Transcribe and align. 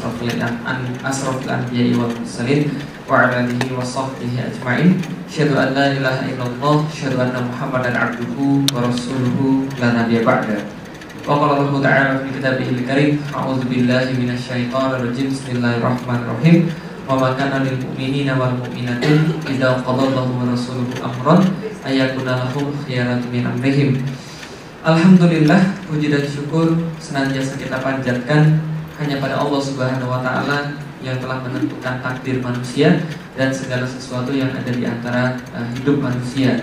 Asrafil 0.00 0.40
asrafil 1.04 1.52
anbiya'i 1.52 1.92
wal 1.92 2.08
mursalin 2.08 2.72
Wa 3.04 3.28
alihi 3.28 3.68
wa 3.76 3.84
sahbihi 3.84 4.40
ajma'in. 4.48 4.96
Asyhadu 5.28 5.60
an 5.60 5.76
la 5.76 5.92
ilaha 5.92 6.24
illallah 6.24 6.88
Asyhadu 6.88 7.20
anna 7.20 7.44
muhammadan 7.44 7.92
abduhu 7.92 8.64
wa 8.72 8.80
rasuluhu 8.80 9.68
La 9.76 9.92
nabiya 9.92 10.24
ba'da. 10.24 10.56
Wa 11.28 11.36
qala 11.36 11.68
Allah 11.68 11.84
ta'ala 11.84 12.24
fi 12.24 12.32
karim 12.80 13.20
A'udzu 13.28 13.68
billahi 13.68 14.16
minasyaitonir 14.16 15.04
rajim 15.04 15.28
Bismillahirrahmanirrahim. 15.28 16.72
Wa 17.04 17.20
ma 17.20 17.36
kana 17.36 17.60
lil 17.60 17.76
mu'minina 17.84 18.40
wal 18.40 18.56
mu'minatin 18.56 19.36
idza 19.52 19.84
wa 19.84 20.00
rasuluhu 20.48 20.96
Alhamdulillah 24.80 25.60
puji 25.84 26.08
dan 26.08 26.24
syukur 26.24 26.72
senantiasa 26.96 27.60
kita 27.60 27.84
panjatkan 27.84 28.69
hanya 29.00 29.16
pada 29.16 29.40
Allah 29.40 29.60
Subhanahu 29.64 30.12
wa 30.12 30.20
taala 30.20 30.76
yang 31.00 31.16
telah 31.16 31.40
menentukan 31.40 32.04
takdir 32.04 32.44
manusia 32.44 33.00
dan 33.32 33.48
segala 33.48 33.88
sesuatu 33.88 34.28
yang 34.28 34.52
ada 34.52 34.68
di 34.68 34.84
antara 34.84 35.40
uh, 35.56 35.64
hidup 35.80 36.04
manusia. 36.04 36.60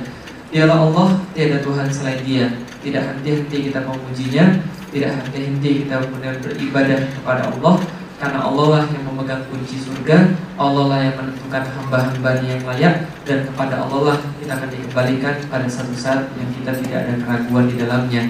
Dialah 0.53 0.85
Allah, 0.85 1.07
tiada 1.33 1.59
Tuhan 1.66 1.89
selain 1.89 2.21
Dia. 2.21 2.45
Tidak 2.77 3.03
henti-henti 3.03 3.73
kita 3.73 3.83
memujinya, 3.83 4.61
tidak 4.94 5.17
henti-henti 5.17 5.83
kita 5.83 5.97
benar 6.13 6.38
beribadah 6.39 7.02
kepada 7.19 7.49
Allah 7.52 7.75
karena 8.17 8.39
Allah 8.49 8.66
lah 8.73 8.83
yang 8.89 9.03
memegang 9.05 9.45
kunci 9.45 9.77
surga 9.77 10.33
Allah 10.57 10.89
lah 10.89 10.99
yang 11.05 11.16
menentukan 11.22 11.69
hamba-hambanya 11.69 12.57
yang 12.57 12.66
layak 12.66 12.95
Dan 13.29 13.45
kepada 13.45 13.85
Allah 13.85 14.01
lah 14.09 14.17
kita 14.41 14.57
akan 14.57 14.69
dikembalikan 14.73 15.35
pada 15.53 15.69
satu 15.69 15.94
saat 15.94 16.25
yang 16.33 16.49
kita 16.49 16.73
tidak 16.81 16.97
ada 17.05 17.13
keraguan 17.22 17.69
di 17.69 17.77
dalamnya 17.77 18.25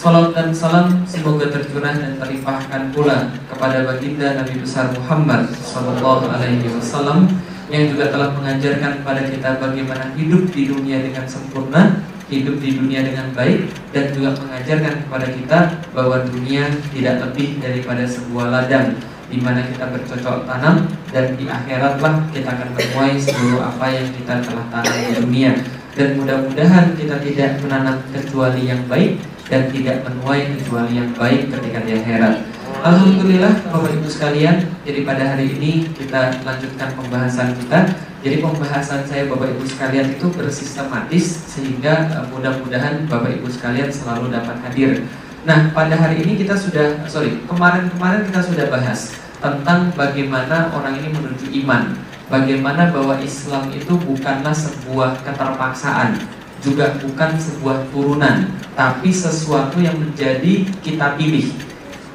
Salam 0.00 0.32
dan 0.32 0.48
salam 0.48 1.04
semoga 1.04 1.52
tercurah 1.52 1.92
dan 1.92 2.16
terlimpahkan 2.16 2.88
pula 2.88 3.36
kepada 3.52 3.84
baginda 3.84 4.32
Nabi 4.32 4.56
besar 4.64 4.88
Muhammad 4.96 5.52
Sallallahu 5.60 6.24
Alaihi 6.24 6.72
Wasallam 6.72 7.28
yang 7.68 7.92
juga 7.92 8.08
telah 8.08 8.32
mengajarkan 8.32 9.04
kepada 9.04 9.28
kita 9.28 9.60
bagaimana 9.60 10.08
hidup 10.16 10.48
di 10.56 10.72
dunia 10.72 11.04
dengan 11.04 11.28
sempurna, 11.28 12.00
hidup 12.32 12.64
di 12.64 12.80
dunia 12.80 13.04
dengan 13.04 13.28
baik, 13.36 13.68
dan 13.92 14.08
juga 14.16 14.40
mengajarkan 14.40 15.04
kepada 15.04 15.26
kita 15.36 15.58
bahwa 15.92 16.24
dunia 16.32 16.72
tidak 16.96 17.20
lebih 17.20 17.60
daripada 17.60 18.08
sebuah 18.08 18.46
ladang 18.56 18.96
di 19.28 19.36
mana 19.36 19.68
kita 19.68 19.84
bercocok 19.84 20.48
tanam 20.48 20.88
dan 21.12 21.36
di 21.36 21.44
akhiratlah 21.44 22.24
kita 22.32 22.48
akan 22.48 22.72
menuai 22.72 23.20
seluruh 23.20 23.68
apa 23.68 23.92
yang 23.92 24.08
kita 24.16 24.48
telah 24.48 24.64
tanam 24.72 24.96
di 24.96 25.12
dunia. 25.20 25.52
Dan 25.92 26.16
mudah-mudahan 26.16 26.96
kita 26.96 27.20
tidak 27.20 27.60
menanam 27.60 28.00
kecuali 28.14 28.64
yang 28.64 28.80
baik 28.88 29.20
dan 29.50 29.66
tidak 29.74 30.06
menuai 30.06 30.54
kecuali 30.56 31.02
yang 31.02 31.10
baik 31.18 31.50
ketika 31.50 31.78
di 31.82 31.92
akhirat. 31.98 32.34
Alhamdulillah 32.80 33.66
Bapak 33.68 33.92
Ibu 33.92 34.08
sekalian, 34.08 34.64
jadi 34.86 35.04
pada 35.04 35.36
hari 35.36 35.52
ini 35.58 35.90
kita 35.92 36.40
lanjutkan 36.46 36.96
pembahasan 36.96 37.52
kita. 37.58 37.92
Jadi 38.24 38.40
pembahasan 38.40 39.04
saya 39.04 39.28
Bapak 39.28 39.52
Ibu 39.52 39.66
sekalian 39.66 40.16
itu 40.16 40.30
bersistematis 40.32 41.44
sehingga 41.50 42.08
eh, 42.08 42.24
mudah-mudahan 42.30 43.04
Bapak 43.10 43.36
Ibu 43.36 43.50
sekalian 43.52 43.90
selalu 43.92 44.32
dapat 44.32 44.56
hadir. 44.64 45.04
Nah, 45.44 45.72
pada 45.72 45.96
hari 45.96 46.24
ini 46.24 46.40
kita 46.40 46.56
sudah 46.56 47.04
sorry 47.08 47.42
kemarin-kemarin 47.48 48.28
kita 48.28 48.40
sudah 48.44 48.68
bahas 48.68 49.12
tentang 49.40 49.88
bagaimana 49.96 50.68
orang 50.72 51.00
ini 51.00 51.16
menuju 51.16 51.48
iman, 51.64 51.96
bagaimana 52.28 52.92
bahwa 52.92 53.16
Islam 53.24 53.72
itu 53.72 53.96
bukanlah 54.04 54.52
sebuah 54.52 55.24
keterpaksaan, 55.24 56.20
juga 56.60 57.00
bukan 57.00 57.36
sebuah 57.40 57.88
turunan, 57.90 58.48
tapi 58.76 59.08
sesuatu 59.10 59.80
yang 59.80 59.96
menjadi 59.96 60.68
kita 60.84 61.16
pilih. 61.16 61.52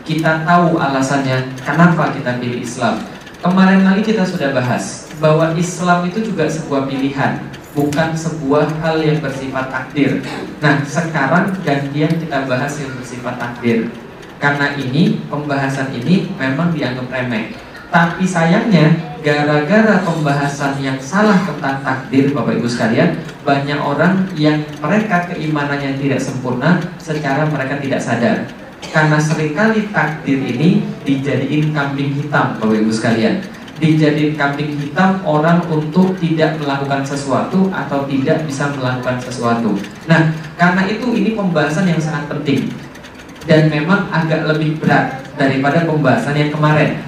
Kita 0.06 0.46
tahu 0.46 0.78
alasannya 0.78 1.58
kenapa 1.66 2.14
kita 2.14 2.38
pilih 2.38 2.62
Islam. 2.62 3.02
Kemarin 3.42 3.86
lagi 3.86 4.06
kita 4.06 4.26
sudah 4.26 4.54
bahas 4.54 5.10
bahwa 5.18 5.54
Islam 5.58 6.06
itu 6.06 6.30
juga 6.30 6.46
sebuah 6.46 6.86
pilihan, 6.86 7.42
bukan 7.74 8.14
sebuah 8.14 8.70
hal 8.86 9.02
yang 9.02 9.18
bersifat 9.22 9.70
takdir. 9.70 10.22
Nah, 10.62 10.82
sekarang 10.86 11.58
gantian 11.66 12.14
kita 12.22 12.46
bahas 12.46 12.74
yang 12.78 12.94
bersifat 12.98 13.36
takdir. 13.42 13.90
Karena 14.38 14.78
ini 14.78 15.26
pembahasan 15.26 15.90
ini 15.96 16.30
memang 16.38 16.70
dianggap 16.70 17.10
remeh. 17.10 17.65
Tapi 17.90 18.26
sayangnya 18.28 18.92
gara-gara 19.26 20.02
pembahasan 20.06 20.78
yang 20.84 21.00
salah 21.02 21.42
tentang 21.46 21.82
takdir 21.82 22.30
Bapak 22.36 22.62
Ibu 22.62 22.68
sekalian, 22.70 23.18
banyak 23.42 23.80
orang 23.80 24.30
yang 24.38 24.62
mereka 24.78 25.30
keimanannya 25.32 25.98
tidak 25.98 26.22
sempurna 26.22 26.82
secara 27.02 27.50
mereka 27.50 27.82
tidak 27.82 28.02
sadar. 28.02 28.38
Karena 28.94 29.18
sering 29.18 29.58
kali 29.58 29.90
takdir 29.90 30.40
ini 30.40 30.86
dijadiin 31.04 31.74
kambing 31.74 32.14
hitam 32.14 32.62
Bapak 32.62 32.78
Ibu 32.78 32.92
sekalian 32.94 33.42
dijadiin 33.76 34.40
kambing 34.40 34.80
hitam 34.80 35.20
orang 35.28 35.60
untuk 35.68 36.16
tidak 36.24 36.56
melakukan 36.56 37.04
sesuatu 37.04 37.68
atau 37.76 38.08
tidak 38.08 38.48
bisa 38.48 38.72
melakukan 38.72 39.20
sesuatu. 39.20 39.76
Nah, 40.08 40.32
karena 40.56 40.88
itu 40.88 41.12
ini 41.12 41.36
pembahasan 41.36 41.92
yang 41.92 42.00
sangat 42.00 42.32
penting 42.32 42.72
dan 43.44 43.68
memang 43.68 44.08
agak 44.10 44.48
lebih 44.48 44.80
berat 44.80 45.20
daripada 45.36 45.84
pembahasan 45.84 46.36
yang 46.40 46.52
kemarin 46.56 47.04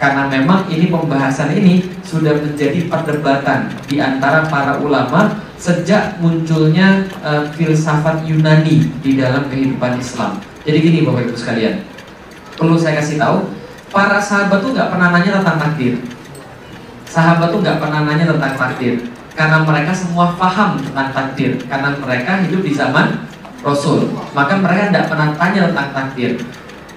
karena 0.00 0.32
memang 0.32 0.64
ini 0.72 0.88
pembahasan 0.88 1.52
ini 1.52 1.84
sudah 2.00 2.32
menjadi 2.40 2.88
perdebatan 2.88 3.68
di 3.84 4.00
antara 4.00 4.48
para 4.48 4.80
ulama 4.80 5.44
sejak 5.60 6.16
munculnya 6.24 7.04
uh, 7.20 7.44
filsafat 7.52 8.24
Yunani 8.24 8.88
di 9.04 9.20
dalam 9.20 9.52
kehidupan 9.52 10.00
Islam. 10.00 10.40
Jadi 10.64 10.78
gini 10.80 10.98
Bapak 11.04 11.28
Ibu 11.28 11.36
sekalian, 11.36 11.84
perlu 12.56 12.80
saya 12.80 12.96
kasih 12.96 13.20
tahu, 13.20 13.52
para 13.92 14.16
sahabat 14.16 14.64
tuh 14.64 14.72
nggak 14.72 14.88
pernah 14.88 15.12
nanya 15.12 15.44
tentang 15.44 15.68
takdir. 15.68 16.00
Sahabat 17.04 17.52
tuh 17.52 17.60
nggak 17.60 17.76
pernah 17.76 18.00
nanya 18.08 18.24
tentang 18.32 18.56
takdir, 18.56 19.04
karena 19.36 19.58
mereka 19.68 19.92
semua 19.92 20.32
paham 20.32 20.80
tentang 20.80 21.12
takdir, 21.12 21.60
karena 21.68 21.92
mereka 22.00 22.40
hidup 22.48 22.64
di 22.64 22.72
zaman 22.72 23.28
Rasul. 23.60 24.08
Maka 24.32 24.56
mereka 24.56 24.88
tidak 24.88 25.06
pernah 25.12 25.28
tanya 25.36 25.68
tentang 25.68 25.88
takdir. 25.92 26.40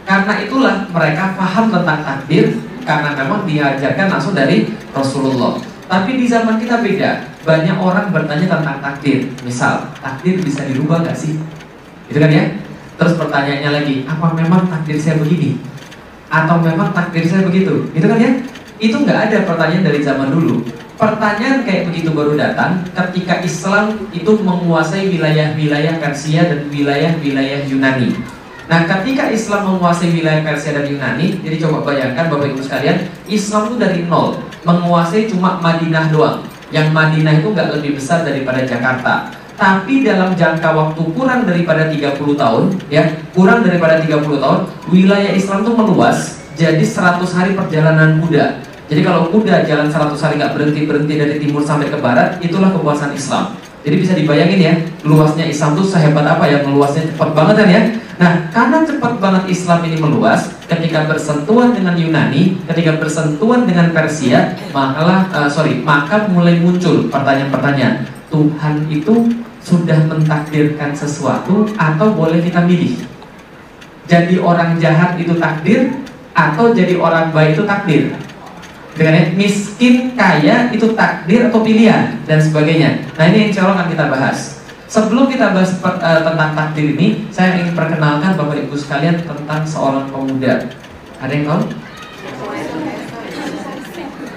Karena 0.08 0.34
itulah 0.40 0.76
mereka 0.88 1.36
paham 1.36 1.68
tentang 1.68 2.00
takdir 2.04 2.56
karena 2.84 3.16
memang 3.18 3.48
diajarkan 3.48 4.08
langsung 4.08 4.36
dari 4.36 4.70
Rasulullah. 4.96 5.60
Tapi 5.88 6.16
di 6.16 6.26
zaman 6.28 6.60
kita 6.60 6.80
beda. 6.80 7.32
Banyak 7.44 7.76
orang 7.76 8.08
bertanya 8.16 8.48
tentang 8.48 8.80
takdir. 8.80 9.28
Misal, 9.44 9.92
takdir 10.00 10.40
bisa 10.40 10.64
dirubah 10.64 11.04
nggak 11.04 11.18
sih? 11.18 11.36
Itu 12.08 12.18
kan 12.20 12.32
ya? 12.32 12.56
Terus 12.96 13.20
pertanyaannya 13.20 13.72
lagi, 13.74 13.96
apa 14.08 14.32
memang 14.32 14.70
takdir 14.72 14.96
saya 14.96 15.20
begini? 15.20 15.60
Atau 16.32 16.64
memang 16.64 16.96
takdir 16.96 17.28
saya 17.28 17.44
begitu? 17.44 17.92
Itu 17.92 18.06
kan 18.08 18.20
ya? 18.22 18.32
Itu 18.80 18.96
nggak 19.04 19.20
ada 19.30 19.38
pertanyaan 19.44 19.84
dari 19.84 20.00
zaman 20.00 20.32
dulu. 20.32 20.64
Pertanyaan 20.94 21.66
kayak 21.66 21.90
begitu 21.90 22.14
baru 22.14 22.38
datang 22.38 22.86
ketika 22.94 23.42
Islam 23.42 24.08
itu 24.14 24.32
menguasai 24.40 25.10
wilayah-wilayah 25.10 26.00
Persia 26.00 26.48
dan 26.48 26.70
wilayah-wilayah 26.70 27.66
Yunani. 27.68 28.14
Nah, 28.64 28.88
ketika 28.88 29.28
Islam 29.28 29.76
menguasai 29.76 30.16
wilayah 30.16 30.42
Persia 30.44 30.72
dan 30.72 30.88
Yunani, 30.88 31.44
jadi 31.44 31.56
coba 31.68 31.84
bayangkan 31.84 32.32
Bapak 32.32 32.48
Ibu 32.56 32.62
sekalian, 32.64 33.12
Islam 33.28 33.72
itu 33.72 33.76
dari 33.76 34.00
nol, 34.08 34.40
menguasai 34.64 35.28
cuma 35.28 35.60
Madinah 35.60 36.08
doang. 36.10 36.40
Yang 36.72 36.88
Madinah 36.96 37.34
itu 37.44 37.48
nggak 37.52 37.70
lebih 37.80 38.00
besar 38.00 38.24
daripada 38.24 38.64
Jakarta. 38.64 39.30
Tapi 39.54 40.02
dalam 40.02 40.34
jangka 40.34 40.70
waktu 40.74 41.02
kurang 41.14 41.46
daripada 41.46 41.92
30 41.92 42.18
tahun, 42.34 42.64
ya, 42.90 43.04
kurang 43.36 43.62
daripada 43.62 44.02
30 44.02 44.42
tahun, 44.42 44.60
wilayah 44.90 45.32
Islam 45.36 45.62
itu 45.62 45.72
meluas 45.78 46.18
jadi 46.54 46.82
100 46.82 47.22
hari 47.34 47.52
perjalanan 47.58 48.22
kuda 48.22 48.74
jadi 48.94 49.02
kalau 49.02 49.32
kuda 49.32 49.64
jalan 49.66 49.88
100 49.88 50.22
hari 50.22 50.34
nggak 50.38 50.54
berhenti 50.54 50.82
berhenti 50.84 51.14
dari 51.16 51.36
timur 51.40 51.64
sampai 51.64 51.88
ke 51.88 51.98
barat, 51.98 52.38
itulah 52.44 52.70
kekuasaan 52.76 53.16
Islam. 53.16 53.56
Jadi 53.84 53.96
bisa 54.00 54.14
dibayangin 54.16 54.60
ya, 54.64 54.74
luasnya 55.04 55.44
Islam 55.44 55.76
itu 55.76 55.84
sehebat 55.92 56.24
apa 56.24 56.48
ya, 56.48 56.64
meluasnya 56.64 57.04
cepat 57.12 57.36
banget 57.36 57.56
kan 57.60 57.68
ya. 57.68 57.82
Nah, 58.16 58.32
karena 58.56 58.88
cepat 58.88 59.20
banget 59.20 59.44
Islam 59.52 59.84
ini 59.84 60.00
meluas, 60.00 60.56
ketika 60.72 61.04
bersentuhan 61.04 61.76
dengan 61.76 62.00
Yunani, 62.00 62.64
ketika 62.72 62.96
bersentuhan 62.96 63.68
dengan 63.68 63.92
Persia, 63.92 64.56
makalah 64.72 65.28
uh, 65.36 65.50
sorry, 65.52 65.84
maka 65.84 66.32
mulai 66.32 66.64
muncul 66.64 67.12
pertanyaan-pertanyaan. 67.12 68.08
Tuhan 68.32 68.88
itu 68.88 69.30
sudah 69.60 70.00
mentakdirkan 70.08 70.96
sesuatu 70.96 71.68
atau 71.76 72.08
boleh 72.16 72.40
kita 72.40 72.64
pilih? 72.64 73.04
Jadi 74.08 74.40
orang 74.40 74.80
jahat 74.80 75.20
itu 75.20 75.36
takdir 75.36 75.92
atau 76.32 76.72
jadi 76.72 76.96
orang 76.96 77.36
baik 77.36 77.60
itu 77.60 77.64
takdir? 77.68 78.04
Dengan 78.94 79.34
miskin 79.34 80.14
kaya 80.14 80.70
itu 80.70 80.94
takdir 80.94 81.50
atau 81.50 81.66
pilihan 81.66 82.14
dan 82.30 82.38
sebagainya. 82.38 83.10
Nah 83.18 83.26
ini 83.34 83.50
insya 83.50 83.66
Allah 83.66 83.84
akan 83.84 83.90
kita 83.90 84.06
bahas. 84.10 84.62
Sebelum 84.86 85.26
kita 85.26 85.58
bahas 85.58 85.74
uh, 85.82 86.22
tentang 86.22 86.54
takdir 86.54 86.94
ini, 86.94 87.26
saya 87.34 87.58
ingin 87.58 87.74
perkenalkan 87.74 88.38
Bapak 88.38 88.62
Ibu 88.62 88.78
sekalian 88.78 89.26
tentang 89.26 89.66
seorang 89.66 90.06
pemuda. 90.14 90.70
Ada 91.18 91.34
yang 91.34 91.46
tahu? 91.50 91.62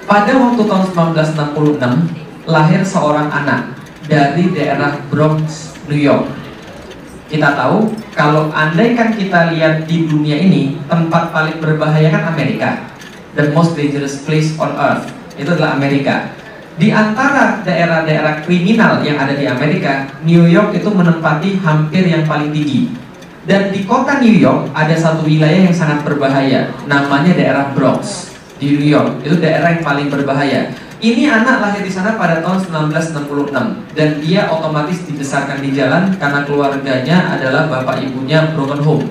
Pada 0.07 0.33
waktu 0.33 0.61
tahun 0.65 0.85
1966 1.21 2.49
lahir 2.49 2.81
seorang 2.81 3.27
anak 3.27 3.75
dari 4.07 4.49
daerah 4.55 4.97
Bronx, 5.11 5.75
New 5.85 5.99
York. 5.99 6.25
Kita 7.27 7.59
tahu 7.59 7.91
kalau 8.15 8.47
andaikan 8.55 9.11
kita 9.11 9.51
lihat 9.51 9.83
di 9.83 10.07
dunia 10.07 10.39
ini 10.39 10.79
tempat 10.87 11.35
paling 11.35 11.59
berbahaya 11.59 12.07
kan 12.07 12.31
Amerika. 12.31 12.87
The 13.37 13.53
most 13.53 13.77
dangerous 13.77 14.25
place 14.25 14.57
on 14.57 14.73
earth 14.73 15.13
itu 15.37 15.45
adalah 15.53 15.77
Amerika. 15.77 16.33
Di 16.73 16.89
antara 16.89 17.61
daerah-daerah 17.61 18.41
kriminal 18.41 19.05
yang 19.05 19.21
ada 19.21 19.37
di 19.37 19.45
Amerika, 19.45 20.09
New 20.25 20.49
York 20.49 20.73
itu 20.73 20.89
menempati 20.89 21.61
hampir 21.61 22.09
yang 22.09 22.25
paling 22.25 22.49
tinggi. 22.49 22.89
Dan 23.45 23.69
di 23.69 23.85
kota 23.85 24.17
New 24.17 24.33
York 24.33 24.73
ada 24.73 24.97
satu 24.97 25.21
wilayah 25.21 25.69
yang 25.69 25.75
sangat 25.77 26.01
berbahaya, 26.01 26.73
namanya 26.89 27.37
daerah 27.37 27.69
Bronx 27.77 28.33
di 28.57 28.73
New 28.73 28.89
York. 28.89 29.21
Itu 29.21 29.37
daerah 29.37 29.77
yang 29.77 29.85
paling 29.85 30.09
berbahaya. 30.09 30.73
Ini 30.97 31.29
anak 31.29 31.61
lahir 31.61 31.85
di 31.85 31.93
sana 31.93 32.17
pada 32.17 32.41
tahun 32.41 32.57
1966 32.89 33.93
dan 33.93 34.17
dia 34.17 34.49
otomatis 34.49 35.05
dibesarkan 35.05 35.61
di 35.61 35.77
jalan 35.77 36.09
karena 36.17 36.41
keluarganya 36.41 37.37
adalah 37.37 37.69
bapak 37.69 38.01
ibunya 38.01 38.49
broken 38.57 38.81
home. 38.81 39.05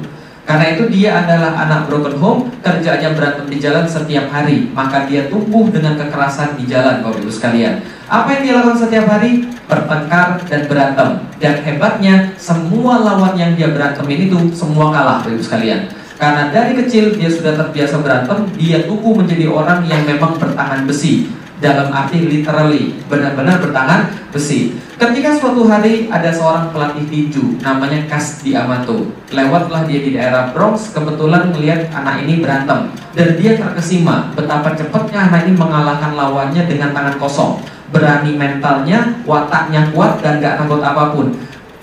Karena 0.47 0.79
itu 0.79 0.87
dia 0.87 1.27
adalah 1.27 1.59
anak 1.59 1.91
broken 1.91 2.23
home, 2.23 2.41
kerjanya 2.63 3.11
berantem 3.19 3.51
di 3.51 3.59
jalan 3.59 3.83
setiap 3.83 4.31
hari, 4.31 4.71
maka 4.71 5.03
dia 5.11 5.27
tumbuh 5.27 5.67
dengan 5.75 5.99
kekerasan 5.99 6.55
di 6.55 6.71
jalan, 6.71 7.03
Bapak 7.03 7.19
Ibu 7.19 7.35
sekalian. 7.35 7.83
Apa 8.07 8.39
yang 8.39 8.43
dia 8.47 8.53
lakukan 8.63 8.79
setiap 8.87 9.11
hari? 9.11 9.51
Bertengkar 9.67 10.39
dan 10.47 10.63
berantem. 10.71 11.09
Dan 11.43 11.55
hebatnya, 11.67 12.15
semua 12.39 13.03
lawan 13.03 13.35
yang 13.35 13.59
dia 13.59 13.75
berantem 13.75 14.07
ini 14.07 14.31
tuh 14.31 14.47
semua 14.55 14.95
kalah, 14.95 15.19
Bapak 15.19 15.35
Ibu 15.35 15.43
sekalian. 15.43 15.91
Karena 16.17 16.49
dari 16.55 16.79
kecil 16.79 17.19
dia 17.19 17.29
sudah 17.29 17.59
terbiasa 17.59 17.99
berantem, 17.99 18.47
dia 18.55 18.87
tumbuh 18.87 19.19
menjadi 19.19 19.51
orang 19.51 19.83
yang 19.85 20.07
memang 20.07 20.39
bertangan 20.39 20.87
besi 20.87 21.29
dalam 21.57 21.89
arti 21.89 22.29
literally 22.29 23.01
benar-benar 23.09 23.61
bertangan 23.61 24.13
besi. 24.29 24.77
Ketika 24.97 25.37
suatu 25.37 25.69
hari 25.69 26.09
ada 26.09 26.33
seorang 26.33 26.73
pelatih 26.73 27.05
tinju 27.09 27.61
namanya 27.61 28.09
Kasdi 28.09 28.57
Amato, 28.57 29.13
lewatlah 29.29 29.85
dia 29.85 30.01
di 30.01 30.17
daerah 30.17 30.53
Bronx, 30.57 30.97
kebetulan 30.97 31.53
melihat 31.53 31.89
anak 31.93 32.25
ini 32.25 32.41
berantem 32.41 32.93
dan 33.13 33.29
dia 33.37 33.61
terkesima 33.61 34.33
betapa 34.33 34.73
cepatnya 34.73 35.29
anak 35.29 35.49
ini 35.49 35.53
mengalahkan 35.57 36.17
lawannya 36.17 36.65
dengan 36.65 36.97
tangan 36.97 37.17
kosong. 37.21 37.61
Berani 37.87 38.35
mentalnya, 38.35 39.23
wataknya 39.23 39.95
kuat 39.95 40.19
dan 40.19 40.43
gak 40.43 40.59
takut 40.59 40.83
apa 40.83 41.15
pun. 41.15 41.31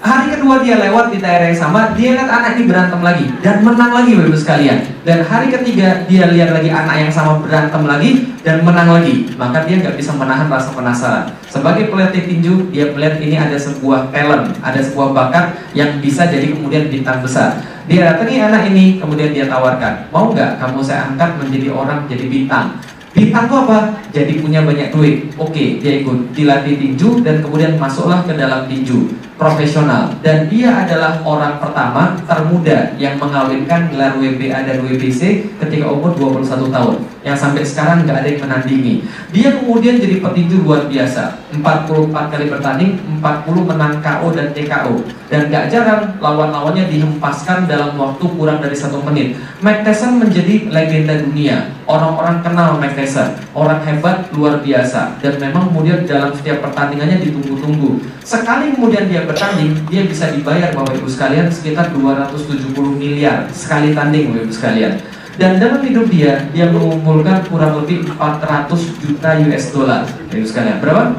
Hari 0.04 0.36
kedua 0.36 0.60
dia 0.60 0.76
lewat 0.84 1.16
di 1.16 1.24
daerah 1.24 1.48
yang 1.48 1.56
sama, 1.56 1.96
dia 1.96 2.12
lihat 2.12 2.28
anak 2.28 2.60
ini 2.60 2.68
berantem 2.68 3.00
lagi 3.00 3.24
dan 3.40 3.64
menang 3.64 3.96
lagi 3.96 4.12
Bapak 4.20 4.36
sekalian. 4.36 4.84
Dan 5.08 5.24
hari 5.24 5.48
ketiga 5.48 6.04
dia 6.12 6.28
lihat 6.28 6.52
lagi 6.52 6.68
anak 6.68 7.08
yang 7.08 7.08
sama 7.08 7.40
berantem 7.40 7.88
lagi 7.88 8.36
dan 8.44 8.68
menang 8.68 9.00
lagi. 9.00 9.32
Maka 9.40 9.64
dia 9.64 9.80
nggak 9.80 9.96
bisa 9.96 10.12
menahan 10.20 10.52
rasa 10.52 10.76
penasaran. 10.76 11.32
Sebagai 11.48 11.88
pelatih 11.88 12.20
tinju, 12.28 12.68
dia 12.76 12.92
melihat 12.92 13.16
ini 13.24 13.40
ada 13.40 13.56
sebuah 13.56 14.12
talent, 14.12 14.52
ada 14.60 14.84
sebuah 14.84 15.16
bakat 15.16 15.56
yang 15.72 16.04
bisa 16.04 16.28
jadi 16.28 16.52
kemudian 16.52 16.92
bintang 16.92 17.24
besar. 17.24 17.64
Dia 17.88 18.12
datangi 18.12 18.44
anak 18.44 18.76
ini, 18.76 19.00
kemudian 19.00 19.32
dia 19.32 19.48
tawarkan, 19.48 20.12
mau 20.12 20.36
nggak 20.36 20.60
kamu 20.60 20.84
saya 20.84 21.16
angkat 21.16 21.40
menjadi 21.40 21.72
orang 21.72 22.12
jadi 22.12 22.28
bintang? 22.28 22.76
Bintang 23.16 23.48
itu 23.48 23.56
apa? 23.56 23.80
Jadi 24.12 24.44
punya 24.44 24.68
banyak 24.68 24.92
duit. 24.92 25.32
Oke, 25.40 25.80
dia 25.80 26.04
ikut 26.04 26.36
dilatih 26.36 26.76
tinju 26.76 27.24
dan 27.24 27.40
kemudian 27.40 27.80
masuklah 27.80 28.20
ke 28.28 28.36
dalam 28.36 28.68
tinju 28.68 29.24
profesional. 29.44 30.16
Dan 30.24 30.48
dia 30.48 30.72
adalah 30.72 31.20
orang 31.28 31.60
pertama 31.60 32.16
termuda 32.24 32.96
yang 32.96 33.20
mengawinkan 33.20 33.92
gelar 33.92 34.16
WBA 34.16 34.64
dan 34.64 34.80
WBC 34.80 35.52
ketika 35.60 35.92
umur 35.92 36.16
21 36.16 36.72
tahun. 36.72 36.96
Yang 37.24 37.38
sampai 37.40 37.64
sekarang 37.64 37.98
nggak 38.08 38.18
ada 38.24 38.28
yang 38.28 38.42
menandingi. 38.48 38.96
Dia 39.36 39.50
kemudian 39.60 40.00
jadi 40.00 40.24
petinju 40.24 40.64
luar 40.64 40.88
biasa. 40.88 41.44
44 41.56 42.32
kali 42.32 42.46
bertanding, 42.52 42.92
40 43.20 43.70
menang 43.70 44.00
KO 44.04 44.28
dan 44.36 44.48
TKO. 44.52 44.96
Dan 45.32 45.50
gak 45.50 45.74
jarang 45.74 46.14
lawan-lawannya 46.22 46.90
dihempaskan 46.94 47.66
dalam 47.66 47.98
waktu 47.98 48.22
kurang 48.38 48.62
dari 48.62 48.78
satu 48.78 49.02
menit. 49.02 49.34
Mike 49.66 49.82
Tyson 49.82 50.22
menjadi 50.22 50.70
legenda 50.70 51.18
dunia. 51.18 51.74
Orang-orang 51.90 52.46
kenal 52.46 52.78
Mike 52.78 52.94
Tyson, 52.94 53.34
orang 53.58 53.82
hebat 53.82 54.30
luar 54.36 54.62
biasa. 54.62 55.18
Dan 55.24 55.42
memang 55.42 55.74
kemudian 55.74 56.06
dalam 56.06 56.30
setiap 56.38 56.62
pertandingannya 56.62 57.18
ditunggu-tunggu. 57.24 57.98
Sekali 58.22 58.78
kemudian 58.78 59.10
dia 59.10 59.26
bertanding, 59.34 59.74
dia 59.90 60.06
bisa 60.06 60.30
dibayar 60.30 60.70
Bapak 60.78 60.94
Ibu 61.02 61.10
sekalian 61.10 61.50
sekitar 61.50 61.90
270 61.90 62.78
miliar 63.02 63.50
sekali 63.50 63.98
tanding 63.98 64.30
Bapak 64.30 64.46
Ibu 64.46 64.54
sekalian. 64.54 64.94
Dan 65.34 65.58
dalam 65.58 65.82
hidup 65.82 66.06
dia, 66.14 66.46
dia 66.54 66.70
mengumpulkan 66.70 67.42
kurang 67.50 67.82
lebih 67.82 68.06
400 68.06 68.70
juta 69.02 69.30
US 69.50 69.74
dollar. 69.74 70.06
Ibu 70.30 70.46
sekalian, 70.46 70.78
berapa? 70.78 71.18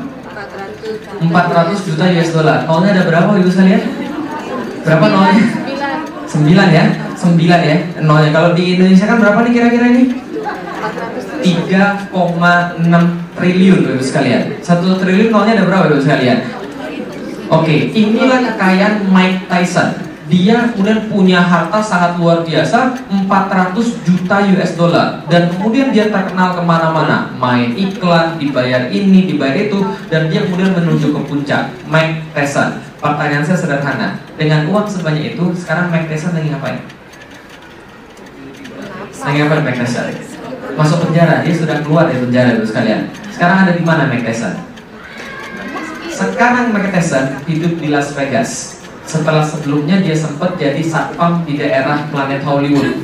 400 1.18 1.86
juta 1.90 2.04
US 2.14 2.30
dollar. 2.30 2.62
Nolnya 2.70 2.90
ada 2.94 3.02
berapa 3.10 3.30
ibu 3.42 3.50
sekalian? 3.50 3.82
Berapa 4.86 5.04
nolnya? 5.10 5.44
9 6.30 6.70
ya? 6.70 6.84
9 7.18 7.42
ya 7.42 7.76
nolnya. 8.06 8.30
Kalau 8.30 8.50
di 8.54 8.78
Indonesia 8.78 9.06
kan 9.10 9.18
berapa 9.18 9.38
nih 9.42 9.52
kira-kira 9.54 9.86
ini? 9.90 10.02
3,6 11.42 12.86
triliun 13.34 13.80
ibu 13.98 14.02
sekalian. 14.04 14.62
Satu 14.62 14.94
triliun 15.02 15.34
nolnya 15.34 15.58
ada 15.58 15.64
berapa 15.66 15.90
ibu 15.90 15.98
sekalian? 15.98 16.63
Oke, 17.54 17.76
inilah 17.94 18.40
kekayaan 18.54 19.06
Mike 19.14 19.46
Tyson. 19.46 19.94
Dia 20.24 20.72
kemudian 20.72 21.04
punya 21.12 21.38
harta 21.38 21.84
sangat 21.84 22.16
luar 22.16 22.40
biasa 22.42 22.96
400 23.12 23.76
juta 24.08 24.36
US 24.56 24.72
dollar. 24.74 25.20
Dan 25.28 25.52
kemudian 25.52 25.92
dia 25.92 26.08
terkenal 26.08 26.56
ke 26.56 26.62
mana-mana. 26.64 27.28
Main 27.36 27.76
iklan 27.76 28.40
dibayar 28.40 28.88
ini 28.88 29.28
dibayar 29.28 29.54
itu 29.54 29.84
dan 30.08 30.32
dia 30.32 30.48
kemudian 30.48 30.72
menuju 30.72 31.12
ke 31.12 31.20
puncak. 31.28 31.70
Mike 31.86 32.32
Tyson. 32.32 32.80
Pertanyaan 32.98 33.44
saya 33.44 33.60
sederhana. 33.60 34.16
Dengan 34.40 34.64
uang 34.72 34.88
sebanyak 34.88 35.36
itu 35.36 35.44
sekarang 35.54 35.92
Mike 35.92 36.08
Tyson 36.08 36.32
lagi 36.34 36.50
ngapain? 36.50 36.80
lagi 39.24 39.36
ngapain 39.40 39.62
Mike 39.62 39.80
Tyson? 39.84 40.34
masuk 40.74 40.98
penjara. 41.06 41.44
Dia 41.46 41.54
sudah 41.54 41.76
keluar 41.84 42.10
dari 42.10 42.18
penjara 42.18 42.58
itu 42.58 42.66
sekalian. 42.66 43.12
Sekarang 43.30 43.68
ada 43.68 43.72
di 43.76 43.82
mana 43.84 44.10
Mike 44.10 44.26
Tyson? 44.26 44.73
Sekarang 46.14 46.70
Mike 46.70 46.94
Tyson 46.94 47.42
hidup 47.50 47.74
di 47.82 47.90
Las 47.90 48.14
Vegas 48.14 48.78
setelah 49.04 49.42
sebelumnya 49.44 50.00
dia 50.00 50.14
sempat 50.14 50.56
jadi 50.56 50.80
satpam 50.80 51.42
di 51.42 51.58
daerah 51.58 52.06
planet 52.08 52.40
Hollywood. 52.46 53.02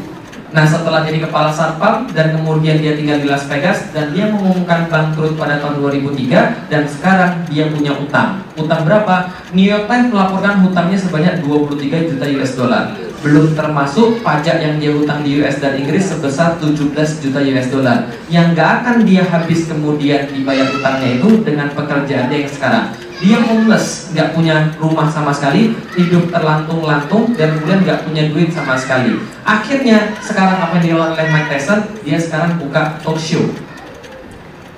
Nah 0.50 0.66
setelah 0.66 1.06
jadi 1.06 1.22
kepala 1.22 1.54
satpam 1.54 2.10
dan 2.10 2.34
kemudian 2.34 2.82
dia 2.82 2.98
tinggal 2.98 3.22
di 3.22 3.30
Las 3.30 3.46
Vegas 3.46 3.86
dan 3.94 4.10
dia 4.10 4.26
mengumumkan 4.26 4.90
bangkrut 4.90 5.38
pada 5.38 5.62
tahun 5.62 5.78
2003 5.78 6.70
dan 6.70 6.82
sekarang 6.90 7.46
dia 7.46 7.70
punya 7.70 7.94
utang. 7.94 8.42
Utang 8.58 8.82
berapa? 8.82 9.30
New 9.54 9.62
York 9.62 9.86
Times 9.86 10.10
melaporkan 10.10 10.66
hutangnya 10.66 10.98
sebanyak 10.98 11.34
23 11.46 12.10
juta 12.14 12.24
US 12.34 12.52
dollar. 12.58 12.84
Belum 13.20 13.52
termasuk 13.52 14.24
pajak 14.24 14.58
yang 14.64 14.80
dia 14.80 14.90
hutang 14.96 15.22
di 15.22 15.38
US 15.38 15.60
dan 15.60 15.76
Inggris 15.78 16.08
sebesar 16.10 16.58
17 16.58 17.22
juta 17.22 17.38
US 17.38 17.68
dollar. 17.70 18.10
Yang 18.26 18.46
gak 18.58 18.70
akan 18.82 18.96
dia 19.06 19.22
habis 19.22 19.70
kemudian 19.70 20.26
dibayar 20.34 20.66
utangnya 20.66 21.20
itu 21.20 21.28
dengan 21.46 21.70
pekerjaannya 21.70 22.36
yang 22.42 22.50
sekarang 22.50 22.86
dia 23.20 23.36
homeless, 23.44 24.10
nggak 24.16 24.32
punya 24.32 24.72
rumah 24.80 25.04
sama 25.12 25.28
sekali, 25.28 25.76
hidup 25.92 26.32
terlantung-lantung 26.32 27.36
dan 27.36 27.60
kemudian 27.60 27.84
nggak 27.84 28.00
punya 28.08 28.32
duit 28.32 28.48
sama 28.48 28.80
sekali. 28.80 29.20
Akhirnya 29.44 30.16
sekarang 30.24 30.56
apa 30.56 30.80
yang 30.80 30.96
dilakukan 30.96 31.20
oleh 31.20 31.28
Mike 31.28 31.48
Tyson? 31.52 31.80
Dia 32.00 32.16
sekarang 32.16 32.56
buka 32.56 32.96
talk 33.04 33.20
show. 33.20 33.44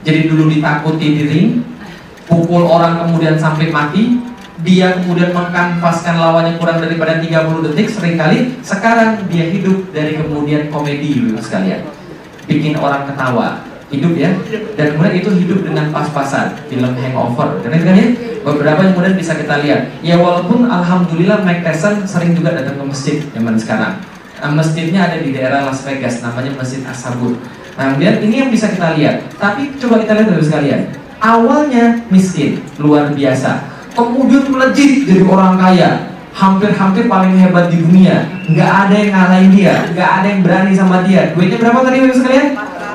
Jadi 0.02 0.26
dulu 0.26 0.50
ditakuti 0.50 1.06
di 1.14 1.22
ring, 1.30 1.48
pukul 2.26 2.66
orang 2.66 3.06
kemudian 3.06 3.38
sampai 3.38 3.70
mati, 3.70 4.18
dia 4.66 4.98
kemudian 4.98 5.30
mengkanvaskan 5.30 6.18
lawannya 6.18 6.58
kurang 6.58 6.82
daripada 6.82 7.22
30 7.22 7.66
detik 7.70 7.86
sering 7.94 8.18
kali, 8.18 8.58
sekarang 8.66 9.22
dia 9.30 9.54
hidup 9.54 9.94
dari 9.94 10.18
kemudian 10.18 10.66
komedi 10.74 11.30
sekalian. 11.38 11.86
Bikin 12.50 12.74
orang 12.74 13.06
ketawa, 13.06 13.62
hidup 13.92 14.12
ya. 14.16 14.32
Dan 14.74 14.96
kemudian 14.96 15.14
itu 15.20 15.30
hidup 15.44 15.58
dengan 15.68 15.92
pas-pasan 15.92 16.56
film 16.66 16.96
hangover. 16.96 17.60
Dan 17.60 17.76
kan 17.76 17.94
ya 17.94 18.08
beberapa 18.42 18.80
yang 18.82 18.92
kemudian 18.96 19.16
bisa 19.20 19.36
kita 19.36 19.60
lihat. 19.60 19.92
Ya 20.00 20.16
walaupun 20.18 20.66
alhamdulillah 20.66 21.44
Mike 21.44 21.62
Tyson 21.62 22.08
sering 22.08 22.32
juga 22.32 22.56
datang 22.56 22.80
ke 22.80 22.84
masjid 22.88 23.16
zaman 23.36 23.54
sekarang. 23.60 24.00
Nah, 24.42 24.50
masjidnya 24.58 25.06
ada 25.06 25.22
di 25.22 25.30
daerah 25.30 25.70
Las 25.70 25.86
Vegas 25.86 26.18
namanya 26.18 26.50
Masjid 26.58 26.82
Asabur 26.82 27.38
nah 27.72 27.88
kemudian 27.88 28.20
ini 28.20 28.34
yang 28.44 28.50
bisa 28.52 28.68
kita 28.68 29.00
lihat. 29.00 29.24
Tapi 29.40 29.72
coba 29.80 30.04
kita 30.04 30.12
lihat 30.12 30.28
dulu 30.28 30.44
sekalian. 30.44 30.92
Awalnya 31.22 32.04
miskin 32.12 32.60
luar 32.76 33.16
biasa. 33.16 33.64
Kemudian 33.96 34.44
melejit 34.52 35.08
jadi 35.08 35.24
orang 35.24 35.56
kaya. 35.56 35.90
Hampir-hampir 36.32 37.08
paling 37.08 37.36
hebat 37.40 37.72
di 37.72 37.80
dunia. 37.80 38.28
Nggak 38.48 38.72
ada 38.88 38.94
yang 38.96 39.12
ngalahin 39.16 39.50
dia 39.52 39.74
nggak 39.92 40.10
ada 40.20 40.26
yang 40.28 40.40
berani 40.44 40.72
sama 40.76 40.96
dia. 41.04 41.32
Duitnya 41.32 41.56
berapa 41.60 41.80
tadi 41.84 41.96
sekalian 42.12 42.46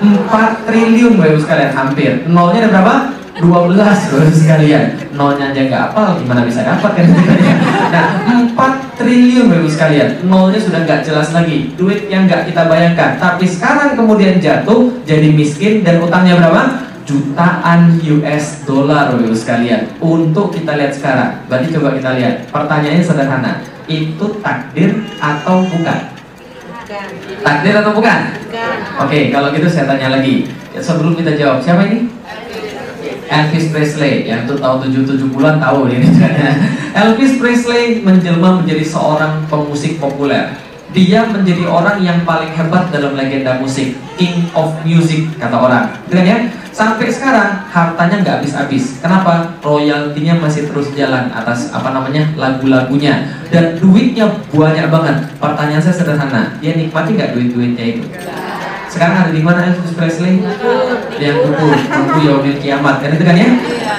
4 0.01 0.68
triliun 0.68 1.18
Bapak 1.18 1.42
sekalian 1.42 1.72
hampir. 1.74 2.12
Nolnya 2.30 2.68
ada 2.68 2.70
berapa? 2.70 2.96
12 3.38 3.77
Bapak 3.77 4.34
sekalian. 4.34 4.86
Nolnya 5.13 5.54
aja 5.54 5.62
nggak 5.66 5.84
apa 5.94 6.18
gimana 6.22 6.42
bisa 6.46 6.62
dapat 6.66 6.92
kan? 6.98 7.06
Nah 7.94 8.08
4 8.54 9.00
triliun 9.00 9.46
Bapak 9.50 9.72
sekalian. 9.72 10.10
Nolnya 10.25 10.60
sudah 10.62 10.80
nggak 10.86 11.01
jelas 11.06 11.30
lagi. 11.34 11.74
Duit 11.77 12.10
yang 12.10 12.25
nggak 12.30 12.50
kita 12.50 12.66
bayangkan. 12.70 13.18
Tapi 13.18 13.46
sekarang 13.46 13.98
kemudian 13.98 14.38
jatuh 14.38 14.94
jadi 15.06 15.30
miskin 15.34 15.82
dan 15.82 16.01
utangnya 16.01 16.38
berapa? 16.38 16.88
jutaan 17.08 17.96
US 18.04 18.68
dollar 18.68 19.16
Bapak 19.16 19.32
sekalian. 19.32 19.88
Untuk 20.04 20.51
kita 20.51 20.75
lihat 20.75 20.92
sekarang. 20.92 21.39
Berarti 21.48 21.72
coba 21.72 21.96
kita 21.96 22.12
lihat. 22.20 22.51
Pertanyaannya 22.51 23.04
sederhana. 23.04 23.54
Itu 23.88 24.44
takdir 24.44 24.92
atau 25.24 25.63
bukan? 25.63 26.16
Bukan. 26.88 27.08
Takdir 27.44 27.75
atau 27.84 27.91
bukan? 27.91 28.20
Bukan. 28.48 28.77
Oke, 29.03 29.20
kalau 29.27 29.51
gitu 29.51 29.67
saya 29.67 29.91
tanya 29.91 30.08
lagi. 30.08 30.48
Sebelum 30.72 31.20
kita 31.20 31.36
jawab, 31.36 31.60
siapa 31.60 31.84
ini? 31.84 32.08
Elvis 33.27 33.75
Presley 33.75 34.24
yang 34.24 34.48
tuh 34.48 34.56
tahu 34.56 34.88
77 34.88 35.36
bulan 35.36 35.60
tahu 35.60 35.91
ini. 35.91 36.08
Elvis 37.03 37.36
Presley 37.44 38.08
menjelma 38.08 38.63
menjadi 38.63 38.88
seorang 38.88 39.44
pemusik 39.51 40.00
populer. 40.00 40.56
Dia 40.96 41.27
menjadi 41.27 41.67
orang 41.67 42.00
yang 42.00 42.24
paling 42.24 42.48
hebat 42.56 42.88
dalam 42.96 43.12
legenda 43.12 43.60
musik, 43.60 44.00
King 44.15 44.48
of 44.56 44.72
Music 44.88 45.27
kata 45.36 45.60
orang. 45.60 45.91
Dengan 46.08 46.24
ya, 46.24 46.38
sampai 46.72 47.12
sekarang 47.12 47.67
hartanya 47.67 48.24
nggak 48.24 48.36
habis-habis. 48.39 49.03
Kenapa? 49.03 49.51
Royaltinya 49.60 50.39
masih 50.39 50.72
terus 50.72 50.96
jalan 50.96 51.27
atas 51.27 51.75
apa 51.75 51.91
namanya 51.91 52.32
lagu-lagunya 52.39 53.27
dan 53.51 53.75
duitnya 53.75 54.32
banyak 54.48 54.88
banget. 54.88 55.15
Pertanyaan 55.36 55.84
saya 55.84 55.96
sederhana, 56.00 56.56
dia 56.63 56.79
nikmati 56.79 57.20
nggak 57.20 57.36
duit-duitnya 57.36 57.84
itu? 57.84 58.08
Sekarang 58.88 59.27
ada 59.27 59.32
di 59.36 59.44
mana 59.44 59.67
Elvis 59.67 59.91
Presley? 59.91 60.39
Yang 61.20 61.38
kubur, 61.51 61.75
tunggu 61.75 62.20
yaumil 62.24 62.58
kiamat 62.63 63.03
kan 63.03 63.12
itu 63.12 63.27
kan 63.27 63.36
ya? 63.36 63.48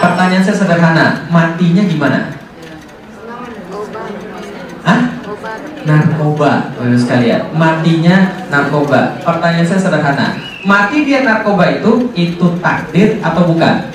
Pertanyaan 0.01 0.43
saya 0.43 0.57
sederhana, 0.57 1.07
matinya 1.29 1.85
gimana? 1.85 2.33
Hah? 4.89 5.01
Narkoba, 5.89 6.69
baru 6.77 6.93
sekalian. 7.01 7.49
Matinya 7.57 8.45
narkoba. 8.53 9.17
Pertanyaan 9.25 9.65
saya 9.65 9.81
sederhana, 9.81 10.37
mati 10.61 11.09
dia 11.09 11.25
narkoba 11.25 11.65
itu 11.81 12.13
itu 12.13 12.47
takdir 12.61 13.17
atau 13.25 13.49
bukan? 13.49 13.89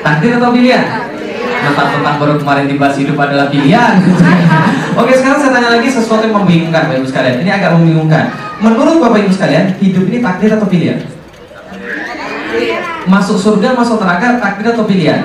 Takdir 0.00 0.40
atau 0.40 0.48
pilihan? 0.48 1.12
Tentang-tentang 1.60 2.16
baru 2.16 2.34
kemarin 2.40 2.64
dibahas 2.64 2.96
hidup 2.96 3.20
adalah 3.20 3.52
pilihan. 3.52 4.00
Oke, 5.00 5.12
sekarang 5.20 5.44
saya 5.44 5.52
tanya 5.52 5.76
lagi 5.76 5.92
sesuatu 5.92 6.24
yang 6.24 6.40
membingungkan 6.40 6.88
Bapak 6.88 7.04
Ibu 7.04 7.08
sekalian. 7.12 7.36
Ini 7.44 7.50
agak 7.60 7.70
membingungkan. 7.76 8.24
Menurut 8.64 8.96
Bapak 9.04 9.20
Ibu 9.20 9.32
sekalian, 9.36 9.76
hidup 9.76 10.08
ini 10.08 10.24
takdir 10.24 10.56
atau 10.56 10.64
pilihan? 10.64 11.04
Masuk 13.04 13.36
surga, 13.36 13.76
masuk 13.76 14.00
neraka, 14.00 14.40
takdir 14.40 14.72
atau 14.72 14.88
pilihan? 14.88 15.20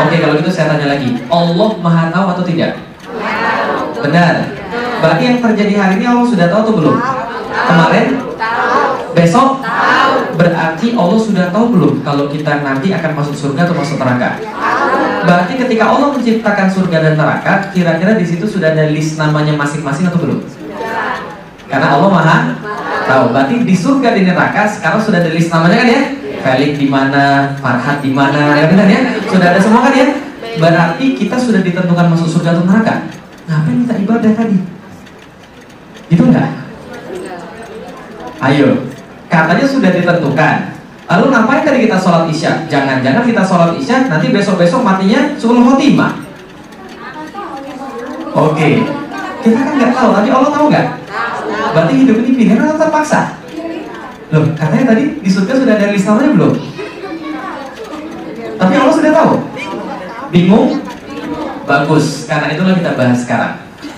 Oke, 0.00 0.16
kalau 0.24 0.40
gitu 0.40 0.48
saya 0.48 0.72
tanya 0.72 0.96
lagi. 0.96 1.20
Allah 1.28 1.70
Maha 1.84 2.08
tahu 2.08 2.26
atau 2.32 2.44
tidak? 2.48 2.93
Benar. 4.04 4.34
Berarti 5.00 5.22
yang 5.24 5.38
terjadi 5.40 5.74
hari 5.80 5.94
ini 6.00 6.06
Allah 6.08 6.26
sudah 6.28 6.46
tahu 6.52 6.60
atau 6.60 6.74
belum? 6.76 6.96
Kemarin? 7.48 8.06
Besok? 9.16 9.48
Berarti 10.34 10.86
Allah 10.92 11.20
sudah 11.20 11.46
tahu 11.48 11.66
belum 11.72 11.92
kalau 12.04 12.28
kita 12.28 12.60
nanti 12.60 12.92
akan 12.92 13.12
masuk 13.16 13.32
surga 13.32 13.64
atau 13.64 13.76
masuk 13.76 13.96
neraka? 13.96 14.36
Berarti 15.24 15.52
ketika 15.56 15.84
Allah 15.88 16.12
menciptakan 16.12 16.68
surga 16.68 16.96
dan 17.00 17.14
neraka, 17.16 17.72
kira-kira 17.72 18.12
di 18.20 18.26
situ 18.28 18.44
sudah 18.44 18.76
ada 18.76 18.92
list 18.92 19.16
namanya 19.16 19.56
masing-masing 19.56 20.12
atau 20.12 20.20
belum? 20.20 20.44
Karena 21.64 21.96
Allah 21.96 22.10
Maha 22.12 22.38
tahu. 23.08 23.24
Berarti 23.32 23.54
di 23.64 23.72
surga 23.72 24.12
di 24.12 24.28
neraka 24.28 24.68
sekarang 24.68 25.00
sudah 25.00 25.24
ada 25.24 25.32
list 25.32 25.48
namanya 25.48 25.80
kan 25.80 25.88
ya? 25.88 26.02
Felix 26.44 26.76
di 26.76 26.88
mana, 26.92 27.56
Farhat 27.56 28.04
di 28.04 28.12
mana, 28.12 28.52
ya 28.52 28.68
benar 28.68 28.84
ya? 28.84 29.00
Sudah 29.32 29.48
ada 29.56 29.60
semua 29.64 29.88
kan 29.88 29.96
ya? 29.96 30.06
Berarti 30.60 31.16
kita 31.16 31.40
sudah 31.40 31.64
ditentukan 31.64 32.12
masuk 32.12 32.28
surga 32.28 32.60
atau 32.60 32.68
neraka. 32.68 33.23
Ngapain 33.44 33.76
kita 33.84 33.94
ibadah 34.00 34.32
tadi? 34.32 34.58
Itu 36.08 36.22
enggak? 36.28 36.50
Ayo, 38.40 38.68
katanya 39.28 39.64
sudah 39.64 39.90
ditentukan. 39.92 40.56
Lalu 41.04 41.24
ngapain 41.28 41.62
tadi 41.64 41.78
kita 41.84 41.96
sholat 42.00 42.24
isya? 42.32 42.64
Jangan-jangan 42.68 43.24
kita 43.28 43.42
sholat 43.44 43.76
isya 43.76 44.08
nanti 44.08 44.32
besok-besok 44.32 44.80
matinya 44.80 45.36
suul 45.36 45.60
khotimah. 45.60 46.24
Oke, 48.34 48.82
kita 49.44 49.58
kan 49.60 49.74
nggak 49.78 49.92
tahu, 49.94 50.08
tapi 50.10 50.28
Allah 50.32 50.50
tahu 50.50 50.66
nggak? 50.72 50.86
Berarti 51.76 51.92
hidup 52.02 52.16
ini 52.24 52.30
pilihan 52.34 52.64
atau 52.64 52.80
terpaksa? 52.80 53.38
Loh, 54.32 54.50
katanya 54.56 54.96
tadi 54.96 55.22
di 55.22 55.30
surga 55.30 55.52
sudah 55.54 55.74
ada 55.78 55.92
list 55.92 56.08
namanya 56.08 56.30
belum? 56.34 56.54
Tapi 58.58 58.74
Allah 58.74 58.94
sudah 58.96 59.12
tahu. 59.12 59.32
Bingung? 60.32 60.82
Bagus, 61.64 62.28
karena 62.28 62.52
itulah 62.52 62.76
kita 62.76 62.92
bahas 62.92 63.24
sekarang. 63.24 63.54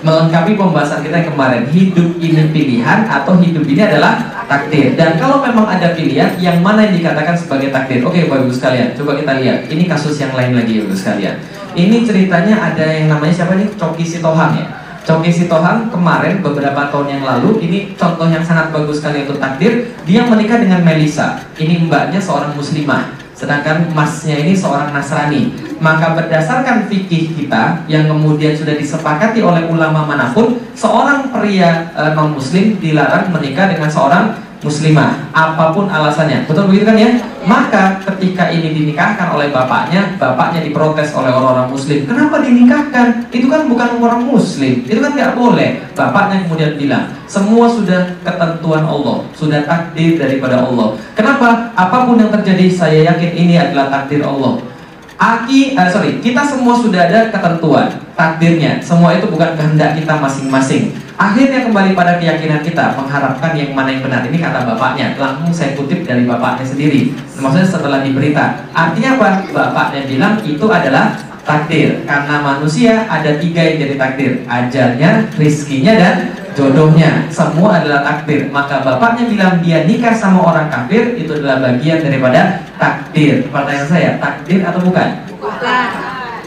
Melengkapi 0.06 0.54
pembahasan 0.54 1.02
kita 1.02 1.26
kemarin, 1.26 1.66
hidup 1.70 2.14
ini 2.22 2.54
pilihan 2.54 3.10
atau 3.10 3.34
hidup 3.42 3.66
ini 3.66 3.82
adalah 3.82 4.22
takdir. 4.46 4.94
Dan 4.94 5.18
kalau 5.18 5.42
memang 5.42 5.66
ada 5.66 5.90
pilihan, 5.98 6.38
yang 6.38 6.62
mana 6.62 6.86
yang 6.86 6.94
dikatakan 6.94 7.34
sebagai 7.34 7.74
takdir? 7.74 8.06
Oke, 8.06 8.30
Bapak 8.30 8.46
Ibu 8.46 8.52
sekalian, 8.54 8.94
coba 8.94 9.18
kita 9.18 9.42
lihat. 9.42 9.58
Ini 9.66 9.82
kasus 9.90 10.14
yang 10.22 10.30
lain 10.36 10.54
lagi, 10.54 10.78
Ibu 10.78 10.94
sekalian. 10.94 11.42
Ini 11.74 12.06
ceritanya 12.06 12.54
ada 12.72 12.86
yang 12.86 13.10
namanya 13.10 13.34
siapa 13.34 13.58
nih? 13.58 13.66
Coki 13.74 14.04
Sitohang 14.06 14.54
ya. 14.56 14.66
Coki 15.06 15.30
Sitohang 15.30 15.90
kemarin 15.90 16.42
beberapa 16.42 16.90
tahun 16.90 17.18
yang 17.18 17.22
lalu 17.22 17.62
ini 17.62 17.78
contoh 17.94 18.26
yang 18.26 18.42
sangat 18.42 18.70
bagus 18.70 19.02
sekali 19.02 19.22
untuk 19.26 19.38
takdir. 19.42 19.90
Dia 20.06 20.26
menikah 20.26 20.58
dengan 20.62 20.82
Melisa. 20.86 21.42
Ini 21.58 21.86
mbaknya 21.86 22.18
seorang 22.22 22.54
muslimah, 22.54 23.25
sedangkan 23.36 23.92
masnya 23.92 24.40
ini 24.40 24.56
seorang 24.56 24.96
Nasrani. 24.96 25.52
Maka 25.76 26.16
berdasarkan 26.16 26.88
fikih 26.88 27.36
kita 27.36 27.84
yang 27.84 28.08
kemudian 28.08 28.56
sudah 28.56 28.72
disepakati 28.72 29.44
oleh 29.44 29.68
ulama 29.68 30.08
mana 30.08 30.32
pun, 30.32 30.56
seorang 30.72 31.28
pria 31.28 31.92
e, 31.92 32.02
non 32.16 32.32
muslim 32.32 32.80
dilarang 32.80 33.28
menikah 33.28 33.68
dengan 33.68 33.92
seorang 33.92 34.24
muslimah 34.60 35.32
apa 35.32 35.72
pun 35.72 35.88
alasannya. 35.88 36.48
Betul 36.48 36.68
begitu 36.70 36.84
kan 36.88 36.96
ya? 36.96 37.10
Maka 37.46 38.02
ketika 38.02 38.50
ini 38.50 38.74
dinikahkan 38.74 39.30
oleh 39.30 39.54
bapaknya 39.54 40.18
bapaknya 40.18 40.64
diprotes 40.64 41.14
oleh 41.14 41.30
orang-orang 41.30 41.70
muslim. 41.70 42.04
Kenapa 42.08 42.42
dinikahkan? 42.42 43.28
Itu 43.30 43.46
kan 43.46 43.68
bukan 43.70 44.02
orang 44.02 44.22
muslim. 44.26 44.82
Itu 44.86 44.98
kan 44.98 45.12
nggak 45.14 45.34
boleh. 45.36 45.82
Bapaknya 45.94 46.46
kemudian 46.46 46.72
bilang 46.76 47.04
semua 47.26 47.66
sudah 47.66 48.16
ketentuan 48.22 48.82
Allah 48.86 49.26
sudah 49.34 49.62
takdir 49.66 50.18
daripada 50.18 50.62
Allah. 50.62 50.96
Kenapa? 51.14 51.72
Apa 51.76 52.08
pun 52.08 52.20
yang 52.20 52.32
terjadi 52.32 52.66
saya 52.72 53.00
yakin 53.14 53.32
ini 53.34 53.54
adalah 53.58 53.90
takdir 53.90 54.22
Allah 54.24 54.75
Aki, 55.16 55.72
uh, 55.80 55.88
sorry, 55.88 56.20
kita 56.20 56.44
semua 56.44 56.76
sudah 56.76 57.08
ada 57.08 57.32
ketentuan 57.32 57.88
takdirnya. 58.12 58.84
Semua 58.84 59.16
itu 59.16 59.32
bukan 59.32 59.56
kehendak 59.56 59.96
kita 59.96 60.20
masing-masing. 60.20 60.92
Akhirnya 61.16 61.64
kembali 61.64 61.96
pada 61.96 62.20
keyakinan 62.20 62.60
kita 62.60 62.92
mengharapkan 62.92 63.56
yang 63.56 63.72
mana 63.72 63.96
yang 63.96 64.04
benar. 64.04 64.20
Ini 64.28 64.36
kata 64.36 64.68
bapaknya. 64.68 65.16
Langsung 65.16 65.48
saya 65.48 65.72
kutip 65.72 66.04
dari 66.04 66.28
bapaknya 66.28 66.68
sendiri. 66.68 67.16
Maksudnya 67.40 67.64
setelah 67.64 68.04
diberita. 68.04 68.68
Artinya 68.76 69.16
apa? 69.16 69.28
Bapaknya 69.48 70.04
bilang 70.04 70.36
itu 70.44 70.66
adalah 70.68 71.16
takdir. 71.48 72.04
Karena 72.04 72.44
manusia 72.44 73.08
ada 73.08 73.40
tiga 73.40 73.64
yang 73.64 73.76
jadi 73.88 73.94
takdir. 73.96 74.32
Ajalnya, 74.44 75.24
rizkinya, 75.40 75.96
dan 75.96 76.16
jodohnya. 76.56 77.28
Semua 77.28 77.78
adalah 77.78 78.00
takdir. 78.00 78.48
Maka 78.48 78.80
bapaknya 78.80 79.28
bilang 79.28 79.54
dia 79.60 79.84
nikah 79.84 80.16
sama 80.16 80.40
orang 80.40 80.72
kafir 80.72 81.14
itu 81.14 81.28
adalah 81.36 81.60
bagian 81.60 82.00
daripada 82.00 82.64
takdir. 82.80 83.44
Pertanyaan 83.52 83.86
saya, 83.86 84.10
takdir 84.16 84.64
atau 84.64 84.80
bukan? 84.80 85.08
Bukan. 85.36 85.88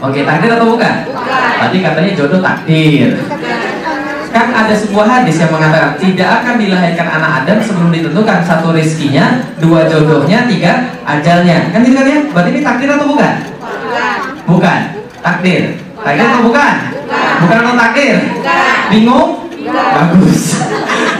Oke, 0.02 0.26
takdir 0.26 0.50
atau 0.58 0.66
bukan? 0.74 0.94
Bukan. 1.06 1.50
Tadi 1.62 1.76
katanya 1.78 2.10
jodoh 2.18 2.40
takdir. 2.42 3.14
Kan 4.30 4.46
ada 4.54 4.74
sebuah 4.74 5.06
hadis 5.10 5.42
yang 5.42 5.50
mengatakan 5.50 5.98
tidak 5.98 6.42
akan 6.42 6.54
dilahirkan 6.54 7.06
anak 7.06 7.42
Adam 7.42 7.58
sebelum 7.58 7.90
ditentukan 7.90 8.38
satu 8.46 8.70
rizkinya, 8.70 9.42
dua 9.58 9.90
jodohnya, 9.90 10.46
tiga 10.46 10.86
ajalnya. 11.02 11.70
Kan 11.74 11.82
gitu 11.82 11.98
kan 11.98 12.06
ya? 12.06 12.18
Berarti 12.30 12.50
ini 12.54 12.60
takdir 12.62 12.88
atau 12.90 13.06
bukan? 13.10 13.34
Bukan. 13.58 14.16
Bukan. 14.46 14.80
Takdir. 15.18 15.62
Takdir 15.98 16.24
atau 16.30 16.42
bukan? 16.46 16.74
Bukan. 16.94 17.32
Bukan 17.42 17.56
atau 17.58 17.74
takdir? 17.74 18.14
Bukan. 18.38 18.78
Bingung? 18.90 19.39
Bagus. 19.74 20.42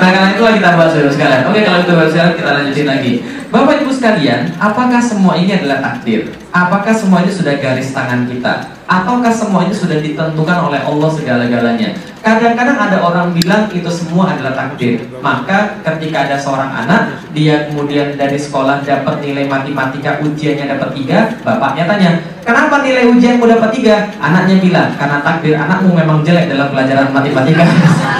Nah 0.00 0.08
karena 0.08 0.28
itulah 0.32 0.52
kita 0.56 0.68
bahas 0.80 0.92
dulu 0.96 1.10
sekalian. 1.12 1.42
Oke 1.44 1.60
kalau 1.60 1.78
itu 1.84 1.92
bahas 1.92 2.10
sekalian 2.10 2.34
kita 2.36 2.50
lanjutin 2.56 2.88
lagi. 2.88 3.12
Bapak 3.50 3.82
ibu 3.82 3.90
sekalian, 3.90 4.54
apakah 4.62 5.02
semua 5.02 5.34
ini 5.34 5.58
adalah 5.58 5.82
takdir? 5.82 6.30
Apakah 6.54 6.94
semua 6.94 7.26
ini 7.26 7.34
sudah 7.34 7.58
garis 7.58 7.90
tangan 7.90 8.30
kita? 8.30 8.78
Ataukah 8.86 9.34
semua 9.34 9.66
ini 9.66 9.74
sudah 9.74 9.98
ditentukan 9.98 10.70
oleh 10.70 10.78
Allah 10.78 11.10
segala-galanya? 11.10 11.90
Kadang-kadang 12.22 12.78
ada 12.78 13.02
orang 13.02 13.34
bilang 13.34 13.66
itu 13.74 13.90
semua 13.90 14.38
adalah 14.38 14.54
takdir. 14.54 15.02
Maka 15.18 15.82
ketika 15.82 16.30
ada 16.30 16.38
seorang 16.38 16.70
anak, 16.70 17.26
dia 17.34 17.66
kemudian 17.66 18.14
dari 18.14 18.38
sekolah 18.38 18.86
dapat 18.86 19.18
nilai 19.18 19.50
matematika 19.50 20.22
ujiannya 20.22 20.70
dapat 20.70 20.94
tiga, 20.94 21.18
bapaknya 21.42 21.90
tanya, 21.90 22.10
kenapa 22.46 22.86
nilai 22.86 23.10
ujianmu 23.10 23.50
dapat 23.50 23.70
tiga? 23.74 24.14
Anaknya 24.22 24.62
bilang, 24.62 24.94
karena 24.94 25.18
takdir 25.26 25.58
anakmu 25.58 25.90
memang 25.90 26.22
jelek 26.22 26.54
dalam 26.54 26.70
pelajaran 26.70 27.10
matematika. 27.10 27.66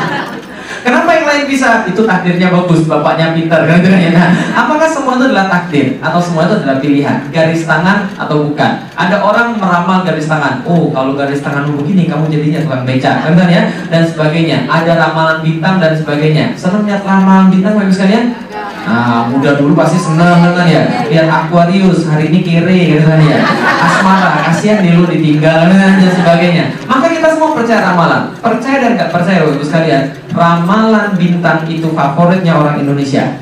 Kenapa 0.80 1.10
yang 1.12 1.26
lain 1.28 1.44
bisa? 1.48 1.84
Itu 1.84 2.08
takdirnya 2.08 2.48
bagus, 2.48 2.88
bapaknya 2.88 3.36
pintar 3.36 3.68
kan 3.68 3.80
gitu 3.84 3.92
ya. 3.92 4.10
Nah, 4.16 4.30
apakah 4.56 4.88
semua 4.88 5.20
itu 5.20 5.24
adalah 5.28 5.46
takdir 5.48 5.86
atau 6.00 6.20
semua 6.20 6.48
itu 6.48 6.54
adalah 6.60 6.76
pilihan? 6.80 7.16
Garis 7.28 7.68
tangan 7.68 8.08
atau 8.16 8.48
bukan? 8.48 8.72
Ada 8.96 9.16
orang 9.20 9.56
meramal 9.60 10.04
garis 10.04 10.28
tangan. 10.28 10.64
Oh, 10.64 10.88
kalau 10.92 11.16
garis 11.16 11.44
tanganmu 11.44 11.80
begini 11.80 12.08
kamu 12.08 12.32
jadinya 12.32 12.60
tukang 12.64 12.84
beca, 12.88 13.12
kan 13.28 13.48
ya? 13.48 13.62
Dan 13.92 14.02
sebagainya. 14.08 14.64
Ada 14.68 14.96
ramalan 14.96 15.38
bintang 15.44 15.80
dan 15.80 15.92
sebagainya. 15.96 16.56
Senang 16.56 16.88
ramalan 16.88 17.52
bintang 17.52 17.76
Bapak 17.76 17.92
sekalian? 17.92 18.49
Nah, 18.80 19.28
muda 19.28 19.58
dulu 19.60 19.76
pasti 19.76 19.98
senang 20.00 20.40
kan 20.40 20.66
ya. 20.66 21.04
Lihat 21.10 21.28
Aquarius 21.28 22.08
hari 22.08 22.32
ini 22.32 22.40
kiri 22.40 22.96
gitu 22.96 23.04
kan 23.04 23.20
ya. 23.20 23.38
Asmara, 23.80 24.48
kasihan 24.48 24.80
dulu 24.84 25.10
ditinggal 25.10 25.68
dan 25.68 26.00
sebagainya. 26.00 26.72
Maka 26.88 27.06
kita 27.12 27.28
semua 27.36 27.52
percaya 27.56 27.80
ramalan? 27.92 28.22
Percaya 28.40 28.76
dan 28.80 28.90
nggak 28.96 29.10
percaya 29.12 29.38
Bapak 29.40 29.56
Ibu 29.56 29.64
sekalian 29.64 30.02
Ramalan 30.30 31.08
bintang 31.16 31.64
itu 31.66 31.88
favoritnya 31.90 32.52
orang 32.54 32.76
Indonesia 32.80 33.40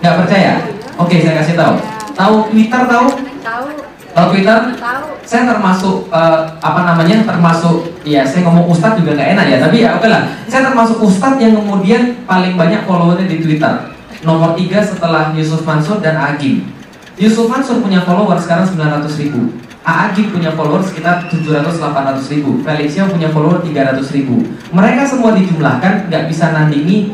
Nggak 0.00 0.14
percaya? 0.24 0.52
Oke 0.98 1.20
saya 1.20 1.42
kasih 1.42 1.54
tahu 1.58 1.74
Tahu 2.14 2.34
Twitter 2.54 2.82
tahu? 2.86 3.06
Tahu. 3.42 3.66
Tahu 4.14 4.26
Twitter? 4.30 4.58
Tahu. 4.78 5.04
Saya 5.26 5.42
termasuk 5.50 6.06
eh, 6.14 6.40
apa 6.62 6.80
namanya? 6.86 7.26
Termasuk 7.26 7.90
ya 8.06 8.22
saya 8.22 8.46
ngomong 8.46 8.70
ustadz 8.70 9.02
juga 9.02 9.18
nggak 9.18 9.30
enak 9.34 9.46
ya. 9.50 9.58
Tapi 9.58 9.76
ya 9.82 9.88
oke 9.98 10.06
lah. 10.06 10.22
Saya 10.46 10.70
termasuk 10.70 11.02
ustadz 11.02 11.42
yang 11.42 11.58
kemudian 11.58 12.22
paling 12.22 12.54
banyak 12.54 12.86
followernya 12.86 13.26
di 13.26 13.42
Twitter. 13.42 13.93
Nomor 14.22 14.54
tiga 14.54 14.84
setelah 14.84 15.34
Yusuf 15.34 15.66
Mansur 15.66 15.98
dan 15.98 16.14
Agim. 16.14 16.70
Yusuf 17.18 17.50
Mansur 17.50 17.82
punya 17.82 18.04
follower 18.06 18.38
sekarang 18.38 18.68
900 18.70 19.10
ribu. 19.18 19.50
Agim 19.84 20.32
punya 20.32 20.54
follower 20.54 20.80
sekitar 20.80 21.26
700-800 21.28 22.32
ribu. 22.32 22.62
Felix 22.64 22.94
Yao 22.96 23.10
punya 23.10 23.28
follower 23.34 23.60
300 23.60 24.00
ribu. 24.16 24.46
Mereka 24.70 25.02
semua 25.04 25.34
dijumlahkan 25.36 26.08
nggak 26.08 26.24
bisa 26.30 26.54
nandingi 26.54 27.12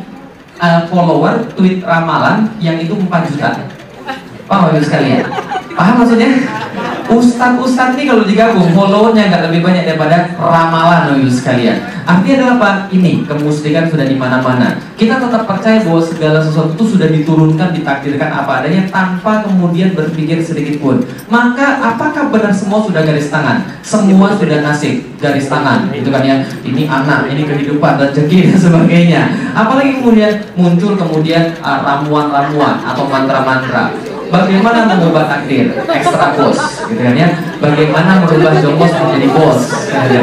eh, 0.60 0.80
follower 0.86 1.50
tweet 1.56 1.82
ramalan 1.82 2.46
yang 2.62 2.76
itu 2.78 2.94
4 2.94 3.08
juta. 3.32 3.50
Paham 4.50 4.66
Bapak 4.66 4.82
Ibu 4.82 4.86
sekalian? 4.86 5.22
Paham 5.78 5.94
maksudnya? 6.02 6.30
Ustadz-ustadz 7.10 7.98
ini 7.98 8.06
kalau 8.06 8.22
digabung 8.22 8.70
followernya 8.70 9.34
nggak 9.34 9.42
lebih 9.50 9.66
banyak 9.66 9.82
daripada 9.82 10.30
ramalan 10.38 11.18
Ibu 11.18 11.26
sekalian. 11.26 11.82
Artinya 12.06 12.34
adalah 12.38 12.54
apa? 12.54 12.70
Ini 12.94 13.26
kemusrikan 13.26 13.90
sudah 13.90 14.06
di 14.06 14.14
mana-mana. 14.14 14.78
Kita 14.94 15.18
tetap 15.18 15.42
percaya 15.42 15.82
bahwa 15.82 15.98
segala 15.98 16.38
sesuatu 16.38 16.78
itu 16.78 16.94
sudah 16.94 17.10
diturunkan, 17.10 17.74
ditakdirkan 17.74 18.30
apa 18.30 18.62
adanya 18.62 18.86
tanpa 18.94 19.42
kemudian 19.42 19.98
berpikir 19.98 20.38
sedikit 20.38 20.78
pun. 20.78 21.02
Maka 21.26 21.82
apakah 21.82 22.30
benar 22.30 22.54
semua 22.54 22.86
sudah 22.86 23.02
garis 23.02 23.26
tangan? 23.26 23.66
Semua 23.82 24.30
sudah 24.38 24.62
nasib 24.62 25.02
garis 25.18 25.50
tangan, 25.50 25.90
gitu 25.90 26.14
kan 26.14 26.22
ya? 26.22 26.46
Ini 26.62 26.86
anak, 26.86 27.26
ini 27.26 27.42
kehidupan, 27.42 27.98
rezeki 28.06 28.54
dan 28.54 28.58
sebagainya. 28.58 29.22
Apalagi 29.50 29.98
kemudian 29.98 30.46
muncul 30.54 30.94
kemudian 30.94 31.58
uh, 31.58 31.82
ramuan-ramuan 31.82 32.86
atau 32.86 33.02
mantra-mantra. 33.10 34.09
Bagaimana 34.30 34.86
mengubah 34.86 35.26
takdir? 35.26 35.74
Ekstra 35.74 36.38
bos, 36.38 36.58
gitu 36.86 37.02
kan 37.02 37.14
ya? 37.18 37.28
Bagaimana 37.58 38.22
merubah 38.22 38.54
jongos 38.62 38.92
menjadi 38.94 39.28
bos? 39.34 39.60
kan 39.90 40.06
ya? 40.06 40.22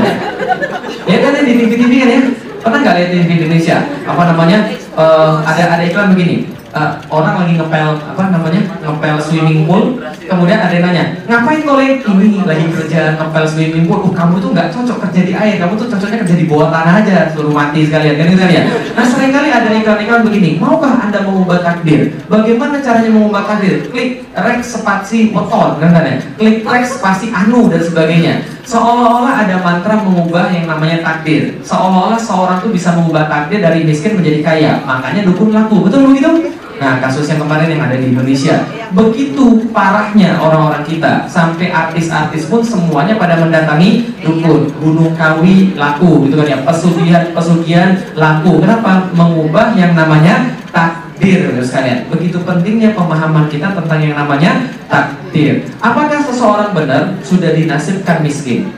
Kan 1.19 1.31
ya 1.35 1.41
di 1.43 1.53
TV-TV 1.59 1.91
kan 1.99 2.09
ya? 2.09 2.21
Pernah 2.63 2.79
nggak 2.83 2.95
lihat 2.95 3.09
di 3.11 3.17
TV 3.23 3.31
Indonesia? 3.43 3.77
Apa 4.07 4.21
namanya? 4.31 4.59
Eh, 4.73 5.33
ada 5.43 5.63
ada 5.75 5.83
iklan 5.83 6.15
begini. 6.15 6.56
Eh, 6.77 6.89
orang 7.09 7.41
lagi 7.41 7.53
ngepel 7.57 7.89
apa 7.97 8.23
namanya? 8.29 8.61
Ngepel 8.85 9.17
swimming 9.17 9.65
pool. 9.65 9.97
Kemudian 10.27 10.59
ada 10.61 10.69
yang 10.69 10.85
nanya, 10.85 11.03
ngapain 11.25 11.65
Leng? 11.65 12.03
Ini 12.05 12.45
lagi 12.45 12.65
kerja 12.69 13.17
ngepel 13.17 13.45
swimming 13.49 13.89
pool. 13.89 14.05
Oh, 14.05 14.13
kamu 14.13 14.37
tuh 14.37 14.53
nggak 14.53 14.69
cocok 14.69 15.09
kerja 15.09 15.21
di 15.25 15.33
air. 15.33 15.57
Kamu 15.57 15.73
tuh 15.73 15.89
cocoknya 15.89 16.21
kerja 16.21 16.35
di 16.37 16.45
bawah 16.45 16.69
tanah 16.69 17.01
aja. 17.01 17.33
Suruh 17.33 17.49
mati 17.49 17.89
sekalian 17.89 18.21
kan 18.21 18.25
gitu 18.29 18.41
kan 18.45 18.51
ya? 18.53 18.63
Nah 18.93 19.05
sering 19.09 19.33
kali 19.33 19.49
ada 19.49 19.69
iklan-iklan 19.73 20.21
begini. 20.21 20.61
Maukah 20.61 21.01
anda 21.01 21.25
mengubah 21.25 21.65
takdir? 21.65 22.13
Bagaimana 22.29 22.77
caranya 22.77 23.09
mengubah 23.09 23.41
takdir? 23.49 23.89
Klik 23.89 24.21
rek 24.37 24.61
spasi 24.61 25.33
weton 25.33 25.81
kan 25.81 25.89
kan 25.89 26.03
ya? 26.05 26.15
Klik 26.37 26.61
rek 26.61 26.85
spasi 26.85 27.33
anu 27.33 27.73
dan 27.73 27.81
sebagainya. 27.81 28.45
Seolah-olah 28.67 29.47
ada 29.47 29.63
mantra 29.63 29.95
mengubah 29.97 30.53
yang 30.53 30.69
namanya 30.69 31.01
takdir. 31.01 31.57
Seolah-olah 31.65 32.19
seorang 32.19 32.61
tuh 32.61 32.69
bisa 32.69 32.93
mengubah 32.93 33.25
takdir 33.25 33.65
dari 33.65 33.81
miskin 33.81 34.19
menjadi 34.19 34.45
kaya. 34.45 34.71
Makanya 34.85 35.25
dukun 35.25 35.55
laku. 35.55 35.87
Betul 35.87 36.13
begitu? 36.13 36.53
Nah, 36.77 37.01
kasus 37.01 37.25
yang 37.25 37.41
kemarin 37.41 37.73
yang 37.73 37.81
ada 37.89 37.97
di 37.97 38.13
Indonesia. 38.13 38.61
Begitu 38.93 39.65
parahnya 39.73 40.37
orang-orang 40.37 40.85
kita 40.85 41.25
sampai 41.25 41.73
artis-artis 41.73 42.45
pun 42.47 42.61
semuanya 42.61 43.17
pada 43.17 43.41
mendatangi 43.41 44.13
dukun. 44.21 44.69
Gunung 44.77 45.17
Kawi 45.17 45.73
laku 45.73 46.29
gitu 46.29 46.37
kan 46.37 46.47
ya. 46.47 46.57
Pesugihan-pesugihan 46.61 47.97
laku. 48.13 48.61
Kenapa? 48.61 49.09
Mengubah 49.11 49.73
yang 49.73 49.97
namanya 49.97 50.53
takdir 50.69 51.49
gitu 51.49 51.63
sekalian. 51.65 52.05
Begitu 52.13 52.37
pentingnya 52.45 52.93
pemahaman 52.93 53.49
kita 53.49 53.73
tentang 53.73 53.99
yang 53.99 54.13
namanya 54.13 54.69
takdir. 54.85 55.65
Apakah 55.81 56.21
seseorang 56.21 56.77
benar 56.77 57.17
sudah 57.25 57.57
dinasibkan 57.57 58.21
miskin? 58.21 58.69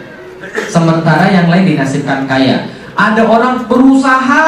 Sementara 0.72 1.28
yang 1.28 1.52
lain 1.52 1.76
dinasibkan 1.76 2.24
kaya. 2.26 2.72
Ada 3.00 3.24
orang 3.24 3.64
berusaha 3.68 4.44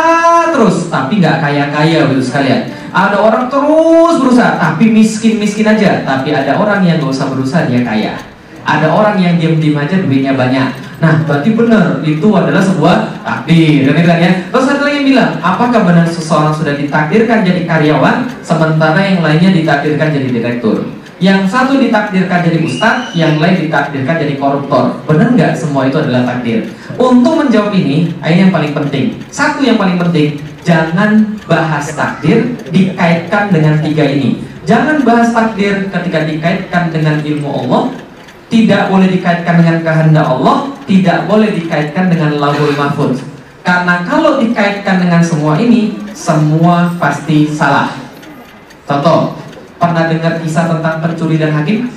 terus 0.51 0.91
tapi 0.91 1.23
nggak 1.23 1.39
kaya-kaya 1.39 2.07
begitu 2.07 2.31
sekalian. 2.31 2.80
Ada 2.91 3.17
orang 3.23 3.47
terus 3.47 4.19
berusaha 4.19 4.59
tapi 4.59 4.91
miskin-miskin 4.91 5.63
aja. 5.63 6.03
Tapi 6.03 6.35
ada 6.35 6.59
orang 6.59 6.83
yang 6.83 6.99
nggak 6.99 7.11
usah 7.11 7.31
berusaha 7.31 7.67
dia 7.71 7.81
kaya. 7.87 8.19
Ada 8.61 8.91
orang 8.91 9.17
yang 9.17 9.39
diam-diam 9.39 9.79
aja 9.79 9.95
duitnya 10.03 10.37
banyak. 10.37 10.91
Nah, 11.01 11.25
berarti 11.25 11.57
benar 11.57 11.97
itu 12.05 12.27
adalah 12.29 12.61
sebuah 12.61 13.25
takdir, 13.25 13.89
kan 13.89 14.05
kan 14.05 14.17
ya? 14.21 14.31
Terus 14.53 14.69
ada 14.69 14.85
lagi 14.85 15.01
yang 15.01 15.07
bilang, 15.09 15.31
apakah 15.41 15.81
benar 15.81 16.05
seseorang 16.05 16.53
sudah 16.53 16.77
ditakdirkan 16.77 17.41
jadi 17.41 17.65
karyawan, 17.65 18.29
sementara 18.45 19.01
yang 19.01 19.25
lainnya 19.25 19.49
ditakdirkan 19.49 20.13
jadi 20.13 20.29
direktur? 20.29 20.85
Yang 21.17 21.49
satu 21.49 21.81
ditakdirkan 21.81 22.45
jadi 22.45 22.57
ustadz, 22.61 23.17
yang 23.17 23.41
lain 23.41 23.65
ditakdirkan 23.65 24.13
jadi 24.21 24.37
koruptor. 24.37 25.01
Benar 25.09 25.33
nggak 25.33 25.57
semua 25.57 25.89
itu 25.89 25.97
adalah 25.97 26.21
takdir? 26.21 26.69
Untuk 27.01 27.33
menjawab 27.33 27.73
ini, 27.73 28.13
ini 28.13 28.37
yang 28.45 28.53
paling 28.53 28.73
penting. 28.73 29.17
Satu 29.33 29.65
yang 29.65 29.81
paling 29.81 29.97
penting, 29.97 30.37
jangan 30.61 31.37
bahas 31.45 31.93
takdir 31.93 32.53
dikaitkan 32.69 33.49
dengan 33.53 33.81
tiga 33.81 34.05
ini. 34.05 34.41
Jangan 34.65 35.01
bahas 35.01 35.33
takdir 35.33 35.89
ketika 35.89 36.23
dikaitkan 36.29 36.93
dengan 36.93 37.17
ilmu 37.19 37.49
Allah, 37.65 37.89
tidak 38.51 38.91
boleh 38.91 39.09
dikaitkan 39.09 39.63
dengan 39.63 39.77
kehendak 39.81 40.27
Allah, 40.27 40.69
tidak 40.85 41.25
boleh 41.25 41.49
dikaitkan 41.55 42.11
dengan 42.11 42.37
lahul 42.37 42.71
mahfud. 42.77 43.17
Karena 43.61 44.05
kalau 44.05 44.41
dikaitkan 44.41 45.01
dengan 45.01 45.21
semua 45.21 45.57
ini, 45.57 45.93
semua 46.13 46.93
pasti 46.97 47.49
salah. 47.49 47.93
Contoh, 48.85 49.37
pernah 49.77 50.09
dengar 50.09 50.41
kisah 50.41 50.65
tentang 50.69 51.01
pencuri 51.01 51.37
dan 51.37 51.53
hakim? 51.53 51.89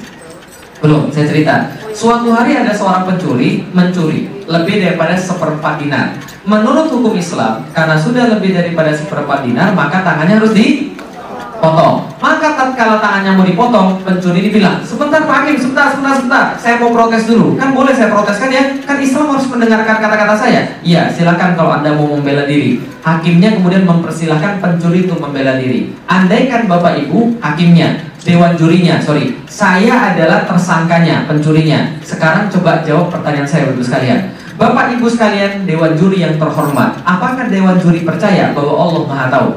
Belum, 0.84 1.08
saya 1.08 1.26
cerita. 1.28 1.54
Suatu 1.96 2.28
hari 2.34 2.52
ada 2.54 2.76
seorang 2.76 3.08
pencuri 3.08 3.64
mencuri 3.72 4.28
lebih 4.44 4.84
daripada 4.84 5.16
seperempat 5.16 5.80
dinar. 5.80 6.12
Menurut 6.44 6.92
hukum 6.92 7.16
Islam, 7.16 7.64
karena 7.72 7.96
sudah 7.96 8.36
lebih 8.36 8.52
daripada 8.52 8.92
seperempat 8.92 9.48
dinar, 9.48 9.72
maka 9.72 10.04
tangannya 10.04 10.36
harus 10.36 10.52
dipotong. 10.52 12.04
Maka 12.20 12.52
tatkala 12.52 13.00
tangannya 13.00 13.32
mau 13.32 13.48
dipotong, 13.48 14.04
pencuri 14.04 14.52
dibilang, 14.52 14.84
sebentar 14.84 15.24
Pak 15.24 15.32
Hakim, 15.40 15.56
sebentar, 15.56 15.88
sebentar, 15.96 16.12
sebentar, 16.20 16.44
saya 16.60 16.76
mau 16.76 16.92
protes 16.92 17.24
dulu. 17.24 17.56
Kan 17.56 17.72
boleh 17.72 17.96
saya 17.96 18.12
proteskan 18.12 18.52
ya? 18.52 18.76
Kan 18.84 19.00
Islam 19.00 19.32
harus 19.32 19.48
mendengarkan 19.48 19.96
kata-kata 20.04 20.36
saya. 20.36 20.60
Iya, 20.84 21.08
silakan 21.08 21.56
kalau 21.56 21.80
anda 21.80 21.96
mau 21.96 22.12
membela 22.12 22.44
diri. 22.44 22.76
Hakimnya 23.00 23.56
kemudian 23.56 23.88
mempersilahkan 23.88 24.60
pencuri 24.60 25.08
untuk 25.08 25.24
membela 25.24 25.56
diri. 25.56 25.96
Andaikan 26.04 26.68
Bapak 26.68 27.08
Ibu, 27.08 27.40
hakimnya, 27.40 28.04
dewan 28.20 28.52
jurinya, 28.52 29.00
sorry, 29.00 29.32
saya 29.48 30.12
adalah 30.12 30.44
tersangkanya, 30.44 31.24
pencurinya. 31.24 31.96
Sekarang 32.04 32.52
coba 32.52 32.84
jawab 32.84 33.08
pertanyaan 33.08 33.48
saya, 33.48 33.72
Bapak 33.72 33.80
sekalian. 33.80 34.43
Bapak 34.54 34.94
Ibu 34.94 35.10
sekalian, 35.10 35.66
dewan 35.66 35.98
juri 35.98 36.22
yang 36.22 36.38
terhormat, 36.38 37.02
apakah 37.02 37.50
dewan 37.50 37.74
juri 37.82 38.06
percaya 38.06 38.54
bahwa 38.54 38.74
Allah 38.86 39.02
Maha 39.02 39.26
Tahu? 39.26 39.48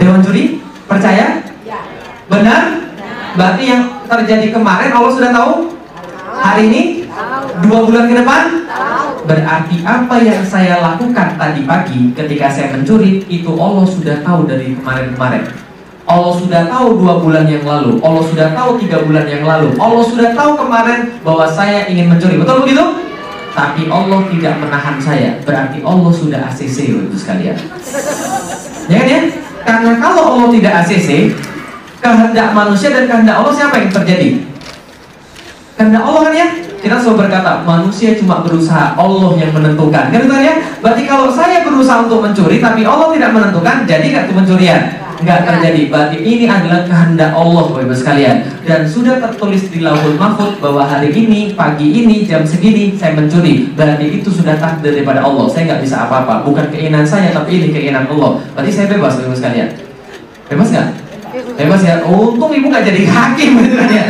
Dewan 0.00 0.20
juri 0.24 0.64
percaya? 0.88 1.44
Benar? 2.32 2.62
Berarti 3.36 3.62
yang 3.68 3.82
terjadi 4.08 4.48
kemarin 4.48 4.90
Allah 4.96 5.12
sudah 5.12 5.30
tahu? 5.30 5.52
Hari 6.36 6.62
ini? 6.72 6.82
Dua 7.64 7.84
bulan 7.84 8.08
ke 8.08 8.14
depan? 8.16 8.42
Berarti 9.28 9.76
apa 9.84 10.16
yang 10.24 10.40
saya 10.40 10.80
lakukan 10.80 11.36
tadi 11.36 11.60
pagi 11.68 12.00
ketika 12.16 12.46
saya 12.48 12.72
mencuri 12.72 13.28
itu 13.28 13.50
Allah 13.60 13.84
sudah 13.84 14.24
tahu 14.24 14.48
dari 14.48 14.72
kemarin-kemarin. 14.72 15.44
Allah 16.06 16.32
sudah 16.38 16.62
tahu 16.70 17.02
dua 17.02 17.18
bulan 17.18 17.50
yang 17.50 17.66
lalu, 17.66 17.98
Allah 17.98 18.22
sudah 18.22 18.54
tahu 18.54 18.78
tiga 18.78 19.02
bulan 19.02 19.26
yang 19.26 19.42
lalu, 19.42 19.74
Allah 19.74 20.04
sudah 20.06 20.28
tahu 20.38 20.54
kemarin 20.54 21.18
bahwa 21.26 21.50
saya 21.50 21.90
ingin 21.90 22.06
mencuri. 22.06 22.38
Betul 22.38 22.62
begitu? 22.62 23.05
Tapi 23.56 23.88
Allah 23.88 24.20
tidak 24.28 24.54
menahan 24.60 24.96
saya. 25.00 25.40
Berarti 25.40 25.80
Allah 25.80 26.12
sudah 26.12 26.40
ACC 26.52 26.92
itu 26.92 27.16
sekalian. 27.16 27.56
Ya 28.92 29.00
kan 29.00 29.08
ya? 29.08 29.20
Karena 29.64 29.92
kalau 29.96 30.36
Allah 30.36 30.48
tidak 30.52 30.72
ACC, 30.84 31.32
kehendak 32.04 32.52
manusia 32.52 32.92
dan 32.92 33.08
kehendak 33.08 33.40
Allah 33.40 33.52
siapa 33.56 33.80
yang 33.80 33.88
terjadi? 33.88 34.28
Kehendak 35.80 36.04
Allah 36.04 36.20
kan 36.28 36.34
ya? 36.36 36.48
Kita 36.76 37.00
selalu 37.00 37.26
berkata 37.26 37.64
manusia 37.64 38.12
cuma 38.20 38.44
berusaha, 38.44 38.92
Allah 38.92 39.32
yang 39.40 39.50
menentukan. 39.56 40.12
Kan 40.12 40.22
ya? 40.28 40.54
Berarti 40.84 41.02
kalau 41.08 41.32
saya 41.32 41.64
berusaha 41.64 42.04
untuk 42.04 42.20
mencuri 42.20 42.60
tapi 42.60 42.84
Allah 42.84 43.08
tidak 43.16 43.32
menentukan, 43.32 43.88
jadi 43.88 44.04
nggak 44.04 44.24
itu 44.28 44.34
pencurian? 44.36 45.05
Nggak 45.22 45.40
terjadi. 45.48 45.82
Berarti 45.88 46.18
ini 46.20 46.44
adalah 46.44 46.84
kehendak 46.84 47.32
Allah 47.32 47.64
Bapak 47.72 47.96
sekalian. 47.96 48.36
Dan 48.66 48.84
sudah 48.84 49.16
tertulis 49.22 49.70
di 49.72 49.80
Lauhul 49.80 50.18
Mahfud 50.18 50.60
bahwa 50.60 50.84
hari 50.84 51.14
ini, 51.14 51.56
pagi 51.56 51.88
ini, 52.04 52.26
jam 52.26 52.44
segini 52.44 52.92
saya 52.98 53.16
mencuri. 53.16 53.72
Berarti 53.72 54.20
itu 54.20 54.28
sudah 54.28 54.58
takdir 54.60 54.92
daripada 54.92 55.24
Allah. 55.24 55.46
Saya 55.48 55.72
nggak 55.72 55.82
bisa 55.86 56.04
apa-apa. 56.04 56.44
Bukan 56.44 56.68
keinginan 56.68 57.06
saya 57.06 57.32
tapi 57.32 57.62
ini 57.62 57.68
keinginan 57.72 58.04
Allah. 58.10 58.42
Berarti 58.52 58.70
saya 58.74 58.86
bebas 58.92 59.16
Bapak 59.16 59.38
sekalian. 59.38 59.68
Bebas 60.50 60.68
nggak? 60.74 61.05
Bebas 61.56 61.80
ya. 61.80 62.04
Untung 62.04 62.52
ibu 62.52 62.68
nggak 62.68 62.84
jadi 62.84 63.02
hakim 63.08 63.50
gitu 63.64 63.76
ya. 63.80 64.04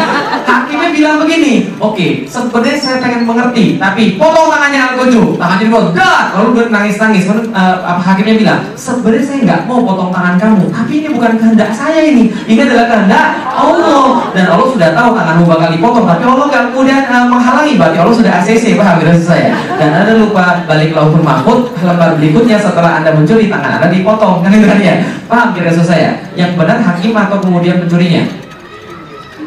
Hakimnya 0.46 0.90
bilang 0.90 1.16
begini, 1.22 1.70
oke, 1.78 2.26
sebenarnya 2.26 2.78
saya 2.80 2.96
pengen 2.98 3.28
mengerti, 3.28 3.76
tapi 3.76 4.16
potong 4.16 4.48
tangannya 4.48 4.80
Algojo, 4.94 5.37
tangannya 5.37 5.68
dipotong, 5.68 5.92
dah, 5.94 6.35
lalu 6.35 6.72
nangis-nangis. 6.72 7.28
Uh, 7.30 8.00
hakimnya 8.02 8.35
bilang, 8.40 8.61
sebenarnya 8.74 9.22
saya 9.22 9.38
nggak 9.46 9.61
mau 9.68 9.85
potong 9.85 10.11
tangan 10.11 10.35
kamu, 10.40 10.64
tapi 10.72 10.92
ini 11.04 11.09
bukan 11.12 11.32
kehendak 11.38 11.70
saya 11.70 12.00
ini, 12.09 12.32
ini 12.48 12.61
adalah 12.62 12.87
kehendak 12.88 13.26
Allah, 13.52 14.32
dan 14.32 14.44
Allah 14.50 14.68
sudah 14.72 14.90
tahu 14.96 15.09
tanganmu 15.14 15.44
bakal 15.46 15.68
dipotong, 15.70 16.06
tapi 16.09 16.22
Allah 16.24 16.46
nggak 16.50 16.64
kemudian 16.72 17.02
uh, 17.04 17.26
menghalangi, 17.30 17.72
berarti 17.78 17.98
Allah 18.00 18.14
sudah 18.16 18.32
ACC, 18.42 18.64
paham 18.80 18.96
ya 19.02 19.12
saya? 19.18 19.48
Dan 19.76 19.88
anda 19.92 20.12
lupa 20.16 20.64
balik 20.64 20.96
lauhul 20.96 21.22
mahfud, 21.22 21.70
lembar 21.85 22.16
berikutnya 22.16 22.56
setelah 22.56 23.02
anda 23.02 23.12
mencuri 23.12 23.52
tangan 23.52 23.78
anda 23.78 23.88
dipotong, 23.92 24.40
kan 24.44 24.80
ya? 24.80 25.04
Paham 25.26 25.52
kira 25.52 25.74
saya? 25.74 26.22
Yang 26.38 26.54
benar 26.54 26.78
hakim 26.78 27.12
atau 27.16 27.36
kemudian 27.40 27.83
pencurinya? 27.83 28.46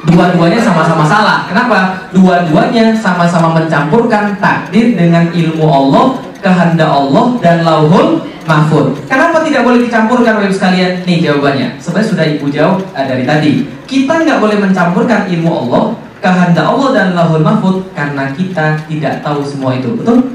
dua-duanya 0.07 0.59
sama-sama 0.61 1.03
salah. 1.03 1.43
Kenapa? 1.49 2.07
Dua-duanya 2.15 2.95
sama-sama 2.95 3.59
mencampurkan 3.59 4.39
takdir 4.39 4.95
dengan 4.95 5.27
ilmu 5.27 5.65
Allah, 5.67 6.15
kehendak 6.39 6.87
Allah 6.87 7.35
dan 7.43 7.67
lauhul 7.67 8.23
mahfud. 8.47 8.95
Kenapa 9.11 9.43
tidak 9.43 9.67
boleh 9.67 9.83
dicampurkan 9.83 10.39
oleh 10.39 10.51
sekalian? 10.53 11.03
Nih 11.03 11.19
jawabannya. 11.21 11.75
Sebenarnya 11.77 12.09
sudah 12.09 12.25
ibu 12.25 12.45
jawab 12.47 12.77
uh, 12.95 13.05
dari 13.05 13.23
tadi. 13.27 13.51
Kita 13.85 14.23
nggak 14.23 14.39
boleh 14.39 14.57
mencampurkan 14.61 15.27
ilmu 15.27 15.67
Allah, 15.67 15.83
kehendak 16.23 16.65
Allah 16.65 16.89
dan 16.95 17.07
lauhul 17.17 17.43
mahfud 17.43 17.75
karena 17.91 18.31
kita 18.31 18.79
tidak 18.87 19.19
tahu 19.19 19.43
semua 19.43 19.75
itu. 19.75 19.93
Betul? 19.99 20.33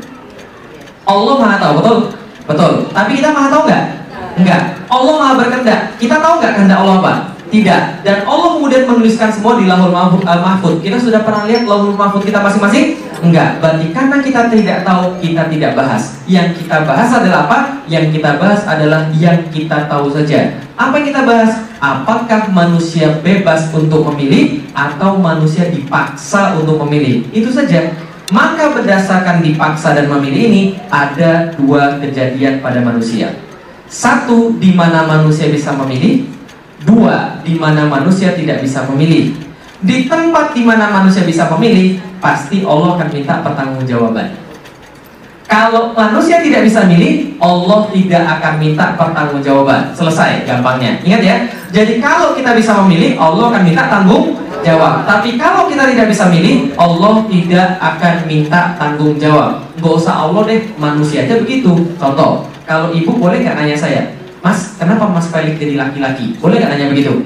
Allah 1.04 1.34
maha 1.36 1.56
tahu, 1.60 1.72
betul? 1.80 1.98
Betul. 2.44 2.72
Tapi 2.92 3.10
kita 3.20 3.28
maha 3.32 3.48
tahu 3.48 3.62
nggak? 3.68 3.84
Enggak. 4.34 4.62
Allah 4.92 5.14
maha 5.16 5.32
berkehendak. 5.40 5.80
Kita 5.96 6.16
tahu 6.20 6.34
nggak 6.40 6.52
kehendak 6.60 6.78
Allah 6.84 6.96
apa? 7.00 7.33
Tidak. 7.54 8.02
Dan 8.02 8.26
Allah 8.26 8.58
kemudian 8.58 8.82
menuliskan 8.90 9.30
semua 9.30 9.54
di 9.54 9.70
lahul 9.70 9.94
mahfud. 9.94 10.26
Uh, 10.26 10.74
Kita 10.82 10.98
sudah 10.98 11.22
pernah 11.22 11.46
lihat 11.46 11.70
lahul 11.70 11.94
mahfud 11.94 12.26
kita 12.26 12.42
masing-masing? 12.42 12.98
Enggak. 13.22 13.62
Berarti 13.62 13.94
karena 13.94 14.16
kita 14.18 14.50
tidak 14.50 14.78
tahu, 14.82 15.14
kita 15.22 15.46
tidak 15.46 15.78
bahas. 15.78 16.18
Yang 16.26 16.58
kita 16.58 16.82
bahas 16.82 17.14
adalah 17.14 17.46
apa? 17.46 17.58
Yang 17.86 18.18
kita 18.18 18.42
bahas 18.42 18.66
adalah 18.66 19.06
yang 19.14 19.38
kita 19.54 19.86
tahu 19.86 20.10
saja. 20.10 20.58
Apa 20.74 20.98
yang 20.98 21.14
kita 21.14 21.22
bahas? 21.22 21.62
Apakah 21.78 22.50
manusia 22.50 23.22
bebas 23.22 23.70
untuk 23.70 24.02
memilih 24.10 24.66
atau 24.74 25.14
manusia 25.22 25.70
dipaksa 25.70 26.58
untuk 26.58 26.82
memilih? 26.82 27.22
Itu 27.30 27.54
saja. 27.54 27.94
Maka 28.34 28.74
berdasarkan 28.74 29.46
dipaksa 29.46 29.94
dan 29.94 30.10
memilih 30.10 30.42
ini 30.50 30.62
ada 30.90 31.54
dua 31.54 32.02
kejadian 32.02 32.58
pada 32.58 32.82
manusia. 32.82 33.30
Satu, 33.86 34.58
di 34.58 34.74
mana 34.74 35.06
manusia 35.06 35.46
bisa 35.52 35.70
memilih, 35.70 36.33
Dua, 36.84 37.40
di 37.40 37.56
mana 37.56 37.88
manusia 37.88 38.36
tidak 38.36 38.60
bisa 38.60 38.84
memilih. 38.92 39.32
Di 39.84 40.08
tempat 40.08 40.56
di 40.56 40.64
mana 40.64 40.92
manusia 40.92 41.24
bisa 41.24 41.48
memilih, 41.56 42.00
pasti 42.20 42.64
Allah 42.64 42.96
akan 42.96 43.08
minta 43.12 43.40
pertanggungjawaban. 43.40 44.28
Kalau 45.44 45.92
manusia 45.92 46.40
tidak 46.40 46.64
bisa 46.64 46.88
milih, 46.88 47.36
Allah 47.36 47.84
tidak 47.92 48.24
akan 48.40 48.54
minta 48.56 48.96
pertanggungjawaban. 48.96 49.92
Selesai, 49.92 50.48
gampangnya. 50.48 50.96
Ingat 51.04 51.20
ya. 51.20 51.36
Jadi 51.68 52.00
kalau 52.00 52.32
kita 52.32 52.56
bisa 52.56 52.72
memilih, 52.84 53.20
Allah 53.20 53.52
akan 53.52 53.62
minta 53.62 53.84
tanggung 53.92 54.40
jawab. 54.64 55.04
Tapi 55.04 55.36
kalau 55.36 55.68
kita 55.68 55.84
tidak 55.92 56.08
bisa 56.08 56.32
milih, 56.32 56.72
Allah 56.80 57.20
tidak 57.28 57.68
akan 57.76 58.14
minta 58.24 58.72
tanggung 58.80 59.20
jawab. 59.20 59.60
Gak 59.78 59.94
usah 60.00 60.26
Allah 60.26 60.42
deh, 60.48 60.60
manusia 60.80 61.28
aja 61.28 61.36
begitu. 61.36 61.76
Contoh, 62.00 62.48
kalau 62.64 62.88
ibu 62.96 63.12
boleh 63.12 63.44
nggak 63.44 63.60
nanya 63.60 63.76
saya, 63.76 64.08
Mas, 64.44 64.76
kenapa 64.76 65.08
Mas 65.08 65.32
Felix 65.32 65.56
jadi 65.56 65.80
laki-laki? 65.80 66.36
Boleh 66.36 66.60
nggak 66.60 66.76
nanya 66.76 66.92
begitu? 66.92 67.16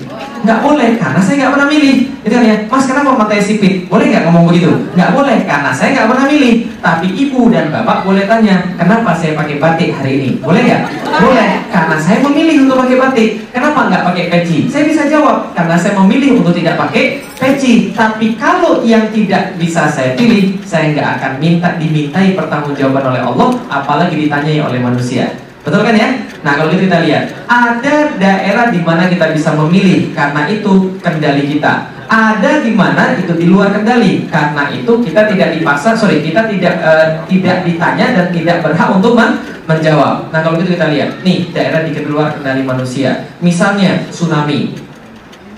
Nggak 0.47 0.63
boleh, 0.63 0.95
karena 1.03 1.19
saya 1.19 1.35
nggak 1.43 1.53
pernah 1.59 1.67
milih. 1.67 1.97
Itu 2.23 2.35
kan 2.39 2.47
ya, 2.47 2.55
Mas 2.71 2.85
kenapa 2.87 3.11
matanya 3.19 3.43
sipit? 3.43 3.91
Boleh 3.91 4.07
nggak 4.07 4.23
ngomong 4.31 4.47
begitu? 4.47 4.71
Nggak 4.95 5.11
boleh, 5.19 5.43
karena 5.43 5.75
saya 5.75 5.99
nggak 5.99 6.15
pernah 6.15 6.27
milih. 6.31 6.55
Tapi 6.79 7.07
ibu 7.11 7.51
dan 7.51 7.75
bapak 7.75 8.07
boleh 8.07 8.23
tanya, 8.31 8.71
kenapa 8.79 9.19
saya 9.19 9.35
pakai 9.35 9.59
batik 9.59 9.99
hari 9.99 10.13
ini? 10.15 10.31
Boleh 10.39 10.63
nggak? 10.63 10.83
Boleh, 11.19 11.51
karena 11.75 11.97
saya 11.99 12.19
memilih 12.23 12.57
untuk 12.71 12.87
pakai 12.87 12.97
batik. 13.03 13.29
Kenapa 13.51 13.81
nggak 13.91 14.03
pakai 14.07 14.25
peci? 14.31 14.59
Saya 14.71 14.87
bisa 14.87 15.03
jawab, 15.11 15.51
karena 15.59 15.75
saya 15.75 15.99
memilih 15.99 16.39
untuk 16.39 16.55
tidak 16.55 16.79
pakai 16.79 17.27
peci. 17.35 17.91
Tapi 17.99 18.39
kalau 18.39 18.87
yang 18.87 19.11
tidak 19.11 19.59
bisa 19.59 19.91
saya 19.91 20.15
pilih, 20.15 20.55
saya 20.63 20.95
nggak 20.95 21.19
akan 21.19 21.33
minta 21.43 21.75
dimintai 21.83 22.39
pertanggungjawaban 22.39 23.11
oleh 23.11 23.23
Allah, 23.27 23.51
apalagi 23.67 24.15
ditanyai 24.15 24.63
oleh 24.63 24.79
manusia. 24.79 25.48
Betul 25.69 25.85
kan 25.85 25.93
ya? 25.93 26.09
Nah 26.41 26.53
kalau 26.57 26.73
gitu 26.73 26.89
kita 26.89 27.05
lihat 27.05 27.29
Ada 27.45 28.17
daerah 28.17 28.73
di 28.73 28.81
mana 28.81 29.05
kita 29.13 29.37
bisa 29.37 29.53
memilih 29.53 30.17
Karena 30.17 30.49
itu 30.49 30.97
kendali 31.05 31.45
kita. 31.45 31.93
Ada 32.09 32.65
di 32.65 32.73
mana 32.73 33.13
itu 33.21 33.37
di 33.37 33.53
luar 33.53 33.69
kendali 33.77 34.25
Karena 34.33 34.73
itu 34.73 34.93
kita 35.05 35.29
tidak 35.29 35.61
dipaksa 35.61 35.93
Sorry 35.93 36.25
kita 36.25 36.49
tidak 36.49 36.81
uh, 36.81 37.21
tidak 37.29 37.69
ditanya 37.69 38.17
Dan 38.17 38.27
tidak 38.33 38.65
berhak 38.65 38.89
untuk 38.97 39.13
men 39.13 39.45
menjawab. 39.69 40.33
Nah 40.33 40.41
kalau 40.41 40.57
gitu 40.57 40.73
kita 40.81 40.89
lihat. 40.89 41.21
Nih 41.21 41.53
daerah 41.53 41.85
di 41.85 41.93
luar 42.09 42.33
kendali 42.33 42.65
manusia. 42.65 43.29
Misalnya 43.45 44.09
tsunami 44.09 44.73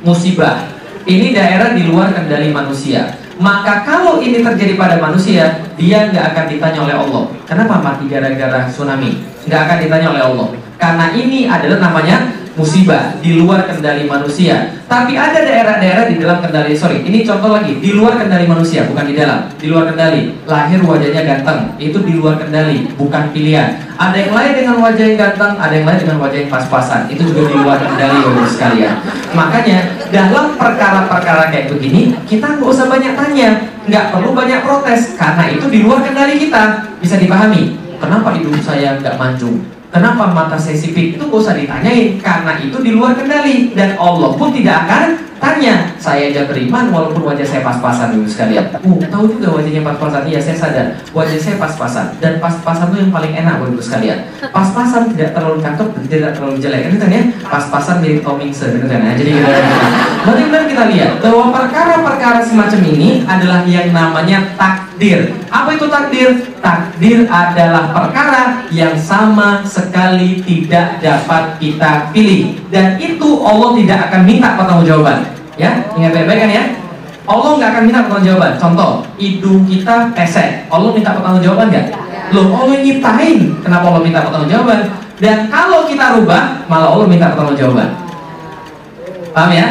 Musibah. 0.02 0.66
Ini 1.06 1.32
daerah 1.32 1.72
di 1.72 1.86
luar 1.86 2.10
kendali 2.12 2.50
manusia. 2.50 3.14
Maka 3.40 3.88
kalau 3.88 4.20
ini 4.20 4.44
terjadi 4.44 4.76
pada 4.76 5.00
manusia, 5.00 5.64
dia 5.80 6.12
nggak 6.12 6.36
akan 6.36 6.44
ditanya 6.52 6.80
oleh 6.84 6.96
Allah. 6.96 7.24
Kenapa? 7.48 7.80
Mati 7.80 8.04
gara-gara 8.04 8.68
tsunami? 8.68 9.29
Nggak 9.46 9.60
akan 9.66 9.76
ditanya 9.84 10.08
oleh 10.12 10.22
Allah. 10.24 10.48
Karena 10.80 11.06
ini 11.12 11.44
adalah 11.44 11.78
namanya 11.78 12.40
musibah 12.58 13.14
di 13.22 13.40
luar 13.40 13.64
kendali 13.64 14.04
manusia. 14.04 14.74
Tapi 14.90 15.14
ada 15.14 15.38
daerah-daerah 15.38 16.10
di 16.10 16.18
dalam 16.18 16.42
kendali. 16.42 16.74
Sorry, 16.74 17.00
ini 17.06 17.22
contoh 17.22 17.54
lagi 17.54 17.78
di 17.78 17.94
luar 17.94 18.18
kendali 18.18 18.44
manusia, 18.44 18.84
bukan 18.90 19.06
di 19.06 19.14
dalam. 19.14 19.46
Di 19.54 19.70
luar 19.70 19.88
kendali. 19.88 20.34
Lahir 20.44 20.82
wajahnya 20.82 21.22
ganteng, 21.24 21.72
itu 21.78 21.98
di 22.02 22.18
luar 22.18 22.42
kendali, 22.42 22.90
bukan 22.98 23.30
pilihan. 23.30 23.78
Ada 23.94 24.16
yang 24.16 24.32
lain 24.34 24.52
dengan 24.56 24.76
wajah 24.82 25.04
yang 25.04 25.18
ganteng, 25.20 25.52
ada 25.56 25.72
yang 25.72 25.86
lain 25.86 25.98
dengan 26.02 26.16
wajah 26.20 26.38
yang 26.42 26.50
pas-pasan. 26.50 27.00
Itu 27.06 27.22
juga 27.30 27.42
di 27.48 27.54
luar 27.54 27.78
kendali, 27.78 28.18
bapak 28.18 28.48
sekalian. 28.50 28.94
Makanya 29.30 29.78
dalam 30.10 30.46
perkara-perkara 30.58 31.54
kayak 31.54 31.66
begini, 31.70 32.18
kita 32.26 32.58
nggak 32.58 32.66
usah 32.66 32.90
banyak 32.90 33.14
tanya, 33.14 33.50
nggak 33.86 34.04
perlu 34.10 34.34
banyak 34.34 34.60
protes, 34.66 35.14
karena 35.14 35.44
itu 35.54 35.70
di 35.70 35.86
luar 35.86 36.02
kendali 36.02 36.34
kita. 36.34 36.92
Bisa 36.98 37.14
dipahami. 37.16 37.89
Kenapa 38.00 38.32
hidung 38.32 38.56
saya 38.64 38.96
nggak 38.96 39.20
mancung? 39.20 39.60
Kenapa 39.90 40.30
mata 40.30 40.56
saya 40.56 40.78
sipit? 40.78 41.18
Itu 41.18 41.26
gak 41.26 41.42
usah 41.42 41.58
ditanyain 41.58 42.14
Karena 42.22 42.54
itu 42.62 42.78
di 42.78 42.94
luar 42.94 43.10
kendali 43.18 43.74
Dan 43.74 43.98
Allah 43.98 44.30
pun 44.38 44.54
tidak 44.54 44.86
akan 44.86 45.29
tanya 45.40 45.96
Saya 45.96 46.30
aja 46.30 46.44
beriman 46.46 46.92
walaupun 46.92 47.24
wajah 47.24 47.44
saya 47.44 47.60
pas-pasan 47.64 48.16
dulu 48.16 48.28
sekalian. 48.28 48.72
Uh, 48.80 49.00
Tahu 49.08 49.36
juga 49.36 49.60
wajahnya 49.60 49.82
pas-pasan. 49.84 50.22
Iya 50.28 50.40
saya 50.40 50.56
sadar. 50.56 50.86
Wajah 51.12 51.38
saya 51.40 51.56
pas-pasan. 51.60 52.06
Dan 52.20 52.40
pas-pasan 52.40 52.92
itu 52.92 52.96
yang 53.08 53.12
paling 53.12 53.32
enak 53.36 53.60
buat 53.60 53.80
sekalian. 53.80 54.18
Pas-pasan 54.52 55.12
tidak 55.12 55.36
terlalu 55.36 55.60
cakep 55.60 55.88
tidak 56.08 56.30
terlalu 56.36 56.56
jelek. 56.60 56.80
Kan 56.88 57.10
ya? 57.12 57.22
Pas-pasan 57.44 57.96
mirip 58.04 58.20
Tomingse 58.24 58.66
gitu 58.68 58.86
kan 58.88 59.00
ya? 59.00 59.12
Jadi 59.16 59.30
kita 59.40 59.50
Benar-benar 60.20 60.64
kita 60.68 60.84
lihat 60.92 61.10
Bahwa 61.24 61.48
perkara-perkara 61.48 62.44
semacam 62.44 62.80
ini 62.92 63.24
Adalah 63.24 63.64
yang 63.64 63.88
namanya 63.88 64.52
tak 64.60 64.90
takdir. 65.00 65.32
Apa 65.48 65.68
itu 65.72 65.88
takdir? 65.88 66.28
Takdir 66.60 67.24
adalah 67.24 67.88
perkara 67.88 68.68
yang 68.68 68.92
sama 69.00 69.64
sekali 69.64 70.44
tidak 70.44 71.00
dapat 71.00 71.56
kita 71.56 72.12
pilih 72.12 72.59
dan 72.70 72.96
itu 72.96 73.28
Allah 73.42 73.70
tidak 73.76 73.98
akan 74.10 74.20
minta 74.24 74.48
pertanggungjawaban. 74.54 75.18
Ya, 75.58 75.84
ingat 75.98 76.10
baik-baik 76.16 76.40
kan 76.46 76.50
ya? 76.50 76.64
Allah 77.28 77.50
nggak 77.60 77.70
akan 77.74 77.82
minta 77.84 78.00
pertanggungjawaban. 78.06 78.52
Contoh, 78.56 78.90
hidung 79.20 79.62
kita 79.68 80.10
pesek. 80.16 80.66
Allah 80.72 80.90
minta 80.94 81.10
pertanggungjawaban 81.14 81.66
nggak? 81.68 81.86
Loh, 82.32 82.46
Allah 82.54 82.76
nyiptain. 82.80 83.38
Kenapa 83.60 83.84
Allah 83.90 84.02
minta 84.02 84.20
pertanggungjawaban? 84.24 84.80
Dan 85.20 85.36
kalau 85.52 85.84
kita 85.84 86.16
rubah, 86.16 86.64
malah 86.70 86.88
Allah 86.96 87.06
minta 87.10 87.28
pertanggungjawaban. 87.34 87.88
Paham 89.30 89.50
ya? 89.52 89.66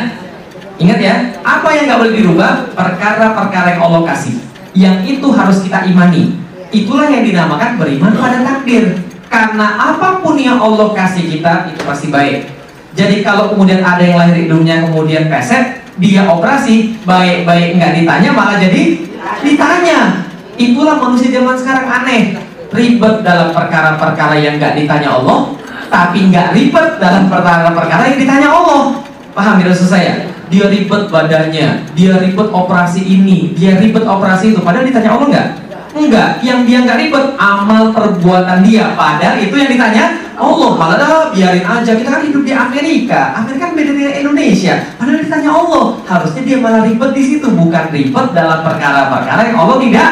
Ingat 0.80 1.00
ya, 1.04 1.16
apa 1.44 1.68
yang 1.76 1.84
nggak 1.92 2.00
boleh 2.00 2.16
dirubah? 2.16 2.52
Perkara-perkara 2.72 3.76
yang 3.76 3.82
Allah 3.84 4.04
kasih 4.16 4.50
yang 4.78 5.02
itu 5.06 5.28
harus 5.34 5.66
kita 5.66 5.90
imani. 5.90 6.38
Itulah 6.70 7.10
yang 7.10 7.26
dinamakan 7.26 7.82
beriman 7.82 8.14
pada 8.14 8.46
takdir. 8.46 8.94
Karena 9.30 9.78
apa 9.78 10.22
pun 10.22 10.38
yang 10.38 10.58
Allah 10.58 10.94
kasih 10.94 11.30
kita 11.30 11.70
itu 11.74 11.82
pasti 11.86 12.08
baik. 12.10 12.59
Jadi 13.00 13.24
kalau 13.24 13.56
kemudian 13.56 13.80
ada 13.80 14.04
yang 14.04 14.20
lahir 14.20 14.36
hidungnya 14.44 14.84
kemudian 14.84 15.32
peset, 15.32 15.88
dia 15.96 16.28
operasi 16.28 17.00
baik-baik 17.08 17.80
nggak 17.80 18.04
ditanya 18.04 18.30
malah 18.36 18.60
jadi 18.60 19.00
ditanya. 19.40 20.28
Itulah 20.60 21.00
manusia 21.00 21.32
zaman 21.32 21.56
sekarang 21.56 21.88
aneh, 21.88 22.36
ribet 22.76 23.24
dalam 23.24 23.56
perkara-perkara 23.56 24.36
yang 24.36 24.60
nggak 24.60 24.76
ditanya 24.76 25.16
Allah, 25.16 25.56
tapi 25.88 26.28
nggak 26.28 26.52
ribet 26.52 27.00
dalam 27.00 27.32
perkara-perkara 27.32 28.04
yang 28.12 28.20
ditanya 28.20 28.52
Allah. 28.52 29.00
Paham 29.32 29.64
ya 29.64 29.72
saya? 29.72 30.28
dia 30.50 30.66
ribet 30.66 31.14
badannya, 31.14 31.68
dia 31.94 32.14
ribet 32.18 32.50
operasi 32.50 33.06
ini, 33.06 33.54
dia 33.54 33.78
ribet 33.78 34.02
operasi 34.02 34.52
itu. 34.52 34.60
Padahal 34.66 34.82
ditanya 34.82 35.14
Allah 35.14 35.28
enggak? 35.30 35.48
Enggak, 35.94 36.30
yang 36.42 36.66
dia 36.66 36.82
enggak 36.82 36.98
ribet 36.98 37.26
amal 37.38 37.94
perbuatan 37.94 38.66
dia. 38.66 38.98
Padahal 38.98 39.38
itu 39.38 39.54
yang 39.54 39.70
ditanya 39.70 40.04
Allah 40.40 40.70
malah 40.80 40.96
dah 40.96 41.12
biarin 41.36 41.68
aja. 41.68 41.92
Kita 41.92 42.10
kan 42.16 42.24
hidup 42.24 42.48
di 42.48 42.56
Amerika. 42.56 43.36
Amerika 43.36 43.68
kan 43.68 43.74
beda 43.76 43.92
dengan 43.92 44.14
Indonesia. 44.24 44.74
Padahal 44.96 45.20
ditanya 45.20 45.52
Allah 45.52 45.84
harusnya 46.08 46.42
dia 46.48 46.58
malah 46.64 46.82
ribet 46.88 47.12
di 47.12 47.24
situ 47.28 47.48
bukan 47.52 47.86
ribet 47.92 48.28
dalam 48.32 48.60
perkara-perkara 48.64 49.42
yang 49.52 49.58
Allah 49.60 49.78
tidak 49.84 50.10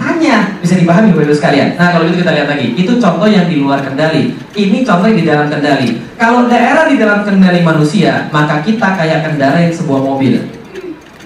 tanya. 0.00 0.36
Bisa 0.64 0.74
dipahami 0.80 1.12
bapak 1.12 1.28
ibu 1.28 1.36
sekalian? 1.36 1.68
Nah 1.76 1.92
kalau 1.92 2.08
itu 2.08 2.24
kita 2.24 2.32
lihat 2.32 2.48
lagi. 2.48 2.66
Itu 2.72 2.92
contoh 2.96 3.28
yang 3.28 3.46
di 3.52 3.60
luar 3.60 3.84
kendali. 3.84 4.32
Ini 4.56 4.78
contoh 4.80 5.06
yang 5.12 5.18
di 5.20 5.26
dalam 5.28 5.46
kendali. 5.52 5.88
Kalau 6.16 6.48
daerah 6.48 6.88
di 6.88 6.96
dalam 6.96 7.20
kendali 7.28 7.60
manusia 7.60 8.32
maka 8.32 8.64
kita 8.64 8.96
kayak 8.96 9.28
kendarai 9.28 9.68
sebuah 9.68 10.00
mobil. 10.00 10.40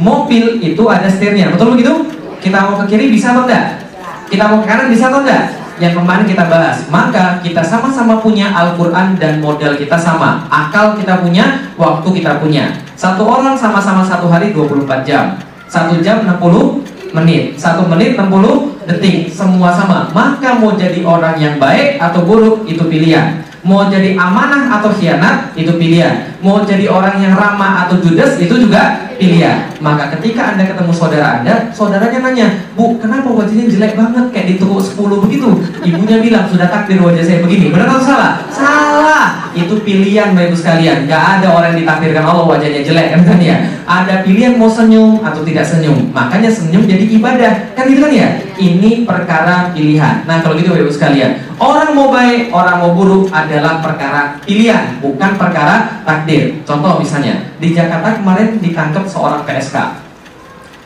Mobil 0.03 0.59
itu 0.59 0.83
ada 0.91 1.07
setirnya. 1.07 1.55
Betul 1.55 1.79
begitu? 1.79 1.95
Kita 2.43 2.67
mau 2.67 2.83
ke 2.83 2.99
kiri 2.99 3.15
bisa 3.15 3.31
atau 3.31 3.47
enggak? 3.47 3.79
Kita 4.27 4.51
mau 4.51 4.59
ke 4.59 4.67
kanan 4.67 4.91
bisa 4.91 5.07
atau 5.07 5.23
enggak 5.23 5.60
yang 5.81 5.97
kemarin 5.97 6.29
kita 6.29 6.45
bahas. 6.47 6.85
Maka 6.93 7.41
kita 7.41 7.65
sama-sama 7.65 8.21
punya 8.21 8.53
Al-Quran 8.53 9.17
dan 9.17 9.41
model 9.41 9.75
kita 9.81 9.97
sama. 9.97 10.45
Akal 10.53 10.95
kita 11.01 11.25
punya 11.25 11.73
waktu 11.81 12.09
kita 12.21 12.37
punya. 12.39 12.77
Satu 12.95 13.25
orang 13.25 13.57
sama-sama 13.57 14.05
satu 14.05 14.29
hari 14.29 14.53
24 14.53 15.09
jam. 15.09 15.41
Satu 15.67 15.99
jam 16.05 16.29
60 16.29 17.17
menit. 17.17 17.57
Satu 17.57 17.89
menit 17.89 18.15
60 18.15 18.77
detik. 18.85 19.33
Semua 19.33 19.73
sama. 19.73 20.13
Maka 20.13 20.61
mau 20.61 20.77
jadi 20.77 21.01
orang 21.01 21.41
yang 21.41 21.57
baik 21.57 21.97
atau 21.97 22.29
buruk 22.29 22.69
itu 22.69 22.85
pilihan. 22.85 23.41
Mau 23.65 23.89
jadi 23.89 24.17
amanah 24.17 24.81
atau 24.81 24.93
khianat 24.93 25.53
itu 25.57 25.73
pilihan 25.77 26.40
mau 26.41 26.65
jadi 26.65 26.89
orang 26.89 27.21
yang 27.21 27.37
ramah 27.37 27.87
atau 27.87 28.01
judes 28.01 28.41
itu 28.41 28.55
juga 28.57 29.11
pilihan. 29.21 29.69
Maka 29.85 30.17
ketika 30.17 30.57
anda 30.57 30.65
ketemu 30.65 30.93
saudara 30.97 31.41
anda 31.41 31.69
saudaranya 31.77 32.25
nanya 32.25 32.47
bu 32.73 32.97
kenapa 32.97 33.29
wajahnya 33.29 33.69
jelek 33.69 33.93
banget 33.93 34.25
kayak 34.33 34.47
di 34.49 34.55
toko 34.57 34.81
10 34.81 35.25
begitu? 35.29 35.49
Ibunya 35.85 36.17
bilang 36.25 36.49
sudah 36.49 36.73
takdir 36.73 37.05
wajah 37.05 37.21
saya 37.21 37.45
begini. 37.45 37.69
Benar 37.69 37.93
atau 37.93 38.05
salah? 38.05 38.33
Salah. 38.49 39.27
Itu 39.53 39.85
pilihan 39.85 40.33
bapak 40.33 40.49
ibu 40.49 40.57
sekalian. 40.57 41.05
Gak 41.05 41.25
ada 41.41 41.53
orang 41.53 41.77
yang 41.77 41.85
ditakdirkan 41.85 42.25
Allah 42.25 42.45
wajahnya 42.49 42.81
jelek 42.81 43.07
kan 43.13 43.21
kan 43.29 43.39
ya. 43.41 43.57
Ada 43.85 44.25
pilihan 44.25 44.57
mau 44.57 44.73
senyum 44.73 45.21
atau 45.21 45.45
tidak 45.45 45.69
senyum. 45.69 46.09
Makanya 46.17 46.49
senyum 46.49 46.89
jadi 46.89 47.05
ibadah. 47.21 47.53
Kan 47.77 47.93
gitu 47.93 48.01
kan 48.09 48.13
ya? 48.17 48.29
Ini 48.57 49.05
perkara 49.05 49.75
pilihan. 49.77 50.25
Nah 50.25 50.41
kalau 50.41 50.57
gitu 50.57 50.73
bapak 50.73 50.89
ibu 50.89 50.93
sekalian. 50.93 51.33
Orang 51.61 51.93
mau 51.93 52.09
baik 52.09 52.49
orang 52.57 52.81
mau 52.81 52.97
buruk 52.97 53.29
adalah 53.29 53.85
perkara 53.85 54.41
pilihan 54.49 54.97
bukan 55.05 55.37
perkara 55.37 56.01
takdir 56.09 56.30
contoh 56.65 57.01
misalnya 57.01 57.35
di 57.59 57.73
Jakarta 57.73 58.19
kemarin 58.19 58.59
ditangkap 58.59 59.05
seorang 59.07 59.43
PSK. 59.45 59.77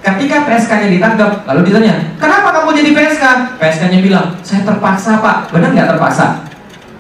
Ketika 0.05 0.45
PSK-nya 0.45 0.93
ditangkap, 0.93 1.49
lalu 1.49 1.73
ditanya, 1.73 1.97
kenapa 2.21 2.53
kamu 2.53 2.77
jadi 2.77 2.91
PSK? 2.93 3.25
PSK-nya 3.57 4.05
bilang, 4.05 4.37
saya 4.45 4.61
terpaksa 4.61 5.17
pak. 5.25 5.49
Benar 5.49 5.73
nggak 5.73 5.97
terpaksa? 5.97 6.45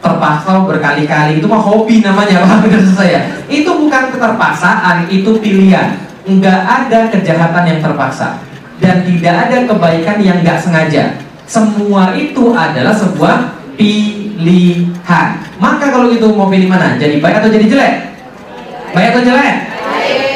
Terpaksa 0.00 0.64
berkali-kali, 0.64 1.36
itu 1.36 1.44
mah 1.44 1.60
hobi 1.60 2.00
namanya 2.00 2.40
pak. 2.48 2.64
Benar 2.64 2.80
saya. 2.96 3.20
Itu 3.44 3.76
bukan 3.76 4.08
keterpaksaan, 4.08 5.12
itu 5.12 5.36
pilihan. 5.36 6.00
Nggak 6.24 6.60
ada 6.64 7.12
kejahatan 7.12 7.64
yang 7.68 7.80
terpaksa. 7.84 8.40
Dan 8.80 9.04
tidak 9.04 9.52
ada 9.52 9.56
kebaikan 9.68 10.16
yang 10.24 10.40
nggak 10.40 10.64
sengaja. 10.64 11.20
Semua 11.44 12.16
itu 12.16 12.56
adalah 12.56 12.96
sebuah 12.96 13.52
pilihan. 13.76 15.28
Maka 15.60 15.92
kalau 15.92 16.08
itu 16.08 16.24
mau 16.32 16.48
pilih 16.48 16.72
mana? 16.72 16.96
Jadi 16.96 17.20
baik 17.20 17.44
atau 17.44 17.52
jadi 17.52 17.68
jelek? 17.68 18.13
Baik 18.94 19.10
atau 19.10 19.22
jelek? 19.26 19.54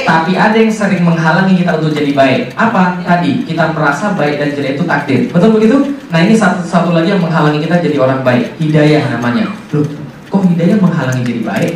Tapi 0.02 0.32
ada 0.34 0.56
yang 0.56 0.72
sering 0.72 1.04
menghalangi 1.04 1.62
kita 1.62 1.78
untuk 1.78 1.94
jadi 1.94 2.10
baik. 2.10 2.40
Apa? 2.58 2.98
Tadi 3.06 3.46
kita 3.46 3.70
merasa 3.70 4.16
baik 4.18 4.40
dan 4.42 4.50
jelek 4.50 4.74
itu 4.74 4.84
takdir. 4.88 5.20
Betul 5.30 5.54
begitu? 5.54 5.76
Nah 6.10 6.18
ini 6.26 6.34
satu 6.34 6.64
satu 6.66 6.90
lagi 6.90 7.14
yang 7.14 7.22
menghalangi 7.22 7.62
kita 7.62 7.78
jadi 7.78 7.96
orang 8.02 8.26
baik. 8.26 8.58
Hidayah 8.58 9.14
namanya. 9.14 9.46
Loh, 9.70 9.86
kok 10.26 10.42
hidayah 10.48 10.80
menghalangi 10.80 11.22
jadi 11.22 11.42
baik? 11.46 11.72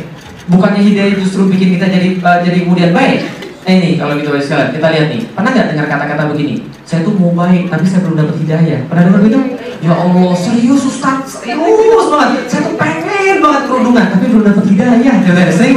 Bukannya 0.51 0.81
hidayah 0.83 1.15
justru 1.15 1.47
bikin 1.47 1.79
kita 1.79 1.87
jadi 1.87 2.19
uh, 2.19 2.43
jadi 2.43 2.57
kemudian 2.67 2.91
baik? 2.91 3.21
Nah 3.63 3.71
ini 3.79 3.95
kalau 3.95 4.19
gitu 4.19 4.35
baik 4.35 4.43
sekalian, 4.43 4.69
kita 4.75 4.87
lihat 4.91 5.07
nih. 5.07 5.21
Pernah 5.31 5.49
nggak 5.55 5.67
dengar 5.71 5.85
kata-kata 5.87 6.23
begini? 6.35 6.67
Saya 6.83 6.99
tuh 7.07 7.15
mau 7.15 7.31
baik, 7.31 7.71
tapi 7.71 7.87
saya 7.87 8.03
belum 8.03 8.19
dapat 8.19 8.35
hidayah. 8.43 8.79
Pernah 8.91 9.03
dengar 9.07 9.21
begitu? 9.23 9.39
Ya 9.79 9.93
Allah, 9.95 10.31
serius 10.35 10.83
Ustaz, 10.83 11.39
serius 11.39 12.07
banget. 12.11 12.43
Saya 12.51 12.61
tuh 12.67 12.75
pengen 12.75 13.39
banget 13.39 13.61
kerudungan, 13.71 14.05
tapi 14.11 14.25
belum 14.35 14.43
dapat 14.51 14.65
hidayah. 14.67 15.15
Sering? 15.55 15.72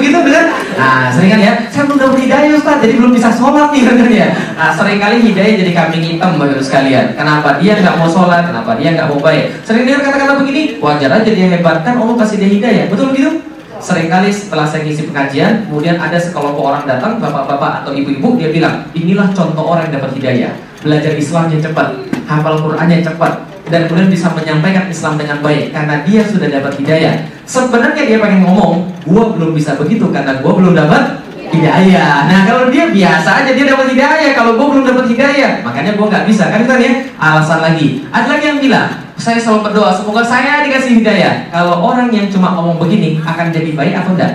Nah, 0.77 1.09
sering 1.09 1.33
kan 1.33 1.41
ya? 1.41 1.53
Saya 1.73 1.89
belum 1.89 1.99
dapat 1.99 2.19
hidayah 2.29 2.53
Ustaz, 2.53 2.77
jadi 2.85 2.95
belum 3.01 3.13
bisa 3.17 3.33
sholat 3.33 3.73
nih 3.73 3.83
benar 3.89 4.09
ya. 4.13 4.29
Nah, 4.61 4.71
sering 4.77 5.01
kali 5.01 5.17
hidayah 5.25 5.55
jadi 5.65 5.73
kambing 5.73 6.05
hitam 6.05 6.37
bagi 6.37 6.61
sekalian. 6.61 7.17
Kenapa 7.17 7.57
dia 7.57 7.81
nggak 7.81 7.97
mau 7.97 8.09
sholat? 8.13 8.45
Kenapa 8.45 8.77
dia 8.77 8.93
nggak 8.93 9.09
mau 9.09 9.19
baik? 9.19 9.57
Sering 9.65 9.89
dengar 9.89 10.05
kata-kata 10.05 10.33
begini? 10.45 10.77
Wajar 10.77 11.11
aja 11.17 11.31
dia 11.33 11.47
hebat 11.49 11.81
kan 11.81 11.97
Allah 11.97 12.17
kasih 12.21 12.37
dia 12.37 12.51
hidayah. 12.53 12.85
Betul 12.93 13.17
begitu? 13.17 13.41
Seringkali 13.77 14.33
setelah 14.33 14.65
saya 14.65 14.89
ngisi 14.89 15.05
pengajian, 15.09 15.69
kemudian 15.69 16.01
ada 16.01 16.17
sekelompok 16.17 16.65
orang 16.65 16.85
datang, 16.89 17.21
bapak-bapak 17.21 17.85
atau 17.85 17.93
ibu-ibu, 17.93 18.41
dia 18.41 18.49
bilang, 18.49 18.89
inilah 18.97 19.29
contoh 19.37 19.63
orang 19.63 19.89
yang 19.89 20.01
dapat 20.01 20.11
hidayah. 20.17 20.53
Belajar 20.81 21.13
Islamnya 21.13 21.61
cepat, 21.61 21.93
hafal 22.25 22.57
Qurannya 22.57 23.05
cepat, 23.05 23.37
dan 23.67 23.91
kemudian 23.91 24.11
bisa 24.11 24.31
menyampaikan 24.31 24.87
Islam 24.87 25.19
dengan 25.19 25.43
baik 25.43 25.75
karena 25.75 26.07
dia 26.07 26.23
sudah 26.23 26.47
dapat 26.47 26.73
hidayah. 26.79 27.15
Sebenarnya 27.47 28.03
dia 28.07 28.19
pengen 28.23 28.47
ngomong, 28.47 28.87
gua 29.07 29.35
belum 29.35 29.55
bisa 29.55 29.75
begitu 29.75 30.07
karena 30.15 30.39
gua 30.39 30.53
belum 30.55 30.75
dapat 30.75 31.27
hidayah. 31.51 32.31
Nah 32.31 32.41
kalau 32.47 32.71
dia 32.71 32.91
biasa 32.91 33.43
aja 33.43 33.51
dia 33.51 33.67
dapat 33.67 33.91
hidayah, 33.91 34.31
kalau 34.39 34.55
gua 34.55 34.67
belum 34.71 34.85
dapat 34.87 35.05
hidayah, 35.11 35.67
makanya 35.67 35.99
gua 35.99 36.07
nggak 36.11 36.27
bisa. 36.31 36.47
Kan 36.47 36.63
kan 36.63 36.79
ya 36.79 36.93
alasan 37.19 37.61
lagi. 37.63 38.07
Ada 38.15 38.39
lagi 38.39 38.45
yang 38.55 38.61
bilang, 38.63 38.89
saya 39.19 39.39
selalu 39.43 39.71
berdoa 39.71 39.91
semoga 39.99 40.23
saya 40.23 40.63
dikasih 40.63 41.03
hidayah. 41.03 41.51
Kalau 41.51 41.83
orang 41.83 42.07
yang 42.15 42.31
cuma 42.31 42.55
ngomong 42.55 42.79
begini 42.79 43.19
akan 43.19 43.51
jadi 43.51 43.75
baik 43.75 43.95
atau 43.99 44.15
tidak? 44.15 44.33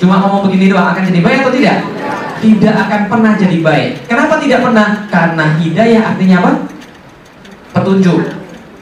Cuma 0.00 0.16
ngomong 0.24 0.48
begini 0.48 0.72
doang 0.72 0.96
akan 0.96 1.04
jadi 1.04 1.20
baik 1.20 1.38
atau 1.44 1.52
tidak? 1.52 1.84
Tidak 2.40 2.72
akan 2.72 3.00
pernah 3.12 3.32
jadi 3.36 3.56
baik. 3.60 4.08
Kenapa 4.08 4.40
tidak 4.40 4.64
pernah? 4.64 5.04
Karena 5.12 5.44
hidayah 5.60 6.16
artinya 6.16 6.36
apa? 6.40 6.52
Petunjuk, 7.70 8.20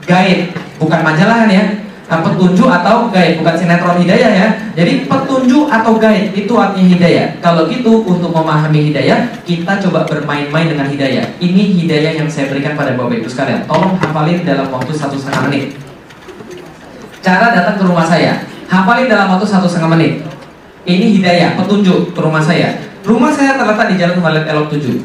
guide, 0.08 0.52
bukan 0.80 1.00
majalah 1.04 1.44
kan 1.44 1.50
ya? 1.52 1.64
Nah, 2.08 2.24
petunjuk 2.24 2.64
atau 2.64 3.12
guide, 3.12 3.36
bukan 3.36 3.52
sinetron 3.52 4.00
hidayah 4.00 4.32
ya. 4.32 4.48
Jadi 4.72 5.04
petunjuk 5.04 5.68
atau 5.68 6.00
guide 6.00 6.32
itu 6.32 6.52
artinya 6.56 6.88
hidayah. 6.96 7.26
Kalau 7.44 7.68
gitu 7.68 8.00
untuk 8.00 8.32
memahami 8.32 8.88
hidayah, 8.88 9.28
kita 9.44 9.76
coba 9.84 10.08
bermain-main 10.08 10.72
dengan 10.72 10.88
hidayah. 10.88 11.28
Ini 11.36 11.62
hidayah 11.84 12.16
yang 12.16 12.28
saya 12.32 12.48
berikan 12.48 12.72
pada 12.72 12.96
Bapak 12.96 13.20
Ibu 13.20 13.28
sekalian. 13.28 13.68
Tolong 13.68 14.00
hafalin 14.00 14.40
dalam 14.40 14.72
waktu 14.72 14.96
satu 14.96 15.20
setengah 15.20 15.52
menit. 15.52 15.76
Cara 17.20 17.52
datang 17.52 17.76
ke 17.76 17.84
rumah 17.84 18.08
saya, 18.08 18.40
hafalin 18.72 19.12
dalam 19.12 19.28
waktu 19.36 19.44
satu 19.44 19.68
setengah 19.68 19.92
menit. 19.92 20.24
Ini 20.88 21.20
hidayah, 21.20 21.60
petunjuk 21.60 22.16
ke 22.16 22.20
rumah 22.24 22.40
saya. 22.40 22.72
Rumah 23.04 23.28
saya 23.36 23.60
terletak 23.60 23.92
di 23.92 24.00
Jalan 24.00 24.16
Kemalet 24.16 24.48
Elok 24.48 24.72
7. 24.72 24.96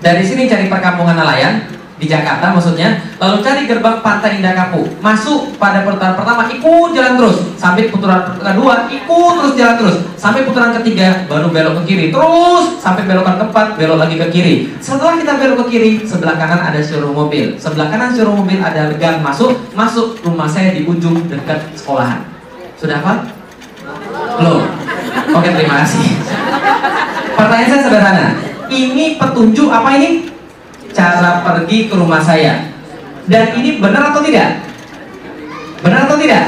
Dari 0.00 0.24
sini 0.24 0.48
cari 0.48 0.72
perkampungan 0.72 1.20
nelayan, 1.20 1.68
di 2.02 2.10
Jakarta 2.10 2.50
maksudnya 2.50 2.98
lalu 3.22 3.46
cari 3.46 3.70
gerbang 3.70 4.02
pantai 4.02 4.42
Indah 4.42 4.58
Kapuk 4.58 4.90
masuk 4.98 5.54
pada 5.54 5.86
putaran 5.86 6.18
pertama 6.18 6.50
ikut 6.50 6.90
jalan 6.90 7.14
terus. 7.14 7.38
Sampai 7.54 7.86
putaran 7.94 8.34
kedua 8.34 8.90
ikut 8.90 9.32
terus 9.38 9.54
jalan 9.54 9.74
terus. 9.78 9.96
Sampai 10.18 10.42
putaran 10.42 10.74
ketiga 10.82 11.22
baru 11.30 11.54
belok 11.54 11.86
ke 11.86 11.94
kiri. 11.94 12.06
Terus 12.10 12.82
sampai 12.82 13.06
belokan 13.06 13.38
keempat 13.38 13.78
belok 13.78 14.02
lagi 14.02 14.18
ke 14.18 14.26
kiri. 14.34 14.54
Setelah 14.82 15.14
kita 15.14 15.38
belok 15.38 15.62
ke 15.62 15.78
kiri 15.78 15.90
sebelah 16.02 16.34
kanan 16.34 16.58
ada 16.58 16.82
showroom 16.82 17.14
mobil. 17.14 17.54
Sebelah 17.54 17.86
kanan 17.86 18.10
showroom 18.10 18.42
mobil 18.42 18.58
ada 18.58 18.90
gang 18.98 19.22
masuk. 19.22 19.54
Masuk 19.78 20.18
rumah 20.26 20.50
saya 20.50 20.74
di 20.74 20.82
ujung 20.82 21.30
dekat 21.30 21.62
sekolahan. 21.78 22.26
Sudah 22.74 22.98
apa? 22.98 23.42
belum. 24.42 24.62
Oke 25.38 25.48
terima 25.54 25.86
kasih. 25.86 26.06
Pertanyaan 27.38 27.68
saya 27.70 27.80
sederhana. 27.86 28.26
Ini 28.72 29.20
petunjuk 29.20 29.68
apa 29.68 29.94
ini 30.00 30.31
cara 30.92 31.42
pergi 31.42 31.88
ke 31.90 31.94
rumah 31.96 32.20
saya 32.20 32.70
dan 33.26 33.54
ini 33.56 33.80
benar 33.80 34.12
atau 34.12 34.20
tidak? 34.22 34.62
benar 35.82 36.06
atau 36.06 36.16
tidak? 36.20 36.44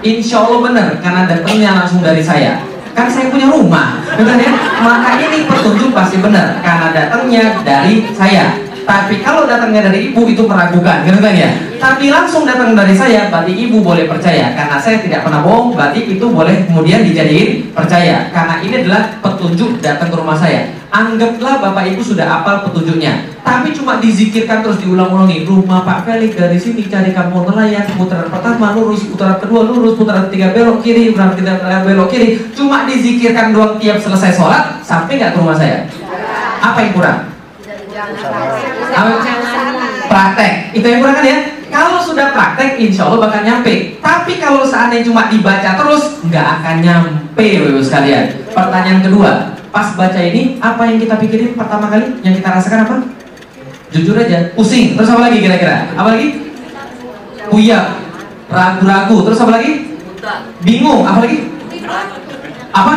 insya 0.00 0.36
Allah 0.46 0.60
benar 0.64 0.86
karena 1.00 1.22
datangnya 1.28 1.70
langsung 1.76 2.00
dari 2.00 2.22
saya 2.24 2.60
kan 2.96 3.06
saya 3.08 3.28
punya 3.28 3.48
rumah 3.48 4.00
benar 4.16 4.36
ya? 4.40 4.52
maka 4.80 5.20
ini 5.20 5.44
petunjuk 5.44 5.90
pasti 5.92 6.20
benar 6.20 6.60
karena 6.64 6.86
datangnya 6.92 7.44
dari 7.64 8.04
saya 8.16 8.69
tapi 8.90 9.22
kalau 9.22 9.46
datangnya 9.46 9.86
dari 9.86 10.10
ibu 10.10 10.26
itu 10.26 10.42
meragukan 10.50 11.06
gitu 11.06 11.22
kan 11.22 11.30
ya? 11.30 11.54
Tapi 11.78 12.10
langsung 12.10 12.42
datang 12.42 12.74
dari 12.74 12.90
saya 12.90 13.30
berarti 13.30 13.54
ibu 13.54 13.86
boleh 13.86 14.10
percaya. 14.10 14.50
Karena 14.50 14.82
saya 14.82 14.98
tidak 14.98 15.22
pernah 15.22 15.46
bohong 15.46 15.78
berarti 15.78 16.10
itu 16.10 16.26
boleh 16.26 16.66
kemudian 16.66 17.06
dijadiin 17.06 17.70
percaya. 17.70 18.26
Karena 18.34 18.58
ini 18.58 18.82
adalah 18.82 19.14
petunjuk 19.22 19.78
datang 19.78 20.10
ke 20.10 20.16
rumah 20.18 20.34
saya. 20.34 20.74
Anggaplah 20.90 21.62
bapak 21.62 21.94
ibu 21.94 22.02
sudah 22.02 22.42
apal 22.42 22.66
petunjuknya. 22.66 23.30
Tapi 23.46 23.70
cuma 23.70 24.02
dizikirkan 24.02 24.66
terus 24.66 24.82
diulang-ulangi. 24.82 25.46
Rumah 25.46 25.86
Pak 25.86 26.10
Felix 26.10 26.34
dari 26.34 26.58
sini 26.58 26.90
cari 26.90 27.14
kampung 27.14 27.46
nelayan 27.46 27.86
putaran 27.94 28.26
pertama 28.26 28.74
lurus 28.74 29.06
putaran 29.06 29.38
kedua 29.38 29.70
lurus 29.70 29.94
putaran 29.94 30.26
ketiga 30.26 30.50
belok 30.50 30.82
kiri 30.82 31.14
putaran 31.14 31.38
ketiga 31.38 31.78
belok 31.86 32.10
kiri. 32.10 32.42
Cuma 32.58 32.90
dizikirkan 32.90 33.54
doang 33.54 33.78
tiap 33.78 34.02
selesai 34.02 34.34
sholat 34.34 34.82
sampai 34.82 35.14
nggak 35.14 35.30
ke 35.30 35.38
rumah 35.38 35.54
saya. 35.54 35.86
Apa 36.58 36.82
yang 36.82 36.92
kurang? 36.98 37.29
Apa? 38.00 39.12
praktek 40.10 40.52
itu 40.74 40.86
yang 40.86 41.00
kurang 41.04 41.16
kan 41.22 41.26
ya 41.26 41.38
Kalau 41.70 42.02
sudah 42.02 42.34
praktek, 42.34 42.82
insya 42.82 43.06
Allah 43.06 43.30
bakal 43.30 43.46
nyampe. 43.46 43.94
Tapi 44.02 44.42
kalau 44.42 44.66
seandainya 44.66 45.06
cuma 45.06 45.30
dibaca 45.30 45.78
terus, 45.78 46.18
nggak 46.26 46.46
akan 46.58 46.76
nyampe, 46.82 47.46
ibu 47.46 47.78
sekalian. 47.78 48.42
Pertanyaan 48.50 49.06
kedua, 49.06 49.54
pas 49.70 49.94
baca 49.94 50.18
ini, 50.18 50.58
apa 50.58 50.82
yang 50.90 50.98
kita 50.98 51.14
pikirin 51.14 51.54
pertama 51.54 51.86
kali? 51.86 52.18
Yang 52.26 52.42
kita 52.42 52.48
rasakan 52.58 52.80
apa? 52.90 52.96
Jujur 53.94 54.18
aja, 54.18 54.50
pusing. 54.58 54.98
Terus 54.98 55.14
apa 55.14 55.30
lagi 55.30 55.38
kira-kira? 55.38 55.94
Apa 55.94 56.18
lagi? 56.18 56.42
Puyap, 57.54 58.02
ragu-ragu. 58.50 59.16
Terus 59.30 59.38
apa 59.38 59.52
lagi? 59.54 59.70
Bingung. 60.66 61.06
Apa 61.06 61.22
lagi? 61.22 61.38
Apa? 62.70 62.92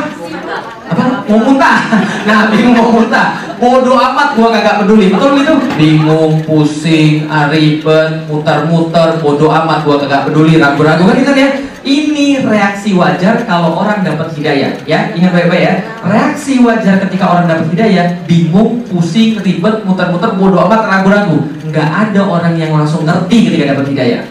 Apa? 0.93 1.05
Mau 1.25 1.39
muntah. 1.41 1.77
Nah, 2.23 2.47
bingung 2.47 2.79
mau 2.79 2.87
muntah. 2.87 3.35
Bodoh 3.59 3.99
amat 3.99 4.39
gua 4.39 4.47
kagak 4.55 4.83
peduli. 4.83 5.11
Betul 5.11 5.43
gitu? 5.43 5.53
Bingung, 5.75 6.39
pusing, 6.47 7.27
ribet, 7.27 8.23
muter-muter, 8.31 9.19
bodoh 9.19 9.51
amat 9.51 9.83
gua 9.83 9.99
kagak 9.99 10.31
peduli, 10.31 10.55
ragu-ragu 10.55 11.03
kan 11.03 11.15
gitu 11.19 11.35
ya. 11.35 11.49
Ini 11.83 12.47
reaksi 12.47 12.95
wajar 12.95 13.43
kalau 13.43 13.75
orang 13.75 14.07
dapat 14.07 14.31
hidayah, 14.39 14.71
ya. 14.87 15.11
Ingat 15.11 15.35
baik-baik 15.35 15.63
ya. 15.67 15.73
Reaksi 16.07 16.63
wajar 16.63 16.95
ketika 17.03 17.27
orang 17.27 17.45
dapat 17.51 17.67
hidayah, 17.75 18.23
bingung, 18.23 18.87
pusing, 18.87 19.35
ribet, 19.43 19.83
muter-muter, 19.83 20.31
bodoh 20.39 20.63
amat, 20.63 20.87
ragu-ragu. 20.87 21.43
Nggak 21.67 21.89
ada 21.91 22.21
orang 22.23 22.55
yang 22.55 22.71
langsung 22.71 23.03
ngerti 23.03 23.51
ketika 23.51 23.75
dapat 23.75 23.91
hidayah. 23.91 24.23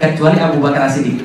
Kecuali 0.00 0.40
Abu 0.40 0.64
Bakar 0.64 0.88
As-Siddiq. 0.88 1.20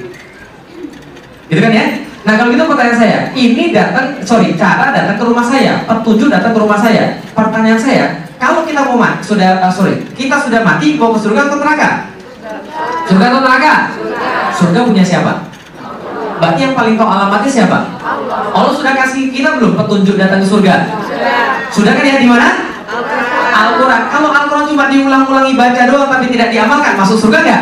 Gitu 1.47 1.59
kan 1.63 1.71
ya? 1.71 2.08
Nah 2.29 2.37
kalau 2.37 2.53
gitu 2.53 2.69
pertanyaan 2.69 2.99
saya, 3.01 3.19
ini 3.33 3.73
datang, 3.73 4.21
sorry, 4.21 4.53
cara 4.53 4.93
datang 4.93 5.17
ke 5.17 5.25
rumah 5.25 5.41
saya, 5.41 5.81
petunjuk 5.81 6.29
datang 6.29 6.53
ke 6.53 6.61
rumah 6.61 6.77
saya. 6.77 7.17
Pertanyaan 7.33 7.81
saya, 7.81 8.05
kalau 8.37 8.61
kita 8.69 8.85
mau 8.85 9.01
mati, 9.01 9.25
sudah, 9.25 9.57
uh, 9.57 9.73
sorry, 9.73 9.97
kita 10.13 10.37
sudah 10.37 10.61
mati, 10.61 10.93
mau 10.93 11.09
ke 11.09 11.25
surga 11.25 11.49
atau 11.49 11.57
neraka? 11.57 12.13
Surga 13.09 13.25
atau 13.33 13.41
neraka? 13.41 13.73
Surga 14.53 14.79
punya 14.85 15.01
siapa? 15.01 15.49
Berarti 16.37 16.69
yang 16.69 16.77
paling 16.77 17.01
tahu 17.01 17.09
alamatnya 17.09 17.49
siapa? 17.49 17.97
Allah 18.53 18.73
sudah 18.77 18.93
kasih 18.93 19.33
kita 19.33 19.57
belum 19.57 19.73
petunjuk 19.73 20.13
datang 20.13 20.45
ke 20.45 20.47
surga? 20.53 20.85
Sudah 21.73 21.97
kan 21.97 22.05
ya 22.05 22.21
di 22.21 22.29
mana? 22.29 22.77
Al-Quran. 23.57 24.01
Kalau 24.05 24.29
Al-Quran 24.29 24.65
cuma 24.69 24.85
diulang-ulangi 24.85 25.57
baca 25.57 25.81
doang 25.89 26.05
tapi 26.05 26.29
tidak 26.29 26.53
diamalkan, 26.53 26.93
masuk 26.93 27.17
surga 27.25 27.41
nggak? 27.41 27.61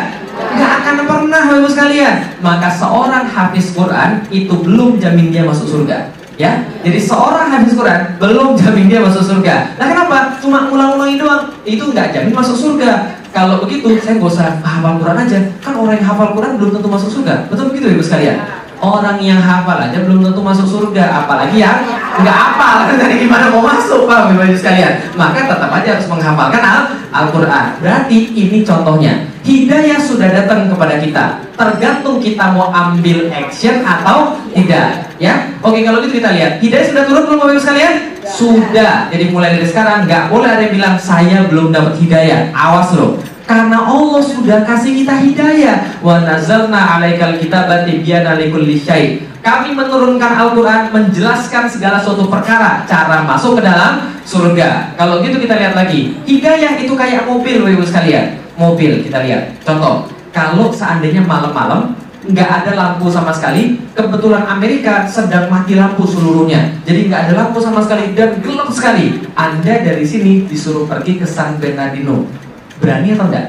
Nggak 0.55 0.71
akan 0.83 0.95
pernah, 1.07 1.41
Bapak 1.49 1.71
sekalian. 1.71 2.15
Maka 2.39 2.67
seorang 2.71 3.25
hafiz 3.27 3.73
Quran 3.73 4.23
itu 4.31 4.53
belum 4.53 5.01
jamin 5.01 5.33
dia 5.33 5.43
masuk 5.43 5.67
surga. 5.67 6.13
Ya, 6.37 6.69
jadi 6.85 7.01
seorang 7.01 7.49
hafiz 7.49 7.73
Quran 7.73 8.13
belum 8.21 8.53
jamin 8.53 8.85
dia 8.85 9.01
masuk 9.01 9.25
surga. 9.25 9.73
Nah 9.81 9.87
kenapa? 9.89 10.37
Cuma 10.37 10.69
ulang-ulangi 10.69 11.17
doang, 11.17 11.49
itu 11.65 11.81
nggak 11.81 12.13
jamin 12.13 12.33
masuk 12.37 12.53
surga. 12.53 13.17
Kalau 13.33 13.61
begitu, 13.65 13.97
saya 14.01 14.17
nggak 14.17 14.33
usah 14.33 14.61
hafal 14.61 14.97
Quran 15.01 15.17
aja. 15.17 15.37
Kan 15.61 15.73
orang 15.77 15.97
yang 15.97 16.07
hafal 16.09 16.37
Quran 16.37 16.57
belum 16.61 16.77
tentu 16.77 16.89
masuk 16.89 17.09
surga. 17.09 17.49
Betul 17.49 17.73
begitu, 17.73 17.93
ibu 17.97 18.03
sekalian? 18.05 18.37
Orang 18.77 19.17
yang 19.17 19.41
hafal 19.41 19.77
aja 19.81 19.97
belum 20.05 20.21
tentu 20.21 20.41
masuk 20.41 20.65
surga, 20.69 21.25
apalagi 21.25 21.57
yang 21.61 21.81
nggak 22.21 22.37
hafal. 22.37 22.89
Dari 23.01 23.25
gimana 23.25 23.49
mau 23.49 23.65
masuk, 23.65 24.05
Pak, 24.05 24.33
ibu 24.33 24.53
sekalian? 24.53 25.01
Maka 25.17 25.49
tetap 25.49 25.69
aja 25.73 25.97
harus 25.97 26.07
menghafalkan 26.07 26.61
Al-Quran. 27.09 27.65
Berarti 27.81 28.17
ini 28.37 28.61
contohnya 28.61 29.27
Hidayah 29.47 29.95
sudah 29.95 30.27
datang 30.27 30.67
kepada 30.67 30.99
kita. 30.99 31.39
Tergantung 31.55 32.19
kita 32.19 32.51
mau 32.51 32.67
ambil 32.67 33.31
action 33.31 33.79
atau 33.79 34.35
tidak. 34.51 35.07
Ya, 35.23 35.55
oke 35.63 35.79
kalau 35.87 36.03
gitu 36.03 36.19
kita 36.19 36.35
lihat. 36.35 36.59
Hidayah 36.59 36.85
sudah 36.91 37.03
turun 37.07 37.23
belum 37.31 37.39
Bapak 37.39 37.53
Ibu 37.55 37.61
sekalian? 37.63 37.93
Sudah. 38.27 39.07
Jadi 39.07 39.31
mulai 39.31 39.55
dari 39.55 39.63
sekarang 39.63 40.03
nggak 40.03 40.27
boleh 40.27 40.51
ada 40.51 40.67
yang 40.67 40.75
bilang 40.75 40.95
saya 40.99 41.47
belum 41.47 41.71
dapat 41.71 41.95
hidayah. 41.95 42.51
Awas 42.51 42.91
loh. 42.91 43.23
Karena 43.47 43.79
Allah 43.79 44.19
sudah 44.19 44.67
kasih 44.67 45.01
kita 45.01 45.23
hidayah. 45.23 46.03
Wa 46.03 46.19
nazalna 46.19 46.99
alaikal 46.99 47.39
kitabati 47.39 48.03
tibyana 48.03 48.35
likulli 48.35 48.75
syai. 48.75 49.23
Kami 49.39 49.71
menurunkan 49.71 50.35
Al-Quran 50.35 50.91
menjelaskan 50.91 51.71
segala 51.71 52.03
suatu 52.03 52.27
perkara 52.27 52.83
Cara 52.83 53.23
masuk 53.23 53.55
ke 53.55 53.63
dalam 53.63 54.11
surga. 54.27 54.91
Kalau 54.99 55.23
gitu 55.23 55.39
kita 55.39 55.55
lihat 55.55 55.79
lagi. 55.79 56.19
Hidayah 56.27 56.75
itu 56.75 56.91
kayak 56.91 57.23
mobil 57.23 57.63
Ibu 57.63 57.87
sekalian. 57.87 58.35
Mobil 58.59 58.99
kita 59.07 59.23
lihat. 59.23 59.55
Contoh 59.63 60.11
kalau 60.35 60.67
seandainya 60.75 61.23
malam-malam 61.23 61.95
nggak 62.27 62.49
ada 62.51 62.71
lampu 62.75 63.07
sama 63.07 63.31
sekali 63.31 63.79
kebetulan 63.95 64.43
Amerika 64.43 65.07
sedang 65.07 65.47
mati 65.47 65.79
lampu 65.79 66.03
seluruhnya. 66.03 66.75
Jadi 66.83 67.07
nggak 67.07 67.31
ada 67.31 67.47
lampu 67.47 67.63
sama 67.63 67.79
sekali 67.79 68.11
dan 68.11 68.43
gelap 68.43 68.67
sekali. 68.75 69.23
Anda 69.39 69.87
dari 69.87 70.03
sini 70.03 70.43
disuruh 70.43 70.83
pergi 70.83 71.23
ke 71.23 71.23
San 71.23 71.55
Bernardino 71.55 72.46
berani 72.77 73.09
atau 73.13 73.25
enggak? 73.29 73.47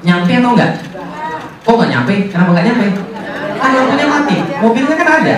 Nyampe 0.00 0.32
atau 0.40 0.50
enggak? 0.56 0.72
Kok 1.60 1.74
nggak 1.76 1.90
nyampe? 1.92 2.14
Kenapa 2.32 2.50
nggak 2.56 2.66
nyampe? 2.66 2.86
Kan 3.60 3.70
lampunya 3.76 4.06
mati. 4.08 4.36
Mobilnya 4.60 4.94
kan 4.96 5.08
ada. 5.20 5.36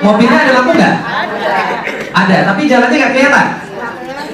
Mobilnya 0.00 0.38
ada 0.40 0.52
lampu 0.56 0.72
nggak 0.76 0.96
ada 2.10 2.36
tapi 2.52 2.60
jalannya 2.68 2.96
nggak 2.96 3.12
kelihatan. 3.16 3.46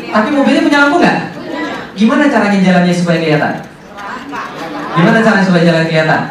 Tapi 0.06 0.28
mobilnya 0.32 0.62
punya 0.64 0.78
lampu 0.86 0.96
nggak 1.02 1.18
Gimana 1.96 2.28
caranya 2.28 2.60
jalannya 2.60 2.92
supaya 2.92 3.18
kelihatan? 3.24 3.54
Gimana 4.96 5.18
caranya 5.24 5.44
supaya 5.48 5.64
jalan 5.64 5.84
kelihatan? 5.88 6.22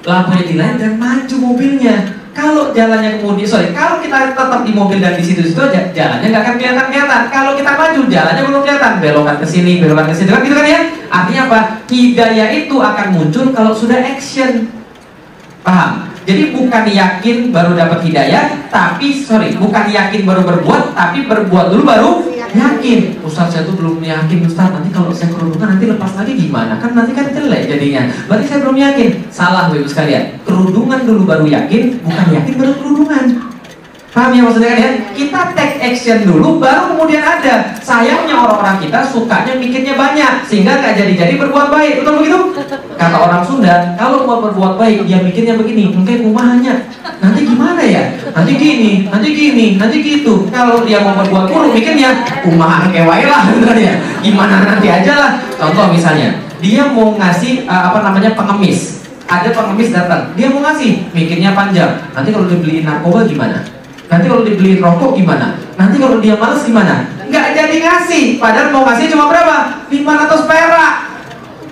Lampunya 0.00 0.44
dilain 0.48 0.76
dan 0.80 0.92
maju 0.96 1.36
mobilnya. 1.36 1.96
Kalau 2.30 2.70
jalannya 2.70 3.18
kemudian, 3.18 3.48
sorry, 3.48 3.74
kalau 3.74 3.98
kita 3.98 4.30
tetap 4.32 4.62
di 4.62 4.70
mobil 4.70 5.02
dan 5.02 5.18
di 5.18 5.24
situ-situ 5.26 5.58
aja, 5.58 5.90
jalannya 5.90 6.30
nggak 6.30 6.42
akan 6.46 6.54
kelihatan 6.62 6.86
kelihatan. 6.86 7.22
Kalau 7.26 7.52
kita 7.58 7.70
maju, 7.74 8.00
jalannya 8.06 8.42
belum 8.46 8.60
kelihatan. 8.62 8.92
Belokan 9.02 9.36
ke 9.42 9.46
sini, 9.50 9.72
belokan 9.82 10.06
ke 10.08 10.14
sini, 10.14 10.28
kan 10.30 10.40
gitu 10.46 10.54
kan 10.54 10.66
ya? 10.66 10.80
Artinya 11.10 11.42
apa? 11.50 11.58
Hidayah 11.90 12.48
itu 12.54 12.76
akan 12.78 13.06
muncul 13.18 13.44
kalau 13.50 13.74
sudah 13.74 13.98
action. 13.98 14.70
Paham? 15.66 16.06
Jadi 16.22 16.54
bukan 16.54 16.84
yakin 16.86 17.50
baru 17.50 17.74
dapat 17.74 18.06
hidayah, 18.06 18.70
tapi 18.70 19.18
sorry, 19.18 19.58
bukan 19.58 19.90
yakin 19.90 20.22
baru 20.22 20.46
berbuat, 20.46 20.94
tapi 20.94 21.26
berbuat 21.26 21.74
dulu 21.74 21.82
baru 21.82 22.10
yakin. 22.54 23.00
Ustaz 23.20 23.52
saya 23.52 23.62
tuh 23.66 23.74
belum 23.76 24.00
yakin 24.00 24.46
Ustaz. 24.46 24.70
Nanti 24.70 24.90
kalau 24.94 25.10
saya 25.10 25.30
kerudungan 25.34 25.76
nanti 25.76 25.86
lepas 25.90 26.12
lagi 26.14 26.32
gimana? 26.38 26.78
Kan 26.78 26.94
nanti 26.94 27.12
kan 27.12 27.30
jelek 27.30 27.66
jadinya. 27.66 28.08
Berarti 28.30 28.44
saya 28.46 28.58
belum 28.64 28.76
yakin. 28.78 29.08
Salah 29.28 29.70
ibu 29.70 29.86
sekalian. 29.86 30.38
Kerudungan 30.46 31.00
dulu 31.04 31.22
baru 31.26 31.46
yakin 31.46 32.00
bukan 32.02 32.26
yakin 32.34 32.54
baru 32.58 32.72
kerudungan 32.78 33.49
Paham 34.10 34.34
ya 34.34 34.42
maksudnya 34.42 34.74
kan 34.74 34.78
ya? 34.82 34.90
Kita 35.14 35.40
take 35.54 35.78
action 35.78 36.26
dulu, 36.26 36.58
baru 36.58 36.90
kemudian 36.90 37.22
ada. 37.22 37.78
Sayangnya 37.78 38.34
orang-orang 38.42 38.82
kita 38.82 39.06
sukanya 39.06 39.54
mikirnya 39.54 39.94
banyak, 39.94 40.42
sehingga 40.50 40.82
nggak 40.82 40.98
jadi-jadi 40.98 41.38
berbuat 41.38 41.70
baik. 41.70 42.02
Betul 42.02 42.18
begitu? 42.18 42.38
Kata 42.98 43.16
orang 43.16 43.46
Sunda, 43.46 43.94
kalau 43.94 44.26
mau 44.26 44.42
berbuat 44.42 44.82
baik, 44.82 45.06
dia 45.06 45.22
mikirnya 45.22 45.54
begini, 45.54 45.94
mungkin 45.94 46.26
rumahnya. 46.26 46.90
Nanti 47.22 47.46
gimana 47.46 47.78
ya? 47.86 48.10
Nanti 48.34 48.52
gini, 48.58 49.06
nanti 49.06 49.28
gini, 49.30 49.66
nanti 49.78 49.96
gitu. 50.02 50.50
Kalau 50.50 50.82
dia 50.82 51.06
mau 51.06 51.14
berbuat 51.14 51.46
buruk, 51.46 51.70
mikirnya 51.70 52.10
rumah 52.42 52.90
kewai 52.90 53.30
lah, 53.30 53.46
ya. 53.78 53.94
Gimana 54.26 54.74
nanti 54.74 54.90
aja 54.90 55.12
lah. 55.14 55.30
Contoh 55.54 55.86
misalnya, 55.94 56.34
dia 56.58 56.82
mau 56.90 57.14
ngasih 57.14 57.62
uh, 57.70 57.94
apa 57.94 58.02
namanya 58.02 58.34
pengemis. 58.34 59.06
Ada 59.30 59.54
pengemis 59.54 59.94
datang, 59.94 60.34
dia 60.34 60.50
mau 60.50 60.66
ngasih, 60.66 61.14
mikirnya 61.14 61.54
panjang. 61.54 62.10
Nanti 62.10 62.34
kalau 62.34 62.50
dibeliin 62.50 62.82
narkoba 62.82 63.22
gimana? 63.22 63.79
Nanti 64.10 64.26
kalau 64.26 64.42
dibeli 64.42 64.82
rokok 64.82 65.14
gimana? 65.14 65.54
Nanti 65.78 65.96
kalau 66.02 66.18
dia 66.18 66.34
males 66.34 66.66
gimana? 66.66 67.06
Nggak 67.30 67.46
jadi 67.54 67.76
ngasih. 67.78 68.24
Padahal 68.42 68.74
mau 68.74 68.82
ngasih 68.82 69.06
cuma 69.14 69.30
berapa? 69.30 69.86
500 69.86 70.50
perak. 70.50 70.94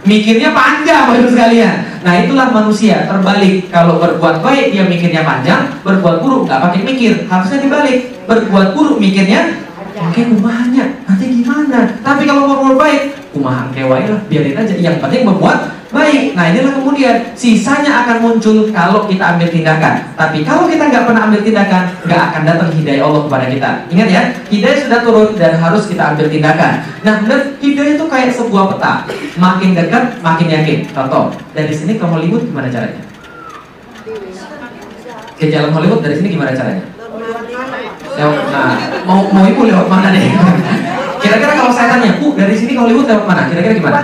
Mikirnya 0.06 0.54
panjang 0.54 1.10
baru 1.10 1.26
sekalian. 1.26 1.76
Nah 2.06 2.14
itulah 2.22 2.48
manusia 2.54 3.10
terbalik. 3.10 3.66
Kalau 3.74 3.98
berbuat 3.98 4.40
baik 4.40 4.70
dia 4.70 4.86
mikirnya 4.86 5.26
panjang, 5.26 5.66
berbuat 5.82 6.22
buruk 6.22 6.46
nggak 6.46 6.62
pakai 6.62 6.80
mikir. 6.86 7.26
Harusnya 7.26 7.58
dibalik. 7.58 8.14
Berbuat 8.30 8.72
buruk 8.78 9.02
mikirnya 9.02 9.66
Oke 9.98 10.30
kumahnya, 10.30 11.02
nanti 11.10 11.42
gimana? 11.42 11.90
Tapi 12.06 12.22
kalau 12.22 12.46
mau 12.46 12.62
berbuat 12.62 12.78
baik, 12.78 13.27
kumahan 13.38 13.70
kewai 13.70 14.10
lah, 14.10 14.18
biarin 14.26 14.58
aja. 14.58 14.74
Yang 14.74 14.98
penting 14.98 15.22
berbuat 15.22 15.78
Baik, 15.88 16.36
nah 16.36 16.52
inilah 16.52 16.76
kemudian 16.76 17.32
sisanya 17.32 18.04
akan 18.04 18.20
muncul 18.20 18.68
kalau 18.76 19.08
kita 19.08 19.24
ambil 19.24 19.48
tindakan. 19.48 20.04
Tapi 20.20 20.44
kalau 20.44 20.68
kita 20.68 20.84
nggak 20.84 21.08
pernah 21.08 21.24
ambil 21.24 21.40
tindakan, 21.40 21.88
nggak 22.04 22.22
akan 22.28 22.42
datang 22.44 22.68
hidayah 22.76 23.08
Allah 23.08 23.24
kepada 23.24 23.46
kita. 23.48 23.70
Ingat 23.88 24.08
ya, 24.12 24.22
hidayah 24.52 24.78
sudah 24.84 25.00
turun 25.00 25.28
dan 25.40 25.56
harus 25.56 25.88
kita 25.88 26.12
ambil 26.12 26.28
tindakan. 26.28 26.84
Nah, 27.08 27.24
benar 27.24 27.40
hidayah 27.64 27.96
itu 27.96 28.04
kayak 28.04 28.36
sebuah 28.36 28.64
peta. 28.76 29.08
Makin 29.40 29.70
dekat, 29.72 30.04
makin 30.20 30.48
yakin. 30.52 30.78
Contoh, 30.92 31.32
dari 31.56 31.72
sini 31.72 31.96
ke 31.96 32.04
Hollywood 32.04 32.44
gimana 32.44 32.68
caranya? 32.68 33.02
Ke 35.40 35.44
jalan 35.48 35.72
Hollywood 35.72 36.04
dari 36.04 36.20
sini 36.20 36.36
gimana 36.36 36.52
caranya? 36.52 36.84
Nah, 38.20 38.76
mau 39.08 39.24
mau 39.32 39.44
ibu 39.48 39.64
lewat 39.64 39.88
mana 39.88 40.12
deh? 40.12 40.28
Kira-kira 41.28 41.52
kalau 41.60 41.72
saya 41.76 41.92
tanya, 41.92 42.16
bu 42.16 42.32
dari 42.32 42.56
sini 42.56 42.72
ke 42.72 42.80
Hollywood 42.80 43.04
lewat 43.04 43.24
mana? 43.28 43.52
Kira-kira 43.52 43.76
gimana? 43.76 44.00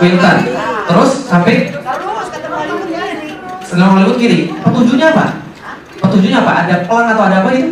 Wilton. 0.00 0.36
Terus 0.88 1.10
sampai 1.28 1.68
setelah 3.60 3.88
Hollywood 3.92 4.16
kiri. 4.16 4.48
Petunjuknya 4.64 5.12
apa? 5.12 5.44
Petunjuknya 6.00 6.40
apa? 6.40 6.52
Ada 6.64 6.74
pelang 6.88 7.08
atau 7.12 7.24
ada 7.28 7.36
apa 7.44 7.50
itu? 7.52 7.68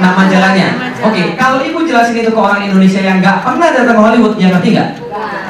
Nama 0.00 0.22
jalannya. 0.26 0.68
Oke, 1.04 1.22
kalau 1.36 1.60
ibu 1.60 1.84
jelasin 1.84 2.16
itu 2.16 2.32
ke 2.32 2.40
orang 2.40 2.64
Indonesia 2.64 3.00
yang 3.02 3.20
nggak 3.20 3.44
pernah 3.44 3.68
datang 3.70 3.96
ke 3.96 4.02
Hollywood, 4.02 4.34
dia 4.40 4.48
ngerti 4.50 4.68
nggak? 4.74 4.90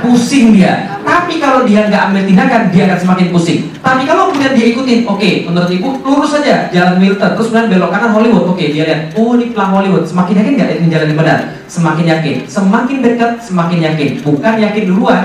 Pusing 0.04 0.46
dia. 0.52 0.72
Tapi 1.04 1.40
kalau 1.40 1.64
dia 1.64 1.86
nggak 1.88 2.02
ambil 2.10 2.22
tindakan, 2.26 2.62
dia 2.68 2.82
akan 2.90 2.98
semakin 2.98 3.26
pusing. 3.30 3.60
Tapi 3.80 4.02
kalau 4.04 4.32
kemudian 4.32 4.52
dia 4.56 4.66
ikutin, 4.72 5.06
oke, 5.08 5.30
menurut 5.48 5.70
ibu 5.70 5.88
lurus 6.02 6.34
saja 6.34 6.68
jalan 6.72 6.96
Milton, 7.00 7.30
terus 7.36 7.48
kemudian 7.52 7.68
belok 7.72 7.90
kanan 7.92 8.10
Hollywood, 8.12 8.44
oke, 8.50 8.64
dia 8.64 8.84
lihat, 8.84 9.00
oh 9.16 9.36
ini 9.36 9.54
pelang 9.54 9.72
Hollywood, 9.72 10.04
semakin 10.04 10.34
yakin 10.42 10.52
nggak 10.58 10.70
ini 10.80 10.88
jalan 10.90 11.06
yang 11.12 11.20
benar? 11.20 11.38
Semakin 11.70 12.04
yakin. 12.08 12.36
Semakin 12.48 12.96
dekat, 13.00 13.32
semakin 13.40 13.78
yakin. 13.92 14.10
Bukan 14.20 14.54
yakin 14.60 14.84
duluan. 14.88 15.22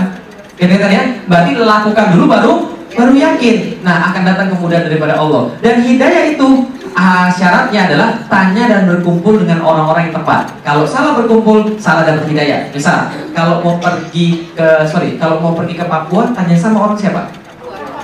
Kan 0.60 0.68
ya? 0.76 1.04
Berarti 1.24 1.52
lakukan 1.56 2.06
dulu 2.16 2.26
baru 2.28 2.54
baru 2.90 3.14
yakin. 3.16 3.80
Nah, 3.86 4.12
akan 4.12 4.22
datang 4.28 4.48
kemudian 4.52 4.84
daripada 4.84 5.16
Allah. 5.16 5.54
Dan 5.64 5.86
hidayah 5.86 6.36
itu 6.36 6.68
uh, 6.96 7.28
syaratnya 7.30 7.90
adalah 7.90 8.10
tanya 8.30 8.64
dan 8.70 8.82
berkumpul 8.90 9.42
dengan 9.42 9.62
orang-orang 9.62 10.10
yang 10.10 10.16
tepat. 10.22 10.50
Kalau 10.64 10.86
salah 10.86 11.18
berkumpul, 11.20 11.76
salah 11.82 12.06
dapat 12.06 12.26
hidayah. 12.30 12.70
Misal, 12.72 13.10
kalau 13.34 13.62
mau 13.62 13.76
pergi 13.78 14.50
ke 14.54 14.86
sorry, 14.86 15.18
kalau 15.20 15.42
mau 15.42 15.54
pergi 15.58 15.76
ke 15.78 15.86
Papua, 15.86 16.30
tanya 16.34 16.56
sama 16.56 16.90
orang 16.90 16.98
siapa? 16.98 17.30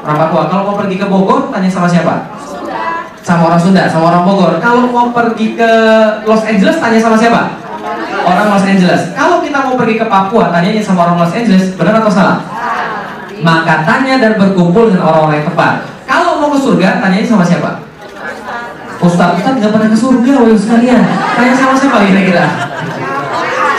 Orang 0.05 0.17
Papua. 0.27 0.41
Kalau 0.49 0.63
mau 0.69 0.75
pergi 0.77 0.95
ke 0.97 1.05
Bogor, 1.05 1.49
tanya 1.49 1.69
sama 1.69 1.87
siapa? 1.89 2.29
Sama 3.25 3.49
orang 3.49 3.61
Sunda, 3.61 3.89
sama 3.89 4.13
orang 4.13 4.23
Bogor. 4.25 4.51
Kalau 4.61 4.85
mau 4.89 5.09
pergi 5.09 5.57
ke 5.57 5.71
Los 6.25 6.43
Angeles, 6.45 6.77
tanya 6.77 6.99
sama 7.01 7.17
siapa? 7.17 7.41
Orang 8.25 8.53
Los 8.53 8.65
Angeles. 8.65 9.13
Kalau 9.13 9.41
kita 9.45 9.61
mau 9.61 9.77
pergi 9.77 9.95
ke 10.01 10.05
Papua, 10.05 10.49
tanyanya 10.49 10.81
sama 10.81 11.09
orang 11.09 11.25
Los 11.25 11.33
Angeles, 11.33 11.73
benar 11.77 12.01
atau 12.01 12.13
salah? 12.13 12.37
Maka 13.45 13.85
tanya 13.85 14.17
dan 14.17 14.41
berkumpul 14.41 14.89
dengan 14.89 15.05
orang-orang 15.05 15.41
yang 15.43 15.47
tepat. 15.53 15.73
Kalau 16.05 16.41
mau 16.41 16.49
ke 16.53 16.57
surga, 16.57 17.01
tanyanya 17.01 17.27
sama 17.29 17.45
siapa? 17.45 17.84
Ustaz, 19.03 19.35
Ustaz 19.39 19.53
nggak 19.59 19.71
pernah 19.75 19.89
ke 19.91 19.97
surga, 19.97 20.33
woi 20.39 20.55
sekalian. 20.55 21.01
Tanya 21.35 21.53
sama 21.55 21.73
siapa 21.75 21.97
kira-kira? 22.07 22.45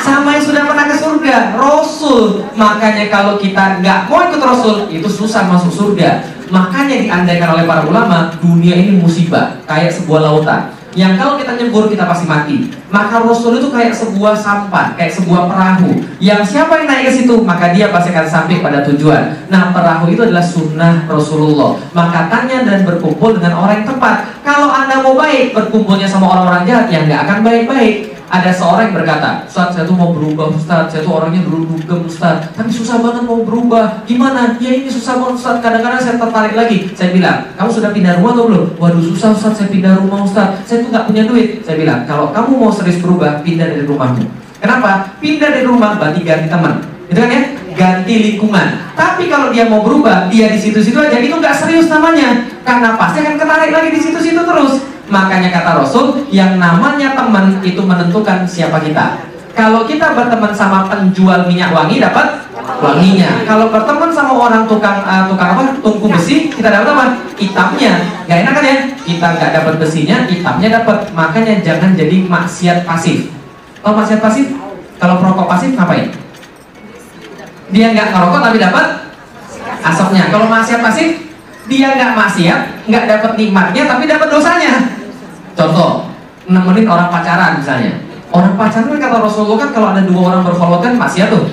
Sama 0.05 0.29
yang 0.37 0.45
sudah 0.45 0.63
pernah 0.69 0.87
ke 0.87 0.97
surga, 0.97 1.37
Rasul. 1.57 2.45
Makanya 2.55 3.05
kalau 3.09 3.35
kita 3.41 3.81
nggak 3.81 3.99
mau 4.07 4.21
ikut 4.29 4.43
Rasul, 4.43 4.77
itu 4.93 5.09
susah 5.09 5.49
masuk 5.49 5.73
surga. 5.73 6.21
Makanya 6.53 7.03
diandaikan 7.03 7.59
oleh 7.59 7.65
para 7.67 7.83
ulama, 7.89 8.31
dunia 8.39 8.77
ini 8.77 9.03
musibah, 9.03 9.59
kayak 9.67 9.91
sebuah 9.91 10.21
lautan 10.23 10.77
yang 10.97 11.21
kalau 11.21 11.37
kita 11.37 11.61
nyebur 11.61 11.93
kita 11.93 12.09
pasti 12.09 12.25
mati. 12.25 12.73
Maka 12.89 13.21
Rasul 13.21 13.61
itu 13.61 13.69
kayak 13.69 13.93
sebuah 13.93 14.33
sampah, 14.33 14.97
kayak 14.97 15.13
sebuah 15.13 15.45
perahu. 15.45 15.93
Yang 16.17 16.57
siapa 16.57 16.73
yang 16.81 16.89
naik 16.89 17.13
ke 17.13 17.21
situ, 17.21 17.37
maka 17.45 17.77
dia 17.77 17.93
pasti 17.93 18.17
akan 18.17 18.25
sampai 18.25 18.65
pada 18.65 18.81
tujuan. 18.89 19.45
Nah, 19.53 19.77
perahu 19.77 20.09
itu 20.09 20.25
adalah 20.25 20.41
sunnah 20.41 21.05
Rasulullah. 21.05 21.77
Maka 21.93 22.33
tanya 22.33 22.65
dan 22.65 22.89
berkumpul 22.89 23.37
dengan 23.37 23.61
orang 23.61 23.85
yang 23.85 23.89
tepat. 23.93 24.36
Kalau 24.47 24.71
anda 24.71 25.03
mau 25.03 25.19
baik, 25.19 25.59
berkumpulnya 25.59 26.07
sama 26.07 26.31
orang-orang 26.31 26.63
jahat 26.71 26.87
yang 26.87 27.11
nggak 27.11 27.27
akan 27.27 27.39
baik-baik 27.43 28.15
ada 28.27 28.51
seorang 28.51 28.91
yang 28.91 28.97
berkata, 29.03 29.47
Ustaz 29.47 29.75
saya 29.75 29.87
tuh 29.87 29.95
mau 29.95 30.11
berubah 30.11 30.51
Ustaz, 30.51 30.91
saya 30.91 31.07
tuh 31.07 31.15
orangnya 31.15 31.47
dulu 31.47 31.67
dugem 31.71 32.11
Ustaz, 32.11 32.51
tapi 32.59 32.71
susah 32.75 32.99
banget 32.99 33.23
mau 33.23 33.43
berubah. 33.47 34.03
Gimana? 34.03 34.59
Ya 34.59 34.71
ini 34.75 34.91
susah 34.91 35.23
banget 35.23 35.39
Ustaz, 35.39 35.57
kadang-kadang 35.63 36.03
saya 36.03 36.19
tertarik 36.19 36.55
lagi. 36.59 36.91
Saya 36.99 37.15
bilang, 37.15 37.55
kamu 37.55 37.71
sudah 37.71 37.91
pindah 37.95 38.19
rumah 38.19 38.35
atau 38.35 38.45
belum? 38.51 38.67
Waduh 38.83 39.03
susah 39.15 39.31
Ustaz, 39.31 39.63
saya 39.63 39.69
pindah 39.71 39.95
rumah 40.03 40.27
Ustaz, 40.27 40.59
saya 40.67 40.83
tuh 40.83 40.91
nggak 40.91 41.07
punya 41.07 41.23
duit. 41.27 41.63
Saya 41.63 41.77
bilang, 41.79 42.03
kalau 42.07 42.35
kamu 42.35 42.51
mau 42.59 42.71
serius 42.75 42.99
berubah, 42.99 43.47
pindah 43.47 43.67
dari 43.71 43.87
rumahmu. 43.87 44.27
Kenapa? 44.59 45.15
Pindah 45.23 45.49
dari 45.55 45.65
rumah 45.67 45.95
berarti 45.95 46.21
ganti 46.27 46.51
teman. 46.51 46.83
Itu 47.07 47.19
kan 47.23 47.31
ya? 47.31 47.43
Ganti 47.77 48.15
lingkungan. 48.33 48.97
Tapi 48.97 49.29
kalau 49.29 49.53
dia 49.53 49.69
mau 49.69 49.85
berubah, 49.85 50.33
dia 50.33 50.49
di 50.49 50.57
situ-situ 50.57 50.97
aja, 50.97 51.21
itu 51.21 51.37
nggak 51.37 51.53
serius 51.53 51.93
namanya. 51.93 52.49
Karena 52.65 52.97
pasti 52.97 53.21
akan 53.21 53.37
ketarik 53.37 53.71
lagi 53.71 53.91
di 53.93 54.01
situ-situ 54.01 54.41
terus. 54.41 54.81
Makanya 55.13 55.53
kata 55.53 55.85
Rasul, 55.85 56.25
yang 56.33 56.57
namanya 56.57 57.13
teman 57.13 57.61
itu 57.61 57.79
menentukan 57.85 58.49
siapa 58.49 58.81
kita. 58.81 59.21
Kalau 59.53 59.89
kita 59.89 60.13
berteman 60.13 60.53
sama 60.53 60.89
penjual 60.89 61.49
minyak 61.49 61.73
wangi 61.73 62.01
dapat 62.01 62.45
wanginya. 62.81 63.45
Kalau 63.45 63.73
berteman 63.73 64.13
sama 64.13 64.33
orang 64.37 64.69
tukang 64.69 65.01
uh, 65.05 65.29
tukang 65.29 65.57
apa? 65.57 65.77
Tungku 65.81 66.13
besi, 66.13 66.53
kita 66.53 66.69
dapat 66.69 66.93
apa? 66.93 67.05
Hitamnya. 67.37 67.93
Gak 68.29 68.39
enak 68.45 68.53
kan 68.53 68.65
ya? 68.65 68.77
Kita 69.01 69.27
nggak 69.37 69.51
dapat 69.57 69.75
besinya, 69.81 70.17
hitamnya 70.29 70.69
dapat. 70.83 71.09
Makanya 71.13 71.61
jangan 71.65 71.97
jadi 71.97 72.25
maksiat 72.27 72.85
pasif. 72.85 73.33
Kalau 73.81 73.95
maksiat 73.97 74.21
pasif, 74.21 74.47
kalau 74.99 75.21
perokok 75.21 75.47
pasif 75.49 75.73
ngapain? 75.73 76.26
Dia 77.75 77.87
nggak 77.91 78.15
ngerokok 78.15 78.41
tapi 78.43 78.57
dapat 78.63 78.87
asapnya. 79.83 80.31
Kalau 80.31 80.47
maksiat 80.47 80.81
pasif, 80.83 81.09
dia 81.67 81.95
nggak 81.95 82.13
maksiat, 82.15 82.61
nggak 82.87 83.05
dapat 83.11 83.31
nikmatnya, 83.35 83.83
tapi 83.91 84.07
dapat 84.07 84.29
dosanya. 84.31 84.75
Contoh, 85.57 86.11
nemenin 86.47 86.87
orang 86.87 87.09
pacaran 87.11 87.59
misalnya. 87.59 87.99
Orang 88.31 88.55
pacaran 88.59 88.87
kan 88.91 88.99
kata 88.99 89.17
Rasulullah 89.23 89.59
kan 89.67 89.71
kalau 89.75 89.89
ada 89.95 90.03
dua 90.03 90.23
orang 90.31 90.43
berkholwat 90.47 90.81
kan 90.83 90.93
maksiat 90.99 91.29
tuh. 91.31 91.47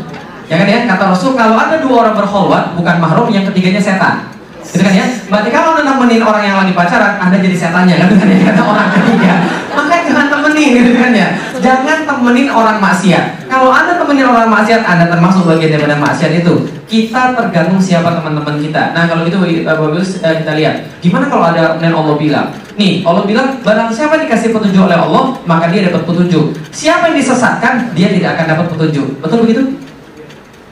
Ya 0.52 0.60
kan 0.60 0.68
ya, 0.68 0.84
kata 0.86 1.04
Rasul 1.16 1.40
kalau 1.40 1.56
ada 1.56 1.80
dua 1.80 1.96
orang 2.04 2.16
berkholwat 2.20 2.76
bukan 2.76 2.96
mahrum 3.00 3.32
yang 3.32 3.48
ketiganya 3.48 3.80
setan. 3.80 4.33
Gitu 4.74 4.82
kan 4.82 4.94
ya? 4.98 5.06
Berarti 5.30 5.50
kalau 5.54 5.78
anda 5.78 5.86
nemenin 5.86 6.26
orang 6.26 6.44
yang 6.50 6.58
lagi 6.58 6.74
pacaran, 6.74 7.22
anda 7.22 7.38
jadi 7.38 7.54
setannya 7.54 7.94
kan, 7.94 8.10
kan 8.10 8.26
ya? 8.26 8.38
Kata 8.50 8.62
orang 8.66 8.90
ketiga. 8.90 9.34
Maka 9.70 9.96
jangan 10.10 10.28
temenin 10.34 10.70
gitu 10.82 10.92
kan 10.98 11.12
ya. 11.14 11.28
Jangan 11.62 11.98
temenin 12.10 12.50
orang 12.50 12.78
maksiat. 12.82 13.26
Kalau 13.46 13.70
anda 13.70 14.02
temenin 14.02 14.26
orang 14.26 14.50
maksiat, 14.50 14.82
anda 14.82 15.06
termasuk 15.14 15.46
bagian 15.46 15.78
daripada 15.78 16.02
maksiat 16.02 16.42
itu. 16.42 16.54
Kita 16.90 17.38
tergantung 17.38 17.78
siapa 17.78 18.18
teman-teman 18.18 18.58
kita. 18.58 18.98
Nah 18.98 19.06
kalau 19.06 19.22
gitu 19.30 19.38
bagus 19.62 20.18
eh, 20.26 20.42
kita 20.42 20.58
lihat. 20.58 20.76
Gimana 21.06 21.30
kalau 21.30 21.54
ada 21.54 21.78
dan 21.78 21.94
Allah 21.94 22.18
bilang, 22.18 22.50
nih 22.74 23.06
Allah 23.06 23.30
bilang 23.30 23.62
barang 23.62 23.94
siapa 23.94 24.18
dikasih 24.26 24.50
petunjuk 24.58 24.90
oleh 24.90 24.98
Allah, 24.98 25.38
maka 25.46 25.70
dia 25.70 25.86
dapat 25.86 26.02
petunjuk. 26.02 26.58
Siapa 26.74 27.14
yang 27.14 27.18
disesatkan, 27.22 27.94
dia 27.94 28.10
tidak 28.10 28.42
akan 28.42 28.46
dapat 28.58 28.66
petunjuk. 28.74 29.06
Betul 29.22 29.46
begitu? 29.46 29.62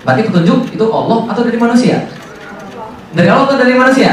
Berarti 0.02 0.22
petunjuk 0.26 0.74
itu 0.74 0.86
Allah 0.90 1.18
atau 1.30 1.42
dari 1.46 1.62
manusia? 1.62 2.02
Dari 3.12 3.28
Allah 3.28 3.46
atau 3.48 3.60
dari 3.60 3.76
manusia? 3.76 4.12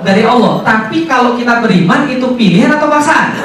Dari 0.00 0.22
Allah. 0.24 0.64
Tapi 0.64 1.04
kalau 1.04 1.36
kita 1.36 1.60
beriman 1.60 2.08
itu 2.08 2.26
pilihan 2.32 2.72
atau 2.72 2.88
paksaan? 2.88 3.36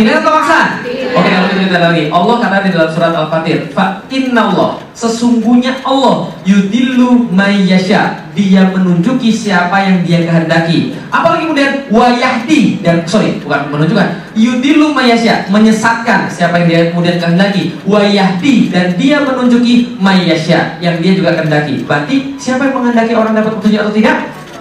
Pilihan 0.00 0.24
atau 0.24 0.32
paksaan? 0.32 0.68
Oke, 1.12 1.28
kalau 1.28 1.48
kita 1.52 1.76
lagi. 1.76 2.02
Allah 2.08 2.36
kata 2.40 2.56
di 2.64 2.70
dalam 2.72 2.88
surat 2.88 3.12
Al-Fatir, 3.12 3.68
"Fa 3.76 4.00
Allah 4.08 4.80
sesungguhnya 4.96 5.84
Allah 5.84 6.32
yudillu 6.48 7.28
mayyasha 7.28 8.32
dia 8.32 8.64
menunjuki 8.72 9.28
siapa 9.28 9.76
yang 9.84 10.00
dia 10.00 10.24
kehendaki. 10.24 10.96
Apalagi 11.12 11.50
kemudian 11.50 11.72
wayahdi 11.92 12.80
dan 12.80 13.04
sorry 13.04 13.36
bukan 13.44 13.68
menunjukkan. 13.68 14.08
Yudillu 14.32 14.96
mayyasha 14.96 15.52
menyesatkan 15.52 16.32
siapa 16.32 16.64
yang 16.64 16.66
dia 16.68 16.80
kemudian 16.94 17.20
kehendaki. 17.20 17.76
Wayahdi 17.84 18.72
dan 18.72 18.96
dia 18.96 19.20
menunjuki 19.20 20.00
mayyasha 20.00 20.80
yang 20.80 20.96
dia 21.04 21.12
juga 21.12 21.36
kehendaki. 21.36 21.84
Berarti 21.84 22.40
siapa 22.40 22.72
yang 22.72 22.80
menghendaki 22.80 23.12
orang 23.12 23.36
dapat 23.36 23.52
petunjuk 23.60 23.80
atau 23.84 23.92
tidak 23.92 24.16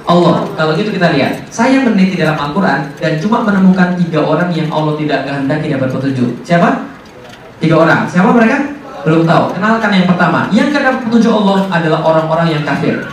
Allah. 0.09 0.41
Kalau 0.57 0.73
gitu 0.73 0.89
kita 0.89 1.13
lihat, 1.13 1.45
saya 1.53 1.85
meneliti 1.85 2.17
dalam 2.17 2.33
Al-Quran 2.33 2.89
dan 2.97 3.21
cuma 3.21 3.45
menemukan 3.45 3.93
tiga 3.93 4.25
orang 4.25 4.49
yang 4.49 4.65
Allah 4.73 4.97
tidak 4.97 5.29
kehendaki 5.29 5.69
dapat 5.69 5.89
petunjuk. 5.93 6.29
Siapa? 6.41 6.89
Tiga 7.61 7.77
orang. 7.77 8.09
Siapa 8.09 8.33
mereka? 8.33 8.57
Belum 9.05 9.21
tahu. 9.23 9.53
Kenalkan 9.53 9.91
yang 9.93 10.09
pertama. 10.09 10.49
Yang 10.49 10.81
dapat 10.81 11.05
petunjuk 11.05 11.29
Allah 11.29 11.57
adalah 11.69 11.99
orang-orang 12.01 12.47
yang 12.57 12.63
kafir. 12.65 13.05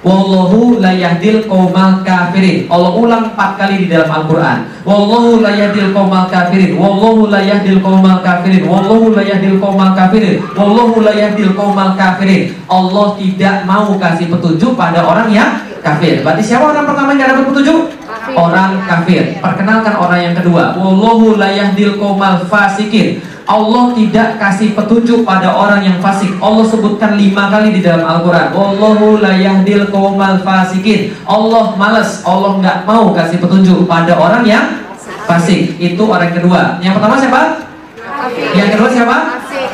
Wallahu 0.00 0.80
la 0.80 0.96
yahdil 0.96 1.44
qaumal 1.44 2.00
kafirin. 2.00 2.64
Allah 2.72 2.92
ulang 2.96 3.24
empat 3.32 3.60
kali 3.60 3.84
di 3.84 3.86
dalam 3.92 4.08
Al-Qur'an. 4.08 4.64
Wallahu 4.88 5.44
la 5.44 5.52
yahdil 5.52 5.92
qaumal 5.92 6.24
kafirin. 6.32 6.72
Wallahu 6.80 7.28
la 7.28 7.44
yahdil 7.44 7.84
qaumal 7.84 8.24
kafirin. 8.24 8.64
Wallahu 8.64 9.12
la 9.12 9.20
yahdil 9.28 9.60
qaumal 9.60 9.92
kafirin. 9.92 10.40
Wallahu 10.56 11.04
la 11.04 11.12
yahdil 11.12 11.52
qaumal 11.52 11.92
kafirin. 12.00 12.56
Allah 12.64 13.06
tidak 13.20 13.56
mau 13.68 13.92
kasih 14.00 14.32
petunjuk 14.32 14.72
pada 14.72 15.04
orang 15.04 15.28
yang 15.28 15.68
kafir. 15.84 16.24
Berarti 16.24 16.42
siapa 16.48 16.72
orang 16.72 16.88
pertama 16.88 17.12
yang 17.12 17.36
dapat 17.36 17.44
petunjuk? 17.52 17.80
Kafir. 18.00 18.34
Orang 18.40 18.70
kafir. 18.88 19.22
Perkenalkan 19.40 19.94
orang 20.00 20.20
yang 20.32 20.34
kedua. 20.36 20.76
Wallahu 20.80 21.36
la 21.36 21.52
yahdil 21.52 22.00
qaumal 22.00 22.40
fasikin. 22.48 23.20
Allah 23.50 23.90
tidak 23.98 24.38
kasih 24.38 24.78
petunjuk 24.78 25.26
pada 25.26 25.50
orang 25.50 25.82
yang 25.82 25.98
fasik. 25.98 26.38
Allah 26.38 26.62
sebutkan 26.70 27.18
lima 27.18 27.50
kali 27.50 27.74
di 27.74 27.82
dalam 27.82 28.06
Al-Quran. 28.06 28.54
Wallahu 28.54 29.18
la 29.18 29.34
yahdil 29.34 29.90
qaumal 29.90 30.38
fasikin. 30.46 31.10
Allah 31.26 31.74
malas, 31.74 32.22
Allah 32.22 32.62
nggak 32.62 32.86
mau 32.86 33.10
kasih 33.10 33.42
petunjuk 33.42 33.90
pada 33.90 34.14
orang 34.14 34.46
yang 34.46 34.86
fasik. 35.26 35.74
Itu 35.82 36.06
orang 36.06 36.30
kedua. 36.30 36.78
Yang 36.78 37.02
pertama 37.02 37.18
siapa? 37.18 37.40
Yang 38.54 38.68
kedua 38.78 38.88
siapa? 38.94 39.16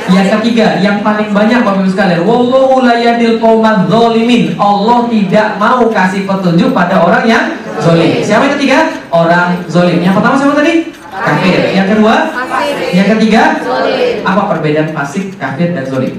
Yang 0.06 0.26
ketiga, 0.38 0.80
yang 0.80 1.04
paling 1.04 1.34
banyak 1.34 1.60
Bapak 1.66 1.82
Ibu 1.82 1.90
sekalian, 1.90 2.22
wallahu 2.24 2.80
la 2.80 2.96
yahdil 2.96 3.36
qaumal 3.36 3.84
zalimin. 3.92 4.56
Allah 4.56 5.04
tidak 5.12 5.48
mau 5.60 5.84
kasih 5.92 6.24
petunjuk 6.24 6.72
pada 6.72 7.04
orang 7.04 7.28
yang 7.28 7.44
zalim. 7.76 8.24
Siapa 8.24 8.48
yang 8.48 8.54
ketiga? 8.56 8.78
Orang 9.12 9.60
zalim. 9.68 10.00
Yang 10.00 10.14
pertama 10.16 10.34
siapa 10.40 10.54
tadi? 10.64 10.74
Kafir. 11.26 11.58
Yang 11.74 11.86
kedua, 11.98 12.14
yang 12.94 13.08
ketiga, 13.18 13.42
apa 14.22 14.42
perbedaan 14.54 14.94
fasik, 14.94 15.34
kafir 15.34 15.74
dan 15.74 15.82
zolim? 15.82 16.14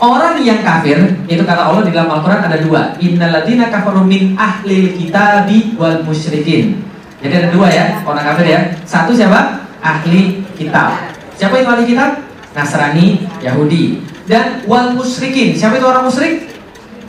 Orang 0.00 0.40
yang 0.40 0.64
kafir 0.64 0.96
itu 1.28 1.42
kata 1.44 1.60
Allah 1.60 1.84
di 1.84 1.92
dalam 1.92 2.08
Al-Quran 2.08 2.40
ada 2.40 2.56
dua. 2.56 2.96
Innaladina 2.96 3.68
kafaru 3.68 4.00
min 4.00 4.32
ahlil 4.32 4.96
kitabi 4.96 5.76
wal 5.76 6.00
musyrikin. 6.08 6.80
Jadi 7.20 7.34
ada 7.36 7.48
dua 7.52 7.68
ya, 7.68 8.00
orang 8.00 8.24
kafir 8.32 8.48
ya. 8.48 8.60
Satu 8.88 9.12
siapa? 9.12 9.60
Ahli 9.84 10.40
kitab. 10.56 10.96
Siapa 11.36 11.52
itu 11.60 11.68
ahli 11.68 11.84
kitab? 11.84 12.16
Nasrani, 12.56 13.28
Yahudi. 13.44 14.00
Dan 14.24 14.64
wal 14.64 14.96
musyrikin. 14.96 15.52
Siapa 15.52 15.76
itu 15.76 15.84
orang 15.84 16.08
musyrik? 16.08 16.48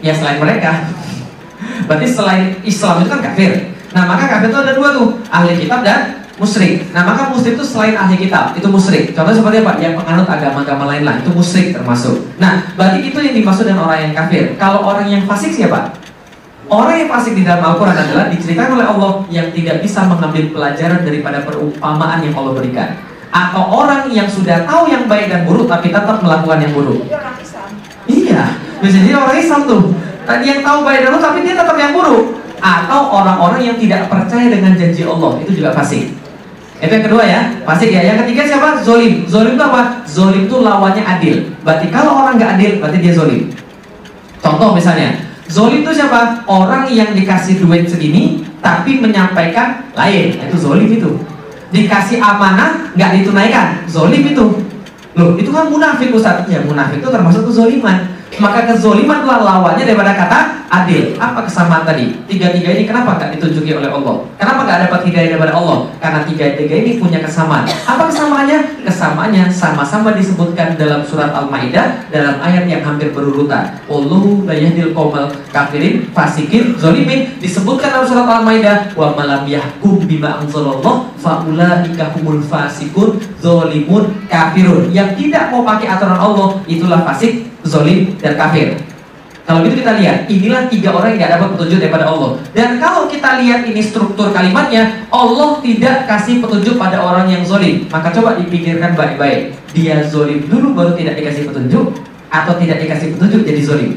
Ya 0.04 0.12
selain 0.12 0.44
mereka. 0.44 0.92
Berarti 1.88 2.08
selain 2.12 2.60
Islam 2.68 3.08
itu 3.08 3.08
kan 3.08 3.24
kafir. 3.24 3.72
Nah 3.92 4.04
maka 4.08 4.24
kafir 4.28 4.50
itu 4.52 4.60
ada 4.60 4.74
dua 4.76 4.90
tuh, 4.96 5.20
ahli 5.28 5.60
kitab 5.60 5.84
dan 5.84 6.24
musyrik. 6.40 6.88
Nah 6.96 7.04
maka 7.04 7.30
musyrik 7.30 7.60
itu 7.60 7.66
selain 7.68 7.94
ahli 7.94 8.16
kitab, 8.16 8.56
itu 8.56 8.68
musyrik. 8.72 9.12
Contohnya 9.12 9.38
seperti 9.38 9.58
apa? 9.62 9.72
Yang 9.78 9.94
penganut 10.00 10.28
agama-agama 10.28 10.84
lain 10.88 11.04
lah, 11.04 11.16
itu 11.20 11.30
musyrik 11.30 11.76
termasuk. 11.76 12.16
Nah 12.40 12.72
berarti 12.80 13.04
itu 13.12 13.20
yang 13.20 13.36
dimaksud 13.36 13.68
dengan 13.68 13.86
orang 13.86 14.10
yang 14.10 14.14
kafir. 14.16 14.56
Kalau 14.56 14.80
orang 14.88 15.08
yang 15.12 15.24
fasik 15.28 15.52
siapa? 15.52 15.92
Orang 16.72 16.96
yang 16.96 17.12
fasik 17.12 17.36
di 17.36 17.44
dalam 17.44 17.60
Al-Quran 17.68 18.00
adalah 18.00 18.32
diceritakan 18.32 18.80
oleh 18.80 18.88
Allah 18.88 19.12
yang 19.28 19.52
tidak 19.52 19.84
bisa 19.84 20.08
mengambil 20.08 20.56
pelajaran 20.56 21.04
daripada 21.04 21.44
perumpamaan 21.44 22.24
yang 22.24 22.32
Allah 22.32 22.54
berikan. 22.56 22.90
Atau 23.28 23.64
orang 23.64 24.08
yang 24.08 24.28
sudah 24.28 24.64
tahu 24.64 24.88
yang 24.88 25.04
baik 25.12 25.28
dan 25.28 25.44
buruk 25.44 25.68
tapi 25.68 25.92
tetap 25.92 26.24
melakukan 26.24 26.64
yang 26.64 26.72
buruk. 26.72 27.04
Iya, 28.08 28.56
bisa 28.80 28.98
jadi 29.04 29.20
orang 29.20 29.36
Islam 29.36 29.62
tuh. 29.68 29.84
Tadi 30.24 30.46
yang 30.48 30.64
tahu 30.64 30.80
baik 30.88 31.00
dan 31.04 31.10
buruk 31.12 31.24
tapi 31.28 31.40
dia 31.44 31.56
tetap 31.60 31.76
yang 31.76 31.92
buruk. 31.92 32.41
Atau 32.62 33.10
orang-orang 33.10 33.66
yang 33.66 33.78
tidak 33.82 34.06
percaya 34.06 34.54
dengan 34.54 34.78
janji 34.78 35.02
Allah 35.02 35.42
itu 35.42 35.58
juga 35.58 35.74
fasik. 35.74 36.14
Itu 36.82 36.94
yang 36.94 37.06
kedua 37.06 37.24
ya, 37.26 37.42
fasik 37.66 37.90
ya. 37.90 38.02
Yang 38.06 38.26
ketiga 38.26 38.42
siapa? 38.54 38.70
Zolim. 38.86 39.26
Zolim 39.26 39.58
itu 39.58 39.66
apa? 39.66 40.02
Zolim 40.06 40.46
itu 40.46 40.56
lawannya 40.62 41.02
adil. 41.02 41.50
Berarti 41.66 41.90
kalau 41.90 42.22
orang 42.22 42.38
nggak 42.38 42.52
adil, 42.58 42.72
berarti 42.82 42.98
dia 43.02 43.14
zolim. 43.14 43.42
Contoh 44.42 44.74
misalnya, 44.74 45.14
zolim 45.46 45.86
itu 45.86 45.94
siapa? 45.94 46.42
Orang 46.50 46.90
yang 46.90 47.14
dikasih 47.14 47.62
duit 47.62 47.86
segini, 47.90 48.46
tapi 48.62 48.98
menyampaikan 49.02 49.90
lain. 49.94 50.38
Itu 50.38 50.58
zolim 50.58 50.90
itu. 50.90 51.22
Dikasih 51.74 52.18
amanah, 52.22 52.94
nggak 52.94 53.22
ditunaikan. 53.22 53.86
Zolim 53.90 54.22
itu. 54.22 54.46
Loh, 55.18 55.36
itu 55.38 55.50
kan 55.54 55.70
munafik 55.70 56.14
Ustaz. 56.14 56.46
Ya, 56.50 56.62
munafik 56.66 57.02
itu 57.02 57.10
termasuk 57.10 57.46
kezoliman. 57.46 58.11
Maka 58.40 58.64
kezoliman 58.64 59.28
adalah 59.28 59.44
lawannya 59.44 59.84
daripada 59.84 60.16
kata 60.16 60.40
adil. 60.72 61.20
Apa 61.20 61.44
kesamaan 61.44 61.84
tadi? 61.84 62.16
Tiga-tiga 62.32 62.72
ini 62.72 62.88
kenapa 62.88 63.20
nggak 63.20 63.36
ditunjuki 63.36 63.76
oleh 63.76 63.92
Allah? 63.92 64.24
Kenapa 64.40 64.64
nggak 64.64 64.80
dapat 64.88 65.00
hidayah 65.12 65.30
daripada 65.36 65.54
Allah? 65.60 65.78
Karena 66.00 66.20
tiga-tiga 66.24 66.76
ini 66.80 66.96
punya 66.96 67.20
kesamaan. 67.20 67.68
Apa 67.68 68.08
kesamaannya? 68.08 68.88
Kesamaannya 68.88 69.44
sama-sama 69.52 70.16
disebutkan 70.16 70.80
dalam 70.80 71.04
surat 71.04 71.36
Al-Maidah 71.36 72.08
dalam 72.08 72.40
ayat 72.40 72.72
yang 72.72 72.88
hampir 72.88 73.12
berurutan. 73.12 73.76
Allahu 73.92 74.48
la 74.48 74.56
yahdil 74.56 74.96
qaumal 74.96 75.28
kafirin, 75.52 76.08
fasikin, 76.16 76.80
zolimin 76.80 77.36
disebutkan 77.44 77.92
dalam 77.92 78.08
surat 78.08 78.28
Al-Maidah 78.40 78.96
wa 78.96 79.12
malam 79.12 79.44
yahkum 79.44 80.08
bima 80.08 80.40
anzalallah 80.40 81.12
faulaika 81.20 82.16
humul 82.16 82.40
fasikun, 82.40 83.20
zolimun, 83.44 84.24
kafirun. 84.32 84.88
Yang 84.96 85.20
tidak 85.20 85.52
mau 85.52 85.68
pakai 85.68 85.92
aturan 85.92 86.16
Allah 86.16 86.64
itulah 86.66 87.04
fasik, 87.04 87.51
zolim, 87.66 88.16
dan 88.22 88.38
kafir. 88.38 88.78
Kalau 89.42 89.66
gitu 89.66 89.82
kita 89.82 89.98
lihat, 89.98 90.30
inilah 90.30 90.70
tiga 90.70 90.94
orang 90.94 91.18
yang 91.18 91.20
tidak 91.26 91.34
dapat 91.36 91.48
petunjuk 91.58 91.78
daripada 91.82 92.06
Allah. 92.08 92.30
Dan 92.54 92.78
kalau 92.78 93.10
kita 93.10 93.42
lihat 93.42 93.66
ini 93.66 93.82
struktur 93.82 94.30
kalimatnya, 94.32 95.04
Allah 95.10 95.60
tidak 95.60 96.08
kasih 96.08 96.40
petunjuk 96.40 96.78
pada 96.78 97.02
orang 97.02 97.28
yang 97.28 97.44
zolim. 97.44 97.90
Maka 97.90 98.14
coba 98.14 98.38
dipikirkan 98.38 98.94
baik-baik. 98.94 99.52
Dia 99.74 100.06
zolim 100.08 100.46
dulu 100.46 100.78
baru 100.78 100.94
tidak 100.94 101.20
dikasih 101.20 101.50
petunjuk, 101.50 102.00
atau 102.32 102.54
tidak 102.62 102.80
dikasih 102.86 103.18
petunjuk 103.18 103.42
jadi 103.44 103.62
zolim. 103.66 103.92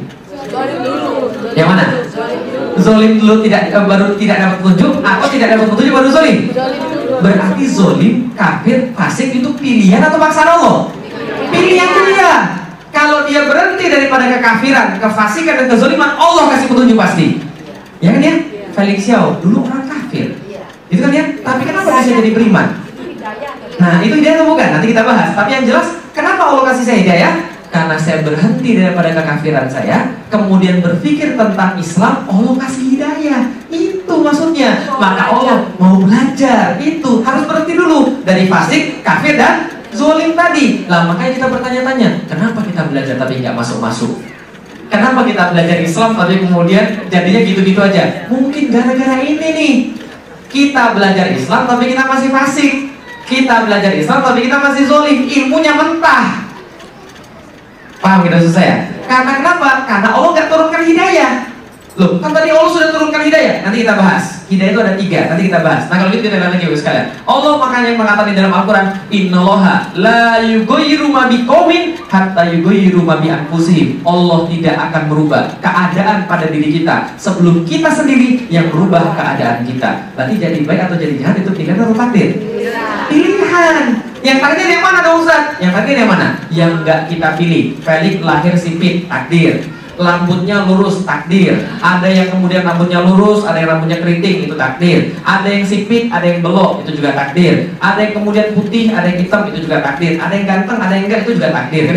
Zolim 0.48 0.78
dulu. 0.80 1.30
Yang 1.54 1.68
mana? 1.70 1.84
Zolim 2.74 3.12
dulu 3.22 3.34
tidak 3.46 3.70
eh, 3.70 3.84
baru 3.84 4.06
tidak 4.18 4.36
dapat 4.40 4.56
petunjuk, 4.64 4.92
atau 5.04 5.26
tidak 5.28 5.48
dapat 5.54 5.66
petunjuk 5.70 5.92
baru 5.94 6.08
zolim. 6.08 6.38
Zolim 6.50 6.82
dulu. 6.88 7.14
Berarti 7.20 7.64
zolim, 7.68 8.14
kafir, 8.34 8.90
fasik 8.96 9.28
itu 9.38 9.50
pilihan 9.60 10.02
atau 10.02 10.18
paksaan 10.18 10.50
Allah? 10.56 10.90
Pilihan 11.52 11.88
dia. 12.10 12.63
Kalau 12.94 13.26
dia 13.26 13.42
berhenti 13.50 13.90
daripada 13.90 14.30
kekafiran, 14.30 15.02
kefasikan 15.02 15.54
dan 15.58 15.66
kezoliman, 15.66 16.14
Allah 16.14 16.54
kasih 16.54 16.70
petunjuk 16.70 16.94
pasti. 16.94 17.26
Ya 17.98 18.14
kan 18.14 18.22
ya? 18.22 18.34
Felix 18.70 18.98
Xiao 19.02 19.42
dulu 19.42 19.66
orang 19.66 19.82
kafir. 19.90 20.30
Itu 20.86 21.02
kan 21.02 21.10
ya? 21.10 21.24
Tapi 21.42 21.62
kenapa 21.66 21.90
bisa 21.98 22.22
jadi 22.22 22.30
beriman? 22.30 22.66
Nah, 23.82 23.98
itu 23.98 24.14
hidayah 24.22 24.38
atau 24.38 24.46
bukan? 24.54 24.68
Nanti 24.78 24.86
kita 24.94 25.02
bahas. 25.02 25.34
Tapi 25.34 25.50
yang 25.50 25.64
jelas, 25.66 25.98
kenapa 26.14 26.54
Allah 26.54 26.70
kasih 26.70 26.84
saya 26.86 26.98
hidayah? 27.02 27.32
Karena 27.74 27.98
saya 27.98 28.22
berhenti 28.22 28.78
daripada 28.78 29.10
kekafiran 29.10 29.66
saya, 29.66 30.14
kemudian 30.30 30.78
berpikir 30.78 31.34
tentang 31.34 31.74
Islam, 31.74 32.22
Allah 32.30 32.54
kasih 32.62 32.94
hidayah. 32.94 33.50
Itu 33.74 34.14
maksudnya. 34.22 34.86
Maka 34.94 35.34
Allah 35.34 35.66
mau 35.82 35.98
belajar. 35.98 36.78
Itu 36.78 37.26
harus 37.26 37.42
berhenti 37.50 37.74
dulu 37.74 38.22
dari 38.22 38.46
fasik, 38.46 39.02
kafir 39.02 39.34
dan 39.34 39.73
zolim 39.94 40.34
tadi. 40.34 40.84
Lah 40.90 41.06
makanya 41.06 41.32
kita 41.38 41.46
bertanya-tanya, 41.48 42.10
kenapa 42.26 42.60
kita 42.66 42.82
belajar 42.90 43.14
tapi 43.16 43.40
nggak 43.40 43.54
masuk-masuk? 43.54 44.20
Kenapa 44.90 45.24
kita 45.24 45.50
belajar 45.54 45.78
Islam 45.80 46.10
tapi 46.14 46.44
kemudian 46.44 46.84
jadinya 47.08 47.40
gitu-gitu 47.40 47.80
aja? 47.80 48.28
Mungkin 48.28 48.68
gara-gara 48.68 49.16
ini 49.22 49.48
nih. 49.54 49.74
Kita 50.50 50.94
belajar 50.94 51.34
Islam 51.34 51.66
tapi 51.66 51.90
kita 51.90 52.04
masih 52.06 52.30
fasik. 52.30 52.72
Kita 53.24 53.64
belajar 53.64 53.90
Islam 53.96 54.20
tapi 54.22 54.46
kita 54.46 54.60
masih 54.60 54.84
zolim. 54.86 55.26
Ilmunya 55.26 55.72
mentah. 55.74 56.46
Paham 57.98 58.20
kita 58.22 58.38
susah 58.38 58.62
ya? 58.62 58.76
Karena 59.08 59.40
kenapa? 59.40 59.88
Karena 59.88 60.08
Allah 60.12 60.30
nggak 60.36 60.48
turunkan 60.52 60.82
hidayah. 60.84 61.53
Loh, 61.94 62.18
kan 62.18 62.34
tadi 62.34 62.50
Allah 62.50 62.70
sudah 62.74 62.90
turunkan 62.90 63.22
hidayah. 63.22 63.62
Nanti 63.62 63.86
kita 63.86 63.94
bahas. 63.94 64.42
Hidayah 64.50 64.70
itu 64.74 64.80
ada 64.82 64.94
tiga. 64.98 65.20
Nanti 65.30 65.42
kita 65.46 65.60
bahas. 65.62 65.86
Nah 65.86 65.96
kalau 66.02 66.10
gitu 66.10 66.26
kita 66.26 66.42
lagi 66.42 66.66
Bapak 66.66 66.78
sekalian. 66.82 67.06
Allah 67.22 67.52
makanya 67.54 67.90
mengatakan 67.94 68.26
di 68.34 68.34
dalam 68.34 68.50
Al-Quran, 68.50 68.86
Innallaha 69.14 69.74
la 69.94 70.42
yugoyiru 70.42 71.06
ma 71.14 71.30
biqaumin 71.30 71.94
hatta 72.10 72.50
yugoyiru 72.50 72.98
ma 73.06 73.22
bi 73.22 73.30
anfusihim. 73.30 74.02
Allah 74.02 74.50
tidak 74.50 74.74
akan 74.90 75.02
merubah 75.06 75.42
keadaan 75.62 76.26
pada 76.26 76.50
diri 76.50 76.82
kita 76.82 77.14
sebelum 77.14 77.62
kita 77.62 77.94
sendiri 77.94 78.50
yang 78.50 78.74
merubah 78.74 79.14
keadaan 79.14 79.62
kita. 79.62 80.10
Berarti 80.18 80.34
jadi 80.34 80.58
baik 80.66 80.80
atau 80.90 80.98
jadi 80.98 81.14
jahat 81.14 81.46
itu 81.46 81.50
pilihan 81.54 81.78
atau 81.78 81.94
takdir? 81.94 82.42
Pilihan. 83.06 84.02
Yang 84.24 84.38
takdir 84.42 84.66
yang 84.66 84.82
mana 84.82 84.98
dong 84.98 85.22
Ustaz? 85.22 85.62
Yang 85.62 85.72
takdir 85.78 85.94
yang 86.02 86.10
mana? 86.10 86.28
Yang 86.50 86.70
nggak 86.82 87.00
kita 87.06 87.28
pilih. 87.38 87.64
Felix 87.86 88.14
lahir 88.18 88.54
sipit, 88.58 89.06
takdir 89.06 89.62
rambutnya 89.98 90.66
lurus 90.66 91.06
takdir. 91.06 91.54
Ada 91.78 92.08
yang 92.10 92.28
kemudian 92.34 92.66
rambutnya 92.66 93.02
lurus 93.02 93.46
ada 93.46 93.58
yang 93.62 93.78
rambutnya 93.78 93.98
keriting 94.02 94.50
itu 94.50 94.54
takdir. 94.54 95.14
Ada 95.22 95.48
yang 95.48 95.64
sipit 95.66 96.10
ada 96.10 96.26
yang 96.26 96.42
belok 96.42 96.82
itu 96.84 96.98
juga 96.98 97.14
takdir. 97.14 97.70
Ada 97.78 97.98
yang 98.08 98.12
kemudian 98.18 98.46
putih 98.58 98.90
ada 98.90 99.06
yang 99.10 99.18
hitam 99.22 99.40
itu 99.50 99.58
juga 99.66 99.76
takdir. 99.82 100.18
Ada 100.18 100.32
yang 100.34 100.46
ganteng 100.46 100.78
ada 100.78 100.94
yang 100.94 101.04
enggak 101.06 101.20
itu 101.26 101.30
juga 101.38 101.48
takdir. 101.54 101.82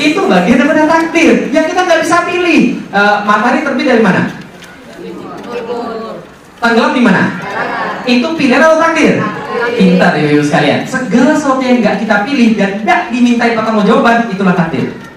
Itu 0.00 0.20
bagian 0.26 0.56
daripada 0.56 0.84
takdir. 0.88 1.52
Yang 1.52 1.64
kita 1.74 1.80
nggak 1.86 2.00
bisa 2.02 2.16
pilih. 2.24 2.60
Uh, 2.90 3.22
matahari 3.22 3.60
terbit 3.62 3.86
dari 3.86 4.02
mana? 4.02 4.22
Tenggelam 6.60 6.92
di 6.92 7.02
mana? 7.02 7.22
Itu 8.04 8.28
pilihan 8.34 8.60
atau 8.60 8.80
takdir? 8.80 9.20
Pintar 9.76 10.12
ya 10.18 10.26
ibu 10.34 10.42
sekalian. 10.44 10.80
Segala 10.88 11.32
sesuatu 11.36 11.62
yang 11.62 11.84
nggak 11.84 11.96
kita 12.02 12.16
pilih 12.26 12.48
dan 12.58 12.70
tidak 12.82 13.00
dimintai 13.12 13.52
pertanggungjawaban 13.54 14.28
itulah 14.32 14.56
takdir 14.56 15.09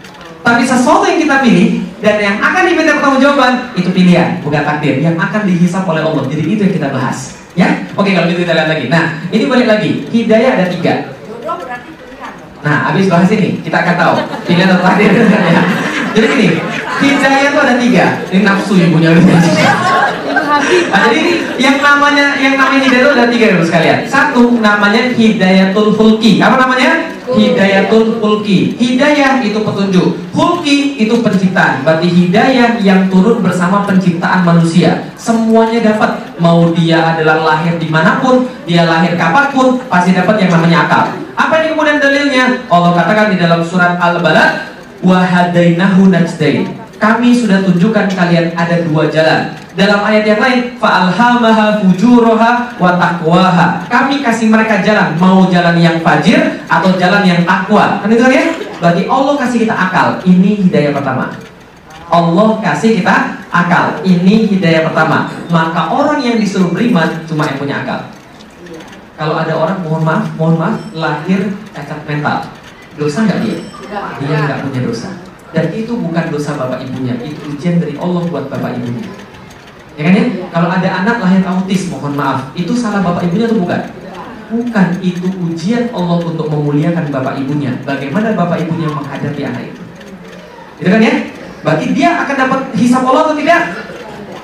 tapi 0.44 0.68
sesuatu 0.68 1.08
yang 1.08 1.24
kita 1.24 1.40
pilih 1.40 1.68
dan 2.04 2.20
yang 2.20 2.36
akan 2.44 2.68
diminta 2.68 3.00
pertanggungjawaban 3.00 3.72
itu 3.80 3.90
pilihan, 3.96 4.44
bukan 4.44 4.60
takdir 4.68 5.00
yang 5.00 5.16
akan 5.16 5.48
dihisap 5.48 5.88
oleh 5.88 6.04
Allah. 6.04 6.28
Jadi 6.28 6.44
itu 6.44 6.62
yang 6.68 6.76
kita 6.76 6.92
bahas. 6.92 7.40
Ya, 7.56 7.88
oke 7.96 8.12
kalau 8.12 8.28
gitu 8.28 8.44
kita 8.44 8.52
lihat 8.52 8.68
lagi. 8.68 8.92
Nah, 8.92 9.24
ini 9.32 9.48
balik 9.48 9.68
lagi. 9.72 10.04
Hidayah 10.12 10.52
ada 10.60 10.66
tiga. 10.68 11.16
Nah, 12.64 12.92
habis 12.92 13.08
bahas 13.08 13.32
ini 13.32 13.64
kita 13.64 13.78
akan 13.88 13.96
tahu 13.96 14.14
pilihan 14.44 14.68
atau 14.68 14.84
takdir. 14.84 15.12
ya. 15.56 15.64
Jadi 16.12 16.26
gini, 16.28 16.48
hidayah 17.00 17.42
itu 17.48 17.60
ada 17.64 17.76
tiga. 17.80 18.06
Ini 18.28 18.42
nafsu 18.44 18.74
ibunya. 18.76 19.16
Nah, 20.64 21.10
jadi 21.10 21.58
yang 21.58 21.82
namanya 21.82 22.38
yang 22.38 22.56
namanya 22.56 22.86
hidayah 22.86 23.04
itu 23.04 23.12
ada 23.18 23.26
tiga 23.28 23.46
ya 23.52 23.56
sekalian. 23.66 24.00
Satu 24.06 24.62
namanya 24.62 25.10
hidayatul 25.14 25.98
fulki. 25.98 26.38
Apa 26.38 26.62
namanya? 26.62 27.13
Hidayatul 27.24 28.20
fulki. 28.20 28.76
Hidayah 28.76 29.40
itu 29.40 29.56
petunjuk. 29.64 30.20
Fulki 30.36 31.00
itu 31.00 31.16
penciptaan. 31.24 31.88
Berarti 31.88 32.08
hidayah 32.12 32.80
yang 32.84 33.08
turun 33.08 33.40
bersama 33.40 33.88
penciptaan 33.88 34.44
manusia. 34.44 35.08
Semuanya 35.16 35.94
dapat. 35.96 36.36
Mau 36.42 36.74
dia 36.76 37.16
adalah 37.16 37.46
lahir 37.46 37.80
di 37.80 37.88
mana 37.88 38.20
pun, 38.20 38.44
dia 38.68 38.84
lahir 38.84 39.16
kapan 39.16 39.54
pun, 39.54 39.80
pasti 39.88 40.12
dapat 40.12 40.44
yang 40.44 40.52
namanya 40.60 40.90
akal. 40.90 41.04
Apa 41.38 41.64
ini 41.64 41.78
kemudian 41.78 42.02
dalilnya? 42.02 42.46
Allah 42.68 42.92
katakan 42.98 43.32
di 43.32 43.38
dalam 43.40 43.62
surat 43.64 43.96
Al-Balad, 44.02 44.76
wahadainahu 45.06 46.10
najdain. 46.12 46.68
Kami 46.98 47.36
sudah 47.36 47.62
tunjukkan 47.64 48.12
kalian 48.16 48.56
ada 48.58 48.82
dua 48.84 49.08
jalan. 49.08 49.63
Dalam 49.74 50.06
ayat 50.06 50.22
yang 50.30 50.38
lain, 50.38 50.78
fa'alhamaha 50.78 51.82
fujuraha 51.82 52.78
wa 52.78 52.92
taqwaha. 52.94 53.90
Kami 53.90 54.22
kasih 54.22 54.54
mereka 54.54 54.86
jalan, 54.86 55.18
mau 55.18 55.50
jalan 55.50 55.82
yang 55.82 55.98
fajir 56.06 56.62
atau 56.70 56.94
jalan 56.94 57.26
yang 57.26 57.42
takwa. 57.42 57.98
Kan 57.98 58.14
itu 58.14 58.22
kan 58.22 58.30
ya? 58.30 58.46
Berarti 58.78 59.02
Allah 59.10 59.34
kasih 59.42 59.58
kita 59.66 59.74
akal. 59.74 60.08
Ini 60.22 60.62
hidayah 60.70 60.94
pertama. 60.94 61.34
Allah 62.14 62.50
kasih 62.62 63.02
kita 63.02 63.42
akal. 63.50 63.98
Ini 64.06 64.46
hidayah 64.54 64.86
pertama. 64.86 65.26
Maka 65.50 65.90
orang 65.90 66.22
yang 66.22 66.38
disuruh 66.38 66.70
beriman 66.70 67.26
cuma 67.26 67.50
yang 67.50 67.58
punya 67.58 67.82
akal. 67.82 68.14
Kalau 69.18 69.38
ada 69.42 69.54
orang 69.58 69.78
mohon 69.82 70.02
maaf, 70.06 70.26
mohon 70.38 70.58
maaf, 70.58 70.78
lahir 70.94 71.54
cacat 71.74 72.02
mental, 72.06 72.50
dosa 72.98 73.26
nggak 73.26 73.40
dia? 73.46 73.58
Dia 74.22 74.38
nggak 74.42 74.60
punya 74.70 74.82
dosa. 74.86 75.10
Dan 75.54 75.70
itu 75.70 75.94
bukan 75.94 76.34
dosa 76.34 76.58
bapak 76.58 76.82
ibunya, 76.82 77.14
itu 77.22 77.38
ujian 77.46 77.78
dari 77.78 77.94
Allah 78.02 78.26
buat 78.26 78.50
bapak 78.50 78.74
ibunya. 78.74 79.06
Ya 79.94 80.02
kan 80.10 80.14
ya? 80.18 80.26
Kalau 80.50 80.70
ada 80.74 80.90
anak 81.06 81.18
lahir 81.22 81.42
autis, 81.46 81.86
mohon 81.94 82.18
maaf, 82.18 82.50
itu 82.58 82.74
salah 82.74 83.06
bapak 83.06 83.30
ibunya 83.30 83.46
atau 83.46 83.62
bukan? 83.62 83.82
Bukan, 84.54 84.88
itu 85.02 85.28
ujian 85.50 85.90
Allah 85.94 86.18
untuk 86.22 86.50
memuliakan 86.50 87.10
bapak 87.14 87.42
ibunya. 87.42 87.74
Bagaimana 87.86 88.34
bapak 88.34 88.66
ibunya 88.66 88.90
menghadapi 88.90 89.42
anak 89.46 89.64
itu? 89.70 89.82
Gitu 90.82 90.90
kan 90.90 91.02
ya? 91.02 91.14
Berarti 91.64 91.86
dia 91.94 92.10
akan 92.26 92.36
dapat 92.36 92.60
hisap 92.78 93.02
Allah 93.06 93.22
atau 93.30 93.36
tidak? 93.38 93.62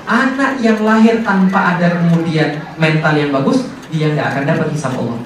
Anak 0.09 0.51
yang 0.61 0.81
lahir 0.81 1.21
tanpa 1.21 1.77
ada 1.77 1.97
kemudian 1.97 2.57
mental 2.77 3.13
yang 3.13 3.29
bagus, 3.29 3.69
dia 3.93 4.09
nggak 4.13 4.27
akan 4.33 4.43
dapat 4.45 4.67
hisap 4.73 4.93
Allah. 4.97 5.17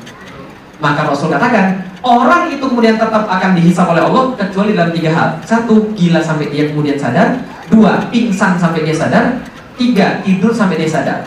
Maka 0.84 1.07
Rasul 1.07 1.32
katakan, 1.32 1.80
orang 2.03 2.51
itu 2.51 2.63
kemudian 2.63 2.99
tetap 2.99 3.24
akan 3.24 3.55
dihisap 3.55 3.88
oleh 3.88 4.03
Allah 4.03 4.36
kecuali 4.36 4.76
dalam 4.76 4.91
tiga 4.91 5.11
hal. 5.15 5.30
Satu, 5.47 5.95
gila 5.95 6.19
sampai 6.19 6.51
dia 6.51 6.67
kemudian 6.67 6.99
sadar. 6.99 7.39
Dua, 7.71 8.11
pingsan 8.11 8.59
sampai 8.59 8.84
dia 8.84 8.91
sadar. 8.91 9.39
Tiga, 9.74 10.21
tidur 10.21 10.53
sampai 10.53 10.78
dia 10.78 10.89
sadar. 10.89 11.26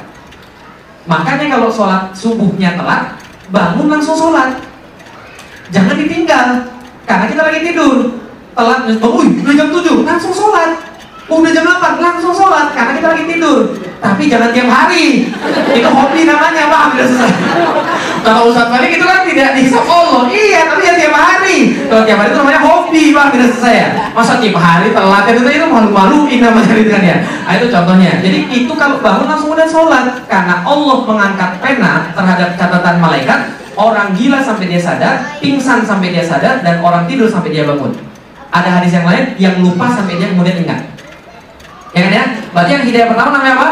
Makanya 1.07 1.51
kalau 1.51 1.71
sholat 1.71 2.11
subuhnya 2.15 2.75
telat, 2.79 3.19
bangun 3.51 3.91
langsung 3.91 4.19
sholat. 4.19 4.59
Jangan 5.71 5.99
ditinggal, 5.99 6.63
karena 7.07 7.27
kita 7.31 7.43
lagi 7.43 7.61
tidur 7.63 8.23
telat 8.57 8.89
bangun 8.99 9.27
udah 9.45 9.55
jam 9.55 9.69
7 9.69 10.09
langsung 10.09 10.33
sholat 10.33 10.81
udah 11.27 11.51
jam 11.51 11.67
8 11.67 11.99
langsung 11.99 12.35
sholat 12.35 12.71
karena 12.75 12.93
kita 12.95 13.07
lagi 13.15 13.25
tidur. 13.27 13.59
Tapi 13.99 14.23
jangan 14.31 14.51
tiap 14.55 14.69
hari. 14.71 15.27
Itu 15.75 15.89
hobi 15.91 16.21
namanya 16.27 16.71
pak 16.71 16.85
tidak 16.95 17.07
selesai 17.11 17.33
kalau 18.27 18.51
Ustadz 18.51 18.75
Malik 18.75 18.99
itu 18.99 19.07
kan 19.07 19.23
tidak 19.23 19.55
dihisap 19.55 19.87
Allah 19.87 20.27
iya 20.27 20.67
tapi 20.67 20.83
ya 20.83 20.99
tiap 20.99 21.15
hari. 21.15 21.79
Kalau 21.87 22.03
tiap 22.03 22.19
hari 22.19 22.29
itu 22.35 22.39
namanya 22.43 22.61
hobi 22.67 23.03
pak 23.15 23.27
tidak 23.31 23.49
selesai 23.55 23.75
ya? 23.79 23.89
Masa 24.11 24.43
tiap 24.43 24.59
hari 24.59 24.91
telat 24.91 25.25
itu 25.31 25.41
itu 25.47 25.67
malu-maluin 25.71 26.39
namanya 26.43 26.75
gitu 26.75 26.91
kan 26.91 27.03
ya? 27.07 27.17
Nah, 27.23 27.53
itu 27.55 27.67
contohnya. 27.71 28.19
Jadi 28.19 28.39
itu 28.51 28.73
kalau 28.75 28.99
bangun 28.99 29.31
langsung 29.31 29.55
udah 29.55 29.69
sholat. 29.71 30.27
Karena 30.27 30.67
Allah 30.67 30.99
mengangkat 31.07 31.51
pena 31.63 32.11
terhadap 32.19 32.59
catatan 32.59 32.97
malaikat. 32.99 33.41
Orang 33.77 34.17
gila 34.17 34.41
sampai 34.41 34.73
dia 34.73 34.81
sadar, 34.81 35.37
pingsan 35.37 35.85
sampai 35.85 36.09
dia 36.09 36.25
sadar, 36.25 36.65
dan 36.65 36.81
orang 36.81 37.05
tidur 37.05 37.29
sampai 37.29 37.53
dia 37.53 37.69
bangun. 37.69 37.93
Ada 38.49 38.81
hadis 38.81 38.97
yang 38.97 39.05
lain 39.05 39.25
yang 39.37 39.55
lupa 39.61 39.87
sampai 39.93 40.17
dia 40.17 40.33
kemudian 40.33 40.65
ingat. 40.65 40.96
Ya 41.97 42.01
kan 42.05 42.13
ya? 42.13 42.25
Berarti 42.53 42.71
yang 42.77 42.85
hidayah 42.85 43.09
pertama 43.09 43.29
namanya 43.41 43.55
apa? 43.57 43.69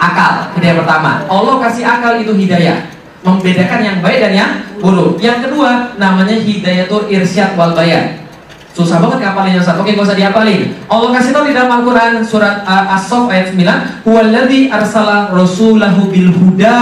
Akal. 0.00 0.32
Hidayah 0.56 0.76
pertama. 0.80 1.10
Allah 1.28 1.54
kasih 1.68 1.84
akal 1.84 2.12
itu 2.16 2.32
hidayah. 2.32 2.88
Membedakan 3.20 3.80
yang 3.84 3.96
baik 4.00 4.18
dan 4.24 4.32
yang 4.32 4.52
buruk. 4.80 5.20
Yang 5.20 5.44
kedua 5.44 5.92
namanya 6.00 6.32
hidayah 6.40 6.88
itu 6.88 6.98
irsyad 7.12 7.52
wal 7.52 7.76
bayan. 7.76 8.24
Susah 8.72 9.00
banget 9.00 9.24
ngapalin 9.24 9.56
yang 9.56 9.64
satu. 9.64 9.84
Oke, 9.84 9.96
gak 9.96 10.04
usah 10.04 10.16
diapalin. 10.16 10.72
Allah 10.88 11.08
kasih 11.16 11.32
tahu 11.32 11.48
di 11.48 11.56
dalam 11.56 11.80
Al-Quran 11.80 12.20
surat 12.20 12.60
uh, 12.64 12.92
As-Sof 12.92 13.32
ayat 13.32 13.52
9, 13.56 14.04
"Huwallazi 14.04 14.68
arsala 14.68 15.32
rasulahu 15.32 16.12
bil 16.12 16.28
huda 16.28 16.80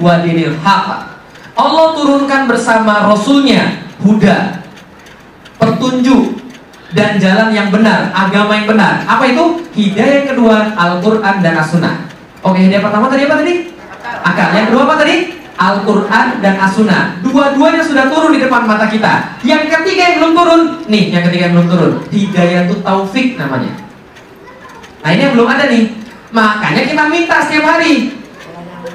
wa 0.00 0.24
dinil 0.24 0.56
haq." 0.64 0.88
Allah 1.52 1.86
turunkan 2.00 2.48
bersama 2.48 3.12
rasulnya 3.12 3.76
huda, 4.00 4.64
petunjuk, 5.60 6.43
dan 6.94 7.18
jalan 7.18 7.50
yang 7.50 7.68
benar, 7.74 8.14
agama 8.14 8.54
yang 8.54 8.70
benar. 8.70 9.02
Apa 9.04 9.26
itu? 9.26 9.60
Hidayah 9.74 10.14
yang 10.22 10.28
kedua, 10.30 10.56
Al-Quran 10.78 11.34
dan 11.42 11.54
As-Sunnah. 11.58 12.06
Oke, 12.46 12.62
hidayah 12.62 12.86
pertama 12.86 13.10
tadi 13.10 13.26
apa 13.26 13.36
tadi? 13.42 13.54
Akal. 14.22 14.48
Yang 14.54 14.66
kedua 14.70 14.82
apa 14.86 14.94
tadi? 15.02 15.16
Al-Quran 15.54 16.26
dan 16.38 16.54
As-Sunnah. 16.58 17.18
Dua-duanya 17.26 17.82
sudah 17.82 18.06
turun 18.06 18.30
di 18.30 18.40
depan 18.42 18.62
mata 18.62 18.86
kita. 18.86 19.38
Yang 19.42 19.74
ketiga 19.74 20.02
yang 20.14 20.16
belum 20.22 20.32
turun, 20.38 20.60
nih 20.86 21.04
yang 21.10 21.22
ketiga 21.26 21.42
yang 21.50 21.54
belum 21.58 21.68
turun. 21.70 21.92
Hidayah 22.14 22.60
itu 22.70 22.74
taufik 22.82 23.28
namanya. 23.34 23.72
Nah 25.02 25.10
ini 25.10 25.20
yang 25.26 25.34
belum 25.34 25.48
ada 25.50 25.64
nih. 25.66 25.84
Makanya 26.34 26.82
kita 26.86 27.02
minta 27.10 27.36
setiap 27.42 27.64
hari. 27.74 28.14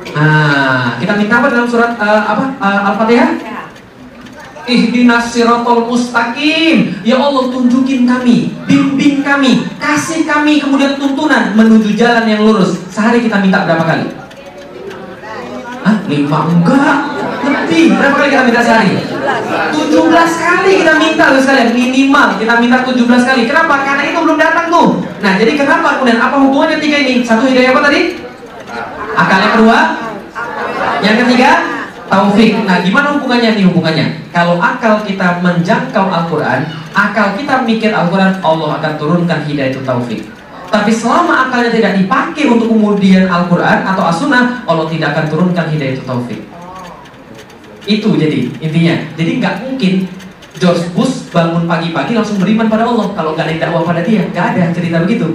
Nah, 0.09 0.97
kita 0.97 1.13
minta 1.15 1.37
apa 1.39 1.47
dalam 1.53 1.69
surat 1.69 1.93
uh, 1.95 2.21
apa 2.27 2.43
uh, 2.59 2.81
Al-Fatihah? 2.91 3.29
Ihdinas 4.67 5.31
sirotol 5.31 5.87
mustaqim 5.87 6.99
Ya 7.05 7.15
Allah 7.15 7.47
tunjukin 7.47 8.03
kami 8.03 8.51
Bimbing 8.67 9.23
kami 9.23 9.63
Kasih 9.79 10.27
kami 10.27 10.59
kemudian 10.59 10.99
tuntunan 10.99 11.55
Menuju 11.55 11.95
jalan 11.95 12.25
yang 12.27 12.43
lurus 12.43 12.75
Sehari 12.91 13.23
kita 13.23 13.39
minta 13.39 13.63
berapa 13.63 13.85
kali? 13.85 14.05
Hah? 15.85 15.95
Lima? 16.09 16.39
Enggak 16.51 16.97
Lebih 17.45 17.85
Berapa 17.95 18.15
kali 18.19 18.29
kita 18.35 18.43
minta 18.43 18.61
sehari? 18.61 18.91
17 18.99 19.89
kali 20.43 20.71
kita 20.83 20.93
minta 20.97 21.23
loh 21.31 21.41
sekalian 21.41 21.69
Minimal 21.71 22.27
kita 22.41 22.53
minta 22.59 22.77
17 22.83 22.99
kali 23.07 23.41
Kenapa? 23.47 23.73
Karena 23.87 24.03
itu 24.11 24.19
belum 24.19 24.37
datang 24.37 24.65
tuh 24.67 24.87
Nah 25.23 25.31
jadi 25.39 25.51
kenapa 25.55 26.01
kemudian 26.01 26.19
Apa 26.19 26.35
hubungannya 26.41 26.77
tiga 26.83 26.97
ini? 26.99 27.23
Satu 27.23 27.47
hidayah 27.47 27.71
apa 27.71 27.81
tadi? 27.87 28.01
Akal 29.15 29.39
yang 29.39 29.53
kedua 29.55 29.79
Yang 30.99 31.15
ketiga 31.25 31.78
taufik. 32.09 32.57
Nah, 32.65 32.81
gimana 32.81 33.15
hubungannya 33.15 33.55
nih 33.55 33.65
hubungannya? 33.69 34.05
Kalau 34.33 34.57
akal 34.57 35.05
kita 35.05 35.39
menjangkau 35.39 36.09
Al-Quran, 36.09 36.65
akal 36.91 37.37
kita 37.37 37.63
mikir 37.63 37.93
Al-Quran, 37.93 38.41
Allah 38.41 38.69
akan 38.81 38.93
turunkan 38.97 39.45
hidayah 39.45 39.71
itu 39.71 39.81
taufik. 39.85 40.25
Tapi 40.69 40.93
selama 40.93 41.49
akalnya 41.49 41.73
tidak 41.73 41.93
dipakai 41.97 42.45
untuk 42.45 42.69
kemudian 42.69 43.25
Al-Quran 43.25 43.85
atau 43.85 44.03
As-Sunnah, 44.05 44.65
Allah 44.65 44.85
tidak 44.89 45.17
akan 45.17 45.25
turunkan 45.29 45.65
hidayah 45.73 45.93
itu 45.97 46.03
taufik. 46.05 46.41
Itu 47.89 48.13
jadi 48.17 48.53
intinya. 48.61 48.95
Jadi 49.17 49.31
nggak 49.41 49.55
mungkin 49.65 50.05
George 50.61 50.91
Bush 50.93 51.31
bangun 51.33 51.65
pagi-pagi 51.65 52.13
langsung 52.13 52.37
beriman 52.37 52.69
pada 52.69 52.85
Allah 52.85 53.07
kalau 53.17 53.33
nggak 53.33 53.49
ada 53.49 53.55
dakwah 53.65 53.81
pada 53.81 54.05
dia. 54.05 54.29
Nggak 54.29 54.45
ada 54.53 54.61
cerita 54.69 55.01
begitu. 55.01 55.33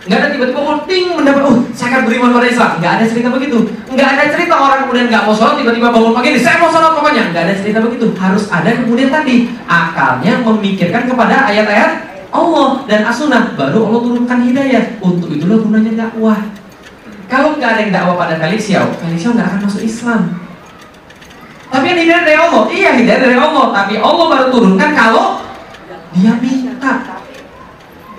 Nggak 0.00 0.16
ada 0.16 0.28
tiba-tiba 0.32 0.60
mau 0.64 0.80
ting 0.88 1.12
mendapat, 1.12 1.42
oh 1.44 1.60
saya 1.76 1.88
akan 1.92 2.02
beriman 2.08 2.32
pada 2.32 2.48
Islam. 2.48 2.70
Nggak 2.80 2.92
ada 2.96 3.04
cerita 3.04 3.28
begitu. 3.28 3.58
Nggak 3.92 4.08
ada 4.16 4.24
cerita 4.32 4.54
orang 4.56 4.78
kemudian 4.88 5.06
nggak 5.12 5.22
mau 5.28 5.34
sholat 5.36 5.54
tiba-tiba 5.60 5.88
bangun 5.92 6.12
pagi 6.16 6.28
ini 6.32 6.40
saya 6.40 6.56
mau 6.56 6.72
sholat 6.72 6.92
pokoknya. 6.96 7.22
Nggak 7.36 7.42
ada 7.44 7.54
cerita 7.60 7.78
begitu. 7.84 8.06
Harus 8.16 8.44
ada 8.48 8.70
kemudian 8.72 9.12
tadi 9.12 9.52
akalnya 9.68 10.32
memikirkan 10.40 11.04
kepada 11.04 11.36
ayat-ayat 11.52 11.90
Allah 12.32 12.68
dan 12.88 13.04
as-sunnah 13.04 13.52
baru 13.52 13.92
Allah 13.92 14.00
turunkan 14.00 14.38
hidayah. 14.40 14.84
Untuk 15.04 15.28
itulah 15.36 15.60
gunanya 15.60 16.08
dakwah. 16.08 16.48
Kalau 17.28 17.60
nggak 17.60 17.70
ada 17.76 17.80
yang 17.84 17.92
dakwah 17.92 18.16
pada 18.16 18.40
Kali 18.40 18.56
Xiao 18.56 18.88
nggak 19.04 19.46
akan 19.52 19.60
masuk 19.68 19.84
Islam. 19.84 20.32
Tapi 21.70 21.84
yang 21.86 22.00
hidayah 22.02 22.22
dari 22.24 22.38
Allah, 22.40 22.62
iya 22.72 22.90
hidayah 22.96 23.20
dari 23.20 23.36
Allah. 23.36 23.64
Tapi 23.70 23.94
Allah 24.00 24.24
baru 24.32 24.46
turunkan 24.48 24.90
kalau 24.96 25.44
dia 26.16 26.32
minta 26.40 27.19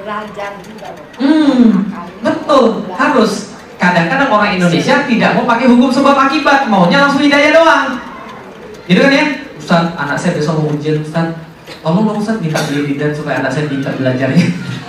belajar 0.03 0.51
juga. 0.65 0.89
Hmm, 1.17 1.89
betul, 2.21 2.85
harus. 2.93 3.53
Kadang-kadang 3.81 4.29
orang 4.29 4.61
Indonesia 4.61 5.09
tidak 5.09 5.31
mau 5.33 5.45
pakai 5.49 5.65
hukum 5.65 5.89
sebab 5.89 6.13
akibat, 6.13 6.69
maunya 6.69 7.01
langsung 7.01 7.25
hidayah 7.25 7.49
doang. 7.49 7.97
Gitu 8.85 9.01
kan 9.01 9.09
ya? 9.09 9.25
Ustaz, 9.57 9.89
anak 9.97 10.17
saya 10.21 10.37
besok 10.37 10.61
mau 10.61 10.69
ujian 10.69 11.01
Ustaz. 11.01 11.33
Tolong 11.81 12.05
dong 12.05 12.21
Ustaz 12.21 12.37
minta 12.37 12.61
beli 12.69 12.93
dan 12.99 13.09
supaya 13.09 13.41
anak 13.41 13.49
saya 13.49 13.65
bisa 13.65 13.89
belajarnya. 13.97 14.45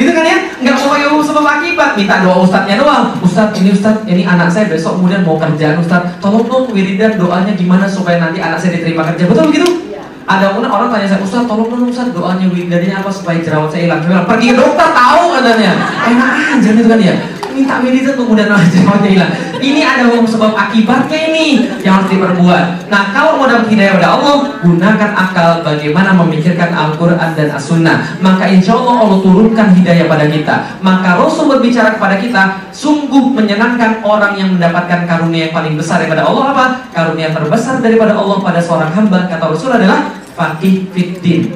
itu 0.00 0.10
kan 0.16 0.24
ya 0.24 0.36
nggak 0.64 0.74
mau 0.80 0.96
pakai 0.96 1.06
hukum 1.12 1.24
sebab 1.24 1.44
akibat 1.44 1.90
minta 1.92 2.24
doa 2.24 2.40
ustadznya 2.40 2.80
doang 2.80 3.12
ustadz 3.20 3.58
ini 3.60 3.68
ustadz 3.76 4.08
ini 4.08 4.22
anak 4.24 4.48
saya 4.48 4.64
besok 4.72 4.96
kemudian 4.96 5.20
mau 5.28 5.36
kerjaan 5.36 5.76
ustadz 5.76 6.16
tolong 6.24 6.48
dong 6.48 6.72
wiridan 6.72 7.20
doanya 7.20 7.52
gimana 7.52 7.84
supaya 7.84 8.16
nanti 8.16 8.40
anak 8.40 8.56
saya 8.56 8.80
diterima 8.80 9.04
kerja 9.12 9.28
betul 9.28 9.52
begitu 9.52 9.89
ada 10.30 10.54
pun 10.54 10.62
orang 10.62 10.94
tanya 10.94 11.10
saya, 11.10 11.18
Ustaz 11.26 11.42
tolong 11.50 11.66
dong 11.66 11.90
Ustaz 11.90 12.14
doanya 12.14 12.46
wiridannya 12.46 13.02
apa 13.02 13.10
supaya 13.10 13.42
jerawat 13.42 13.74
saya 13.74 13.90
hilang. 13.90 13.98
Saya 14.06 14.22
pergi 14.22 14.54
dokter 14.54 14.88
tahu 14.94 15.22
katanya. 15.34 15.72
Enak 16.06 16.30
aja 16.54 16.68
gitu 16.70 16.86
kan 16.86 17.00
ya. 17.02 17.14
Minta 17.50 17.82
wiridan 17.82 18.14
kemudian 18.14 18.46
jerawatnya 18.70 19.10
hilang. 19.10 19.32
Ini 19.58 19.80
ada 19.82 20.06
hukum 20.06 20.24
sebab 20.24 20.54
akibatnya 20.54 21.18
ini 21.34 21.66
yang 21.82 21.98
harus 21.98 22.14
diperbuat. 22.14 22.88
Nah 22.88 23.10
kalau 23.10 23.42
mau 23.42 23.50
dapat 23.50 23.74
hidayah 23.74 23.98
pada 23.98 24.08
Allah, 24.14 24.34
gunakan 24.62 25.10
akal 25.18 25.50
bagaimana 25.66 26.14
memikirkan 26.14 26.70
Al-Quran 26.72 27.30
dan 27.34 27.48
As-Sunnah. 27.50 28.22
Maka 28.22 28.46
insya 28.48 28.78
Allah 28.78 29.02
Allah 29.02 29.18
turunkan 29.20 29.74
hidayah 29.76 30.06
pada 30.06 30.30
kita. 30.30 30.78
Maka 30.78 31.18
Rasul 31.18 31.50
berbicara 31.58 31.98
kepada 31.98 32.22
kita, 32.22 32.70
sungguh 32.70 33.34
menyenangkan 33.34 34.00
orang 34.06 34.38
yang 34.38 34.54
mendapatkan 34.54 35.10
karunia 35.10 35.50
yang 35.50 35.54
paling 35.58 35.74
besar 35.74 36.00
daripada 36.06 36.22
Allah 36.22 36.44
apa? 36.54 36.64
Karunia 36.94 37.34
terbesar 37.34 37.82
daripada 37.82 38.14
Allah 38.14 38.38
pada 38.38 38.62
seorang 38.62 38.94
hamba 38.94 39.26
kata 39.26 39.44
Rasul 39.44 39.74
adalah 39.74 40.19
fakih 40.40 40.88
fitin. 40.96 41.52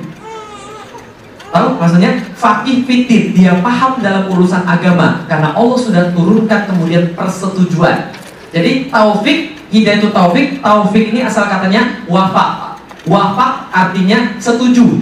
Tahu 1.48 1.80
maksudnya? 1.80 2.20
Fakih 2.36 2.84
fitin, 2.84 3.32
dia 3.32 3.56
paham 3.64 4.04
dalam 4.04 4.28
urusan 4.28 4.68
agama 4.68 5.24
karena 5.24 5.56
Allah 5.56 5.78
sudah 5.80 6.04
turunkan 6.12 6.68
kemudian 6.68 7.16
persetujuan. 7.16 8.12
Jadi 8.52 8.92
taufik, 8.92 9.56
hidayah 9.72 10.04
itu 10.04 10.12
taufik, 10.12 10.60
taufik 10.60 11.04
ini 11.16 11.24
asal 11.24 11.48
katanya 11.48 12.04
wafak. 12.04 12.76
Wafak 13.08 13.72
artinya 13.72 14.36
setuju. 14.36 15.00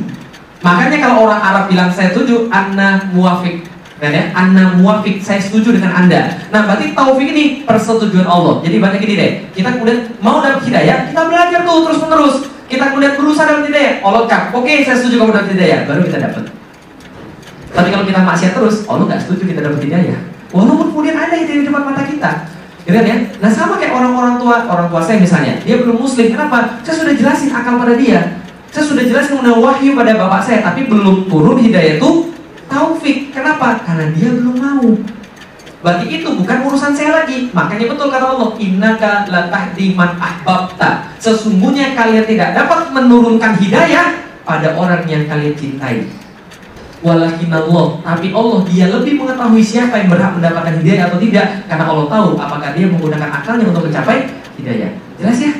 Makanya 0.62 1.02
kalau 1.02 1.26
orang 1.26 1.42
Arab 1.42 1.64
bilang 1.66 1.90
saya 1.90 2.14
setuju, 2.14 2.46
anna 2.54 3.10
muafik. 3.10 3.66
Kan 4.02 4.10
ya, 4.10 4.34
Anda 4.34 4.74
muafik, 4.74 5.22
saya 5.22 5.38
setuju 5.38 5.78
dengan 5.78 5.94
Anda. 5.94 6.34
Nah, 6.50 6.66
berarti 6.66 6.90
taufik 6.90 7.22
ini 7.22 7.62
persetujuan 7.62 8.26
Allah. 8.26 8.58
Jadi 8.58 8.82
banyak 8.82 8.98
gini 8.98 9.14
deh, 9.14 9.30
kita 9.54 9.78
kemudian 9.78 10.10
mau 10.18 10.42
dapat 10.42 10.66
hidayah, 10.66 11.06
kita 11.06 11.22
belajar 11.30 11.62
tuh 11.62 11.78
terus 11.86 11.98
menerus. 12.02 12.36
Kita 12.72 12.88
kemudian 12.88 13.20
berusaha 13.20 13.44
dapat 13.44 13.68
hidayah. 13.68 14.00
Allah 14.00 14.24
kan, 14.24 14.42
oke 14.56 14.72
saya 14.80 14.96
setuju 14.96 15.20
kamu 15.20 15.32
dapat 15.36 15.50
hidayah, 15.52 15.78
baru 15.84 16.00
kita 16.08 16.18
dapat. 16.24 16.44
Tapi 17.68 17.88
kalau 17.92 18.04
kita 18.08 18.20
maksiat 18.24 18.52
terus, 18.56 18.76
Allah 18.88 19.04
nggak 19.12 19.20
setuju 19.28 19.42
kita 19.52 19.60
dapat 19.60 19.80
hidayah. 19.84 20.18
Walaupun 20.56 20.88
kemudian 20.88 21.16
ada 21.20 21.36
hidayah 21.36 21.60
di 21.60 21.66
depan 21.68 21.84
mata 21.84 22.02
kita. 22.08 22.48
Gitu 22.88 22.96
ya? 22.96 23.16
Nah 23.44 23.50
sama 23.52 23.76
kayak 23.76 23.92
orang-orang 23.92 24.40
tua, 24.40 24.64
orang 24.72 24.88
tua 24.88 25.04
saya 25.04 25.20
misalnya, 25.20 25.60
dia 25.60 25.84
belum 25.84 26.00
muslim, 26.00 26.32
kenapa? 26.32 26.80
Saya 26.80 26.96
sudah 26.96 27.12
jelasin 27.12 27.52
akal 27.52 27.76
pada 27.76 27.94
dia. 28.00 28.40
Saya 28.72 28.84
sudah 28.88 29.04
jelasin 29.04 29.36
mengenai 29.36 29.60
wahyu 29.60 29.90
pada 29.92 30.16
bapak 30.16 30.40
saya, 30.40 30.64
tapi 30.64 30.88
belum 30.88 31.28
turun 31.28 31.60
hidayah 31.60 32.00
itu 32.00 32.32
taufik. 32.72 33.36
Kenapa? 33.36 33.84
Karena 33.84 34.08
dia 34.16 34.32
belum 34.32 34.56
mau. 34.56 34.88
Berarti 35.82 36.06
itu 36.22 36.28
bukan 36.30 36.58
urusan 36.70 36.94
saya 36.94 37.10
lagi. 37.22 37.50
Makanya 37.50 37.90
betul 37.90 38.06
kata 38.06 38.38
Allah, 38.38 38.54
innaka 38.56 39.26
latahdi 39.26 39.98
man 39.98 40.14
ahbabta. 40.14 41.10
Sesungguhnya 41.18 41.98
kalian 41.98 42.22
tidak 42.22 42.54
dapat 42.54 42.94
menurunkan 42.94 43.58
hidayah 43.58 44.22
pada 44.46 44.78
orang 44.78 45.02
yang 45.10 45.26
kalian 45.26 45.58
cintai. 45.58 46.06
Walakin 47.02 47.50
Allah, 47.50 47.98
tapi 48.06 48.30
Allah 48.30 48.62
dia 48.62 48.86
lebih 48.86 49.18
mengetahui 49.18 49.58
siapa 49.58 49.98
yang 49.98 50.06
berhak 50.06 50.38
mendapatkan 50.38 50.78
hidayah 50.78 51.10
atau 51.10 51.18
tidak, 51.18 51.66
karena 51.66 51.82
Allah 51.90 52.06
tahu 52.06 52.38
apakah 52.38 52.70
dia 52.78 52.86
menggunakan 52.86 53.42
akalnya 53.42 53.66
untuk 53.74 53.90
mencapai 53.90 54.30
hidayah. 54.54 54.94
Jelas 55.18 55.38
ya? 55.42 55.50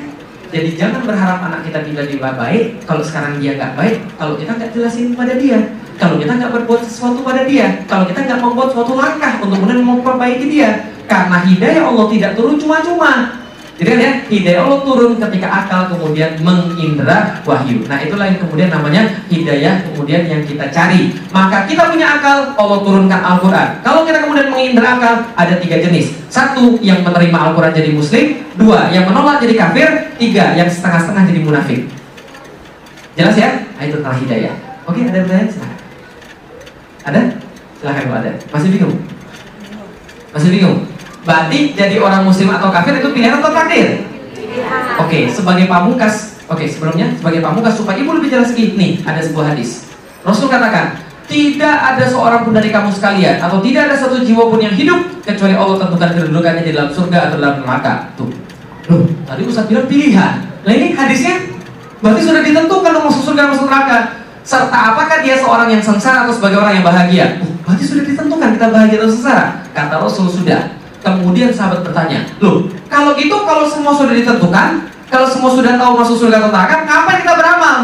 Jadi 0.53 0.77
jangan 0.77 1.01
berharap 1.09 1.41
anak 1.49 1.65
kita 1.65 1.81
tiba-tiba 1.81 2.37
baik, 2.37 2.85
kalau 2.85 3.01
sekarang 3.01 3.41
dia 3.41 3.57
nggak 3.57 3.73
baik, 3.73 4.05
kalau 4.21 4.37
kita 4.37 4.53
nggak 4.53 4.71
jelasin 4.77 5.17
pada 5.17 5.33
dia. 5.41 5.59
Kalau 5.97 6.21
kita 6.21 6.33
nggak 6.37 6.53
berbuat 6.53 6.85
sesuatu 6.85 7.25
pada 7.25 7.49
dia, 7.49 7.81
kalau 7.89 8.05
kita 8.05 8.21
nggak 8.29 8.41
membuat 8.45 8.69
suatu 8.77 8.93
langkah 8.93 9.41
untuk 9.41 9.65
kemudian 9.65 9.81
memperbaiki 9.81 10.47
dia, 10.53 10.93
karena 11.09 11.41
hidayah 11.49 11.89
Allah 11.89 12.07
tidak 12.13 12.37
turun 12.37 12.61
cuma-cuma. 12.61 13.42
Jadi 13.83 13.99
kan 13.99 13.99
ya, 13.99 14.13
hidayah 14.31 14.63
Allah 14.63 14.81
turun 14.87 15.19
ketika 15.19 15.49
akal 15.51 15.91
kemudian 15.91 16.39
mengindra 16.39 17.43
wahyu. 17.43 17.83
Nah 17.91 17.99
itulah 17.99 18.31
yang 18.31 18.39
kemudian 18.39 18.71
namanya 18.71 19.11
hidayah 19.27 19.83
kemudian 19.91 20.23
yang 20.31 20.39
kita 20.47 20.71
cari. 20.71 21.11
Maka 21.35 21.67
kita 21.67 21.91
punya 21.91 22.15
akal, 22.15 22.55
Allah 22.55 22.79
turunkan 22.87 23.19
Al-Quran. 23.19 23.83
Kalau 23.83 24.07
kita 24.07 24.23
kemudian 24.23 24.55
mengindra 24.55 24.87
akal, 25.03 25.27
ada 25.35 25.59
tiga 25.59 25.83
jenis. 25.83 26.15
Satu, 26.31 26.79
yang 26.79 27.03
menerima 27.03 27.35
Al-Quran 27.35 27.75
jadi 27.75 27.91
muslim. 27.91 28.47
Dua, 28.55 28.87
yang 28.95 29.03
menolak 29.11 29.43
jadi 29.43 29.59
kafir. 29.59 30.15
Tiga, 30.15 30.55
yang 30.55 30.71
setengah-setengah 30.71 31.35
jadi 31.35 31.41
munafik. 31.43 31.81
Jelas 33.19 33.35
ya? 33.35 33.67
Nah, 33.67 33.83
itu 33.83 33.99
tentang 33.99 34.15
hidayah. 34.23 34.55
Oke, 34.87 35.03
ada 35.03 35.27
pertanyaan? 35.27 35.51
Silahkan. 35.51 35.79
Ada? 37.03 37.21
Silahkan 37.83 38.03
kalau 38.07 38.19
ada. 38.23 38.31
Masih 38.47 38.69
bingung? 38.71 38.95
Masih 40.31 40.51
bingung? 40.55 40.92
Berarti 41.23 41.73
jadi 41.79 42.03
orang 42.03 42.27
muslim 42.27 42.51
atau 42.51 42.75
kafir 42.75 42.99
itu 42.99 43.09
pilihan 43.15 43.39
atau 43.39 43.55
takdir? 43.55 44.03
Oke, 44.99 45.31
sebagai 45.31 45.71
pamungkas, 45.71 46.43
oke 46.51 46.67
sebelumnya 46.67 47.15
sebagai 47.17 47.41
pamungkas 47.41 47.79
supaya 47.79 47.97
ibu 47.97 48.13
lebih 48.19 48.29
jelas 48.29 48.53
lagi, 48.53 48.75
nih 48.75 49.01
ada 49.07 49.23
sebuah 49.23 49.55
hadis. 49.55 49.87
Rasul 50.27 50.51
katakan, 50.51 50.99
tidak 51.31 51.77
ada 51.95 52.05
seorang 52.05 52.45
pun 52.45 52.53
dari 52.53 52.69
kamu 52.69 52.91
sekalian 52.93 53.41
atau 53.41 53.63
tidak 53.63 53.89
ada 53.89 53.97
satu 53.97 54.21
jiwa 54.21 54.51
pun 54.51 54.61
yang 54.61 54.75
hidup 54.75 54.99
kecuali 55.23 55.55
Allah 55.55 55.81
tentukan 55.81 56.11
kedudukannya 56.13 56.63
di 56.67 56.73
dalam 56.75 56.91
surga 56.91 57.19
atau 57.31 57.37
dalam 57.39 57.57
neraka. 57.65 58.13
Tuh, 58.19 58.29
loh, 58.91 59.07
tadi 59.25 59.43
Ustaz 59.47 59.71
bilang 59.71 59.87
pilihan. 59.87 60.43
Nah 60.63 60.73
ini 60.75 60.93
hadisnya 60.93 61.49
berarti 62.03 62.21
sudah 62.27 62.43
ditentukan 62.43 62.93
masuk 62.99 63.23
surga 63.31 63.43
masuk 63.55 63.67
neraka 63.71 64.23
serta 64.43 64.75
apakah 64.75 65.23
dia 65.23 65.39
seorang 65.39 65.71
yang 65.71 65.83
sengsara 65.83 66.27
atau 66.27 66.35
sebagai 66.35 66.59
orang 66.59 66.83
yang 66.83 66.87
bahagia? 66.87 67.39
Oh, 67.41 67.51
berarti 67.63 67.85
sudah 67.87 68.05
ditentukan 68.05 68.59
kita 68.59 68.67
bahagia 68.75 68.97
atau 68.99 69.11
sengsara. 69.11 69.45
Kata 69.71 69.95
Rasul 70.03 70.27
sudah. 70.29 70.82
Kemudian 71.03 71.51
sahabat 71.51 71.83
bertanya, 71.83 72.23
loh, 72.39 72.71
kalau 72.87 73.19
gitu 73.19 73.35
kalau 73.43 73.67
semua 73.67 73.91
sudah 73.91 74.15
ditentukan, 74.15 74.87
kalau 75.11 75.27
semua 75.27 75.51
sudah 75.51 75.75
tahu 75.75 75.99
masuk 75.99 76.17
surga 76.23 76.39
atau 76.39 76.51
neraka, 76.55 76.87
ngapain 76.87 77.19
kita 77.27 77.35
beramal? 77.35 77.77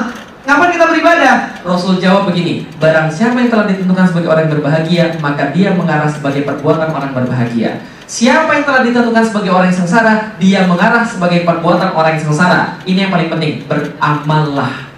Ngapain 0.46 0.70
kita 0.72 0.86
beribadah? 0.86 1.34
Rasul 1.66 1.98
jawab 1.98 2.30
begini, 2.30 2.64
barang 2.78 3.10
siapa 3.10 3.36
yang 3.42 3.50
telah 3.50 3.66
ditentukan 3.66 4.06
sebagai 4.08 4.28
orang 4.30 4.42
yang 4.46 4.54
berbahagia, 4.54 5.04
maka 5.18 5.50
dia 5.50 5.74
mengarah 5.74 6.08
sebagai 6.08 6.46
perbuatan 6.46 6.88
orang 6.94 7.10
berbahagia. 7.10 7.82
Siapa 8.08 8.48
yang 8.54 8.64
telah 8.64 8.82
ditentukan 8.86 9.24
sebagai 9.26 9.50
orang 9.52 9.68
yang 9.68 9.78
sengsara, 9.84 10.14
dia 10.40 10.64
mengarah 10.64 11.04
sebagai 11.04 11.44
perbuatan 11.44 11.92
orang 11.92 12.16
yang 12.16 12.24
sengsara. 12.30 12.80
Ini 12.86 12.98
yang 13.04 13.12
paling 13.12 13.28
penting, 13.28 13.66
beramallah 13.68 14.88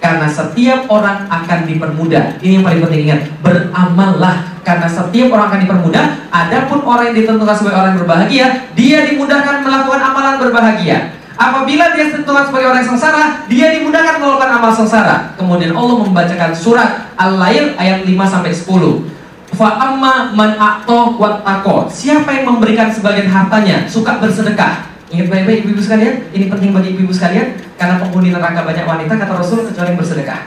karena 0.00 0.26
setiap 0.26 0.88
orang 0.88 1.28
akan 1.28 1.68
dipermudah. 1.68 2.40
Ini 2.40 2.60
yang 2.60 2.64
paling 2.64 2.80
penting 2.88 3.00
ingat, 3.06 3.20
beramallah 3.44 4.49
karena 4.70 4.86
setiap 4.86 5.28
orang 5.34 5.46
akan 5.50 5.60
dipermudah. 5.66 6.04
Adapun 6.30 6.78
orang 6.86 7.10
yang 7.10 7.16
ditentukan 7.26 7.54
sebagai 7.58 7.76
orang 7.82 7.90
yang 7.90 8.00
berbahagia, 8.06 8.46
dia 8.78 8.98
dimudahkan 9.10 9.66
melakukan 9.66 9.98
amalan 9.98 10.34
berbahagia. 10.38 11.18
Apabila 11.34 11.90
dia 11.90 12.06
ditentukan 12.06 12.46
sebagai 12.46 12.66
orang 12.70 12.80
yang 12.86 12.90
sengsara, 12.94 13.24
dia 13.50 13.66
dimudahkan 13.74 14.22
melakukan 14.22 14.50
amal 14.62 14.70
sengsara. 14.70 15.34
Kemudian 15.34 15.74
Allah 15.74 15.96
membacakan 16.06 16.52
surat 16.54 17.10
Al-Lail 17.18 17.74
ayat 17.74 18.06
5 18.06 18.14
sampai 18.30 18.52
10. 18.54 19.58
Fa 19.58 19.68
amma 19.82 20.30
man 20.30 20.54
a'to 20.54 21.18
wa 21.18 21.42
Siapa 21.90 22.30
yang 22.30 22.54
memberikan 22.54 22.86
sebagian 22.86 23.26
hartanya, 23.26 23.82
suka 23.90 24.22
bersedekah, 24.22 24.86
Ingat 25.10 25.26
baik-baik 25.26 25.66
ibu-ibu 25.66 25.82
sekalian, 25.82 26.22
ini 26.30 26.46
penting 26.46 26.70
bagi 26.70 26.94
ibu-ibu 26.94 27.10
sekalian 27.10 27.58
karena 27.74 27.98
penghuni 27.98 28.30
neraka 28.30 28.62
banyak 28.62 28.86
wanita 28.86 29.18
kata 29.18 29.42
Rasul 29.42 29.66
kecuali 29.66 29.98
bersedekah. 29.98 30.46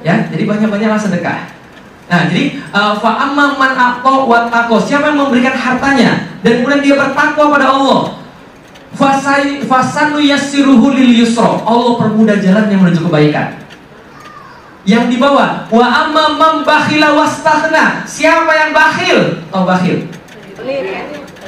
Ya, 0.00 0.24
jadi 0.32 0.48
banyak-banyaklah 0.48 0.96
sedekah. 0.96 1.55
Nah, 2.06 2.30
jadi 2.30 2.62
uh, 2.70 2.94
fa 3.02 3.26
amma 3.26 3.58
man 3.58 3.74
wa 3.98 4.46
taqo, 4.46 4.78
siapa 4.78 5.10
yang 5.10 5.26
memberikan 5.26 5.58
hartanya 5.58 6.38
dan 6.46 6.62
kemudian 6.62 6.82
dia 6.82 6.94
bertakwa 6.94 7.50
pada 7.50 7.66
Allah. 7.74 8.00
Fasai 8.96 9.66
fasanu 9.66 10.22
yassiruhu 10.22 10.94
lil 10.94 11.26
yusra. 11.26 11.60
Allah 11.66 11.98
permudah 11.98 12.38
jalan 12.38 12.70
yang 12.70 12.80
menuju 12.86 13.10
kebaikan. 13.10 13.58
Yang 14.86 15.04
di 15.10 15.16
bawah, 15.18 15.66
wa 15.66 15.86
amma 16.06 16.24
man 16.38 16.54
bakhila 16.62 17.18
wastaghna. 17.18 18.06
Siapa 18.06 18.54
yang 18.54 18.70
bakhil? 18.70 19.42
Tahu 19.50 19.64
bakhil? 19.66 20.06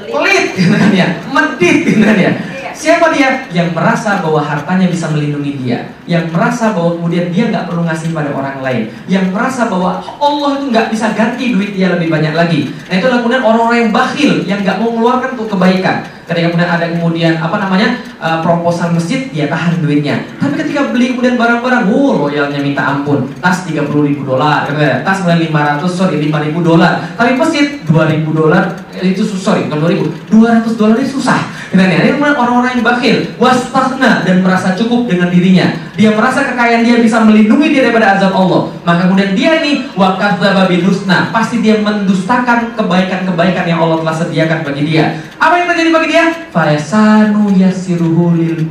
pelit 0.08 0.46
gitu 0.56 0.74
kan 0.74 0.90
ya, 0.92 1.08
medit 1.30 1.76
gitu 1.84 2.00
kan 2.02 2.16
ya. 2.16 2.32
Siapa 2.78 3.10
dia? 3.10 3.42
Yang 3.50 3.74
merasa 3.74 4.22
bahwa 4.22 4.38
hartanya 4.38 4.86
bisa 4.86 5.10
melindungi 5.10 5.66
dia, 5.66 5.90
yang 6.06 6.30
merasa 6.30 6.70
bahwa 6.70 6.94
kemudian 6.94 7.26
dia 7.34 7.50
nggak 7.50 7.66
perlu 7.66 7.82
ngasih 7.82 8.14
pada 8.14 8.30
orang 8.30 8.62
lain, 8.62 8.86
yang 9.10 9.34
merasa 9.34 9.66
bahwa 9.66 9.98
Allah 9.98 10.62
itu 10.62 10.70
nggak 10.70 10.86
bisa 10.94 11.10
ganti 11.10 11.58
duit 11.58 11.74
dia 11.74 11.90
lebih 11.90 12.06
banyak 12.06 12.38
lagi. 12.38 12.70
Nah 12.86 12.94
itulah 12.94 13.18
kemudian 13.18 13.42
orang-orang 13.42 13.78
yang 13.82 13.90
bakhil, 13.90 14.32
yang 14.46 14.62
nggak 14.62 14.78
mau 14.78 14.94
mengeluarkan 14.94 15.34
untuk 15.34 15.58
kebaikan. 15.58 16.06
Ketika 16.30 16.54
kemudian 16.54 16.70
ada 16.70 16.86
kemudian 16.86 17.34
apa 17.42 17.56
namanya 17.56 17.98
uh, 18.22 18.38
proposal 18.46 18.94
masjid, 18.94 19.26
dia 19.26 19.50
tahan 19.50 19.82
duitnya. 19.82 20.22
Tapi 20.38 20.54
ketika 20.62 20.94
beli 20.94 21.18
kemudian 21.18 21.34
barang-barang, 21.34 21.90
wow 21.90 22.30
loyalnya 22.30 22.62
minta 22.62 22.94
ampun, 22.94 23.26
tas 23.42 23.66
30 23.66 23.90
ribu 23.90 24.22
dolar, 24.22 24.70
gitu 24.70 24.78
ya. 24.78 25.02
tas 25.02 25.18
mulai 25.26 25.50
500 25.50 25.82
sorry 25.90 26.22
5 26.22 26.46
ribu 26.46 26.62
dolar, 26.62 27.02
tapi 27.18 27.34
masjid 27.34 27.82
2 27.82 27.90
ribu 27.90 28.30
dolar 28.38 28.70
eh, 28.94 29.10
itu 29.10 29.26
sorry 29.26 29.66
bukan 29.66 29.82
2 29.82 29.92
ribu, 29.98 30.04
200 30.30 30.78
dolar 30.78 30.94
itu 31.02 31.18
susah. 31.18 31.57
Gitu 31.68 31.84
ya. 31.84 32.00
Ini 32.00 32.16
orang-orang 32.16 32.54
orang 32.64 32.72
yang 32.80 32.84
bakhil, 32.84 33.16
wastahna 33.36 34.24
dan 34.24 34.40
merasa 34.40 34.72
cukup 34.72 35.04
dengan 35.04 35.28
dirinya. 35.28 35.68
Dia 35.98 36.14
merasa 36.14 36.46
kekayaan 36.46 36.86
dia 36.86 36.96
bisa 37.02 37.20
melindungi 37.26 37.74
dia 37.74 37.90
daripada 37.90 38.16
azab 38.16 38.32
Allah. 38.32 38.72
Maka 38.86 39.10
kemudian 39.10 39.36
dia 39.36 39.60
ini 39.60 39.84
wakadzdzaba 39.92 40.70
bil 40.70 40.82
husna, 40.88 41.28
pasti 41.28 41.60
dia 41.60 41.82
mendustakan 41.84 42.72
kebaikan-kebaikan 42.78 43.64
yang 43.68 43.82
Allah 43.84 44.00
telah 44.00 44.16
sediakan 44.16 44.58
bagi 44.64 44.82
dia. 44.88 45.20
Apa 45.36 45.54
yang 45.60 45.66
terjadi 45.68 45.90
bagi 45.92 46.08
dia? 46.14 46.24
Fayasanu 46.54 47.52
yasiruhu 47.52 48.38
lil 48.38 48.64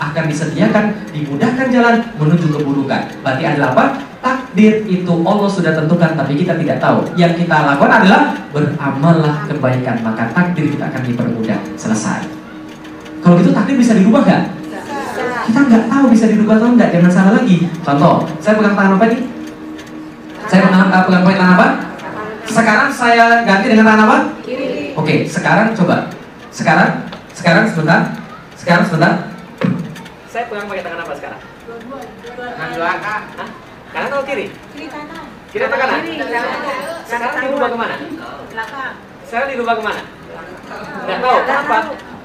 akan 0.00 0.24
disediakan 0.26 0.84
dimudahkan 1.14 1.66
jalan 1.70 1.94
menuju 2.18 2.46
keburukan. 2.50 3.02
Berarti 3.22 3.42
adalah 3.46 3.70
apa? 3.76 4.13
Takdir 4.24 4.88
itu 4.88 5.12
Allah 5.12 5.50
sudah 5.52 5.76
tentukan 5.76 6.16
tapi 6.16 6.32
kita 6.40 6.56
tidak 6.56 6.80
tahu. 6.80 7.04
Yang 7.12 7.44
kita 7.44 7.60
lakukan 7.60 7.92
adalah 8.00 8.32
beramallah 8.56 9.44
kebaikan 9.44 10.00
maka 10.00 10.32
takdir 10.32 10.72
kita 10.72 10.88
akan 10.88 11.04
dipermudah. 11.04 11.60
Selesai. 11.76 12.24
Kalau 13.20 13.36
gitu 13.36 13.52
takdir 13.52 13.76
bisa 13.76 13.92
dirubah 13.92 14.24
nggak? 14.24 14.42
Kita 15.44 15.60
nggak 15.60 15.84
tahu 15.92 16.04
bisa 16.08 16.24
dirubah 16.32 16.56
atau 16.56 16.72
nggak. 16.72 16.88
Jangan 16.88 17.12
salah 17.12 17.32
lagi. 17.36 17.68
Contoh, 17.84 18.24
saya 18.40 18.56
pegang 18.56 18.72
tangan 18.72 18.96
apa 18.96 19.04
nih? 19.12 19.20
Saya 20.48 20.60
pegang, 20.64 20.88
uh, 20.88 21.02
pegang 21.04 21.24
tangan 21.28 21.54
apa? 21.60 21.68
Sekarang 22.48 22.88
saya 22.88 23.24
ganti 23.44 23.66
dengan 23.68 23.86
tangan 23.92 24.04
apa? 24.08 24.18
Kiri. 24.40 24.96
Oke, 24.96 25.28
sekarang 25.28 25.76
coba. 25.76 26.08
Sekarang, 26.48 27.04
sekarang 27.36 27.68
sebentar. 27.68 28.08
Sekarang 28.56 28.88
sebentar. 28.88 29.12
Saya 30.32 30.48
pegang 30.48 30.64
pakai 30.64 30.80
tangan 30.80 31.00
apa 31.04 31.12
sekarang? 31.12 31.40
Tangan 32.56 32.72
belakang. 32.72 33.24
Kanan 33.94 34.10
atau 34.10 34.26
kiri? 34.26 34.50
Kiri 34.74 34.90
kanan. 34.90 35.24
Kiri 35.54 35.64
atau 35.70 35.78
kanan? 35.78 36.02
Kiri. 36.02 36.18
Sekarang 37.06 37.46
dirubah 37.46 37.68
ke 37.70 37.76
mana? 37.78 37.94
Belakang. 38.50 38.94
Sekarang 39.22 39.48
dirubah 39.54 39.74
ke 39.78 39.82
mana? 39.86 40.02
Nggak 41.06 41.18
tahu. 41.22 41.38
Kenapa? 41.46 41.76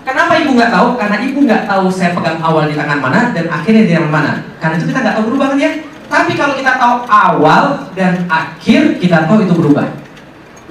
Kenapa 0.02 0.34
ibu 0.42 0.52
nggak 0.58 0.72
tahu? 0.74 0.88
Karena 0.98 1.18
ibu 1.22 1.40
nggak 1.46 1.64
tahu 1.70 1.86
saya 1.94 2.18
pegang 2.18 2.42
awal 2.42 2.66
di 2.66 2.74
tangan 2.74 2.98
mana 2.98 3.30
dan 3.38 3.46
akhirnya 3.54 3.86
di 3.86 3.94
tangan 3.94 4.10
mana. 4.10 4.32
Karena 4.58 4.82
itu 4.82 4.90
kita 4.90 5.00
nggak 5.06 5.16
tahu 5.22 5.26
berubah 5.30 5.48
kan 5.54 5.58
ya. 5.62 5.72
Tapi 6.10 6.32
kalau 6.34 6.54
kita 6.58 6.72
tahu 6.82 6.96
awal 7.06 7.64
dan 7.94 8.26
akhir, 8.26 8.98
kita 8.98 9.30
tahu 9.30 9.46
itu 9.46 9.54
berubah. 9.54 9.86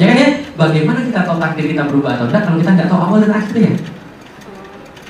Ya 0.02 0.10
kan 0.10 0.16
ya? 0.18 0.30
Bagaimana 0.58 0.98
kita 1.06 1.22
tahu 1.22 1.38
takdir 1.38 1.70
kita 1.70 1.86
berubah 1.86 2.18
atau 2.18 2.26
tidak 2.26 2.42
kalau 2.42 2.58
kita 2.58 2.70
nggak 2.74 2.88
tahu 2.90 2.98
awal 2.98 3.18
dan 3.22 3.32
akhirnya? 3.38 3.72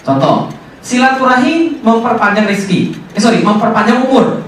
Contoh, 0.05 0.53
silaturahim 0.85 1.81
memperpanjang 1.81 2.45
rezeki. 2.45 2.93
Eh 3.17 3.21
sorry, 3.25 3.41
memperpanjang 3.41 4.05
umur. 4.05 4.45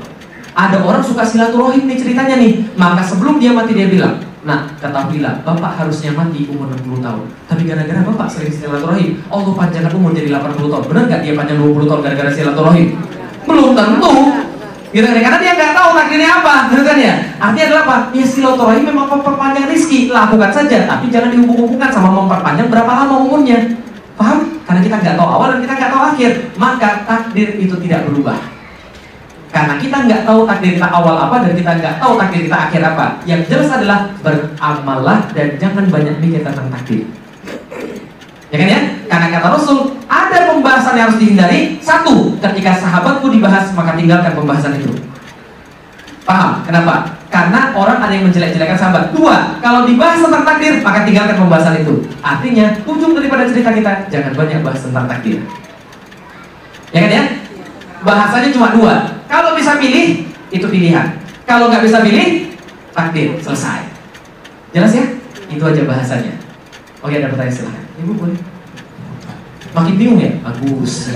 Ada 0.55 0.83
orang 0.83 1.03
suka 1.03 1.23
silaturahim 1.23 1.87
nih 1.87 1.99
ceritanya 1.99 2.37
nih. 2.39 2.53
Maka 2.75 3.03
sebelum 3.07 3.39
dia 3.39 3.55
mati 3.55 3.75
dia 3.75 3.87
bilang, 3.87 4.19
Nah, 4.41 4.65
ketahuilah, 4.81 5.45
Bapak 5.45 5.77
harusnya 5.77 6.17
mati 6.17 6.49
umur 6.49 6.73
60 6.73 7.05
tahun. 7.05 7.29
Tapi 7.45 7.63
gara-gara 7.69 8.01
Bapak 8.09 8.25
sering 8.25 8.49
silaturahim, 8.49 9.21
Allah 9.29 9.53
panjangkan 9.53 9.93
umur 9.93 10.17
jadi 10.17 10.33
80 10.33 10.73
tahun. 10.73 10.85
Benar 10.89 11.03
nggak 11.13 11.21
dia 11.21 11.35
panjang 11.37 11.59
20 11.61 11.85
tahun 11.85 12.01
gara-gara 12.01 12.31
silaturahim? 12.33 12.89
Belum 13.45 13.77
tentu. 13.77 14.13
Gitu 14.91 15.07
kan? 15.07 15.21
Karena 15.21 15.39
dia 15.45 15.53
nggak 15.55 15.73
tahu 15.77 15.89
takdirnya 15.93 16.31
apa, 16.41 16.55
gitu 16.73 16.83
kan 16.83 16.97
ya? 16.97 17.15
Artinya 17.37 17.65
adalah 17.69 17.83
apa? 17.85 17.97
Ya 18.17 18.25
silaturahim 18.25 18.85
memang 18.89 19.07
memperpanjang 19.13 19.67
rezeki, 19.69 20.09
lakukan 20.09 20.51
saja, 20.57 20.79
tapi 20.89 21.13
jangan 21.13 21.31
dihubung-hubungkan 21.37 21.93
sama 21.93 22.09
memperpanjang 22.09 22.73
berapa 22.73 22.91
lama 22.91 23.15
umurnya. 23.21 23.77
Paham? 24.17 24.57
Karena 24.65 24.81
kita 24.81 24.97
nggak 25.05 25.17
tahu 25.21 25.29
awal 25.29 25.47
dan 25.53 25.61
kita 25.69 25.75
nggak 25.77 25.91
tahu 25.93 26.03
akhir, 26.17 26.31
maka 26.57 26.89
takdir 27.05 27.49
itu 27.61 27.77
tidak 27.85 28.09
berubah. 28.09 28.41
Karena 29.51 29.75
kita 29.83 29.97
nggak 30.07 30.23
tahu 30.23 30.47
takdir 30.47 30.79
kita 30.79 30.89
awal 30.89 31.27
apa 31.27 31.43
dan 31.43 31.53
kita 31.59 31.71
nggak 31.83 31.95
tahu 31.99 32.15
takdir 32.15 32.41
kita 32.47 32.59
akhir 32.71 32.81
apa. 32.87 33.07
Yang 33.27 33.41
jelas 33.51 33.69
adalah 33.75 33.99
beramallah 34.23 35.19
dan 35.35 35.59
jangan 35.59 35.85
banyak 35.91 36.17
mikir 36.23 36.47
tentang 36.47 36.71
takdir. 36.71 37.03
Ya 38.51 38.57
kan 38.59 38.67
ya? 38.67 38.81
Karena 39.11 39.27
kata 39.31 39.47
Rasul, 39.59 39.79
ada 40.11 40.39
pembahasan 40.51 40.95
yang 40.99 41.07
harus 41.11 41.19
dihindari. 41.23 41.79
Satu, 41.83 42.35
ketika 42.39 42.79
sahabatku 42.79 43.31
dibahas, 43.31 43.71
maka 43.75 43.95
tinggalkan 43.95 44.35
pembahasan 44.35 44.75
itu. 44.79 44.91
Paham? 46.27 46.63
Kenapa? 46.67 47.15
Karena 47.31 47.71
orang 47.75 48.03
ada 48.03 48.11
yang 48.11 48.27
menjelek-jelekan 48.27 48.75
sahabat. 48.75 49.15
Dua, 49.15 49.59
kalau 49.63 49.87
dibahas 49.87 50.19
tentang 50.19 50.43
takdir, 50.43 50.83
maka 50.83 51.07
tinggalkan 51.07 51.39
pembahasan 51.39 51.79
itu. 51.83 51.95
Artinya, 52.23 52.75
ujung 52.87 53.15
daripada 53.15 53.47
cerita 53.47 53.71
kita, 53.71 53.93
jangan 54.11 54.33
banyak 54.35 54.59
bahas 54.67 54.83
tentang 54.83 55.07
takdir. 55.07 55.39
Ya 56.91 57.07
kan 57.07 57.11
ya? 57.11 57.25
Bahasanya 58.01 58.49
cuma 58.53 58.73
dua. 58.73 58.95
Kalau 59.29 59.53
bisa 59.53 59.77
pilih, 59.77 60.25
itu 60.49 60.67
pilihan. 60.67 61.21
Kalau 61.45 61.69
nggak 61.69 61.85
bisa 61.85 62.01
pilih, 62.01 62.57
takdir, 62.97 63.37
selesai. 63.45 63.85
Jelas 64.73 64.97
ya? 64.97 65.05
Itu 65.51 65.67
aja 65.67 65.83
bahasanya. 65.85 66.33
Oke, 67.05 67.21
ada 67.21 67.29
pertanyaan 67.29 67.53
silahkan. 67.53 67.85
Ibu 68.01 68.13
boleh. 68.17 68.39
Makin 69.71 69.95
bingung 69.99 70.19
ya? 70.19 70.31
Bagus. 70.43 71.09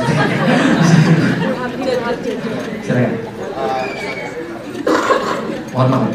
silakan. 2.85 3.13
Mohon 5.75 5.89
maaf. 5.91 6.07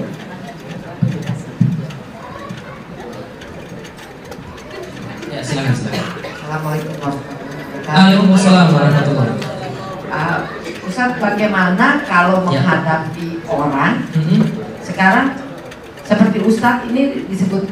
Ya, 5.34 5.42
silakan, 5.44 5.74
silakan. 5.76 6.06
Assalamualaikum 6.50 6.94
warahmatullahi 6.98 7.20
wabarakatuh. 7.20 7.90
Waalaikumsalam 7.90 8.68
warahmatullahi 8.74 9.18
wabarakatuh. 9.18 9.59
Uh, 10.10 10.42
Ustaz, 10.82 11.14
bagaimana 11.18 12.02
kalau 12.04 12.42
Ya. 12.44 12.60
menghadapi 12.60 13.46
orang 13.46 14.02
Mhm. 14.10 14.42
sekarang 14.82 15.38
seperti 16.02 16.42
Ustadz 16.42 16.90
ini 16.90 17.30
disebut 17.30 17.70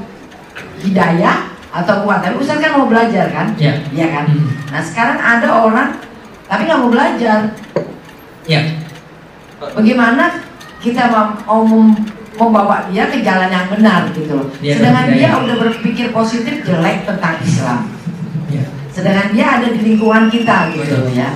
hidayah 0.79 1.49
atau 1.67 2.05
kuat. 2.05 2.21
Tapi 2.21 2.37
Ustadz 2.37 2.61
kan 2.61 2.77
mau 2.77 2.85
belajar 2.85 3.25
kan? 3.29 3.57
Ya. 3.57 3.73
Iya 3.89 4.07
kan? 4.13 4.25
Mhm. 4.29 4.69
Nah 4.69 4.81
sekarang 4.81 5.17
ada 5.17 5.47
orang 5.49 5.89
tapi 6.45 6.63
nggak 6.63 6.77
mau 6.77 6.93
belajar. 6.93 7.39
Ya. 8.45 8.61
Bagaimana 9.57 10.37
kita 10.77 11.09
mau, 11.09 11.25
mau 11.43 11.61
mem- 11.65 12.05
membawa 12.37 12.85
dia 12.87 13.09
ke 13.09 13.25
jalan 13.25 13.49
yang 13.49 13.65
benar 13.67 14.05
gitu 14.13 14.37
loh. 14.37 14.47
Dia 14.61 14.77
Sedangkan 14.77 15.03
ada 15.03 15.11
dia 15.11 15.25
hidayah. 15.25 15.41
udah 15.41 15.55
berpikir 15.57 16.13
positif 16.13 16.61
jelek 16.61 17.01
tentang 17.03 17.41
Islam. 17.41 17.89
Ya. 18.47 18.61
Sedangkan 18.93 19.33
dia 19.33 19.57
ada 19.57 19.67
di 19.67 19.81
lingkungan 19.83 20.29
kita 20.29 20.69
gitu 20.71 20.85
Betul. 21.09 21.17
ya. 21.17 21.33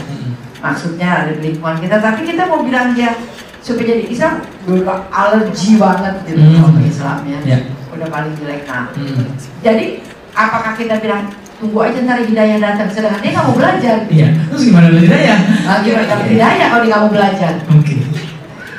Maksudnya 0.62 1.10
ada 1.20 1.32
di 1.34 1.42
lingkungan 1.44 1.78
kita 1.78 1.98
tapi 1.98 2.22
kita 2.24 2.46
mau 2.46 2.62
bilang 2.62 2.94
dia 2.94 3.18
supaya 3.60 3.94
jadi 3.94 4.06
Islam 4.06 4.34
udah 4.64 5.06
alergi 5.08 5.76
banget 5.76 6.16
gitu 6.24 6.38
Hmm. 6.40 6.62
sama 6.64 6.82
Islamnya 6.84 7.38
Ya. 7.44 7.58
udah 7.92 8.08
paling 8.08 8.34
jelek 8.36 8.66
nah 8.66 8.90
Mhm. 8.92 9.26
jadi 9.60 9.86
apakah 10.32 10.74
kita 10.74 10.98
bilang 10.98 11.30
tunggu 11.56 11.78
aja 11.80 11.98
ntar 12.00 12.18
hidayah 12.20 12.58
datang 12.58 12.90
sedangkan 12.90 13.22
dia 13.22 13.32
nggak 13.32 13.46
mau 13.46 13.54
belajar 13.54 13.98
Iya. 14.08 14.28
Terus 14.48 14.62
gimana 14.64 14.88
belajar 14.88 15.20
ya? 15.20 15.36
nah, 15.62 15.78
gimana 15.80 16.06
dapat 16.08 16.26
hidayah 16.28 16.68
kalau 16.68 16.82
dia 16.82 16.90
nggak 16.90 17.02
mau 17.02 17.12
belajar 17.12 17.54
Oke. 17.70 17.96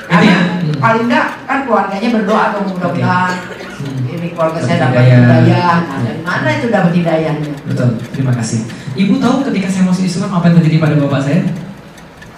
karena 0.04 0.22
Ini, 0.22 0.34
hmm. 0.66 0.78
paling 0.78 1.04
enggak 1.06 1.26
kan 1.44 1.58
keluarganya 1.62 2.08
berdoa 2.12 2.44
dong 2.52 2.66
mudah-mudahan 2.68 3.34
Hmm. 3.78 4.06
ini 4.08 4.26
keluarga 4.30 4.58
saya 4.60 4.76
Dapat 4.80 4.98
hidayah. 5.00 5.18
hidayah 5.40 5.76
nah 5.80 5.96
Ya. 5.96 6.02
dari 6.04 6.20
mana 6.20 6.48
itu 6.52 6.66
dapat 6.68 6.92
hidayahnya 6.92 7.52
Betul. 7.64 7.88
Terima 8.08 8.32
kasih. 8.32 8.60
Ibu 8.92 9.14
tahu 9.16 9.34
ketika 9.44 9.66
saya 9.68 9.84
masuk 9.84 10.04
Islam 10.04 10.30
apa 10.32 10.44
yang 10.44 10.56
terjadi 10.58 10.76
pada 10.80 10.94
bapak 10.96 11.20
saya 11.22 11.40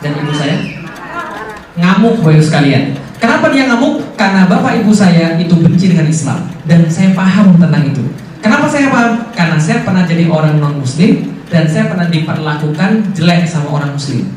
dan 0.05 0.13
ibu 0.21 0.33
saya? 0.37 0.57
Ngamuk 1.81 2.21
ibu 2.21 2.45
sekalian. 2.45 2.93
Kenapa 3.17 3.49
dia 3.49 3.65
ngamuk? 3.73 4.05
Karena 4.21 4.45
bapak 4.45 4.85
ibu 4.85 4.93
saya 4.93 5.41
itu 5.41 5.57
benci 5.57 5.89
dengan 5.89 6.05
Islam 6.05 6.45
dan 6.69 6.85
saya 6.93 7.17
paham 7.17 7.57
tentang 7.57 7.89
itu. 7.89 8.05
Kenapa 8.45 8.69
saya 8.69 8.93
paham? 8.93 9.33
Karena 9.33 9.57
saya 9.57 9.81
pernah 9.81 10.05
jadi 10.05 10.29
orang 10.29 10.61
non 10.61 10.77
Muslim 10.85 11.33
dan 11.49 11.65
saya 11.65 11.89
pernah 11.89 12.13
diperlakukan 12.13 13.17
jelek 13.17 13.49
sama 13.49 13.81
orang 13.81 13.97
Muslim. 13.97 14.29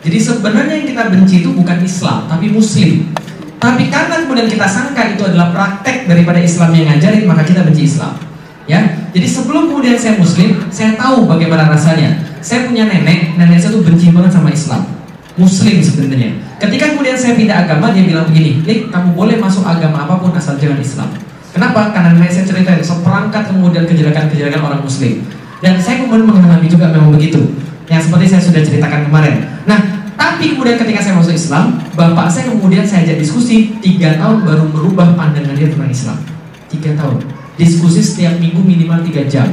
Jadi 0.00 0.16
sebenarnya 0.16 0.80
yang 0.80 0.88
kita 0.88 1.02
benci 1.12 1.44
itu 1.44 1.52
bukan 1.52 1.84
Islam, 1.84 2.24
tapi 2.24 2.48
Muslim. 2.48 3.12
Tapi 3.60 3.92
karena 3.92 4.24
kemudian 4.24 4.48
kita 4.48 4.64
sangka 4.64 5.12
itu 5.12 5.20
adalah 5.28 5.52
praktek 5.52 6.08
daripada 6.08 6.40
Islam 6.40 6.72
yang 6.72 6.88
ngajarin, 6.96 7.28
maka 7.28 7.44
kita 7.44 7.60
benci 7.60 7.84
Islam. 7.84 8.16
Ya, 8.64 8.80
jadi 9.12 9.28
sebelum 9.28 9.68
kemudian 9.68 10.00
saya 10.00 10.16
Muslim, 10.16 10.56
saya 10.72 10.96
tahu 10.96 11.28
bagaimana 11.28 11.68
rasanya. 11.68 12.16
Saya 12.40 12.64
punya 12.64 12.88
nenek, 12.88 13.36
nenek 13.36 13.60
saya 13.60 13.76
tuh 13.76 13.84
benci 13.84 14.08
banget 14.08 14.32
sama 14.32 14.48
Islam. 14.48 14.99
Muslim 15.38 15.78
sebenarnya. 15.78 16.30
Ketika 16.58 16.94
kemudian 16.94 17.14
saya 17.14 17.38
pindah 17.38 17.66
agama, 17.66 17.94
dia 17.94 18.02
bilang 18.02 18.26
begini, 18.26 18.62
Lik, 18.66 18.90
kamu 18.90 19.14
boleh 19.14 19.36
masuk 19.38 19.62
agama 19.62 20.08
apa 20.08 20.18
pun 20.18 20.34
asal 20.34 20.58
jangan 20.58 20.80
Islam. 20.82 21.10
Kenapa? 21.50 21.90
Karena 21.90 22.14
saya 22.30 22.46
ceritain 22.46 22.82
seperangkat 22.82 23.50
kemudian 23.50 23.86
kejelekan-kejelekan 23.86 24.62
orang 24.62 24.82
Muslim. 24.82 25.22
Dan 25.60 25.76
saya 25.82 26.02
kemudian 26.02 26.26
mengalami 26.26 26.66
juga 26.70 26.88
memang 26.90 27.14
begitu. 27.14 27.42
Yang 27.90 28.06
seperti 28.06 28.26
saya 28.30 28.42
sudah 28.42 28.62
ceritakan 28.62 29.10
kemarin. 29.10 29.34
Nah, 29.66 30.00
tapi 30.14 30.54
kemudian 30.54 30.78
ketika 30.78 31.00
saya 31.02 31.14
masuk 31.18 31.34
Islam, 31.34 31.80
bapak 31.98 32.30
saya 32.30 32.52
kemudian 32.52 32.86
saya 32.86 33.08
ajak 33.08 33.18
diskusi 33.18 33.74
tiga 33.82 34.14
tahun 34.20 34.46
baru 34.46 34.64
merubah 34.70 35.16
pandangan 35.18 35.56
dia 35.58 35.68
tentang 35.72 35.90
Islam. 35.90 36.18
Tiga 36.70 36.90
tahun. 36.94 37.18
Diskusi 37.58 38.00
setiap 38.00 38.38
minggu 38.38 38.62
minimal 38.62 39.02
tiga 39.04 39.26
jam. 39.26 39.48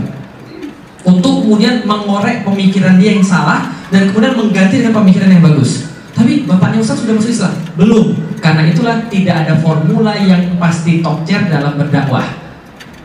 Untuk 1.08 1.48
kemudian 1.48 1.88
mengorek 1.88 2.44
pemikiran 2.44 3.00
dia 3.00 3.16
yang 3.16 3.24
salah 3.24 3.77
dan 3.94 4.12
kemudian 4.12 4.36
mengganti 4.36 4.84
dengan 4.84 4.96
pemikiran 5.04 5.30
yang 5.32 5.44
bagus. 5.44 5.88
Tapi 6.18 6.50
bapaknya 6.50 6.82
Ustaz 6.82 7.06
sudah 7.06 7.14
masuk 7.14 7.30
Islam? 7.30 7.54
Belum. 7.78 8.06
Karena 8.42 8.66
itulah 8.66 9.06
tidak 9.06 9.46
ada 9.46 9.54
formula 9.62 10.18
yang 10.18 10.58
pasti 10.58 11.06
top 11.06 11.22
tier 11.24 11.46
dalam 11.46 11.78
berdakwah. 11.78 12.26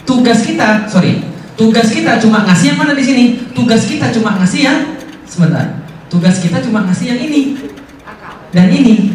Tugas 0.08 0.42
kita, 0.48 0.88
sorry, 0.88 1.20
tugas 1.54 1.92
kita 1.92 2.16
cuma 2.18 2.42
ngasih 2.48 2.72
yang 2.72 2.78
mana 2.80 2.96
di 2.96 3.04
sini? 3.04 3.24
Tugas 3.52 3.84
kita 3.84 4.08
cuma 4.16 4.40
ngasih 4.40 4.60
yang 4.64 4.78
sebentar. 5.28 5.84
Tugas 6.08 6.40
kita 6.40 6.64
cuma 6.64 6.88
ngasih 6.88 7.12
yang 7.12 7.20
ini 7.20 7.40
dan 8.52 8.68
ini. 8.72 9.12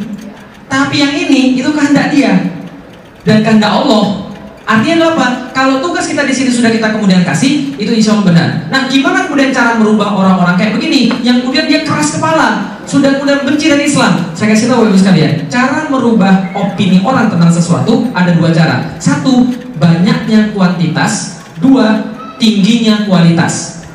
Tapi 0.68 0.96
yang 1.00 1.14
ini 1.16 1.58
itu 1.58 1.70
kehendak 1.74 2.14
dia 2.14 2.34
dan 3.26 3.42
kehendak 3.42 3.72
Allah. 3.72 4.27
Artinya 4.68 5.16
apa? 5.16 5.28
Kalau 5.56 5.80
tugas 5.80 6.12
kita 6.12 6.28
di 6.28 6.36
sini 6.36 6.52
sudah 6.52 6.68
kita 6.68 7.00
kemudian 7.00 7.24
kasih, 7.24 7.72
itu 7.80 7.88
insya 7.88 8.20
Allah 8.20 8.28
benar. 8.28 8.48
Nah, 8.68 8.92
gimana 8.92 9.24
kemudian 9.24 9.56
cara 9.56 9.80
merubah 9.80 10.12
orang-orang 10.12 10.60
kayak 10.60 10.76
begini, 10.76 11.08
yang 11.24 11.40
kemudian 11.40 11.72
dia 11.72 11.88
keras 11.88 12.20
kepala, 12.20 12.76
sudah 12.84 13.16
kemudian 13.16 13.48
benci 13.48 13.72
dengan 13.72 13.88
Islam? 13.88 14.14
Saya 14.36 14.52
kasih 14.52 14.68
tahu 14.68 14.92
ibu 14.92 15.00
sekalian, 15.00 15.48
cara 15.48 15.88
merubah 15.88 16.52
opini 16.52 17.00
orang 17.00 17.32
tentang 17.32 17.48
sesuatu 17.48 18.12
ada 18.12 18.36
dua 18.36 18.52
cara. 18.52 18.92
Satu, 19.00 19.48
banyaknya 19.80 20.52
kuantitas. 20.52 21.40
Dua, 21.64 22.04
tingginya 22.36 23.08
kualitas. 23.08 23.88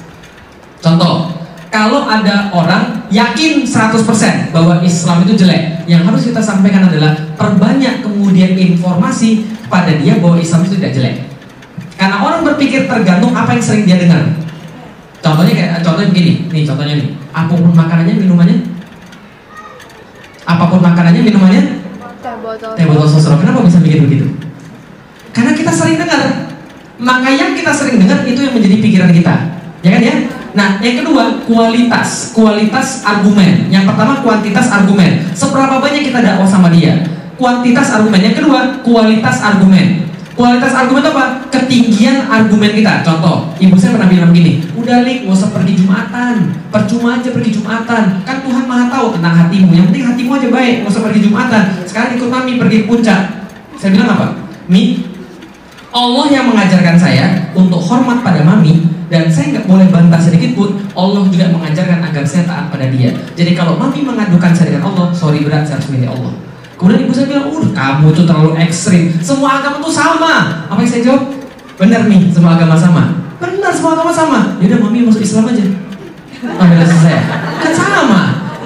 Contoh, 0.81 1.41
kalau 1.73 2.05
ada 2.05 2.53
orang 2.53 3.09
yakin 3.09 3.64
100% 3.64 4.53
bahwa 4.53 4.85
Islam 4.85 5.25
itu 5.25 5.41
jelek, 5.41 5.89
yang 5.89 6.05
harus 6.05 6.29
kita 6.29 6.45
sampaikan 6.45 6.85
adalah 6.85 7.16
perbanyak 7.41 8.05
kemudian 8.05 8.53
informasi 8.53 9.49
pada 9.73 9.97
dia 9.97 10.20
bahwa 10.20 10.37
Islam 10.37 10.68
itu 10.68 10.77
tidak 10.77 10.93
jelek. 10.93 11.16
Karena 11.97 12.20
orang 12.20 12.45
berpikir 12.45 12.85
tergantung 12.85 13.33
apa 13.33 13.57
yang 13.57 13.64
sering 13.64 13.89
dia 13.89 13.97
dengar. 13.97 14.20
Contohnya 15.25 15.55
kayak 15.57 15.81
contohnya 15.81 16.12
begini, 16.12 16.33
nih 16.53 16.62
contohnya 16.68 16.95
nih, 17.01 17.09
apa 17.33 17.53
pun 17.57 17.73
makanannya 17.73 18.14
minumannya, 18.20 18.59
apa 20.45 20.64
pun 20.68 20.81
makanannya 20.85 21.23
minumannya, 21.25 21.62
Teh 22.23 22.87
botol. 22.87 23.09
sosro. 23.09 23.35
Kenapa 23.41 23.64
bisa 23.66 23.83
mikir 23.83 24.05
begitu? 24.07 24.29
Karena 25.35 25.57
kita 25.57 25.73
sering 25.75 25.99
dengar. 25.99 26.53
Maka 27.03 27.29
yang 27.35 27.57
kita 27.57 27.75
sering 27.75 27.99
dengar 27.99 28.23
itu 28.23 28.39
yang 28.45 28.55
menjadi 28.55 28.77
pikiran 28.79 29.11
kita. 29.11 29.35
Ya 29.83 29.91
kan 29.99 30.03
ya? 30.05 30.16
Nah, 30.53 30.77
yang 30.85 31.01
kedua, 31.01 31.41
kualitas. 31.49 32.37
Kualitas 32.37 33.01
argumen. 33.05 33.73
Yang 33.73 33.89
pertama, 33.93 34.21
kuantitas 34.21 34.69
argumen. 34.69 35.25
Seberapa 35.33 35.81
banyak 35.81 36.13
kita 36.13 36.21
dakwah 36.21 36.45
sama 36.45 36.69
dia? 36.69 37.01
Kuantitas 37.41 37.89
argumen. 37.97 38.21
Yang 38.21 38.45
kedua, 38.45 38.85
kualitas 38.85 39.41
argumen. 39.41 40.13
Kualitas 40.33 40.73
argumen 40.73 41.05
apa? 41.05 41.45
Ketinggian 41.53 42.25
argumen 42.29 42.73
kita. 42.73 43.05
Contoh, 43.05 43.53
ibu 43.61 43.77
saya 43.77 43.97
pernah 44.01 44.09
bilang 44.09 44.33
begini, 44.33 44.65
udah 44.73 45.05
lik, 45.05 45.29
nggak 45.29 45.37
usah 45.37 45.53
pergi 45.53 45.77
jumatan, 45.77 46.35
percuma 46.73 47.21
aja 47.21 47.29
pergi 47.29 47.51
jumatan. 47.61 48.05
Kan 48.25 48.37
Tuhan 48.41 48.65
maha 48.65 48.89
tahu 48.89 49.13
tentang 49.21 49.35
hatimu. 49.37 49.77
Yang 49.77 49.87
penting 49.93 50.05
hatimu 50.09 50.31
aja 50.41 50.49
baik, 50.49 50.75
nggak 50.81 50.93
usah 50.93 51.05
pergi 51.05 51.21
jumatan. 51.29 51.63
Sekarang 51.85 52.11
ikut 52.17 52.29
mami 52.33 52.53
pergi 52.57 52.79
puncak. 52.89 53.21
Saya 53.77 53.91
bilang 53.93 54.09
apa? 54.09 54.27
Mi, 54.73 55.05
Allah 55.93 56.27
yang 56.33 56.49
mengajarkan 56.49 56.97
saya 56.97 57.53
untuk 57.53 57.85
hormat 57.85 58.25
pada 58.25 58.41
mami 58.41 58.89
dan 59.13 59.29
saya 59.29 59.53
nggak 59.53 59.69
boleh 59.69 59.93
bantah 59.93 60.17
sedikit 60.17 60.57
pun 60.57 60.81
Allah 60.97 61.29
juga 61.29 61.53
mengajarkan 61.53 62.01
agar 62.01 62.25
saya 62.25 62.49
taat 62.49 62.73
pada 62.73 62.89
dia 62.89 63.13
jadi 63.37 63.53
kalau 63.53 63.77
mami 63.77 64.01
mengadukan 64.01 64.57
saya 64.57 64.73
dengan 64.73 64.89
Allah 64.89 65.13
sorry 65.13 65.45
berat 65.45 65.69
saya 65.69 65.77
harus 65.77 65.93
milih 65.93 66.09
Allah 66.09 66.33
Kemudian 66.83 67.07
ibu 67.07 67.15
saya 67.15 67.31
bilang, 67.31 67.47
uh 67.47 67.63
kamu 67.63 68.11
tuh 68.11 68.27
terlalu 68.27 68.59
ekstrim. 68.59 69.15
Semua 69.23 69.63
agama 69.63 69.79
tuh 69.79 69.95
sama. 69.95 70.67
Apa 70.67 70.83
yang 70.83 70.91
saya 70.91 71.03
jawab? 71.07 71.31
Benar 71.79 72.11
nih, 72.11 72.27
semua 72.35 72.59
agama 72.59 72.75
sama. 72.75 73.23
Benar, 73.39 73.71
semua 73.71 73.95
agama 73.95 74.11
sama. 74.11 74.59
Yaudah 74.59 74.83
mami 74.83 75.07
masuk 75.07 75.23
Islam 75.23 75.47
aja. 75.47 75.63
Ambil 76.43 76.83
saya. 76.83 77.23
Kan 77.63 77.71
sama. 77.71 78.21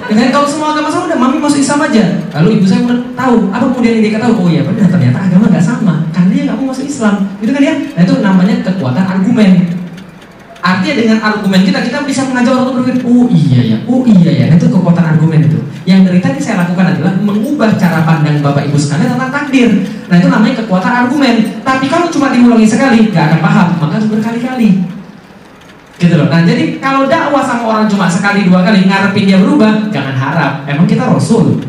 Dan 0.09 0.33
kalau 0.33 0.49
semua 0.49 0.73
agama 0.73 0.89
sama, 0.89 1.13
udah 1.13 1.19
mami 1.21 1.37
masuk 1.37 1.61
Islam 1.61 1.77
aja. 1.85 2.03
Lalu 2.41 2.57
ibu 2.57 2.65
saya 2.65 2.89
tahu, 2.89 3.53
apa 3.53 3.65
kemudian 3.69 4.01
dia 4.01 4.09
ketahui? 4.17 4.33
Oh 4.33 4.49
iya 4.49 4.65
benar, 4.65 4.89
ternyata 4.89 5.19
agama 5.21 5.53
nggak 5.53 5.61
sama. 5.61 5.93
Karena 6.09 6.29
dia 6.33 6.41
nggak 6.49 6.57
mau 6.57 6.73
masuk 6.73 6.89
Islam. 6.89 7.21
Gitu 7.37 7.51
kan 7.53 7.61
ya? 7.61 7.73
Nah 7.93 8.01
itu 8.01 8.13
namanya 8.25 8.55
kekuatan 8.65 9.05
argumen. 9.05 9.76
Artinya 10.67 10.95
dengan 10.99 11.17
argumen 11.23 11.63
kita 11.63 11.79
kita 11.79 12.03
bisa 12.03 12.27
mengajak 12.27 12.51
orang 12.51 12.75
untuk 12.75 12.83
berpikir, 12.83 13.07
oh 13.07 13.25
iya 13.31 13.61
ya, 13.63 13.77
oh 13.87 14.03
iya 14.03 14.31
ya. 14.35 14.45
Nah, 14.51 14.59
itu 14.59 14.67
kekuatan 14.67 15.05
argumen 15.15 15.39
itu. 15.47 15.59
Yang 15.87 16.11
dari 16.11 16.19
tadi 16.19 16.39
saya 16.43 16.67
lakukan 16.67 16.91
adalah 16.91 17.13
mengubah 17.23 17.71
cara 17.79 18.03
pandang 18.03 18.43
bapak 18.43 18.67
ibu 18.67 18.75
sekalian 18.75 19.15
tentang 19.15 19.31
takdir. 19.31 19.87
Nah 20.11 20.19
itu 20.19 20.27
namanya 20.27 20.59
kekuatan 20.59 20.93
argumen. 21.07 21.35
Tapi 21.63 21.87
kalau 21.87 22.11
cuma 22.11 22.35
diulangi 22.35 22.67
sekali, 22.67 23.07
nggak 23.07 23.23
akan 23.31 23.39
paham. 23.39 23.67
Maka 23.79 23.93
harus 23.95 24.11
berkali-kali. 24.11 24.83
Gitu 25.95 26.13
loh. 26.19 26.27
Nah 26.27 26.43
jadi 26.43 26.83
kalau 26.83 27.07
dakwah 27.07 27.47
sama 27.47 27.63
orang 27.63 27.87
cuma 27.87 28.11
sekali 28.11 28.43
dua 28.43 28.67
kali 28.67 28.83
ngarepin 28.83 29.23
dia 29.23 29.39
berubah, 29.39 29.87
jangan 29.87 30.15
harap. 30.19 30.67
Emang 30.67 30.83
kita 30.83 31.07
rasul. 31.07 31.63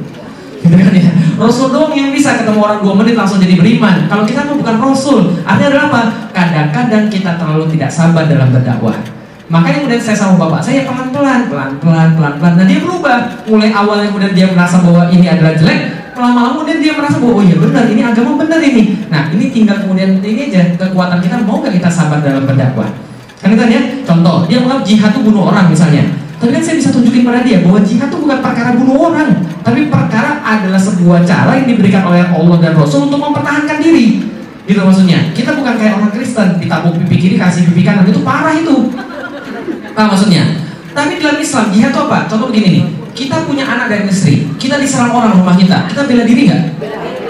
Gitu 0.69 0.77
kan 0.77 0.93
ya. 0.93 1.11
Rasul 1.41 1.73
doang 1.73 1.97
yang 1.97 2.13
bisa 2.13 2.37
ketemu 2.37 2.61
orang 2.61 2.85
dua 2.85 2.95
menit 3.01 3.17
langsung 3.17 3.41
jadi 3.41 3.57
beriman. 3.57 4.05
Kalau 4.05 4.29
kita 4.29 4.45
bukan 4.53 4.77
rasul, 4.77 5.33
artinya 5.49 5.69
adalah 5.73 5.85
apa? 5.89 6.03
Kadang-kadang 6.37 7.05
kita 7.09 7.41
terlalu 7.41 7.65
tidak 7.73 7.89
sabar 7.89 8.29
dalam 8.29 8.53
berdakwah. 8.53 9.01
Makanya 9.49 9.81
kemudian 9.81 10.03
saya 10.05 10.17
sama 10.21 10.37
bapak 10.37 10.61
saya 10.61 10.85
pelan-pelan, 10.85 11.49
pelan-pelan, 11.49 12.09
pelan-pelan. 12.21 12.53
Nah 12.61 12.65
dia 12.69 12.85
berubah. 12.85 13.17
Mulai 13.49 13.73
awalnya 13.73 14.13
kemudian 14.13 14.33
dia 14.37 14.47
merasa 14.53 14.85
bahwa 14.85 15.09
ini 15.09 15.25
adalah 15.25 15.57
jelek, 15.57 16.13
lama-lama 16.13 16.61
kemudian 16.61 16.79
dia 16.85 16.93
merasa 16.93 17.17
bahwa 17.17 17.41
oh 17.41 17.45
iya 17.49 17.57
benar 17.57 17.85
ini 17.89 18.03
agama 18.05 18.37
benar 18.37 18.61
ini. 18.61 19.09
Nah 19.09 19.33
ini 19.33 19.49
tinggal 19.49 19.81
kemudian 19.81 20.21
ini 20.21 20.53
aja 20.53 20.77
kekuatan 20.77 21.25
kita 21.25 21.41
mau 21.49 21.65
gak 21.65 21.73
kita 21.81 21.89
sabar 21.89 22.21
dalam 22.21 22.45
berdakwah. 22.45 22.93
Kan 23.41 23.57
kita 23.57 23.65
ya, 23.73 23.81
contoh 24.05 24.45
dia 24.51 24.61
menganggap 24.61 24.85
jihad 24.85 25.11
itu 25.17 25.21
bunuh 25.25 25.49
orang 25.49 25.73
misalnya. 25.73 26.05
Tapi 26.39 26.55
kan 26.55 26.63
saya 26.63 26.79
bisa 26.79 26.95
tunjukin 26.95 27.27
pada 27.27 27.43
dia 27.43 27.59
bahwa 27.67 27.83
jihad 27.83 28.07
itu 28.15 28.19
bukan 28.23 28.39
perkara 28.39 28.71
bunuh 28.79 29.11
orang, 29.11 29.43
tapi 29.67 29.91
perkara 29.91 30.39
adalah 30.39 30.79
sebuah 30.79 31.27
cara 31.27 31.59
yang 31.59 31.67
diberikan 31.67 32.07
oleh 32.07 32.23
Allah 32.23 32.57
dan 32.63 32.79
Rasul 32.79 33.11
untuk 33.11 33.19
mempertahankan 33.19 33.83
diri. 33.83 34.23
Gitu 34.63 34.79
maksudnya. 34.79 35.35
Kita 35.35 35.59
bukan 35.59 35.75
kayak 35.75 35.99
orang 35.99 36.15
Kristen, 36.15 36.63
ditabuk 36.63 36.95
pipi 37.03 37.17
kiri 37.19 37.37
kasih 37.41 37.67
pipi 37.67 37.83
kanan 37.83 38.07
itu 38.07 38.23
parah 38.23 38.55
itu. 38.55 38.95
Nah 39.99 40.07
maksudnya. 40.07 40.63
Tapi 40.95 41.19
dalam 41.19 41.43
Islam 41.43 41.75
jihad 41.75 41.91
itu 41.91 42.01
apa? 42.07 42.31
Contoh 42.31 42.47
begini 42.55 42.69
nih. 42.71 42.85
Kita 43.19 43.43
punya 43.43 43.67
anak 43.67 43.91
dan 43.91 44.07
istri, 44.07 44.47
kita 44.63 44.79
diserang 44.79 45.11
orang 45.11 45.35
rumah 45.43 45.59
kita, 45.59 45.91
kita 45.91 46.07
bela 46.07 46.23
diri 46.23 46.47
nggak? 46.47 46.63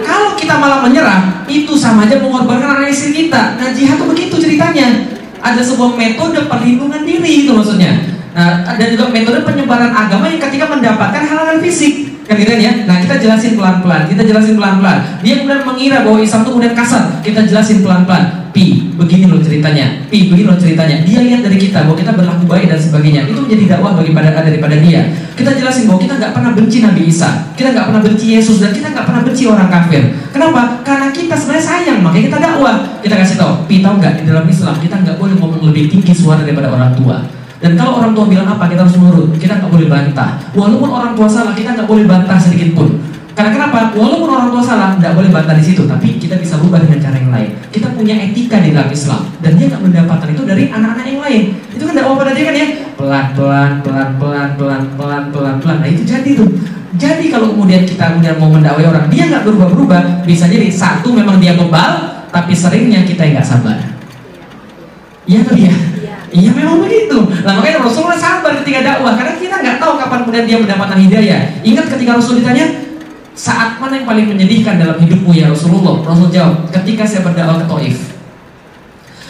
Kalau 0.05 0.37
kita 0.37 0.61
malah 0.61 0.85
menyerah, 0.85 1.49
itu 1.49 1.73
sama 1.81 2.05
aja 2.05 2.21
mengorbankan 2.21 2.77
anak 2.77 2.93
istri 2.93 3.25
kita. 3.25 3.57
Nah 3.57 3.73
jihad 3.73 3.97
itu 3.97 4.05
begitu 4.05 4.37
ceritanya. 4.37 5.17
Ada 5.41 5.65
sebuah 5.65 5.97
metode 5.97 6.45
perlindungan 6.45 7.09
diri 7.09 7.47
itu 7.47 7.57
maksudnya. 7.57 8.18
Nah, 8.39 8.63
ada 8.63 8.85
juga 8.87 9.11
metode 9.11 9.43
penyebaran 9.43 9.91
agama 9.91 10.31
yang 10.31 10.39
ketika 10.39 10.71
mendapatkan 10.71 11.27
hal-hal 11.27 11.59
fisik. 11.59 12.23
Kan 12.31 12.39
gitu 12.39 12.55
ya? 12.55 12.87
Nah, 12.87 13.03
kita 13.03 13.19
jelasin 13.19 13.59
pelan-pelan, 13.59 14.07
kita 14.07 14.23
jelasin 14.23 14.55
pelan-pelan. 14.55 15.01
Dia 15.27 15.43
kemudian 15.43 15.67
mengira 15.67 16.07
bahwa 16.07 16.23
Islam 16.23 16.47
itu 16.47 16.51
kemudian 16.55 16.75
kasar. 16.79 17.03
Kita 17.25 17.41
jelasin 17.43 17.83
pelan-pelan. 17.83 18.47
Pi, 18.55 18.95
begini 18.95 19.27
loh 19.27 19.43
ceritanya. 19.43 20.07
Pi, 20.07 20.31
begini 20.31 20.47
loh 20.47 20.55
ceritanya. 20.55 21.03
Dia 21.03 21.19
lihat 21.25 21.41
dari 21.43 21.59
kita 21.59 21.83
bahwa 21.83 21.99
kita 21.99 22.15
berlaku 22.15 22.45
baik 22.47 22.71
dan 22.71 22.79
sebagainya. 22.79 23.27
Itu 23.27 23.43
menjadi 23.43 23.75
dakwah 23.75 23.99
bagi 23.99 24.15
pada 24.15 24.31
daripada 24.31 24.77
dia. 24.79 25.03
Kita 25.35 25.51
jelasin 25.59 25.91
bahwa 25.91 25.99
kita 25.99 26.15
nggak 26.15 26.33
pernah 26.37 26.51
benci 26.55 26.79
Nabi 26.79 27.03
Isa, 27.11 27.31
kita 27.59 27.75
nggak 27.75 27.87
pernah 27.91 28.03
benci 28.07 28.27
Yesus 28.39 28.63
dan 28.63 28.71
kita 28.71 28.87
nggak 28.95 29.07
pernah 29.09 29.23
benci 29.27 29.43
orang 29.51 29.69
kafir. 29.73 30.03
Kenapa? 30.31 30.63
Karena 30.87 31.09
kita 31.11 31.35
sebenarnya 31.35 31.65
sayang, 31.65 31.99
makanya 32.07 32.25
kita 32.31 32.39
dakwah. 32.39 32.77
Kita 33.03 33.15
kasih 33.19 33.37
tahu, 33.41 33.53
Pi 33.67 33.83
tahu 33.83 33.95
nggak 33.99 34.15
di 34.21 34.23
dalam 34.31 34.47
Islam 34.47 34.75
kita 34.79 34.95
nggak 35.01 35.17
boleh 35.19 35.35
ngomong 35.39 35.63
lebih 35.75 35.91
tinggi 35.91 36.15
suara 36.15 36.47
daripada 36.47 36.71
orang 36.71 36.95
tua. 36.95 37.19
Dan 37.59 37.75
kalau 37.75 37.99
orang 37.99 38.15
tua 38.15 38.31
bilang 38.31 38.47
apa, 38.47 38.71
kita 38.71 38.87
harus 38.87 38.95
menurut. 38.95 39.35
Kita 39.35 39.59
nggak 39.59 39.71
boleh 39.75 39.89
bantah. 39.91 40.39
Walaupun 40.55 40.91
orang 40.95 41.13
tua 41.19 41.27
salah, 41.27 41.53
kita 41.59 41.75
nggak 41.75 41.89
boleh 41.91 42.07
bantah 42.07 42.39
sedikit 42.39 42.79
pun. 42.79 43.03
Karena 43.35 43.55
kenapa? 43.55 43.95
Walaupun 43.95 44.31
orang 44.31 44.51
tua 44.51 44.63
salah, 44.63 44.95
nggak 44.99 45.15
boleh 45.15 45.31
bantah 45.31 45.55
di 45.59 45.65
situ. 45.67 45.83
Tapi 45.87 46.23
kita 46.23 46.39
bisa 46.39 46.55
rubah 46.59 46.83
dengan 46.83 46.99
cara 47.03 47.19
yang 47.19 47.31
lain. 47.35 47.51
Kita 47.75 47.91
punya 47.95 48.15
etika 48.19 48.63
di 48.63 48.71
dalam 48.71 48.91
Islam. 48.91 49.27
Dan 49.43 49.59
dia 49.59 49.67
nggak 49.71 49.83
mendapatkan 49.83 50.29
itu 50.31 50.43
dari 50.47 50.71
anak-anak 50.71 51.07
yang 51.07 51.21
lain. 51.23 51.43
Itu 51.75 51.83
kan 51.87 51.95
pada 51.99 52.31
dia 52.35 52.45
kan 52.47 52.55
ya. 52.55 52.69
Pelan, 52.99 53.27
pelan, 53.35 53.71
pelan, 53.83 54.09
pelan, 54.19 54.49
pelan, 54.59 54.83
pelan, 54.95 55.23
pelan, 55.31 55.55
pelan. 55.63 55.77
Nah 55.83 55.89
itu 55.91 56.03
jadi 56.07 56.31
tuh. 56.35 56.51
Jadi 56.99 57.31
kalau 57.31 57.55
kemudian 57.55 57.87
kita 57.87 58.11
kemudian 58.11 58.39
mau 58.43 58.51
mendakwai 58.51 58.87
orang, 58.87 59.07
dia 59.07 59.31
nggak 59.31 59.47
berubah-berubah. 59.47 60.27
Bisa 60.27 60.51
jadi 60.51 60.67
satu 60.67 61.15
memang 61.15 61.39
dia 61.39 61.55
bebal, 61.55 62.27
tapi 62.31 62.55
seringnya 62.55 63.07
kita 63.07 63.23
nggak 63.23 63.47
sabar. 63.47 63.79
Iya 65.29 65.47
tuh 65.47 65.59
ya. 65.59 65.75
Iya 66.29 66.51
memang 66.53 66.85
begitu. 66.85 67.19
Nah 67.45 67.57
makanya 67.57 67.81
Rasulullah 67.85 68.21
sabar 68.21 68.53
ketika 68.61 68.85
dakwah 68.85 69.17
karena 69.17 69.35
kita 69.41 69.57
nggak 69.65 69.77
tahu 69.81 69.97
kapan 69.97 70.19
kemudian 70.25 70.45
dia 70.45 70.59
mendapatkan 70.61 70.99
hidayah. 71.01 71.41
Ingat 71.65 71.87
ketika 71.97 72.21
Rasul 72.21 72.45
ditanya 72.45 72.67
saat 73.39 73.79
mana 73.79 74.03
yang 74.03 74.07
paling 74.07 74.27
menyedihkan 74.29 74.77
dalam 74.83 74.99
hidupmu 74.99 75.31
ya 75.33 75.49
Rasulullah? 75.49 76.03
Rasul 76.05 76.29
jawab 76.29 76.69
ketika 76.75 77.07
saya 77.09 77.25
berdakwah 77.25 77.63
ke 77.63 77.67
Taif. 77.71 77.97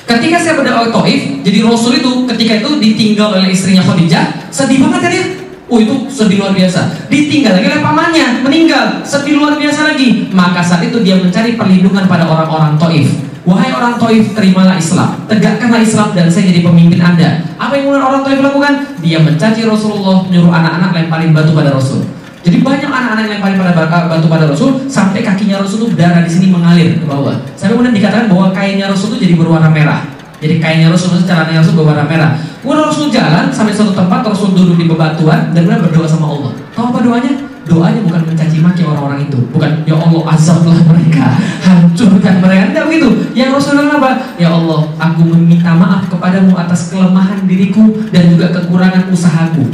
Ketika 0.09 0.37
saya 0.41 0.55
berdakwah 0.57 0.89
ke 0.89 0.93
Taif, 0.97 1.21
jadi 1.45 1.59
Rasul 1.69 2.01
itu 2.01 2.11
ketika 2.35 2.53
itu 2.65 2.71
ditinggal 2.81 3.29
oleh 3.37 3.53
istrinya 3.53 3.85
Khadijah, 3.85 4.49
sedih 4.49 4.81
banget 4.81 5.13
ya? 5.13 5.25
Oh 5.69 5.77
itu 5.77 6.09
sedih 6.09 6.41
luar 6.41 6.57
biasa. 6.57 7.13
Ditinggal 7.13 7.61
lagi 7.61 7.67
oleh 7.69 7.83
pamannya, 7.85 8.27
meninggal, 8.41 9.05
sedih 9.05 9.37
luar 9.37 9.61
biasa 9.61 9.93
lagi. 9.93 10.33
Maka 10.33 10.65
saat 10.65 10.81
itu 10.89 11.05
dia 11.05 11.21
mencari 11.21 11.61
perlindungan 11.61 12.09
pada 12.09 12.25
orang-orang 12.25 12.81
Taif. 12.81 13.28
Wahai 13.49 13.73
orang 13.73 13.97
Taif, 13.97 14.37
terimalah 14.37 14.77
Islam, 14.77 15.25
tegakkanlah 15.25 15.81
Islam 15.81 16.13
dan 16.13 16.29
saya 16.29 16.53
jadi 16.53 16.61
pemimpin 16.61 17.01
Anda. 17.01 17.41
Apa 17.57 17.81
yang 17.81 17.89
kemudian 17.89 18.05
orang 18.05 18.21
Taif 18.21 18.45
lakukan? 18.45 18.93
Dia 19.01 19.25
mencaci 19.25 19.65
Rasulullah, 19.65 20.21
menyuruh 20.29 20.53
anak-anak 20.53 20.93
lemparin 20.93 21.33
batu 21.33 21.57
pada 21.57 21.73
Rasul. 21.73 22.05
Jadi 22.45 22.61
banyak 22.61 22.93
anak-anak 22.93 23.25
yang 23.25 23.41
lemparin 23.41 23.57
pada 23.73 24.05
batu 24.05 24.29
pada 24.29 24.45
Rasul 24.53 24.85
sampai 24.85 25.25
kakinya 25.25 25.65
Rasul 25.65 25.81
itu 25.81 25.97
berdarah 25.97 26.29
di 26.29 26.29
sini 26.29 26.53
mengalir 26.53 27.01
ke 27.01 27.09
bawah. 27.09 27.41
Sampai 27.57 27.81
kemudian 27.81 27.97
dikatakan 27.97 28.29
bahwa 28.29 28.53
kainnya 28.53 28.93
Rasul 28.93 29.17
itu 29.17 29.33
jadi 29.33 29.35
berwarna 29.41 29.73
merah. 29.73 30.05
Jadi 30.45 30.61
kainnya 30.61 30.93
Rasul 30.93 31.17
itu 31.17 31.25
caranya 31.25 31.65
Rasul 31.65 31.73
berwarna 31.73 32.05
merah. 32.05 32.37
Kemudian 32.61 32.85
Rasul 32.85 33.09
jalan 33.09 33.49
sampai 33.49 33.73
suatu 33.73 33.97
tempat 33.97 34.29
Rasul 34.29 34.53
duduk 34.53 34.77
di 34.77 34.85
bebatuan 34.85 35.57
dan 35.57 35.65
kemudian 35.65 35.89
berdoa 35.89 36.05
sama 36.05 36.37
Allah. 36.37 36.53
Tahu 36.77 36.85
apa 36.93 37.01
doanya? 37.01 37.48
Doanya 37.69 38.01
bukan 38.01 38.23
mencaci 38.25 38.65
maki 38.65 38.81
orang-orang 38.81 39.29
itu, 39.29 39.37
bukan 39.53 39.85
ya 39.85 39.93
Allah 39.93 40.23
azablah 40.33 40.81
mereka, 40.89 41.37
hancurkan 41.61 42.41
mereka. 42.41 42.73
Tidak 42.73 42.85
begitu. 42.89 43.09
Yang 43.37 43.61
Rasul 43.61 43.73
bilang 43.77 44.01
apa? 44.01 44.11
Ya 44.41 44.49
Allah, 44.49 44.89
aku 44.97 45.21
meminta 45.29 45.77
maaf 45.77 46.09
kepadamu 46.09 46.57
atas 46.57 46.89
kelemahan 46.89 47.45
diriku 47.45 47.93
dan 48.09 48.33
juga 48.33 48.49
kekurangan 48.57 49.13
usahaku. 49.13 49.69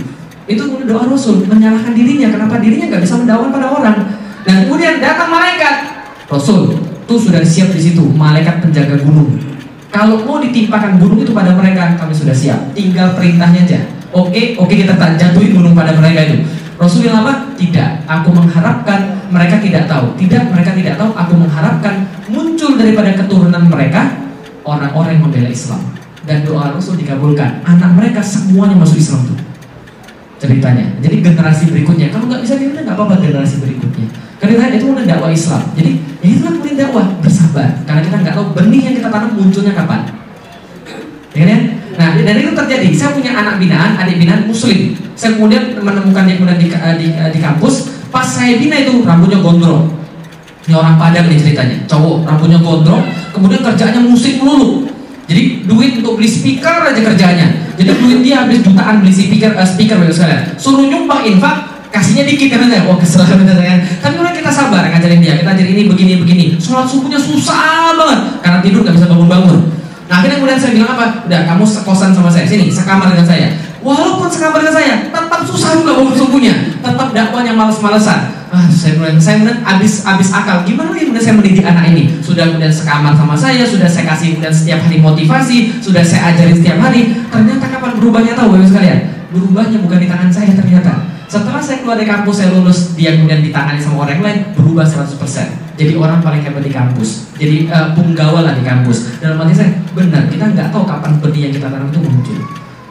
Itu 0.51 0.67
doa 0.85 1.07
Rasul 1.07 1.47
menyalahkan 1.47 1.95
dirinya. 1.95 2.35
Kenapa 2.35 2.59
dirinya 2.59 2.91
nggak 2.91 3.03
bisa 3.07 3.15
mendakwah 3.15 3.55
pada 3.55 3.71
orang? 3.71 3.99
Dan 4.43 4.67
kemudian 4.67 4.99
datang 4.99 5.31
malaikat. 5.31 5.75
Rasul 6.27 6.75
tuh 7.07 7.19
sudah 7.21 7.47
siap 7.47 7.71
di 7.71 7.81
situ, 7.81 8.03
malaikat 8.11 8.59
penjaga 8.59 8.99
gunung. 9.01 9.39
Kalau 9.95 10.19
mau 10.27 10.43
ditimpakan 10.43 10.99
gunung 10.99 11.23
itu 11.23 11.31
pada 11.31 11.55
mereka, 11.55 11.95
kami 11.95 12.11
sudah 12.11 12.35
siap. 12.35 12.75
Tinggal 12.75 13.15
perintahnya 13.15 13.63
aja. 13.63 13.81
Oke, 14.11 14.59
oke 14.59 14.75
kita 14.75 14.99
jatuhin 14.99 15.55
gunung 15.55 15.79
pada 15.79 15.95
mereka 15.95 16.27
itu. 16.27 16.43
Rasul 16.75 17.07
apa? 17.07 17.55
Tidak. 17.55 17.91
Aku 18.11 18.35
mengharapkan 18.35 19.15
mereka 19.31 19.63
tidak 19.63 19.87
tahu. 19.87 20.11
Tidak, 20.19 20.43
mereka 20.51 20.75
tidak 20.75 20.95
tahu. 20.99 21.11
Aku 21.15 21.33
mengharapkan 21.39 22.03
muncul 22.27 22.75
daripada 22.75 23.15
keturunan 23.15 23.63
mereka 23.71 24.11
orang-orang 24.67 25.19
yang 25.19 25.25
membela 25.31 25.51
Islam. 25.51 25.81
Dan 26.27 26.43
doa 26.43 26.75
Rasul 26.75 26.99
dikabulkan. 26.99 27.63
Anak 27.63 27.95
mereka 27.95 28.19
semuanya 28.25 28.75
masuk 28.75 28.99
Islam 28.99 29.23
tuh. 29.31 29.39
Ceritanya. 30.43 30.99
Jadi 30.99 31.23
generasi 31.23 31.71
berikutnya. 31.71 32.11
Kalau 32.11 32.27
nggak 32.27 32.43
bisa 32.43 32.59
dilihat 32.59 32.83
nggak 32.83 32.97
apa-apa 32.99 33.23
generasi 33.23 33.63
berikutnya. 33.63 34.09
Karena 34.43 34.75
itu 34.75 34.87
udah 34.91 35.05
dakwah 35.07 35.31
Islam. 35.31 35.63
Jadi 35.79 35.93
ya 36.21 36.29
itulah 36.37 36.53
kemudian 36.59 36.77
dakwah 36.77 37.07
bersabar. 37.23 37.71
Karena 37.87 38.01
kita 38.03 38.17
nggak 38.19 38.35
tahu 38.35 38.47
benih 38.53 38.83
yang 38.91 38.95
kita 38.99 39.09
tanam 39.15 39.31
munculnya 39.39 39.73
kapan. 39.73 40.01
Ya 41.39 41.45
kan? 41.49 41.61
Nah, 41.95 42.19
dan 42.19 42.35
itu 42.35 42.53
terjadi. 42.53 42.89
Saya 42.95 43.11
punya 43.15 43.33
anak 43.35 43.63
binaan, 43.63 43.95
adik 43.99 44.19
binaan 44.19 44.47
muslim. 44.51 44.95
Saya 45.15 45.39
kemudian 45.39 45.79
menemukan 45.79 46.27
dia 46.27 46.35
kemudian 46.39 46.59
di, 46.59 46.69
di, 46.71 47.07
di 47.11 47.39
kampus. 47.39 47.95
Pas 48.11 48.27
saya 48.27 48.59
bina 48.59 48.79
itu 48.79 49.03
rambutnya 49.03 49.43
gondrong. 49.43 49.91
Ini 50.65 50.75
orang 50.75 50.97
Padang 50.97 51.29
nih 51.29 51.39
ceritanya. 51.39 51.77
Cowok 51.85 52.25
rambutnya 52.25 52.59
gondrong, 52.59 53.05
kemudian 53.35 53.61
kerjaannya 53.61 54.01
musik 54.07 54.41
melulu. 54.41 54.89
Jadi 55.25 55.65
duit 55.65 56.05
untuk 56.05 56.21
beli 56.21 56.29
speaker 56.29 56.85
aja 56.85 57.01
kerjanya. 57.01 57.47
Jadi 57.81 57.91
duit 57.97 58.21
dia 58.21 58.45
habis 58.45 58.61
jutaan 58.61 59.01
beli 59.01 59.13
speaker, 59.13 59.57
uh, 59.57 59.65
speaker 59.65 59.97
bagus 59.97 60.21
sekalian. 60.21 60.41
Suruh 60.61 60.85
nyumbang 60.85 61.25
infak, 61.25 61.89
kasihnya 61.89 62.29
dikit 62.29 62.53
kan 62.53 62.69
saya, 62.69 62.85
wah 62.85 62.97
kesel 63.01 63.25
kan. 63.25 63.41
Tapi 63.41 64.15
orang 64.21 64.35
kita 64.37 64.51
sabar 64.53 64.85
ngajarin 64.85 65.21
dia, 65.25 65.41
kita 65.41 65.51
ajarin 65.57 65.73
ini 65.73 65.85
begini 65.89 66.13
begini. 66.21 66.45
Sholat 66.61 66.85
subuhnya 66.89 67.17
susah 67.17 67.97
banget 67.97 68.21
karena 68.45 68.59
tidur 68.61 68.81
nggak 68.85 68.95
bisa 69.01 69.07
bangun-bangun. 69.09 69.59
Akhirnya 70.15 70.39
kemudian 70.39 70.61
saya 70.63 70.73
bilang 70.79 70.95
apa? 70.95 71.27
Udah 71.27 71.41
kamu 71.43 71.65
sekosan 71.67 72.15
sama 72.15 72.31
saya 72.31 72.47
sini, 72.47 72.71
sekamar 72.71 73.11
dengan 73.11 73.27
saya. 73.27 73.51
Walaupun 73.83 74.31
sekamar 74.31 74.63
dengan 74.63 74.79
saya, 74.79 74.95
tetap 75.11 75.41
susah 75.45 75.77
juga 75.77 75.99
bangun 75.99 76.15
subuhnya, 76.15 76.55
tetap 76.81 77.11
dakwanya 77.11 77.53
males-malesan. 77.53 78.47
Ah, 78.55 78.71
saya 78.71 78.95
mulai, 78.95 79.19
saya 79.19 79.43
mulai 79.43 79.59
abis 79.61 80.07
abis 80.07 80.31
akal. 80.31 80.63
Gimana 80.63 80.95
nih 80.95 81.11
kemudian 81.11 81.25
saya 81.27 81.35
mendidik 81.35 81.67
anak 81.67 81.91
ini? 81.91 82.15
Sudah 82.23 82.47
kemudian 82.47 82.71
sekamar 82.71 83.19
sama 83.19 83.35
saya, 83.35 83.67
sudah 83.67 83.91
saya 83.91 84.07
kasih 84.15 84.39
kemudian 84.39 84.55
setiap 84.55 84.79
hari 84.87 85.03
motivasi, 85.03 85.83
sudah 85.83 86.01
saya 86.07 86.33
ajarin 86.33 86.57
setiap 86.63 86.79
hari. 86.79 87.19
Ternyata 87.29 87.67
kapan 87.67 87.93
berubahnya 87.99 88.33
tahu 88.39 88.55
bapak 88.55 88.71
sekalian? 88.71 88.99
Berubahnya 89.35 89.79
bukan 89.83 89.99
di 89.99 90.07
tangan 90.07 90.31
saya 90.31 90.55
ternyata. 90.55 91.14
Setelah 91.27 91.61
saya 91.61 91.81
keluar 91.81 91.97
dari 91.97 92.09
kampus, 92.09 92.35
saya 92.37 92.53
lulus, 92.53 92.93
dia 92.95 93.17
kemudian 93.17 93.41
ditangani 93.41 93.81
sama 93.81 94.05
orang 94.05 94.21
lain, 94.21 94.39
berubah 94.55 94.85
100%. 94.85 95.17
Jadi 95.75 95.93
orang 95.99 96.23
paling 96.23 96.45
hebat 96.45 96.63
di 96.63 96.71
kampus. 96.71 97.35
Jadi 97.35 97.67
uh, 97.67 97.91
punggawa 97.97 98.47
lah 98.47 98.55
di 98.55 98.63
kampus. 98.63 99.19
Dalam 99.19 99.43
hati 99.43 99.55
saya, 99.57 99.71
benar, 99.97 100.31
kita 100.31 100.45
nggak 100.55 100.71
tahu 100.71 100.87
kapan 100.87 101.19
benih 101.19 101.51
yang 101.51 101.53
kita 101.59 101.67
tanam 101.67 101.91
itu 101.91 101.99
muncul. 101.99 102.39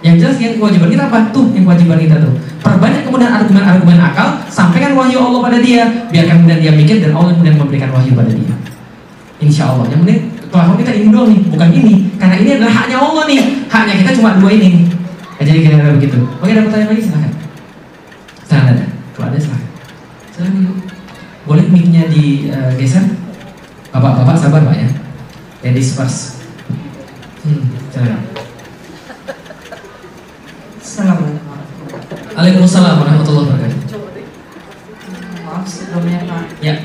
Yang 0.04 0.16
jelas 0.20 0.36
yang 0.44 0.54
kewajiban 0.60 0.90
kita 0.92 1.04
apa? 1.08 1.32
Tuh 1.32 1.48
yang 1.56 1.64
kewajiban 1.64 1.96
kita 1.96 2.16
tuh. 2.20 2.34
Perbanyak 2.60 3.08
kemudian 3.08 3.32
argumen-argumen 3.32 3.98
akal, 4.04 4.36
sampaikan 4.52 5.00
wahyu 5.00 5.16
Allah 5.16 5.40
pada 5.40 5.58
dia, 5.64 5.88
biarkan 6.12 6.44
kemudian 6.44 6.60
dia 6.60 6.72
mikir 6.76 6.96
dan 7.00 7.16
Allah 7.16 7.32
kemudian 7.32 7.56
memberikan 7.56 7.90
wahyu 7.96 8.12
pada 8.12 8.32
dia. 8.36 8.56
Insya 9.40 9.72
Allah. 9.72 9.88
Yang 9.88 10.00
penting 10.04 10.20
kalau 10.54 10.78
kita 10.78 10.92
ini 10.94 11.08
doang 11.10 11.34
nih, 11.34 11.40
bukan 11.50 11.70
ini. 11.74 11.94
Karena 12.22 12.36
ini 12.38 12.50
adalah 12.60 12.74
haknya 12.84 12.98
Allah 13.02 13.24
nih. 13.26 13.40
Haknya 13.72 13.94
kita 14.06 14.12
cuma 14.20 14.38
dua 14.38 14.52
ini. 14.54 14.86
Ya, 15.42 15.42
jadi 15.50 15.60
kira-kira 15.66 15.92
begitu. 15.98 16.18
Oke, 16.38 16.52
ada 16.54 16.62
pertanyaan 16.68 16.90
lagi 16.94 17.02
silahkan. 17.02 17.33
Silahkan 18.46 18.74
ada. 18.74 18.86
Kalau 19.14 19.28
ada 19.30 19.38
silahkan. 19.40 19.70
Silahkan 20.32 20.54
ibu. 20.60 20.74
Boleh 21.44 21.66
mic-nya 21.68 22.08
digeser? 22.08 23.04
Bapak-bapak 23.92 24.36
sabar 24.40 24.64
pak 24.64 24.76
ya. 24.76 24.90
Ladies 25.62 25.94
first. 25.94 26.42
Hmm. 27.44 27.64
Assalamualaikum. 30.80 31.40
Waalaikumsalam 32.34 32.96
warahmatullahi 32.98 33.46
wabarakatuh. 33.52 33.80
Maaf 35.44 35.66
sebelumnya 35.68 36.20
Pak. 36.26 36.44
Ya. 36.64 36.76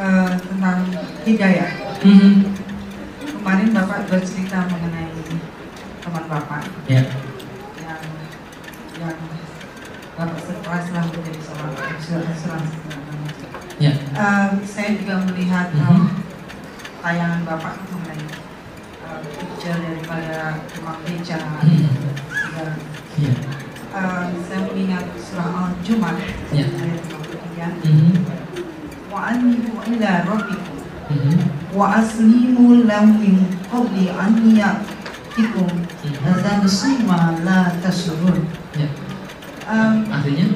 Eh, 0.00 0.30
tentang 0.38 0.78
hidayah. 1.26 1.70
Mhm. 2.00 2.32
Kemarin 3.20 3.68
Bapak 3.72 4.08
bercerita 4.08 4.68
mengenai 4.68 5.08
teman 6.00 6.24
Bapak 6.24 6.62
Ya. 6.88 7.04
yang 7.80 8.00
yang 8.96 9.16
Bapak 10.16 10.40
surprise 10.40 10.88
lah 10.92 11.04
menjadi 11.08 11.40
seorang 11.40 12.30
seorang 12.36 12.64
Ya. 13.80 13.92
Eh, 13.96 14.48
saya 14.64 14.96
juga 14.96 15.24
melihat 15.24 15.72
Mhm. 15.72 15.84
eh, 15.84 16.04
tayangan 17.00 17.42
Bapak 17.44 17.74
mengenai 17.88 18.24
eh, 19.04 19.20
picture 19.36 19.76
daripada 19.80 20.60
tukang 20.72 21.00
beca 21.04 21.38
Mhm. 21.64 21.88
segala. 22.28 22.74
Ya. 23.20 23.32
Eh, 23.90 24.24
saya 24.48 24.60
mengingat 24.64 25.04
surah 25.16 25.48
Al-Jumat 25.68 26.16
Ya. 26.52 26.64
ayat 26.68 27.00
53 27.04 27.68
Mhm. 27.84 28.12
wa 29.10 29.20
anibu 29.26 29.74
ila 29.82 30.12
rabbikum 30.22 30.78
Mhm. 31.10 31.34
wa 31.74 31.98
aslimu 31.98 32.86
lahu 32.86 33.10
min 33.18 33.42
qabli 34.20 34.60
an 34.60 34.76
ya'tikum 34.76 35.68
Mhm. 36.04 36.28
azab 36.28 36.62
summa 36.68 37.40
la 37.44 37.72
tasurun 37.80 38.44
Ya. 38.76 38.88
um, 39.64 40.04
Artinya? 40.12 40.46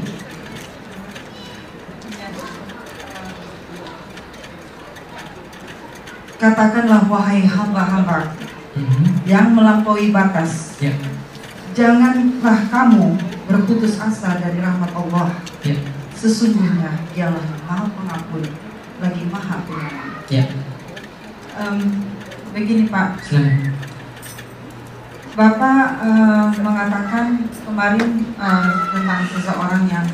katakanlah 6.39 7.07
wahai 7.09 7.47
hamba-hamba 7.47 8.35
Mhm. 8.75 9.23
yang 9.25 9.55
melampaui 9.55 10.11
batas 10.11 10.75
Ya. 10.83 10.91
janganlah 11.73 12.59
kamu 12.69 13.15
berputus 13.47 14.03
asa 14.03 14.43
dari 14.43 14.59
rahmat 14.59 14.91
Allah 14.93 15.39
Ya. 15.63 15.79
sesungguhnya 16.13 16.91
dialah 17.15 17.45
maha 17.65 17.87
pengampun 17.95 18.43
lagi 18.99 19.23
maha 19.31 19.63
penyayang 19.65 20.13
Ya. 20.33 20.45
Em, 21.55 21.79
begini 22.54 22.86
Pak 22.86 23.22
Silakan. 23.22 23.74
Bapak 25.32 25.84
eh, 26.02 26.46
mengatakan 26.60 27.26
kemarin 27.64 28.10
eh, 28.36 28.68
tentang 28.90 29.22
seseorang 29.28 29.84
yang 29.88 30.08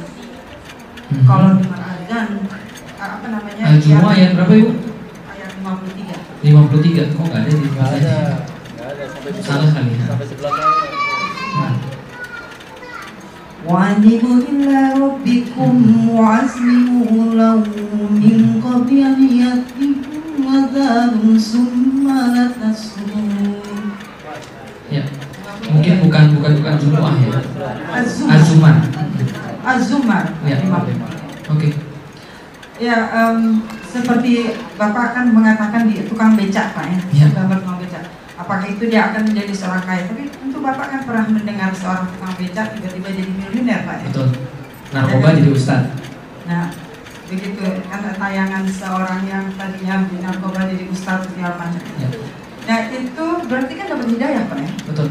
Mhm. 1.06 1.22
kalau 1.24 1.54
dengar 1.56 1.82
azan 1.86 2.28
eh, 2.42 2.58
apa 2.98 3.26
namanya 3.30 3.64
Al-Jumu'ah 3.70 4.12
ayat 4.12 4.32
berapa 4.34 4.54
ibu? 4.56 4.72
ayat 5.30 5.50
53 5.62 6.18
53 6.42 7.14
Kok 7.14 7.26
nggak 7.26 7.42
ada 7.42 7.52
di 7.52 7.58
Nggak 7.62 7.74
bahasa 7.78 7.98
ada, 8.02 8.18
nggak 8.74 8.88
ada 8.90 9.04
sampai 9.06 9.32
Salah 9.40 9.70
kali 9.70 9.92
ya. 9.94 10.06
sampai 10.08 10.26
sebelah 10.26 10.52
saya. 10.52 10.70
Nah. 11.56 11.74
وَأَنِبُوا 13.66 14.38
إِلَى 14.46 14.80
رَبِّكُمْ 14.94 15.74
وَأَسْلِمُوا 16.06 17.18
لَهُ 17.34 17.58
مِنْ 18.14 18.38
قَبْلِ 18.62 18.90
أَنْ 18.94 19.18
يَأْتِيكُمْ 19.26 20.09
عَذَابٌ 20.50 21.14
ثُمَّ 21.40 22.06
لَا 22.06 22.44
تَنصُرُونَ 22.58 23.64
Ya. 24.86 25.02
Mungkin 25.66 25.94
bukan 26.06 26.24
bukan 26.38 26.52
bukan 26.62 26.74
Jumu'ah 26.78 27.14
ya. 27.18 27.42
Az-Zumar 27.98 28.38
Az-Zumar. 28.38 28.76
Az-Zumar 29.66 30.24
Ya. 30.46 30.58
53. 30.62 30.94
Oke. 31.50 31.68
Ya, 32.78 32.98
em, 33.10 33.64
seperti 33.88 34.52
Bapak 34.78 35.16
kan 35.16 35.26
mengatakan 35.32 35.88
di 35.90 36.06
tukang 36.06 36.36
becak 36.38 36.76
Pak 36.76 36.86
ya, 36.92 37.00
Ya. 37.16 37.28
gambar 37.34 37.64
tukang 37.66 37.80
becak. 37.82 38.04
Apakah 38.36 38.68
itu 38.68 38.84
dia 38.92 39.10
akan 39.10 39.32
menjadi 39.32 39.54
seorang 39.56 39.84
kaya? 39.88 40.06
Tapi 40.06 40.28
tentu 40.28 40.60
Bapak 40.60 40.86
kan 40.92 41.02
pernah 41.08 41.26
mendengar 41.32 41.72
seorang 41.74 42.06
tukang 42.14 42.36
becak 42.36 42.76
tiba-tiba 42.78 43.10
jadi 43.16 43.32
miliuner 43.32 43.80
Pak 43.88 43.96
ya. 44.04 44.08
Betul. 44.12 44.28
Narkoba 44.94 45.28
jadi 45.34 45.50
ustad. 45.50 45.82
Nah, 46.46 46.70
begitu 47.31 47.63
kan 47.87 48.03
tayangan 48.19 48.67
seorang 48.67 49.23
yang 49.25 49.47
tadinya 49.55 50.03
di 50.11 50.19
narkoba 50.19 50.67
jadi 50.67 50.85
ustadz 50.91 51.31
segala 51.31 51.55
macam. 51.57 51.83
Ya. 51.97 52.09
Nah 52.67 52.79
itu 52.91 53.27
berarti 53.47 53.73
kan 53.79 53.87
dapat 53.89 54.07
hidayah 54.11 54.43
Pak 54.51 54.59
ya. 54.59 54.71
Betul. 54.91 55.07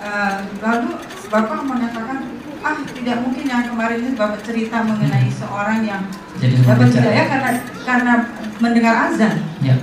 Eh, 0.00 0.34
lalu 0.60 0.90
Bapak 1.30 1.60
mengatakan 1.62 2.18
ah 2.60 2.76
tidak 2.92 3.16
mungkin 3.24 3.44
yang 3.48 3.64
kemarin 3.64 4.04
itu 4.04 4.12
Bapak 4.12 4.40
cerita 4.44 4.84
mengenai 4.84 5.28
seorang 5.32 5.80
yang 5.84 6.02
Jadi 6.36 6.60
dapat 6.60 6.88
bicara. 6.88 7.00
hidayah 7.00 7.24
karena 7.28 7.50
karena 7.84 8.12
mendengar 8.60 8.94
azan. 9.08 9.34
Ya. 9.64 9.76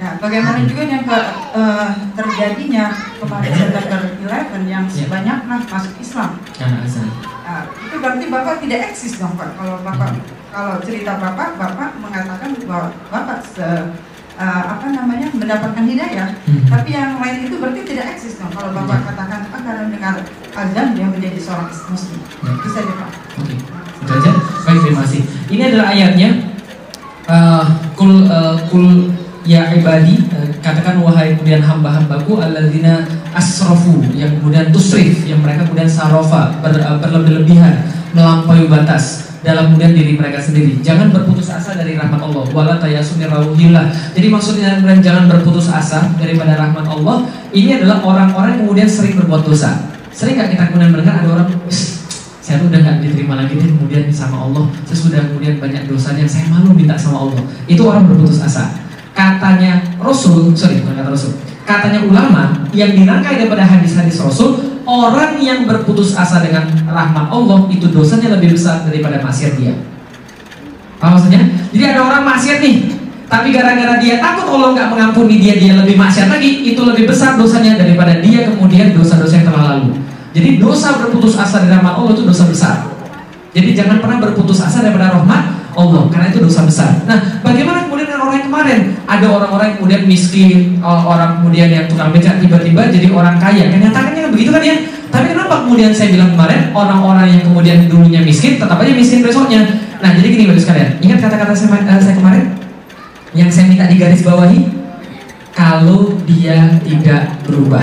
Nah, 0.00 0.16
bagaimana 0.16 0.64
juga 0.64 0.80
yang 0.88 1.04
ke, 1.04 1.18
eh, 1.52 1.90
terjadinya 2.16 2.88
kemarin 3.20 3.52
September 3.52 4.08
11 4.16 4.64
yang 4.64 4.84
Ya. 4.88 4.96
sebanyaklah 5.04 5.60
masuk 5.68 5.94
Islam. 6.00 6.30
Karena 6.56 6.78
azan. 6.88 7.08
Nah, 7.44 7.62
itu 7.68 7.94
berarti 8.00 8.24
Bapak 8.30 8.54
tidak 8.64 8.80
eksis 8.90 9.18
dong 9.20 9.34
Pak. 9.36 9.60
Kalau 9.60 9.76
Bapak 9.84 10.16
kalau 10.50 10.82
cerita 10.82 11.16
Bapak, 11.16 11.56
Bapak 11.56 11.90
mengatakan 12.02 12.50
bahwa 12.66 12.90
Bapak 13.10 13.38
se, 13.46 13.66
eh, 14.34 14.62
apa 14.66 14.86
namanya 14.90 15.30
mendapatkan 15.30 15.84
hidayah. 15.86 16.28
Mhm. 16.46 16.66
Tapi 16.66 16.88
yang 16.90 17.22
lain 17.22 17.46
itu 17.46 17.54
berarti 17.62 17.80
tidak 17.86 18.06
eksis 18.18 18.42
dong. 18.42 18.50
Kalau 18.50 18.74
Bapak 18.74 19.14
katakan 19.14 19.46
ah, 19.46 19.60
karena 19.62 19.82
mendengar 19.86 20.14
azan 20.54 20.86
dia 20.98 21.06
menjadi 21.06 21.38
seorang 21.38 21.70
muslim. 21.70 22.20
Ya. 22.42 22.52
Bisa 22.66 22.78
deh 22.82 22.96
Pak. 22.98 23.10
Oke, 23.38 23.54
itu 24.02 24.12
aja. 24.12 24.30
Baik, 24.66 24.80
terima 24.84 25.00
kasih. 25.06 25.22
Ini 25.48 25.62
adalah 25.70 25.86
ayatnya. 25.94 26.30
Eh, 27.30 27.64
kul 27.94 28.26
eh, 28.26 28.56
kul 28.66 29.14
ya 29.46 29.70
ibadi 29.72 30.18
eh, 30.34 30.48
katakan 30.58 30.98
wahai 31.00 31.38
kemudian 31.38 31.62
hamba-hambaku 31.62 32.42
alladzina 32.42 33.06
asrafu 33.32 34.02
yang 34.12 34.34
kemudian 34.40 34.68
tusrif 34.74 35.24
yang 35.24 35.40
mereka 35.40 35.64
kemudian 35.64 35.88
sarofa 35.88 36.58
ber, 36.60 36.74
eh, 36.74 36.96
berlebih-lebihan 36.98 37.86
melampaui 38.12 38.66
batas 38.66 39.29
dalam 39.40 39.72
kemudian 39.72 39.92
diri 39.96 40.12
mereka 40.20 40.36
sendiri. 40.40 40.80
Jangan 40.84 41.12
berputus 41.12 41.48
asa 41.48 41.72
dari 41.72 41.96
rahmat 41.96 42.20
Allah. 42.20 42.44
Wala 42.52 42.76
jadi 42.80 44.26
maksudnya 44.28 44.80
jangan 45.00 45.24
berputus 45.28 45.72
asa 45.72 46.12
daripada 46.20 46.56
rahmat 46.60 46.84
Allah 46.84 47.24
ini 47.50 47.80
adalah 47.80 48.04
orang-orang 48.04 48.56
yang 48.56 48.60
kemudian 48.68 48.88
sering 48.88 49.16
berbuat 49.16 49.42
dosa. 49.48 49.90
Sering 50.12 50.36
nggak 50.36 50.52
kita 50.52 50.64
kemudian 50.68 50.90
mendengar 50.92 51.24
ada 51.24 51.28
orang 51.32 51.48
"Sh, 51.72 52.04
saya 52.44 52.60
udah 52.66 52.78
nggak 52.82 52.96
diterima 53.00 53.34
lagi 53.40 53.56
deh 53.56 53.68
kemudian 53.68 54.10
sama 54.12 54.44
Allah. 54.44 54.68
Saya 54.84 54.98
sudah 54.98 55.20
kemudian 55.32 55.56
banyak 55.56 55.88
dosanya 55.88 56.26
saya 56.28 56.44
malu 56.52 56.76
minta 56.76 56.98
sama 56.98 57.30
Allah. 57.30 57.40
Itu 57.64 57.88
orang 57.88 58.10
berputus 58.10 58.44
asa. 58.44 58.68
Katanya 59.16 59.82
Rasul 59.98 60.52
sorry 60.52 60.84
bukan 60.84 61.00
kata 61.00 61.10
Rasul. 61.10 61.32
Katanya 61.64 62.02
ulama 62.02 62.66
yang 62.74 62.92
dirangkai 62.92 63.46
daripada 63.46 63.62
hadis-hadis 63.62 64.18
Rasul 64.18 64.69
orang 64.88 65.40
yang 65.40 65.64
berputus 65.64 66.16
asa 66.16 66.44
dengan 66.44 66.68
rahmat 66.88 67.32
Allah 67.32 67.66
itu 67.72 67.88
dosanya 67.88 68.36
lebih 68.38 68.54
besar 68.54 68.84
daripada 68.84 69.20
maksiat 69.20 69.58
dia 69.60 69.74
apa 71.00 71.16
maksudnya? 71.16 71.40
jadi 71.72 71.96
ada 71.96 72.00
orang 72.04 72.22
maksiat 72.28 72.60
nih 72.60 72.76
Tapi 73.30 73.54
gara-gara 73.54 73.94
dia 74.02 74.18
takut 74.18 74.42
Allah 74.42 74.74
nggak 74.74 74.88
mengampuni 74.90 75.38
dia, 75.38 75.54
dia 75.54 75.78
lebih 75.78 75.94
maksiat 75.94 76.34
lagi, 76.34 76.66
itu 76.66 76.82
lebih 76.82 77.06
besar 77.06 77.38
dosanya 77.38 77.78
daripada 77.78 78.18
dia 78.18 78.50
kemudian 78.50 78.90
dosa-dosa 78.90 79.38
yang 79.38 79.46
telah 79.46 79.62
lalu. 79.70 80.02
Jadi 80.34 80.58
dosa 80.58 80.98
berputus 80.98 81.38
asa 81.38 81.62
dari 81.62 81.70
rahmat 81.70 81.94
Allah 81.94 82.10
itu 82.10 82.26
dosa 82.26 82.50
besar. 82.50 82.90
Jadi 83.54 83.70
jangan 83.70 84.02
pernah 84.02 84.18
berputus 84.18 84.58
asa 84.58 84.82
daripada 84.82 85.14
rahmat 85.14 85.59
Allah, 85.76 86.02
karena 86.10 86.26
itu 86.34 86.38
dosa 86.42 86.66
besar. 86.66 86.90
Nah, 87.06 87.42
bagaimana 87.42 87.86
kemudian 87.86 88.10
dengan 88.10 88.22
orang 88.26 88.36
yang 88.42 88.46
kemarin? 88.50 88.78
Ada 89.06 89.26
orang-orang 89.26 89.66
yang 89.70 89.76
kemudian 89.78 90.02
miskin, 90.06 90.58
eh, 90.82 91.02
orang 91.06 91.30
kemudian 91.42 91.68
yang 91.70 91.84
tukang 91.86 92.10
becak 92.10 92.42
tiba-tiba 92.42 92.90
jadi 92.90 93.06
orang 93.10 93.36
kaya. 93.38 93.70
Kenyataannya 93.70 94.30
begitu 94.34 94.50
kan 94.50 94.62
ya? 94.62 94.76
Tapi 95.10 95.26
kenapa 95.34 95.66
kemudian 95.66 95.90
saya 95.90 96.14
bilang 96.14 96.34
kemarin 96.34 96.70
orang-orang 96.70 97.26
yang 97.26 97.42
kemudian 97.42 97.78
dulunya 97.90 98.20
miskin 98.22 98.58
tetap 98.58 98.78
aja 98.78 98.92
miskin 98.94 99.22
besoknya? 99.26 99.62
Nah, 100.00 100.10
jadi 100.14 100.26
gini 100.32 100.44
bagus 100.50 100.64
sekalian. 100.64 100.98
Ingat 101.02 101.18
kata-kata 101.18 101.52
saya, 101.52 101.82
uh, 101.82 102.00
saya 102.00 102.14
kemarin? 102.14 102.60
yang 103.34 103.50
saya 103.50 103.70
minta 103.70 103.86
di 103.86 103.96
garis 103.98 104.26
bawahi 104.26 104.66
kalau 105.54 106.18
dia 106.26 106.78
tidak 106.82 107.38
berubah 107.46 107.82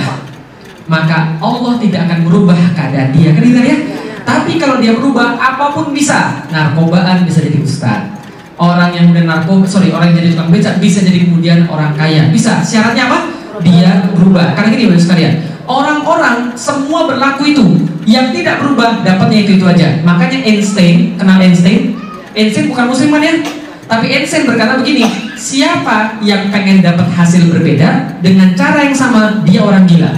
maka 0.88 1.36
Allah 1.40 1.80
tidak 1.80 2.08
akan 2.08 2.20
berubah 2.28 2.58
keadaan 2.76 3.12
dia 3.16 3.32
kan 3.32 3.44
gitu 3.44 3.62
ya 3.64 3.78
tapi 4.28 4.60
kalau 4.60 4.84
dia 4.84 4.92
berubah 4.92 5.40
apa 5.40 5.72
pun 5.72 5.96
bisa. 5.96 6.44
Narkobaan 6.52 7.24
bisa 7.24 7.40
jadi 7.40 7.64
ustad. 7.64 8.12
Orang 8.60 8.92
yang 8.92 9.16
udah 9.16 9.24
narkoba 9.24 9.64
sorry 9.64 9.88
orang 9.96 10.12
yang 10.12 10.20
jadi 10.20 10.30
tukang 10.36 10.52
becak 10.52 10.76
bisa 10.84 11.00
jadi 11.00 11.24
kemudian 11.24 11.64
orang 11.72 11.96
kaya. 11.96 12.28
Bisa. 12.28 12.60
Syaratnya 12.60 13.08
apa? 13.08 13.32
Dia 13.64 14.12
berubah. 14.12 14.52
Karena 14.52 14.76
gini 14.76 14.92
bagus 14.92 15.08
sekalian. 15.08 15.48
Orang-orang 15.64 16.52
semua 16.60 17.08
berlaku 17.08 17.56
itu. 17.56 17.66
Yang 18.04 18.44
tidak 18.44 18.60
berubah 18.60 19.00
dapatnya 19.08 19.48
itu 19.48 19.64
itu 19.64 19.66
aja. 19.68 20.04
Makanya 20.04 20.44
Einstein 20.44 21.16
kenal 21.16 21.40
Einstein? 21.40 21.96
Einstein 22.36 22.68
bukan 22.68 22.92
musliman 22.92 23.24
ya? 23.24 23.36
Tapi 23.88 24.12
Einstein 24.12 24.44
berkata 24.44 24.76
begini, 24.84 25.08
siapa 25.40 26.20
yang 26.20 26.52
pengen 26.52 26.84
dapat 26.84 27.08
hasil 27.16 27.48
berbeda 27.48 28.20
dengan 28.20 28.52
cara 28.52 28.84
yang 28.84 28.96
sama, 28.96 29.40
dia 29.48 29.64
orang 29.64 29.88
gila. 29.88 30.12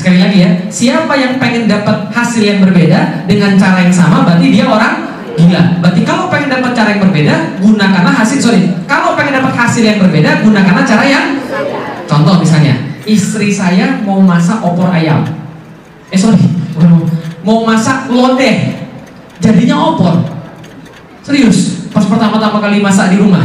Sekali 0.00 0.16
lagi 0.16 0.40
ya, 0.40 0.50
siapa 0.72 1.12
yang 1.12 1.36
pengen 1.36 1.68
dapat 1.68 2.08
hasil 2.08 2.40
yang 2.40 2.64
berbeda 2.64 3.28
dengan 3.28 3.60
cara 3.60 3.84
yang 3.84 3.92
sama, 3.92 4.24
berarti 4.24 4.48
dia 4.48 4.64
orang 4.64 5.04
gila. 5.36 5.76
Berarti 5.84 6.00
kalau 6.08 6.32
pengen 6.32 6.48
dapat 6.48 6.72
cara 6.72 6.96
yang 6.96 7.04
berbeda, 7.04 7.60
gunakanlah 7.60 8.14
hasil 8.16 8.40
sorry. 8.40 8.64
Kalau 8.88 9.12
pengen 9.12 9.44
dapat 9.44 9.52
hasil 9.52 9.84
yang 9.84 10.00
berbeda, 10.00 10.40
gunakanlah 10.40 10.88
cara 10.88 11.04
yang 11.04 11.36
contoh 12.08 12.40
misalnya, 12.40 12.80
istri 13.04 13.52
saya 13.52 14.00
mau 14.00 14.24
masak 14.24 14.64
opor 14.64 14.88
ayam. 14.88 15.20
Eh 16.08 16.16
sorry, 16.16 16.48
mau 17.44 17.68
masak 17.68 18.08
lodeh, 18.08 18.80
jadinya 19.36 19.76
opor. 19.84 20.16
Serius, 21.20 21.92
pas 21.92 22.08
pertama-tama 22.08 22.56
kali 22.56 22.80
masak 22.80 23.12
di 23.12 23.20
rumah 23.20 23.44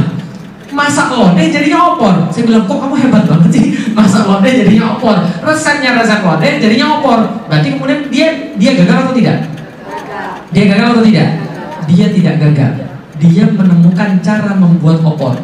masak 0.76 1.08
lodeh 1.16 1.48
jadinya 1.48 1.96
opor. 1.96 2.28
Saya 2.30 2.44
bilang 2.44 2.68
kok 2.68 2.78
kamu 2.84 2.96
hebat 3.08 3.24
banget 3.24 3.50
sih? 3.56 3.66
Masak 3.96 4.28
lodeh 4.28 4.52
jadinya 4.52 5.00
opor. 5.00 5.16
Resepnya 5.42 5.96
resep 5.96 6.20
lodeh 6.22 6.60
jadinya 6.60 7.00
opor. 7.00 7.20
Berarti 7.48 7.68
kemudian 7.80 8.00
dia 8.12 8.28
dia 8.60 8.72
gagal 8.76 9.08
atau 9.08 9.14
tidak? 9.16 9.38
Dia 10.52 10.64
gagal 10.68 10.88
atau 10.92 11.04
tidak? 11.08 11.30
Dia 11.88 12.06
tidak 12.12 12.36
gagal. 12.44 12.72
Dia 13.16 13.44
menemukan 13.48 14.10
cara 14.20 14.52
membuat 14.60 15.00
opor. 15.00 15.40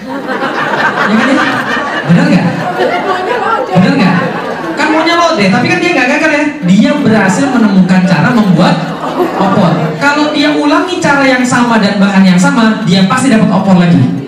Ya 0.00 1.14
kan 1.14 1.28
ya? 1.28 1.46
Benar 2.08 2.24
nggak? 2.32 2.46
Benar 3.76 3.92
nggak? 4.00 4.16
Kan 4.74 4.86
maunya 4.88 5.14
lodeh 5.20 5.48
tapi 5.52 5.66
kan 5.68 5.78
dia 5.84 5.90
nggak 5.92 6.08
gagal 6.16 6.30
ya. 6.32 6.44
Dia 6.64 6.90
berhasil 6.96 7.44
menemukan 7.52 8.00
cara 8.08 8.28
membuat 8.32 8.74
opor. 9.36 9.72
Kalau 10.00 10.32
dia 10.32 10.48
ulangi 10.56 10.96
cara 10.96 11.28
yang 11.28 11.44
sama 11.44 11.76
dan 11.76 12.00
bahan 12.00 12.24
yang 12.24 12.40
sama, 12.40 12.80
dia 12.88 13.04
pasti 13.04 13.28
dapat 13.28 13.52
opor 13.52 13.76
lagi. 13.76 14.20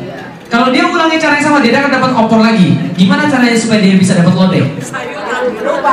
Kalau 0.53 0.69
dia 0.69 0.85
ulangi 0.85 1.17
cara 1.17 1.41
yang 1.41 1.47
sama, 1.49 1.65
dia 1.65 1.81
akan 1.81 1.89
dapat 1.97 2.11
opor 2.13 2.45
lagi. 2.45 2.77
Gimana 2.93 3.25
caranya 3.25 3.57
supaya 3.57 3.81
dia 3.81 3.97
bisa 3.97 4.13
dapat 4.21 4.37
lodeh? 4.37 4.69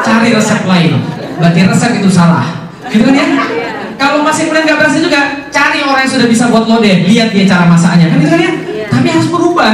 Cari 0.03 0.35
resep 0.35 0.67
lain. 0.67 0.99
Berarti 1.39 1.59
resep 1.63 1.91
itu 2.03 2.11
salah. 2.11 2.67
Gitu 2.91 3.07
kan 3.07 3.15
ya? 3.15 3.27
Kalau 3.95 4.19
masih 4.19 4.51
kemudian 4.51 4.67
nggak 4.67 4.79
berhasil 4.83 4.99
juga, 4.99 5.47
cari 5.47 5.79
orang 5.79 6.03
yang 6.03 6.11
sudah 6.11 6.27
bisa 6.27 6.51
buat 6.51 6.67
lodeh. 6.67 7.07
Lihat 7.07 7.31
dia 7.31 7.47
cara 7.47 7.71
masaknya. 7.71 8.11
Kan 8.11 8.19
gitu 8.19 8.35
kan 8.35 8.41
ya? 8.43 8.51
Tapi 8.91 9.07
harus 9.07 9.27
berubah. 9.31 9.73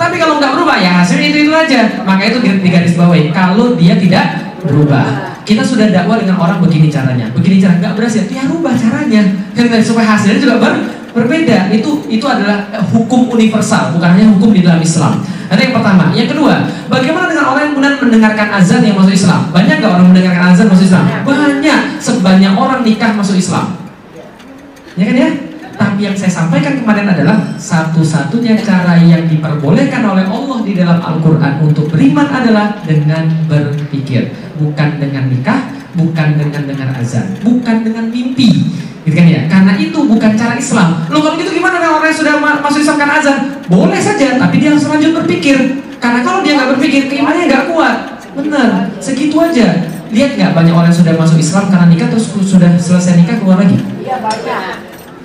Tapi 0.00 0.16
kalau 0.16 0.40
nggak 0.40 0.52
berubah, 0.56 0.76
ya 0.80 1.04
hasilnya 1.04 1.28
itu 1.28 1.38
itu 1.44 1.52
aja. 1.52 1.80
Maka 2.08 2.32
itu 2.32 2.40
di 2.40 2.68
garis 2.72 2.96
bawahi. 2.96 3.28
Kalau 3.28 3.76
dia 3.76 4.00
tidak 4.00 4.56
berubah 4.64 5.36
kita 5.44 5.60
sudah 5.60 5.92
dakwah 5.92 6.16
dengan 6.16 6.40
orang 6.40 6.56
begini 6.64 6.88
caranya, 6.88 7.28
begini 7.36 7.60
cara 7.60 7.76
nggak 7.76 7.94
berhasil, 8.00 8.24
ya 8.32 8.48
rubah 8.48 8.72
caranya, 8.72 9.22
kan 9.52 9.68
supaya 9.84 10.16
hasilnya 10.16 10.40
juga 10.40 10.56
ber, 10.56 10.72
berbeda. 11.14 11.70
Itu 11.70 12.02
itu 12.10 12.26
adalah 12.26 12.68
eh, 12.74 12.82
hukum 12.92 13.30
universal, 13.30 13.94
bukan 13.94 14.18
hanya 14.18 14.26
hukum 14.34 14.50
di 14.50 14.60
dalam 14.66 14.82
Islam. 14.82 15.22
Ada 15.48 15.60
yang 15.70 15.74
pertama, 15.78 16.10
yang 16.10 16.26
kedua, 16.26 16.66
bagaimana 16.90 17.30
dengan 17.30 17.46
orang 17.54 17.62
yang 17.70 17.72
kemudian 17.78 17.96
mendengarkan 18.02 18.48
azan 18.58 18.82
yang 18.82 18.98
masuk 18.98 19.14
Islam? 19.14 19.40
Banyak 19.54 19.74
nggak 19.78 19.92
orang 19.94 20.06
mendengarkan 20.10 20.44
azan 20.50 20.66
masuk 20.66 20.84
Islam? 20.90 21.04
Banyak, 21.22 21.80
sebanyak 22.02 22.52
orang 22.58 22.80
nikah 22.82 23.10
masuk 23.14 23.38
Islam. 23.38 23.66
Ya 24.98 25.04
kan 25.06 25.16
ya? 25.16 25.30
Tapi 25.74 26.06
yang 26.06 26.14
saya 26.14 26.30
sampaikan 26.30 26.78
kemarin 26.78 27.10
adalah 27.10 27.34
satu-satunya 27.58 28.54
cara 28.62 28.94
yang 28.94 29.26
diperbolehkan 29.26 30.06
oleh 30.06 30.22
Allah 30.22 30.58
di 30.62 30.72
dalam 30.78 31.02
Al-Quran 31.02 31.66
untuk 31.66 31.90
beriman 31.90 32.30
adalah 32.30 32.78
dengan 32.86 33.26
berpikir, 33.50 34.30
bukan 34.54 35.02
dengan 35.02 35.26
nikah, 35.26 35.66
bukan 35.94 36.28
dengan 36.38 36.62
dengar 36.66 36.88
azan, 36.98 37.38
bukan 37.42 37.86
dengan 37.86 38.10
mimpi, 38.10 38.66
gitu 39.06 39.14
kan 39.14 39.26
ya? 39.30 39.40
Karena 39.46 39.72
itu 39.78 39.98
bukan 39.98 40.34
cara 40.34 40.54
Islam. 40.58 41.06
Lo 41.10 41.22
kalau 41.22 41.38
gitu 41.38 41.54
gimana 41.54 41.78
kalau 41.78 42.02
orang 42.02 42.10
yang 42.10 42.18
sudah 42.18 42.34
masuk 42.38 42.82
Islam 42.82 42.96
kan 42.98 43.10
azan? 43.22 43.38
Boleh 43.70 44.00
saja, 44.02 44.36
tapi 44.36 44.58
dia 44.58 44.74
harus 44.74 44.84
lanjut 44.84 45.14
berpikir. 45.22 45.56
Karena 46.02 46.20
kalau 46.20 46.42
dia 46.42 46.58
nggak 46.58 46.76
berpikir, 46.76 47.08
keimanannya 47.08 47.46
nggak 47.46 47.64
kuat. 47.70 47.96
Benar, 48.34 48.90
segitu 48.98 49.38
aja. 49.38 49.86
Lihat 50.10 50.34
nggak 50.34 50.52
banyak 50.54 50.74
orang 50.74 50.90
yang 50.90 50.98
sudah 50.98 51.14
masuk 51.14 51.38
Islam 51.38 51.70
karena 51.70 51.86
nikah 51.90 52.08
terus 52.10 52.26
sudah 52.30 52.70
selesai 52.78 53.18
nikah 53.18 53.38
keluar 53.38 53.62
lagi? 53.62 53.78
Iya 54.02 54.18
banyak. 54.18 54.74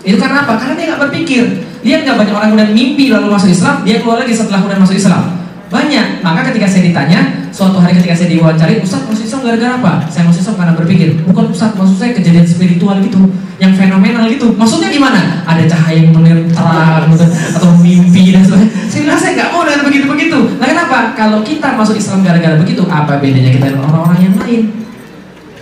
Itu 0.05 0.17
karena 0.21 0.45
apa? 0.45 0.53
Karena 0.55 0.73
dia 0.77 0.85
nggak 0.93 1.01
berpikir. 1.09 1.43
Lihat 1.83 1.99
nggak 2.05 2.17
banyak 2.17 2.35
orang 2.35 2.49
kemudian 2.53 2.71
mimpi 2.75 3.05
lalu 3.09 3.31
masuk 3.31 3.49
Islam, 3.51 3.81
dia 3.87 4.03
keluar 4.03 4.21
lagi 4.21 4.33
setelah 4.35 4.59
kemudian 4.63 4.81
masuk 4.81 4.97
Islam. 4.99 5.38
Banyak. 5.69 6.25
Maka 6.25 6.49
ketika 6.49 6.65
saya 6.65 6.89
ditanya, 6.89 7.45
suatu 7.53 7.77
hari 7.77 7.93
ketika 8.01 8.17
saya 8.17 8.29
diwawancari, 8.33 8.81
Ustaz 8.81 9.05
masuk 9.05 9.23
Islam 9.25 9.41
gara-gara 9.45 9.73
apa? 9.77 9.93
Saya 10.09 10.25
masuk 10.25 10.41
Islam 10.41 10.55
karena 10.57 10.73
berpikir. 10.73 11.09
Bukan 11.29 11.45
Ustaz, 11.53 11.77
maksud 11.77 11.97
saya 12.01 12.11
kejadian 12.17 12.45
spiritual 12.45 12.97
gitu, 13.05 13.21
yang 13.61 13.77
fenomenal 13.77 14.25
gitu. 14.25 14.49
Maksudnya 14.57 14.89
gimana? 14.89 15.45
Ada 15.45 15.69
cahaya 15.69 16.01
yang 16.01 16.09
menir 16.09 16.49
terang 16.49 17.05
gitu, 17.13 17.25
atau 17.29 17.69
mimpi 17.77 18.33
dan 18.33 18.41
sebagainya. 18.41 18.73
Saya 18.89 19.01
bilang 19.05 19.19
saya 19.21 19.31
nggak 19.37 19.49
mau 19.53 19.61
dengan 19.61 19.81
begitu-begitu. 19.85 20.39
Nah 20.57 20.67
kenapa? 20.67 20.97
Kalau 21.13 21.39
kita 21.45 21.77
masuk 21.77 21.95
Islam 21.95 22.25
gara-gara 22.25 22.57
begitu, 22.57 22.81
apa 22.89 23.21
bedanya 23.21 23.53
kita 23.53 23.69
dengan 23.69 23.85
orang-orang 23.93 24.19
yang 24.25 24.35
lain? 24.41 24.61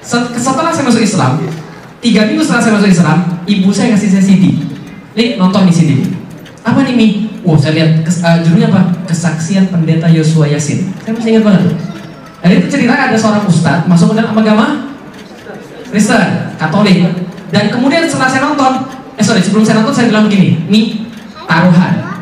Setelah 0.08 0.72
saya 0.72 0.88
masuk 0.88 1.04
Islam, 1.04 1.44
Tiga 1.98 2.30
minggu 2.30 2.46
setelah 2.46 2.62
saya 2.62 2.74
masuk 2.78 2.90
Islam, 2.94 3.18
ibu 3.50 3.70
saya 3.74 3.98
ngasih 3.98 4.10
saya 4.14 4.24
CD. 4.24 4.54
Nih 5.18 5.34
nonton 5.36 5.66
di 5.66 5.74
CD. 5.74 5.92
Apa 6.62 6.86
nih 6.86 6.94
Mi? 6.94 7.08
Wow, 7.46 7.56
saya 7.56 7.74
lihat 7.80 8.04
kes, 8.04 8.22
uh, 8.26 8.42
judulnya 8.44 8.70
apa? 8.74 8.82
Kesaksian 9.08 9.70
Pendeta 9.72 10.10
Yosua 10.12 10.50
Yasin. 10.52 10.92
Saya 11.02 11.14
masih 11.16 11.30
ingat 11.38 11.44
banget. 11.48 11.64
Dan 12.44 12.50
itu 12.54 12.68
cerita 12.70 12.94
ada 12.94 13.18
seorang 13.18 13.44
ustadz 13.50 13.88
masuk 13.90 14.14
ke 14.14 14.22
dalam 14.22 14.36
agama 14.38 14.94
Kristen, 15.90 16.54
Katolik. 16.60 17.08
Dan 17.50 17.72
kemudian 17.72 18.04
setelah 18.04 18.28
saya 18.28 18.42
nonton, 18.44 18.92
eh 19.16 19.24
sorry 19.24 19.40
sebelum 19.40 19.64
saya 19.64 19.80
nonton 19.80 19.96
saya 19.96 20.12
bilang 20.12 20.28
begini, 20.28 20.60
Mi 20.68 21.08
taruhan. 21.48 22.20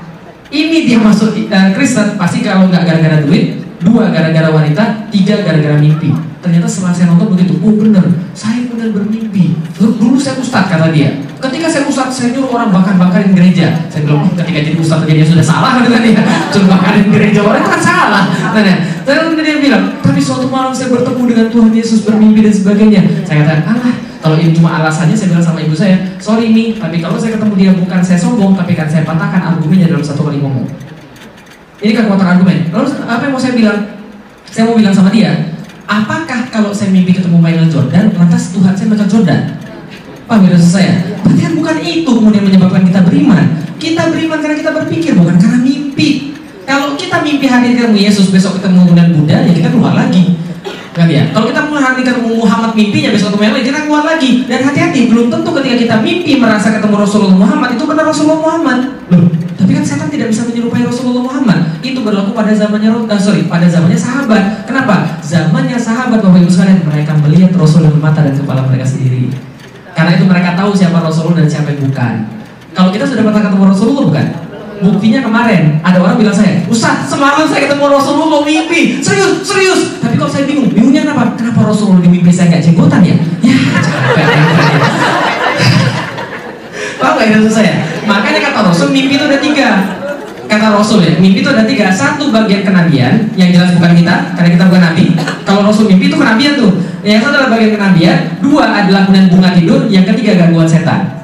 Ini 0.54 0.78
dia 0.86 1.02
masuk 1.02 1.34
uh, 1.34 1.70
Kristen 1.74 2.16
pasti 2.16 2.46
kalau 2.46 2.70
nggak 2.70 2.86
gara-gara 2.86 3.26
duit, 3.26 3.65
dua 3.84 4.14
gara-gara 4.14 4.50
wanita, 4.54 5.10
tiga 5.12 5.44
gara-gara 5.44 5.76
mimpi. 5.80 6.14
Ternyata 6.46 6.70
setelah 6.70 6.94
saya 6.94 7.10
nonton 7.10 7.34
begitu, 7.34 7.58
oh 7.58 7.74
bener, 7.74 8.06
saya 8.38 8.70
benar 8.70 8.94
bermimpi. 8.94 9.58
Dulu 9.82 10.14
saya 10.22 10.38
ustadz 10.38 10.70
kata 10.70 10.94
dia. 10.94 11.10
Ketika 11.42 11.68
saya 11.68 11.84
ustadz, 11.90 12.14
saya 12.14 12.38
nyuruh 12.38 12.54
orang 12.54 12.70
bakar-bakarin 12.70 13.34
gereja. 13.34 13.90
Saya 13.90 14.06
bilang, 14.06 14.30
oh, 14.30 14.32
ketika 14.38 14.60
jadi 14.62 14.78
ustadz 14.78 15.10
dia 15.10 15.26
sudah 15.26 15.42
salah 15.42 15.72
kan 15.82 16.02
dia. 16.06 16.22
Suruh 16.54 16.70
bakarin 16.70 17.10
gereja 17.10 17.42
orang 17.42 17.66
itu 17.66 17.70
kan 17.74 17.82
salah. 17.82 18.24
Nah, 18.54 18.62
nah. 18.62 18.78
Terus 19.06 19.34
dia 19.42 19.58
bilang, 19.58 19.84
tapi 20.02 20.22
suatu 20.22 20.46
malam 20.50 20.74
saya 20.74 20.94
bertemu 20.94 21.22
dengan 21.30 21.46
Tuhan 21.50 21.72
Yesus 21.74 22.00
bermimpi 22.06 22.46
dan 22.46 22.54
sebagainya. 22.54 23.02
Saya 23.26 23.46
katakan, 23.46 23.62
alah, 23.78 23.96
kalau 24.26 24.42
ini 24.42 24.58
cuma 24.58 24.82
alasannya 24.82 25.14
saya 25.14 25.38
bilang 25.38 25.46
sama 25.46 25.62
ibu 25.62 25.78
saya, 25.78 26.02
sorry 26.18 26.50
nih, 26.50 26.82
tapi 26.82 26.98
kalau 26.98 27.14
saya 27.18 27.38
ketemu 27.38 27.54
dia 27.54 27.72
bukan 27.78 28.02
saya 28.02 28.18
sombong, 28.18 28.58
tapi 28.58 28.74
kan 28.74 28.90
saya 28.90 29.06
patahkan 29.06 29.54
argumennya 29.54 29.94
dalam 29.94 30.02
satu 30.02 30.26
kali 30.26 30.42
ngomong. 30.42 30.66
Ini 31.84 31.92
kan 31.92 32.08
kontrak 32.08 32.40
argumen. 32.40 32.72
Lalu 32.72 32.86
apa 33.04 33.22
yang 33.28 33.34
mau 33.36 33.42
saya 33.42 33.54
bilang? 33.56 33.80
Saya 34.48 34.64
mau 34.72 34.76
bilang 34.80 34.96
sama 34.96 35.12
dia, 35.12 35.56
Apakah 35.86 36.50
kalau 36.50 36.74
saya 36.74 36.90
mimpi 36.90 37.14
ketemu 37.14 37.38
Michael 37.38 37.70
Jordan, 37.70 38.10
lantas 38.18 38.50
Tuhan 38.50 38.74
saya 38.74 38.90
Michael 38.90 39.06
Jordan? 39.10 39.42
Paham 40.26 40.50
ya 40.50 40.58
saya? 40.58 40.94
Berarti 41.22 41.42
kan 41.46 41.54
bukan 41.54 41.78
itu 41.86 42.10
kemudian 42.10 42.42
menyebabkan 42.42 42.82
kita 42.90 43.06
beriman. 43.06 43.46
Kita 43.78 44.10
beriman 44.10 44.42
karena 44.42 44.58
kita 44.58 44.72
berpikir, 44.74 45.14
bukan 45.14 45.38
karena 45.38 45.62
mimpi. 45.62 46.34
Kalau 46.66 46.98
kita 46.98 47.22
mimpi 47.22 47.46
hari 47.46 47.78
ketemu 47.78 48.02
Yesus, 48.02 48.34
besok 48.34 48.58
ketemu 48.58 48.90
dengan 48.90 49.08
Buddha, 49.14 49.46
ya 49.46 49.54
kita 49.54 49.70
keluar 49.70 49.94
lagi. 49.94 50.34
Kan 50.98 51.06
ya? 51.06 51.30
Kalau 51.30 51.54
kita 51.54 51.62
hari 51.70 52.02
ketemu 52.02 52.30
Muhammad 52.42 52.72
mimpinya, 52.74 53.10
besok 53.14 53.38
ketemu 53.38 53.44
yang 53.46 53.54
lain, 53.54 53.66
kita 53.70 53.80
keluar 53.86 54.04
lagi. 54.10 54.32
Dan 54.50 54.60
hati-hati, 54.66 55.00
belum 55.06 55.30
tentu 55.30 55.50
ketika 55.62 55.76
kita 55.78 55.96
mimpi 56.02 56.42
merasa 56.42 56.74
ketemu 56.74 56.96
Rasulullah 56.98 57.38
Muhammad, 57.38 57.78
itu 57.78 57.86
benar 57.86 58.10
Rasulullah 58.10 58.42
Muhammad. 58.42 58.80
Loh, 59.14 59.30
tapi 59.66 59.82
kan 59.82 59.82
setan 59.82 60.14
tidak 60.14 60.30
bisa 60.30 60.46
menyerupai 60.46 60.86
Rasulullah 60.86 61.26
Muhammad. 61.26 61.82
Itu 61.82 62.06
berlaku 62.06 62.38
pada 62.38 62.54
zamannya 62.54 62.86
uh, 62.86 63.18
sorry, 63.18 63.50
pada 63.50 63.66
zamannya 63.66 63.98
sahabat. 63.98 64.62
Kenapa? 64.70 65.18
Zamannya 65.26 65.74
sahabat 65.74 66.22
Bapak 66.22 66.38
Ibu 66.38 66.54
sekalian 66.54 66.86
mereka 66.86 67.18
melihat 67.18 67.50
Rasul 67.58 67.82
dengan 67.82 67.98
mata 67.98 68.22
dan 68.22 68.38
kepala 68.38 68.62
mereka 68.70 68.86
sendiri. 68.86 69.34
Karena 69.98 70.22
itu 70.22 70.30
mereka 70.30 70.54
tahu 70.54 70.70
siapa 70.78 71.02
Rasulullah 71.02 71.42
dan 71.42 71.50
siapa 71.50 71.74
yang 71.74 71.82
bukan. 71.82 72.14
Kalau 72.78 72.94
kita 72.94 73.10
sudah 73.10 73.26
pernah 73.26 73.42
ketemu 73.42 73.66
Rasulullah 73.74 74.06
bukan? 74.06 74.28
Buktinya 74.86 75.26
kemarin 75.26 75.82
ada 75.82 75.98
orang 75.98 76.22
bilang 76.22 76.38
saya, 76.38 76.62
Ustaz 76.70 77.10
semalam 77.10 77.50
saya 77.50 77.66
ketemu 77.66 77.90
Rasulullah 77.90 78.46
mimpi, 78.46 79.02
serius, 79.02 79.42
serius. 79.42 79.98
Tapi 79.98 80.14
kok 80.14 80.30
saya 80.30 80.46
bingung, 80.46 80.70
bingungnya 80.70 81.10
kenapa? 81.10 81.34
Kenapa 81.34 81.74
Rasulullah 81.74 82.06
di 82.06 82.10
mimpi 82.14 82.30
saya 82.30 82.54
nggak 82.54 82.70
jenggotan 82.70 83.02
ya? 83.02 83.18
Ya, 83.42 83.58
capek. 83.82 84.30
Paham 87.02 87.18
gak 87.18 87.34
maksud 87.34 87.50
saya? 87.50 87.95
Makanya 88.06 88.40
kata 88.52 88.60
Rasul 88.72 88.90
mimpi 88.94 89.18
itu 89.18 89.26
ada 89.26 89.40
tiga. 89.42 89.70
Kata 90.46 90.78
Rasul 90.78 91.02
ya, 91.02 91.14
mimpi 91.18 91.42
itu 91.42 91.50
ada 91.50 91.66
tiga. 91.66 91.90
Satu 91.90 92.30
bagian 92.30 92.62
kenabian, 92.62 93.34
yang 93.34 93.50
jelas 93.50 93.74
bukan 93.74 93.98
kita 93.98 94.16
Karena 94.38 94.50
kita 94.54 94.64
bukan 94.70 94.82
nabi. 94.82 95.04
Kalau 95.44 95.62
Rasul 95.66 95.90
mimpi 95.90 96.08
itu 96.08 96.18
kenabian 96.18 96.54
tuh. 96.56 96.72
Yang 97.06 97.30
satu 97.30 97.34
adalah 97.38 97.52
bagian 97.54 97.78
kenabian 97.78 98.18
Dua 98.42 98.66
adalah 98.66 99.06
kemudian 99.06 99.30
bunga 99.30 99.54
tidur 99.54 99.86
Yang 99.94 100.10
ketiga 100.14 100.42
gangguan 100.42 100.66
setan. 100.66 101.22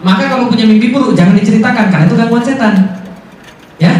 Maka 0.00 0.32
kalau 0.32 0.48
punya 0.48 0.64
mimpi 0.64 0.92
buruk 0.92 1.12
jangan 1.12 1.36
diceritakan 1.36 1.92
Karena 1.92 2.04
itu 2.08 2.16
gangguan 2.16 2.44
setan. 2.44 2.74
Ya, 3.80 3.92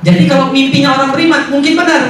jadi 0.00 0.24
kalau 0.26 0.48
mimpinya 0.48 0.96
orang 0.96 1.12
beriman 1.12 1.42
mungkin 1.52 1.76
benar. 1.76 2.02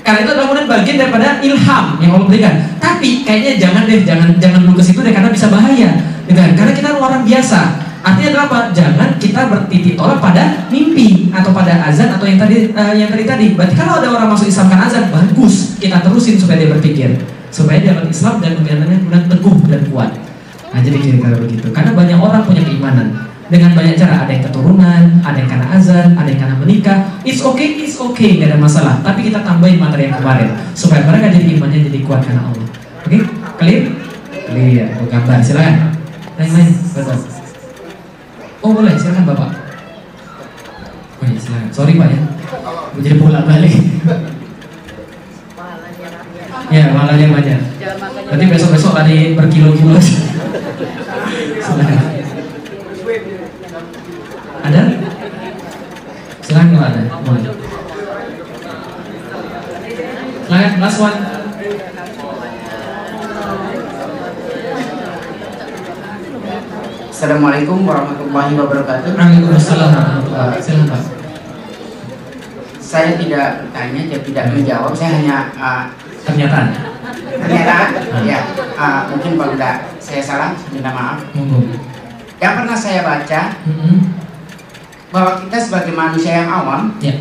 Karena 0.00 0.18
itu 0.24 0.30
adalah 0.32 0.46
kemudian 0.48 0.68
bagian 0.70 0.96
daripada 0.96 1.28
ilham 1.42 1.84
yang 2.00 2.10
Allah 2.16 2.26
berikan. 2.30 2.54
Tapi 2.78 3.26
kayaknya 3.26 3.52
jangan 3.60 3.82
deh, 3.84 4.00
jangan 4.06 4.28
jangan 4.38 4.58
dulu 4.64 4.80
ke 4.80 4.84
situ 4.86 5.00
deh 5.02 5.12
karena 5.12 5.28
bisa 5.28 5.50
bahaya. 5.50 5.90
Gitu 6.24 6.38
kan? 6.38 6.52
Karena 6.54 6.72
kita 6.72 6.88
orang 6.96 7.22
biasa. 7.26 7.60
Artinya 8.00 8.28
adalah 8.32 8.46
apa? 8.48 8.58
Jangan 8.72 9.08
kita 9.20 9.40
bertitik 9.52 9.94
tolak 9.96 10.24
pada 10.24 10.64
mimpi 10.72 11.28
atau 11.28 11.52
pada 11.52 11.84
azan 11.84 12.16
atau 12.16 12.24
yang 12.24 12.40
tadi 12.40 12.72
uh, 12.72 12.94
yang 12.96 13.12
tadi 13.12 13.24
tadi. 13.28 13.46
Berarti 13.52 13.76
kalau 13.76 14.00
ada 14.00 14.08
orang 14.08 14.32
masuk 14.32 14.48
Islam 14.48 14.72
kan 14.72 14.88
azan, 14.88 15.12
bagus 15.12 15.76
kita 15.76 16.00
terusin 16.00 16.40
supaya 16.40 16.64
dia 16.64 16.72
berpikir, 16.72 17.20
supaya 17.52 17.76
dia 17.76 17.92
dapat 17.92 18.08
Islam 18.08 18.40
dan 18.40 18.56
kemudian 18.56 18.88
kemudian 18.88 19.24
teguh 19.28 19.56
dan 19.68 19.80
kuat. 19.92 20.10
Nah 20.72 20.80
jadi 20.80 20.96
kira-kira 20.96 21.36
begitu. 21.36 21.66
Karena 21.76 21.92
banyak 21.92 22.18
orang 22.18 22.42
punya 22.48 22.62
keimanan 22.64 23.06
dengan 23.52 23.70
banyak 23.76 23.94
cara. 24.00 24.24
Ada 24.24 24.32
yang 24.32 24.44
keturunan, 24.48 25.02
ada 25.20 25.36
yang 25.36 25.50
karena 25.50 25.66
azan, 25.76 26.08
ada 26.16 26.28
yang 26.30 26.40
karena 26.40 26.56
menikah. 26.56 26.98
It's 27.20 27.44
okay, 27.44 27.84
it's 27.84 28.00
okay, 28.00 28.40
nggak 28.40 28.56
ada 28.56 28.58
masalah. 28.62 28.94
Tapi 29.04 29.28
kita 29.28 29.44
tambahin 29.44 29.76
materi 29.76 30.08
yang 30.08 30.16
kemarin 30.16 30.56
supaya 30.72 31.04
mereka 31.04 31.36
jadi 31.36 31.52
imannya 31.52 31.84
jadi 31.92 32.00
kuat 32.08 32.24
karena 32.24 32.48
Allah. 32.48 32.64
Oke, 33.04 33.18
okay? 33.18 33.22
clear? 33.60 33.82
Clear. 34.48 34.86
Gambar, 35.10 35.38
silakan. 35.44 35.74
Lain 36.40 36.50
lain, 36.56 36.70
betul. 36.96 37.39
Oh 38.60 38.76
boleh, 38.76 38.92
silakan 38.92 39.24
bapak. 39.24 39.50
Oh 41.20 41.24
iya 41.24 41.40
silakan. 41.40 41.72
Sorry 41.72 41.96
pak 41.96 42.12
ya, 42.12 42.20
menjadi 42.92 43.16
bolak 43.16 43.48
balik. 43.48 43.72
ya 46.68 46.84
malahnya 46.92 47.26
banyak. 47.32 47.60
Berarti 48.28 48.44
besok 48.52 48.70
besok 48.76 48.92
lari 49.00 49.32
berkilo-kilo. 49.32 49.96
silakan. 51.56 51.98
Ada? 54.60 54.82
Silakan 56.44 56.68
kalau 56.76 56.84
ada. 56.84 57.02
Boleh. 57.24 57.42
Silakan, 60.44 60.72
last 60.84 61.00
one. 61.00 61.39
Assalamualaikum 67.20 67.84
warahmatullahi 67.84 68.56
wabarakatuh. 68.56 69.12
Waalaikumsalam 69.12 69.92
warahmatullahi 69.92 70.56
wabarakatuh. 70.56 70.88
Pak. 70.88 71.02
Saya 72.80 73.20
tidak 73.20 73.60
bertanya, 73.60 74.00
saya 74.08 74.20
tidak 74.24 74.44
menjawab. 74.56 74.92
Saya 74.96 75.10
hanya 75.20 75.36
uh, 75.52 75.84
Pernyataan. 76.24 76.66
pernyataan. 77.44 77.88
ya, 78.24 78.40
uh, 78.72 79.04
mungkin 79.12 79.36
kalau 79.36 79.52
tidak 79.52 79.74
saya 80.00 80.24
salah, 80.24 80.56
minta 80.72 80.96
maaf. 80.96 81.20
Yang 82.40 82.52
pernah 82.56 82.76
saya 82.80 83.04
baca 83.04 83.40
Mm-mm. 83.68 83.96
bahwa 85.12 85.44
kita 85.44 85.60
sebagai 85.60 85.92
manusia 85.92 86.40
yang 86.40 86.48
awam, 86.48 86.96
Ya. 87.04 87.20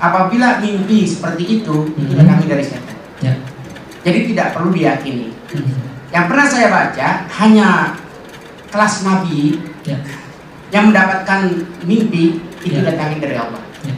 apabila 0.00 0.56
mimpi 0.64 1.04
seperti 1.04 1.60
itu, 1.60 1.92
itu 2.00 2.16
Mhm. 2.16 2.24
datangnya 2.24 2.56
dari 2.56 2.64
setan. 2.64 2.96
Ya. 3.20 3.36
Jadi 4.08 4.32
tidak 4.32 4.56
perlu 4.56 4.72
diyakini. 4.72 5.36
Mm. 5.52 5.76
Yang 6.16 6.24
pernah 6.32 6.46
saya 6.48 6.72
baca 6.72 7.08
hanya 7.44 7.92
kelas 8.68 8.94
nabi 9.02 9.56
Ya. 9.82 9.96
yang 10.68 10.92
mendapatkan 10.92 11.48
mimpi 11.82 12.36
itu 12.60 12.76
Ya. 12.76 12.92
datangnya 12.92 13.18
dari 13.22 13.36
Allah. 13.36 13.62
Ya. 13.82 13.94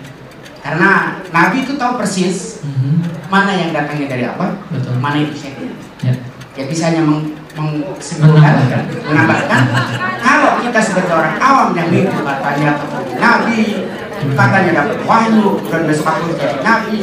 Karena 0.60 0.90
nabi 1.28 1.64
itu 1.64 1.74
tahu 1.74 1.98
persis 1.98 2.62
Mhm. 2.62 3.26
mana 3.26 3.50
yang 3.50 3.70
datangnya 3.70 4.06
dari 4.06 4.24
Allah, 4.24 4.54
Betul. 4.70 4.94
mana 4.98 5.18
itu 5.18 5.34
setan. 5.34 5.74
Ya. 6.00 6.14
Jadi 6.54 6.72
saya 6.72 6.88
hanya 6.94 7.02
meng, 7.04 7.34
Menambahkan. 7.50 8.82
menambahkan, 9.10 9.62
kalau 10.22 10.62
kita 10.62 10.78
sebagai 10.78 11.12
orang 11.12 11.34
awam 11.36 11.68
yang 11.74 11.90
mimpi 11.90 12.14
katanya 12.14 12.78
ketemu 12.78 13.14
nabi, 13.18 13.62
katanya 14.32 14.70
dapat 14.72 14.98
wahyu 15.02 15.58
dan 15.66 15.80
besok 15.84 16.06
aku 16.08 16.30
jadi 16.38 16.58
nabi. 16.62 16.98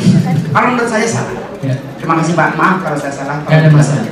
Kalau 0.49 0.67
menurut 0.71 0.89
saya 0.89 1.03
salah. 1.03 1.35
Ya. 1.59 1.75
Terima 1.99 2.21
kasih 2.21 2.33
Pak, 2.33 2.55
maaf 2.55 2.77
kalau 2.79 2.95
saya 2.95 3.11
salah. 3.11 3.37
Nggak 3.43 3.59
ada 3.59 3.69
masalah. 3.69 4.05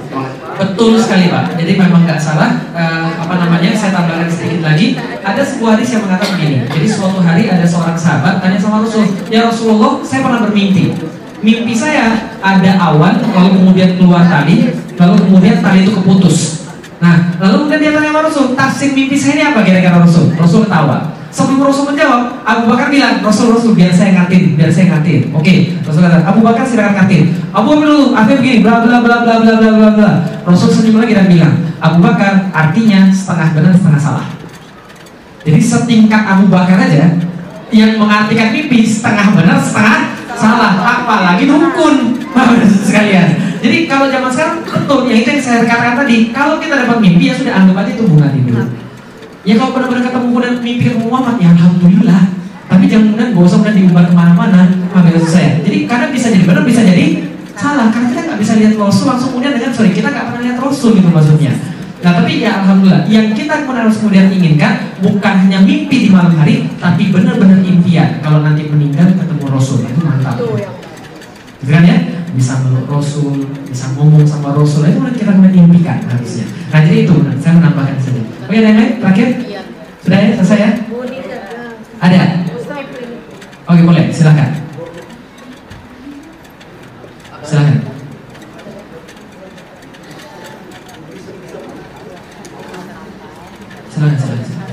Betul 0.56 0.96
sekali 1.00 1.28
Pak. 1.28 1.60
Jadi 1.60 1.72
memang 1.76 2.08
nggak 2.08 2.20
salah. 2.20 2.56
Eh, 2.72 3.10
apa 3.20 3.34
namanya? 3.36 3.76
Saya 3.76 3.92
tambahkan 3.92 4.32
sedikit 4.32 4.64
lagi. 4.64 4.96
Ada 5.20 5.42
sebuah 5.44 5.76
hadis 5.76 5.90
yang 5.96 6.04
mengatakan 6.08 6.40
begini. 6.40 6.58
Jadi 6.72 6.88
suatu 6.88 7.20
hari 7.20 7.52
ada 7.52 7.66
seorang 7.68 7.98
sahabat 8.00 8.40
tanya 8.40 8.60
sama 8.60 8.84
Rasul, 8.84 9.10
ya 9.28 9.48
Rasulullah, 9.48 10.00
saya 10.06 10.24
pernah 10.24 10.40
bermimpi. 10.48 10.96
Mimpi 11.44 11.74
saya 11.78 12.34
ada 12.42 12.72
awan, 12.80 13.22
lalu 13.36 13.50
kemudian 13.62 14.00
keluar 14.00 14.26
tali, 14.26 14.72
lalu 14.98 15.14
kemudian 15.28 15.62
tali 15.62 15.86
itu 15.86 15.94
keputus. 15.94 16.66
Nah, 17.04 17.36
lalu 17.38 17.68
kemudian 17.68 17.82
dia 17.84 17.92
tanya 17.92 18.10
sama 18.16 18.22
Rasul, 18.24 18.46
tafsir 18.56 18.90
mimpi 18.96 19.20
saya 19.20 19.34
ini 19.36 19.44
apa 19.52 19.60
kira-kira 19.62 20.00
Rasul? 20.00 20.32
Rasul 20.40 20.66
ketawa. 20.66 21.12
Sebelum 21.36 21.68
Rasul 21.68 21.92
menjawab, 21.92 22.48
Abu 22.48 22.64
Bakar 22.72 22.88
bilang, 22.88 23.20
Rasul 23.20 23.52
Rasul 23.52 23.76
biar 23.76 23.92
saya 23.92 24.16
ngatin, 24.16 24.56
biar 24.56 24.72
saya 24.72 24.96
ngatin. 24.96 25.36
Oke, 25.36 25.76
Rasul 25.84 26.08
kata, 26.08 26.24
Abu 26.24 26.40
Bakar 26.40 26.64
silakan 26.64 27.04
ngatin. 27.04 27.36
Abu 27.52 27.76
Bakar 27.76 27.92
dulu, 27.92 28.16
akhirnya 28.16 28.40
begini, 28.40 28.58
bla 28.64 28.80
bla 28.80 29.04
bla 29.04 29.20
bla 29.20 29.36
bla 29.44 29.54
bla 29.60 29.72
bla 29.76 29.90
bla. 30.00 30.12
Rasul 30.48 30.72
senyum 30.72 31.04
lagi 31.04 31.12
dan 31.12 31.28
bilang, 31.28 31.60
Abu 31.84 32.00
Bakar 32.00 32.48
artinya 32.56 33.12
setengah 33.12 33.52
benar 33.52 33.76
setengah 33.76 34.00
salah. 34.00 34.26
Jadi 35.44 35.60
setingkat 35.60 36.24
Abu 36.24 36.48
Bakar 36.48 36.80
aja 36.80 37.20
yang 37.76 38.00
mengartikan 38.00 38.56
mimpi 38.56 38.88
setengah 38.88 39.36
benar 39.36 39.60
setengah 39.60 40.16
salah, 40.40 41.04
apalagi 41.04 41.52
dukun. 41.52 42.16
Sekalian. 42.80 43.60
Jadi 43.60 43.92
kalau 43.92 44.08
zaman 44.08 44.32
sekarang 44.32 44.64
betul, 44.64 45.12
yang 45.12 45.20
itu 45.20 45.30
yang 45.36 45.44
saya 45.44 45.68
katakan 45.68 46.00
tadi, 46.00 46.32
kalau 46.32 46.64
kita 46.64 46.88
dapat 46.88 46.98
mimpi 47.04 47.28
ya 47.28 47.36
sudah 47.36 47.60
anggap 47.60 47.84
aja 47.84 47.92
itu 47.92 48.04
bunga 48.08 48.32
tidur. 48.32 48.64
Ya 49.46 49.54
kalau 49.62 49.78
benar-benar 49.78 50.10
ketemu 50.10 50.26
kemudian 50.34 50.56
mimpi 50.58 50.82
ketemu 50.90 51.06
Muhammad, 51.06 51.38
ya 51.38 51.54
alhamdulillah. 51.54 52.22
Tapi 52.66 52.84
jangan 52.90 53.14
kemudian 53.14 53.30
usah 53.38 53.58
kemudian 53.62 53.78
diumbar 53.78 54.04
ke 54.10 54.14
mana-mana, 54.18 54.62
maksud 54.90 55.30
saya. 55.30 55.62
Jadi 55.62 55.86
karena 55.86 56.10
bisa 56.10 56.34
jadi 56.34 56.46
benar, 56.50 56.66
bisa 56.66 56.82
jadi 56.82 57.06
salah. 57.54 57.94
Karena 57.94 58.10
kita 58.10 58.22
nggak 58.26 58.40
bisa 58.42 58.54
lihat 58.58 58.74
Rasul 58.74 59.06
langsung 59.06 59.30
kemudian 59.38 59.54
dengan 59.54 59.70
sorry 59.70 59.94
kita 59.94 60.10
nggak 60.10 60.26
pernah 60.34 60.42
lihat 60.50 60.58
Rasul 60.58 60.98
gitu 60.98 61.10
maksudnya. 61.14 61.54
Nah 62.02 62.12
tapi 62.22 62.42
ya 62.42 62.66
alhamdulillah, 62.66 63.06
yang 63.06 63.38
kita 63.38 63.66
harus 63.70 64.02
kemudian 64.02 64.34
inginkan 64.34 64.98
bukan 64.98 65.34
hanya 65.46 65.62
mimpi 65.62 66.06
di 66.06 66.10
malam 66.10 66.34
hari, 66.42 66.66
tapi 66.82 67.14
benar-benar 67.14 67.62
impian. 67.62 68.18
Kalau 68.26 68.42
nanti 68.42 68.66
meninggal 68.66 69.14
ketemu 69.14 69.46
Rasul 69.46 69.86
itu 69.86 70.02
mantap. 70.02 70.42
Gitu 71.66 71.74
kan 71.74 71.82
ya? 71.82 71.98
Bisa 72.38 72.62
meluk 72.62 72.86
Rasul, 72.86 73.42
bisa 73.66 73.90
ngomong 73.98 74.22
sama 74.22 74.54
Rasul, 74.54 74.86
itu 74.86 75.02
kemudian 75.02 75.18
kita 75.18 75.32
kemudian 75.34 75.66
impikan 75.66 75.98
harusnya. 76.06 76.46
Nah 76.70 76.86
jadi 76.86 77.10
itu, 77.10 77.14
benar. 77.18 77.34
saya 77.42 77.58
menambahkan 77.58 77.98
saja. 77.98 78.22
Oke, 78.46 78.62
yang 78.62 78.78
lain 78.78 78.92
terakhir? 79.02 79.28
Sudah 80.06 80.18
ya, 80.22 80.30
selesai 80.38 80.60
ya? 80.62 80.72
Ada? 82.06 82.22
Oke 83.66 83.82
boleh, 83.82 84.06
silakan. 84.14 84.50
Silakan. 87.42 87.78
Silakan, 93.90 94.18
silakan. 94.22 94.46
silakan. 94.46 94.70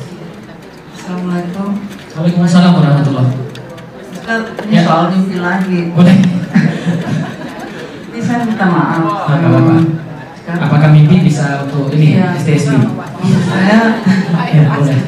Assalamualaikum. 0.92 1.68
Waalaikumsalam 2.12 2.72
warahmatullahi 2.76 3.51
Ini 4.22 4.70
Ya. 4.70 4.82
soal 4.86 5.04
mimpi 5.10 5.36
lagi. 5.36 5.90
Boleh. 5.90 6.16
Ini 8.12 8.20
saya 8.22 8.46
minta 8.46 8.66
maaf. 8.66 9.02
Apa, 9.26 9.46
apa? 9.50 9.74
Apakah 10.42 10.88
mimpi 10.90 11.26
bisa 11.26 11.66
untuk 11.66 11.90
ini 11.90 12.18
Iya, 12.18 12.34
STSB? 12.36 12.76
maksud 12.78 13.42
saya 13.44 13.78
Ya, 14.52 14.62
boleh. 14.68 14.98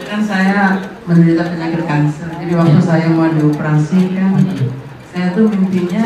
kan 0.00 0.20
saya 0.22 0.60
menderita 1.04 1.44
penyakit 1.46 1.82
kanker. 1.84 2.28
Jadi 2.38 2.52
waktu 2.54 2.78
Ya. 2.78 2.84
saya 2.84 3.06
mau 3.10 3.28
dioperasi 3.28 4.16
kan, 4.16 4.32
Mm-mm. 4.34 4.70
saya 5.04 5.26
tuh 5.32 5.48
mimpinya 5.48 6.04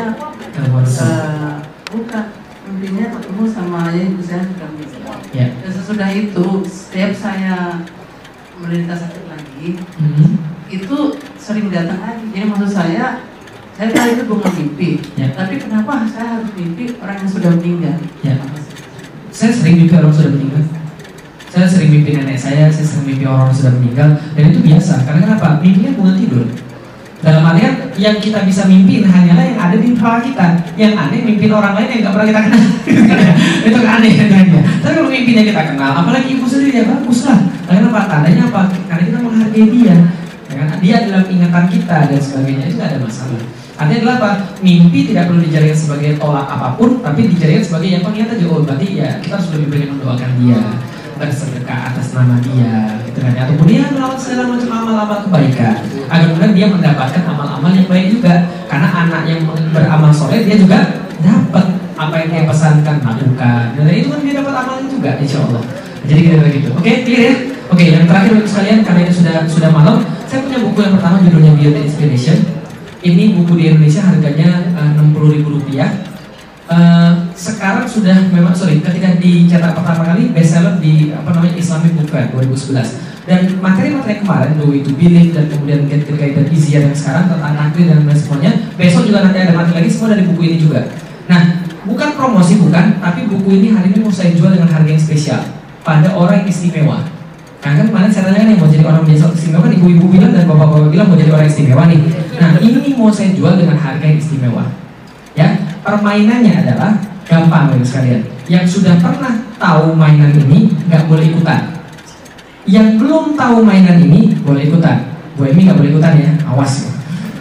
eh, 0.53 0.67
bukan 1.87 2.25
mimpinya 2.65 3.05
ketemu 3.09 3.43
sama 3.47 3.77
ayah 3.87 4.03
ibu 4.05 4.21
saya 4.21 4.41
sudah. 4.43 4.69
Ya. 5.31 5.47
Dan 5.55 5.71
sesudah 5.71 6.09
itu, 6.09 6.45
setiap 6.65 7.11
saya 7.13 7.55
menderita 8.55 8.95
sakit 8.95 9.23
lagi, 9.27 9.67
Mhm. 9.97 10.52
Itu 10.73 10.97
sering 11.37 11.69
datang 11.69 12.01
lagi. 12.01 12.25
Jadi 12.33 12.45
maksud 12.49 12.71
saya, 12.73 13.21
saya 13.77 13.89
tahu 13.93 14.07
itu 14.17 14.23
bukan 14.25 14.51
mimpi. 14.57 14.89
Ya. 15.13 15.29
Tapi 15.33 15.61
kenapa 15.61 16.05
saya 16.09 16.39
harus 16.39 16.49
mimpi 16.57 16.97
orang 16.97 17.17
yang 17.21 17.29
sudah 17.29 17.51
meninggal? 17.57 17.97
Ya. 18.25 18.33
Saya 19.29 19.51
sering 19.53 19.85
mimpi 19.85 19.93
orang 19.93 20.13
sudah 20.13 20.31
meninggal. 20.33 20.63
Saya 21.53 21.69
sering 21.69 21.89
mimpi 21.93 22.17
nenek 22.17 22.39
saya, 22.41 22.65
saya 22.73 22.85
sering 22.85 23.13
mimpi 23.13 23.29
orang 23.29 23.53
yang 23.53 23.57
sudah 23.61 23.73
meninggal, 23.77 24.09
dan 24.33 24.43
itu 24.49 24.59
biasa. 24.65 25.05
Karena 25.05 25.19
kenapa? 25.29 25.61
Mimpinya 25.61 25.91
bukan 25.93 26.15
tidur. 26.17 26.45
Dalam 27.23 27.39
artian 27.45 27.87
yang 27.95 28.19
kita 28.19 28.43
bisa 28.43 28.67
mimpiin 28.67 29.07
hanyalah 29.07 29.47
yang 29.47 29.55
ada 29.55 29.75
di 29.79 29.95
kepala 29.95 30.19
kita. 30.19 30.59
Yang 30.75 30.93
aneh 30.97 31.19
mimpiin 31.23 31.53
orang 31.55 31.71
lain 31.77 31.87
yang 31.87 31.99
nggak 32.03 32.13
pernah 32.19 32.27
kita 32.27 32.41
kenal. 32.49 32.63
itu 33.69 33.79
aneh 33.79 34.11
adanya. 34.17 34.59
Tapi 34.83 34.93
kalau 34.97 35.07
mimpinya 35.13 35.43
kita 35.45 35.61
kenal, 35.71 35.91
apalagi 36.03 36.27
ibu 36.35 36.43
sendiri 36.43 36.83
ya 36.83 36.85
bagus 36.89 37.19
lah. 37.29 37.39
Karena 37.63 37.87
apa? 37.93 38.01
Tandanya 38.11 38.43
apa? 38.51 38.61
Karena 38.91 39.03
kita 39.07 39.19
menghargai 39.23 39.65
dia. 39.71 39.95
Ya 40.63 40.71
kan? 40.71 40.77
Dia 40.79 40.95
dalam 41.11 41.25
ingatan 41.27 41.65
kita 41.67 41.97
dan 42.07 42.19
sebagainya 42.23 42.63
itu 42.71 42.75
nggak 42.79 42.89
ada 42.95 42.99
masalah. 43.03 43.43
Artinya 43.73 43.99
adalah 43.99 44.15
apa? 44.21 44.31
Mimpi 44.63 44.99
tidak 45.11 45.27
perlu 45.27 45.41
dijadikan 45.43 45.75
sebagai 45.75 46.11
tolak 46.21 46.47
apa 46.47 46.77
pun, 46.79 47.03
tapi 47.03 47.27
dijadikan 47.27 47.63
sebagai 47.65 47.89
yang 47.91 48.03
pengingat 48.05 48.37
aja. 48.37 48.45
Oh, 48.47 48.61
berarti 48.63 48.87
ya 48.95 49.09
kita 49.19 49.33
harus 49.35 49.49
lebih 49.51 49.67
banyak 49.73 49.89
mendoakan 49.97 50.31
dia, 50.39 50.61
bersedekah 51.17 51.79
atas 51.91 52.07
nama 52.13 52.37
dia, 52.39 53.01
gitu 53.09 53.19
kan? 53.19 53.33
Ataupun 53.33 53.65
dia 53.65 53.83
melakukan 53.89 54.21
segala 54.21 54.43
macam 54.53 54.69
amal-amal 54.71 55.19
kebaikan, 55.25 55.77
agar 56.05 56.27
kemudian 56.31 56.53
dia 56.53 56.67
mendapatkan 56.69 57.23
amal-amal 57.25 57.71
yang 57.73 57.87
baik 57.89 58.07
juga. 58.13 58.33
Karena 58.69 58.89
anak 58.93 59.21
yang 59.25 59.41
beramal 59.73 60.11
soleh 60.13 60.45
dia 60.45 60.55
juga 60.55 60.79
dapat 61.19 61.65
apa 61.97 62.15
yang 62.23 62.29
dia 62.29 62.43
pesankan 62.45 62.97
lakukan. 63.01 63.63
Dan 63.73 63.89
itu 63.89 64.07
kan 64.13 64.19
dia 64.21 64.33
dapat 64.37 64.53
amalnya 64.53 64.85
juga, 64.85 65.11
insya 65.17 65.41
Allah. 65.49 65.63
Jadi 66.03 66.19
kira-kira 66.27 66.49
gitu. 66.51 66.69
Oke, 66.75 66.91
clear 67.07 67.21
ya? 67.31 67.35
Oke, 67.71 67.83
yang 67.89 68.05
terakhir 68.05 68.31
untuk 68.37 68.49
sekalian 68.49 68.79
karena 68.83 68.99
ini 69.07 69.13
sudah 69.13 69.35
sudah 69.49 69.69
malam, 69.71 70.03
saya 70.27 70.43
punya 70.43 70.59
buku 70.61 70.79
yang 70.83 70.93
pertama 70.99 71.15
judulnya 71.23 71.51
Beyond 71.57 71.77
Inspiration. 71.87 72.37
Ini 73.03 73.23
buku 73.35 73.51
di 73.59 73.63
Indonesia 73.71 74.01
harganya 74.03 74.49
enam 74.75 75.11
puluh 75.11 75.35
ribu 75.35 75.59
rupiah. 75.59 76.13
Eh, 76.63 77.11
sekarang 77.35 77.83
sudah 77.83 78.31
memang 78.31 78.55
sorry 78.55 78.79
ketika 78.79 79.19
dicetak 79.19 79.75
pertama 79.75 80.09
kali 80.09 80.31
bestseller 80.31 80.79
di 80.79 81.11
apa 81.11 81.35
namanya 81.35 81.59
Islamic 81.59 81.91
Book 81.91 82.07
Fair 82.07 82.31
2011 82.31 83.27
dan 83.27 83.39
materi-materi 83.59 84.23
kemarin 84.23 84.55
Do 84.55 84.71
itu 84.71 84.95
Believe 84.95 85.35
dan 85.35 85.51
kemudian 85.51 85.91
Get 85.91 86.07
dan 86.07 86.47
Easier 86.47 86.87
yang 86.87 86.95
sekarang 86.95 87.27
tentang 87.27 87.53
takdir 87.59 87.91
dan 87.91 88.07
lain 88.07 88.15
semuanya 88.15 88.51
besok 88.79 89.03
juga 89.05 89.27
nanti 89.27 89.43
ada 89.43 89.53
materi 89.53 89.83
lagi 89.83 89.91
semua 89.91 90.15
dari 90.15 90.23
buku 90.23 90.41
ini 90.47 90.57
juga 90.63 90.87
nah 91.27 91.61
bukan 91.83 92.09
promosi 92.15 92.55
bukan 92.55 92.85
tapi 93.03 93.27
buku 93.27 93.49
ini 93.59 93.67
hari 93.75 93.91
ini 93.91 93.99
mau 93.99 94.13
saya 94.15 94.31
jual 94.31 94.55
dengan 94.55 94.71
harga 94.71 94.87
yang 94.87 95.03
spesial 95.03 95.43
pada 95.83 96.09
orang 96.15 96.47
istimewa. 96.47 97.03
Nah 97.63 97.71
kan 97.79 97.85
kemarin 97.87 98.11
saya 98.11 98.27
tanya 98.27 98.51
nih 98.51 98.59
mau 98.59 98.67
jadi 98.67 98.83
orang 98.83 99.03
biasa 99.07 99.31
istimewa 99.35 99.63
kan 99.63 99.71
ibu-ibu 99.71 100.05
bilang 100.11 100.31
dan 100.35 100.43
bapak-bapak 100.47 100.91
bilang 100.91 101.07
mau 101.07 101.15
jadi 101.19 101.31
orang 101.31 101.47
istimewa 101.47 101.83
nih. 101.87 101.99
Nah 102.39 102.49
ini 102.59 102.89
mau 102.95 103.11
saya 103.11 103.31
jual 103.31 103.55
dengan 103.55 103.79
harga 103.79 104.03
yang 104.03 104.19
istimewa. 104.19 104.63
Ya 105.35 105.47
permainannya 105.83 106.53
adalah 106.63 106.91
gampang 107.23 107.71
bagi 107.71 107.85
sekalian. 107.87 108.21
Yang 108.51 108.79
sudah 108.79 108.99
pernah 108.99 109.39
tahu 109.55 109.95
mainan 109.95 110.35
ini 110.35 110.75
nggak 110.91 111.07
boleh 111.07 111.31
ikutan. 111.31 111.71
Yang 112.67 112.87
belum 112.99 113.35
tahu 113.39 113.63
mainan 113.63 113.99
ini 114.03 114.35
boleh 114.43 114.67
ikutan. 114.67 115.07
Bu 115.33 115.49
Emi 115.49 115.65
nggak 115.65 115.79
boleh 115.79 115.89
ikutan 115.89 116.13
ya, 116.19 116.29
awas 116.45 116.85
ya. 116.85 116.91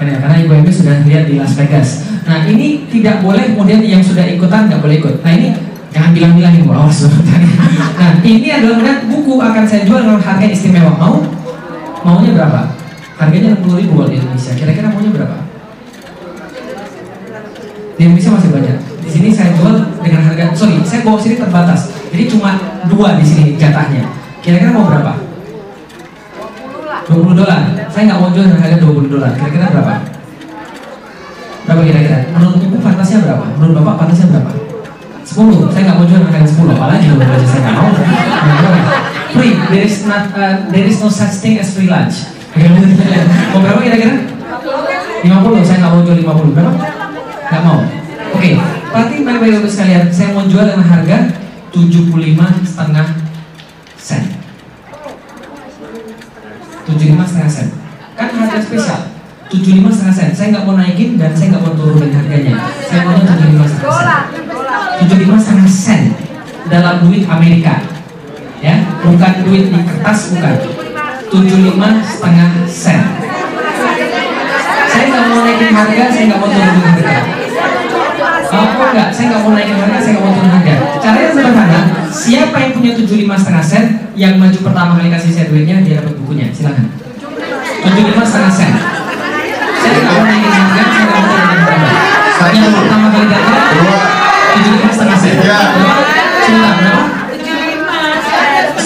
Karena, 0.00 0.18
karena 0.18 0.36
Ibu 0.42 0.52
Emi 0.64 0.70
sudah 0.72 1.04
lihat 1.04 1.28
di 1.28 1.36
Las 1.38 1.54
Vegas. 1.54 2.08
Nah 2.24 2.46
ini 2.48 2.88
tidak 2.88 3.20
boleh 3.22 3.52
kemudian 3.52 3.84
yang 3.84 4.02
sudah 4.02 4.24
ikutan 4.26 4.70
nggak 4.70 4.80
boleh 4.80 4.96
ikut. 4.98 5.20
Nah 5.20 5.32
ini 5.34 5.54
Jangan 5.92 6.10
bilang-bilang 6.16 6.52
ibu 6.56 6.72
awas 6.72 7.04
Nah 8.00 8.10
ini 8.24 8.48
adalah 8.48 8.80
kemudian 8.80 8.98
buku 9.12 9.34
akan 9.36 9.64
saya 9.68 9.84
jual 9.84 10.00
dengan 10.00 10.20
harga 10.20 10.46
istimewa 10.48 10.92
Mau? 10.96 11.20
Maunya 12.02 12.32
berapa? 12.32 12.72
Harganya 13.20 13.54
60 13.60 13.80
ribu 13.84 13.92
kalau 14.00 14.08
di 14.08 14.16
Indonesia 14.16 14.52
Kira-kira 14.56 14.88
maunya 14.88 15.12
berapa? 15.12 15.36
Di 18.00 18.02
Indonesia 18.08 18.30
masih 18.32 18.50
banyak 18.56 18.76
Di 19.04 19.10
sini 19.12 19.28
saya 19.30 19.52
jual 19.52 19.76
dengan 20.00 20.20
harga 20.24 20.44
Sorry, 20.56 20.80
saya 20.82 21.04
bawa 21.04 21.20
sini 21.20 21.36
terbatas 21.36 21.92
Jadi 22.08 22.24
cuma 22.32 22.56
dua 22.88 23.20
di 23.20 23.24
sini 23.28 23.44
jatahnya 23.60 24.08
Kira-kira 24.40 24.72
mau 24.72 24.88
berapa? 24.88 25.12
20 27.12 27.36
dolar 27.36 27.60
Saya 27.92 28.02
nggak 28.08 28.18
mau 28.18 28.32
jual 28.32 28.48
dengan 28.48 28.64
harga 28.64 28.76
20 28.80 29.12
dolar 29.12 29.30
Kira-kira 29.36 29.68
berapa? 29.68 29.94
Berapa 31.62 31.82
kira-kira? 31.86 32.18
Menurut 32.34 32.58
ibu 32.58 32.76
pantasnya 32.80 33.18
berapa? 33.22 33.44
Menurut 33.60 33.74
bapak 33.78 33.94
pantasnya 34.02 34.26
berapa? 34.34 34.61
10, 35.22 35.70
saya 35.70 35.82
nggak 35.86 35.96
mau 36.02 36.06
jual 36.06 36.20
dengan 36.26 36.44
10 36.44 36.74
apalagi 36.74 37.04
kalau 37.06 37.18
belajar 37.22 37.48
saya 37.48 37.60
nggak 37.62 37.76
mau. 37.78 37.90
Free, 39.32 39.54
there 39.72 39.86
is, 39.86 40.04
not, 40.04 40.28
uh, 40.36 40.68
there 40.68 40.84
is 40.84 41.00
no 41.00 41.08
such 41.08 41.40
thing 41.40 41.56
as 41.56 41.72
free 41.72 41.88
lunch. 41.88 42.28
Mau 43.54 43.64
berapa 43.64 43.80
kira-kira? 43.80 44.28
50, 45.24 45.62
saya 45.62 45.76
nggak 45.80 45.92
mau 45.94 46.02
jual 46.02 46.18
50 46.20 46.56
berapa? 46.58 46.72
nggak 47.52 47.62
mau. 47.68 47.80
Oke, 48.32 48.50
berarti 48.90 49.14
baik-baik 49.22 49.60
untuk 49.60 49.72
sekalian. 49.72 50.08
Saya 50.08 50.32
mau 50.32 50.44
jual 50.48 50.64
dengan 50.64 50.88
harga 50.88 51.16
75 51.70 52.64
setengah 52.64 53.06
sen. 54.00 54.22
75 56.88 57.28
setengah 57.28 57.50
sen. 57.52 57.68
Kan 58.16 58.28
harga 58.32 58.58
spesial. 58.64 59.00
75 59.52 59.92
setengah 59.92 60.14
sen. 60.16 60.28
Saya 60.32 60.46
nggak 60.56 60.64
mau 60.64 60.74
naikin 60.80 61.20
dan 61.20 61.30
saya 61.36 61.56
nggak 61.56 61.62
mau 61.62 61.72
turunin 61.76 62.10
harganya. 62.10 62.54
Saya 62.88 63.00
mau 63.04 63.20
75 63.20 63.68
setengah 63.68 63.96
sen 64.00 64.51
75 65.02 65.42
setengah 65.42 65.68
sen 65.68 66.00
dalam 66.70 67.02
duit 67.06 67.26
Amerika. 67.26 67.82
Ya 68.62 68.78
bukan 69.02 69.32
duit 69.42 69.74
di 69.74 69.80
kertas 69.82 70.34
bukan. 70.34 70.54
75 71.32 71.80
setengah 72.06 72.50
sen. 72.68 73.00
Saya 74.92 75.04
nggak 75.08 75.24
mau 75.26 75.40
naikin 75.42 75.72
harga 75.72 76.04
saya 76.12 76.24
nggak 76.28 76.38
mau 76.38 76.48
turunin 76.52 76.82
harga. 76.84 77.16
Apa 78.52 78.84
enggak 78.92 79.08
saya 79.10 79.24
nggak 79.32 79.42
mau 79.42 79.52
naikin 79.56 79.76
harga 79.80 79.98
saya 79.98 80.12
nggak 80.14 80.24
mau 80.24 80.34
turunin 80.36 80.52
harga. 80.54 80.74
Caranya 81.02 81.28
sederhana 81.34 81.80
siapa 82.12 82.56
yang 82.60 82.72
punya 82.76 82.92
75 82.94 83.40
setengah 83.40 83.64
sen 83.64 83.84
yang 84.14 84.34
maju 84.36 84.58
pertama 84.60 84.92
kali 85.00 85.08
kasih 85.10 85.30
saya 85.32 85.46
duitnya 85.50 85.82
dia 85.82 85.98
dapat 85.98 86.14
bukunya. 86.22 86.46
Silakan. 86.54 86.86
75 87.82 88.28
setengah 88.28 88.52
sen. 88.52 88.72
Saya 89.82 89.90
nggak 89.98 90.14
mau 90.14 90.24
naikin 90.28 90.52
harga 90.52 90.82
saya 90.86 91.02
nggak 91.02 91.18
mau 91.18 91.24
turunin 91.26 91.60
harga. 91.66 91.90
Yang 92.52 92.74
pertama 92.74 93.06
kali 93.10 93.26
datang 93.32 94.21
tujuh 94.52 94.72
lima 94.76 94.90
setengah 94.92 95.18
Iya. 95.22 95.60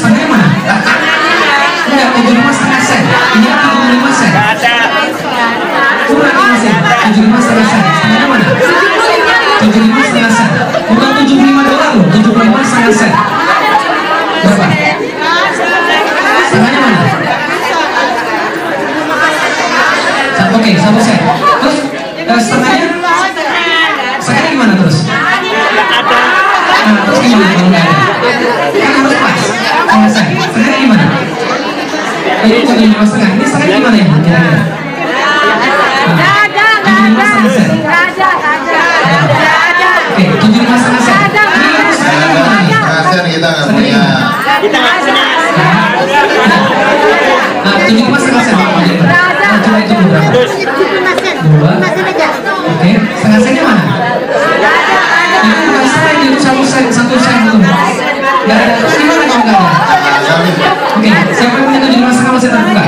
Berapa? 0.06 0.38
Enggak, 1.86 2.08
tujuh 2.18 2.34
lima 2.36 2.50
setengah 2.52 2.82
sen 2.82 3.02
Ini 3.38 3.46
kan 3.46 3.58
tujuh 3.62 3.88
lima 3.94 4.10
sen 4.12 4.32
Kurang 6.06 6.36
ini 6.36 6.56
sen 6.60 6.74
Tujuh 7.06 7.22
lima 7.24 7.38
setengah 7.40 7.66
sen 7.66 7.80
Setengahnya 7.80 8.26
mana? 8.28 8.46
Tujuh 9.64 9.80
lima 9.80 10.00
setengah 10.04 10.32
sen 10.34 10.48
Bukan 10.86 11.10
tujuh 11.22 11.36
lima 11.40 11.62
dolar 11.64 11.90
loh. 11.96 12.06
Tujuh 12.12 12.32
lima 12.36 12.60
setengah 12.62 12.92
sen 12.94 13.12
Berapa? 14.44 14.66
Setengahnya 16.46 16.80
mana? 16.84 17.00
Oke, 20.52 20.70
satu 20.78 21.00
sen 21.00 21.18
Terus 21.62 21.76
eh, 22.26 22.40
setengahnya 22.44 22.86
Setengahnya 24.20 24.50
gimana 24.52 24.72
terus? 24.78 24.96
Terus 27.06 27.20
gimana 27.22 27.54
nggak? 27.70 27.86
Kan 28.74 28.92
harus 28.98 29.14
pas. 29.22 29.40
Setengah. 30.10 30.10
Setengahnya 30.10 30.78
gimana? 30.82 31.06
Ini 32.46 32.56
bukan 32.66 32.78
lima 32.82 33.04
setengah. 33.06 33.30
Ini 33.30 33.44
setengahnya 33.46 33.76
gimana 33.78 33.96
ya? 33.96 34.06
Kira-kira? 34.26 34.42
Tujuh 36.86 37.02
lima 37.06 37.24
setengah 37.26 37.50
sen. 37.54 37.68
Oke, 40.06 40.24
tujuh 40.42 40.60
lima 40.62 40.76
setengah 40.78 41.02
sen. 41.02 41.14
Ini 41.16 41.66
gimana 41.70 42.58
nih? 42.62 42.74
Kasihan 42.86 43.26
kita 43.30 43.48
nggak 43.50 43.66
punya. 43.70 44.02
Sen, 56.76 56.86
satu 56.92 57.16
sen 57.16 57.36
itu. 57.48 57.56
Nggak 57.56 58.56
ada. 58.60 58.74
Terus 58.84 58.94
gimana 59.00 59.22
kalau 59.24 59.44
nggak 59.48 59.60
ada? 59.64 60.32
Oke, 60.96 61.10
siapa 61.32 61.54
yang 61.56 61.64
punya 61.68 61.80
tujuh 61.80 61.98
lima 62.00 62.10
setengah 62.12 62.32
masih 62.36 62.50
terbuka? 62.52 62.84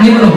Ini 0.00 0.08
belum. 0.14 0.34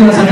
Enggak, 0.00 0.29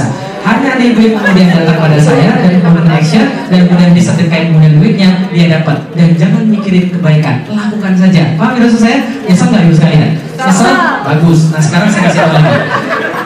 bisa. 0.00 0.08
Hanya 0.40 0.68
ada 0.72 0.84
ibu 0.84 1.00
yang 1.04 1.14
kemudian 1.20 1.48
datang 1.52 1.76
pada 1.76 1.98
saya 2.00 2.32
dan 2.40 2.52
kemudian 2.64 2.88
action 2.88 3.26
dan 3.52 3.60
kemudian 3.68 3.92
disetirkan 3.92 4.40
kemudian 4.48 4.72
duitnya 4.80 5.10
dia 5.28 5.46
dapat. 5.60 5.76
Dan 5.92 6.16
jangan 6.16 6.48
mikirin 6.48 6.88
kebaikan, 6.88 7.44
lakukan 7.52 7.92
saja. 7.92 8.22
Paham 8.40 8.56
ya 8.56 8.60
maksud 8.64 8.80
saya? 8.80 8.98
Nyesel 9.28 9.46
nggak 9.52 9.62
ibu 9.68 9.74
sekalian? 9.76 10.10
Nyesel? 10.40 10.72
Bagus. 11.04 11.40
Nah 11.52 11.60
sekarang 11.60 11.88
saya 11.92 12.02
kasih 12.08 12.20
tahu 12.24 12.32
lagi. 12.32 12.52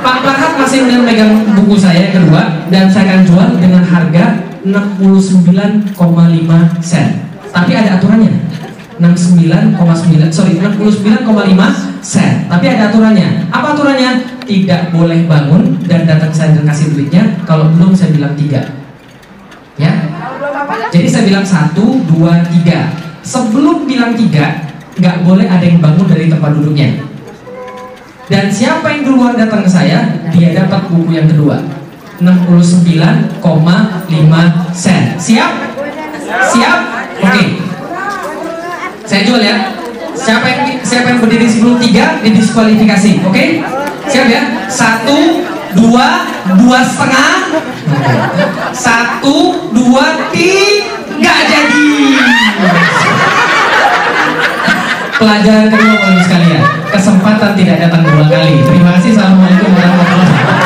Pak 0.05 0.17
Farhat 0.21 0.53
masih 0.59 0.77
kemudian 0.85 1.03
megang 1.07 1.33
buku 1.55 1.75
saya 1.79 2.11
yang 2.11 2.15
kedua 2.19 2.43
dan 2.69 2.91
saya 2.91 3.05
akan 3.15 3.21
jual 3.25 3.49
dengan 3.63 3.83
harga 3.87 4.25
69,5 4.67 5.95
sen. 6.83 7.07
Tapi 7.55 7.71
ada 7.79 8.03
aturannya. 8.03 8.35
69,9 8.99 10.31
sorry 10.31 10.59
69,5 10.59 11.27
sen. 12.03 12.47
Tapi 12.51 12.65
ada 12.67 12.91
aturannya. 12.91 13.51
Apa 13.55 13.75
aturannya? 13.79 14.11
Tidak 14.45 14.93
boleh 14.93 15.25
bangun 15.25 15.81
dan 15.89 15.94
datang 16.15 16.31
saya 16.31 16.55
kasih 16.63 16.95
duitnya 16.95 17.43
kalau 17.43 17.69
belum 17.75 17.91
saya 17.91 18.15
bilang 18.15 18.39
tiga. 18.39 18.63
Ya. 19.75 19.91
Jadi 20.95 21.11
saya 21.11 21.27
bilang 21.27 21.43
satu, 21.43 21.99
dua, 22.07 22.39
tiga. 22.47 22.95
Sebelum 23.27 23.91
bilang 23.91 24.15
tiga, 24.15 24.71
nggak 24.95 25.27
boleh 25.27 25.47
ada 25.51 25.65
yang 25.67 25.83
bangun 25.83 26.07
dari 26.07 26.31
tempat 26.31 26.55
duduknya. 26.55 27.03
Dan 28.25 28.49
siapa 28.49 28.89
yang 28.89 29.03
duluan 29.05 29.37
datang 29.37 29.67
ke 29.67 29.71
saya, 29.71 30.07
dia 30.33 30.57
dapat 30.57 30.89
buku 30.89 31.13
yang 31.13 31.29
kedua. 31.29 31.61
69,5 32.23 33.43
sen. 34.73 35.03
Siap? 35.19 35.53
Siap? 36.55 36.79
Oke. 37.21 37.45
Saya 39.05 39.23
jual 39.29 39.43
ya. 39.45 39.57
Siapa 40.15 40.47
yang 40.49 40.63
siapa 40.81 41.07
yang 41.13 41.21
berdiri 41.21 41.45
sebelum 41.45 41.77
tiga 41.77 42.23
didiskualifikasi. 42.25 43.29
Oke? 43.29 43.61
Siap 44.09 44.27
ya? 44.31 44.43
Satu, 44.73 45.44
dua, 45.75 46.09
dua 46.57 46.79
setengah. 46.83 47.33
Satu, 48.75 49.71
dua, 49.75 50.31
tiga 50.31 51.37
jadi. 51.47 51.91
Pelajaran 55.15 55.67
kedua 55.71 55.95
bapak 55.95 56.23
sekalian, 56.27 56.63
kesempatan 56.91 57.51
tidak 57.55 57.77
datang 57.87 58.03
dua 58.03 58.25
kali. 58.27 58.67
Terima 58.67 58.99
kasih. 58.99 59.15
Assalamualaikum 59.15 59.71
warahmatullahi 59.73 60.31
wabarakatuh. 60.31 60.64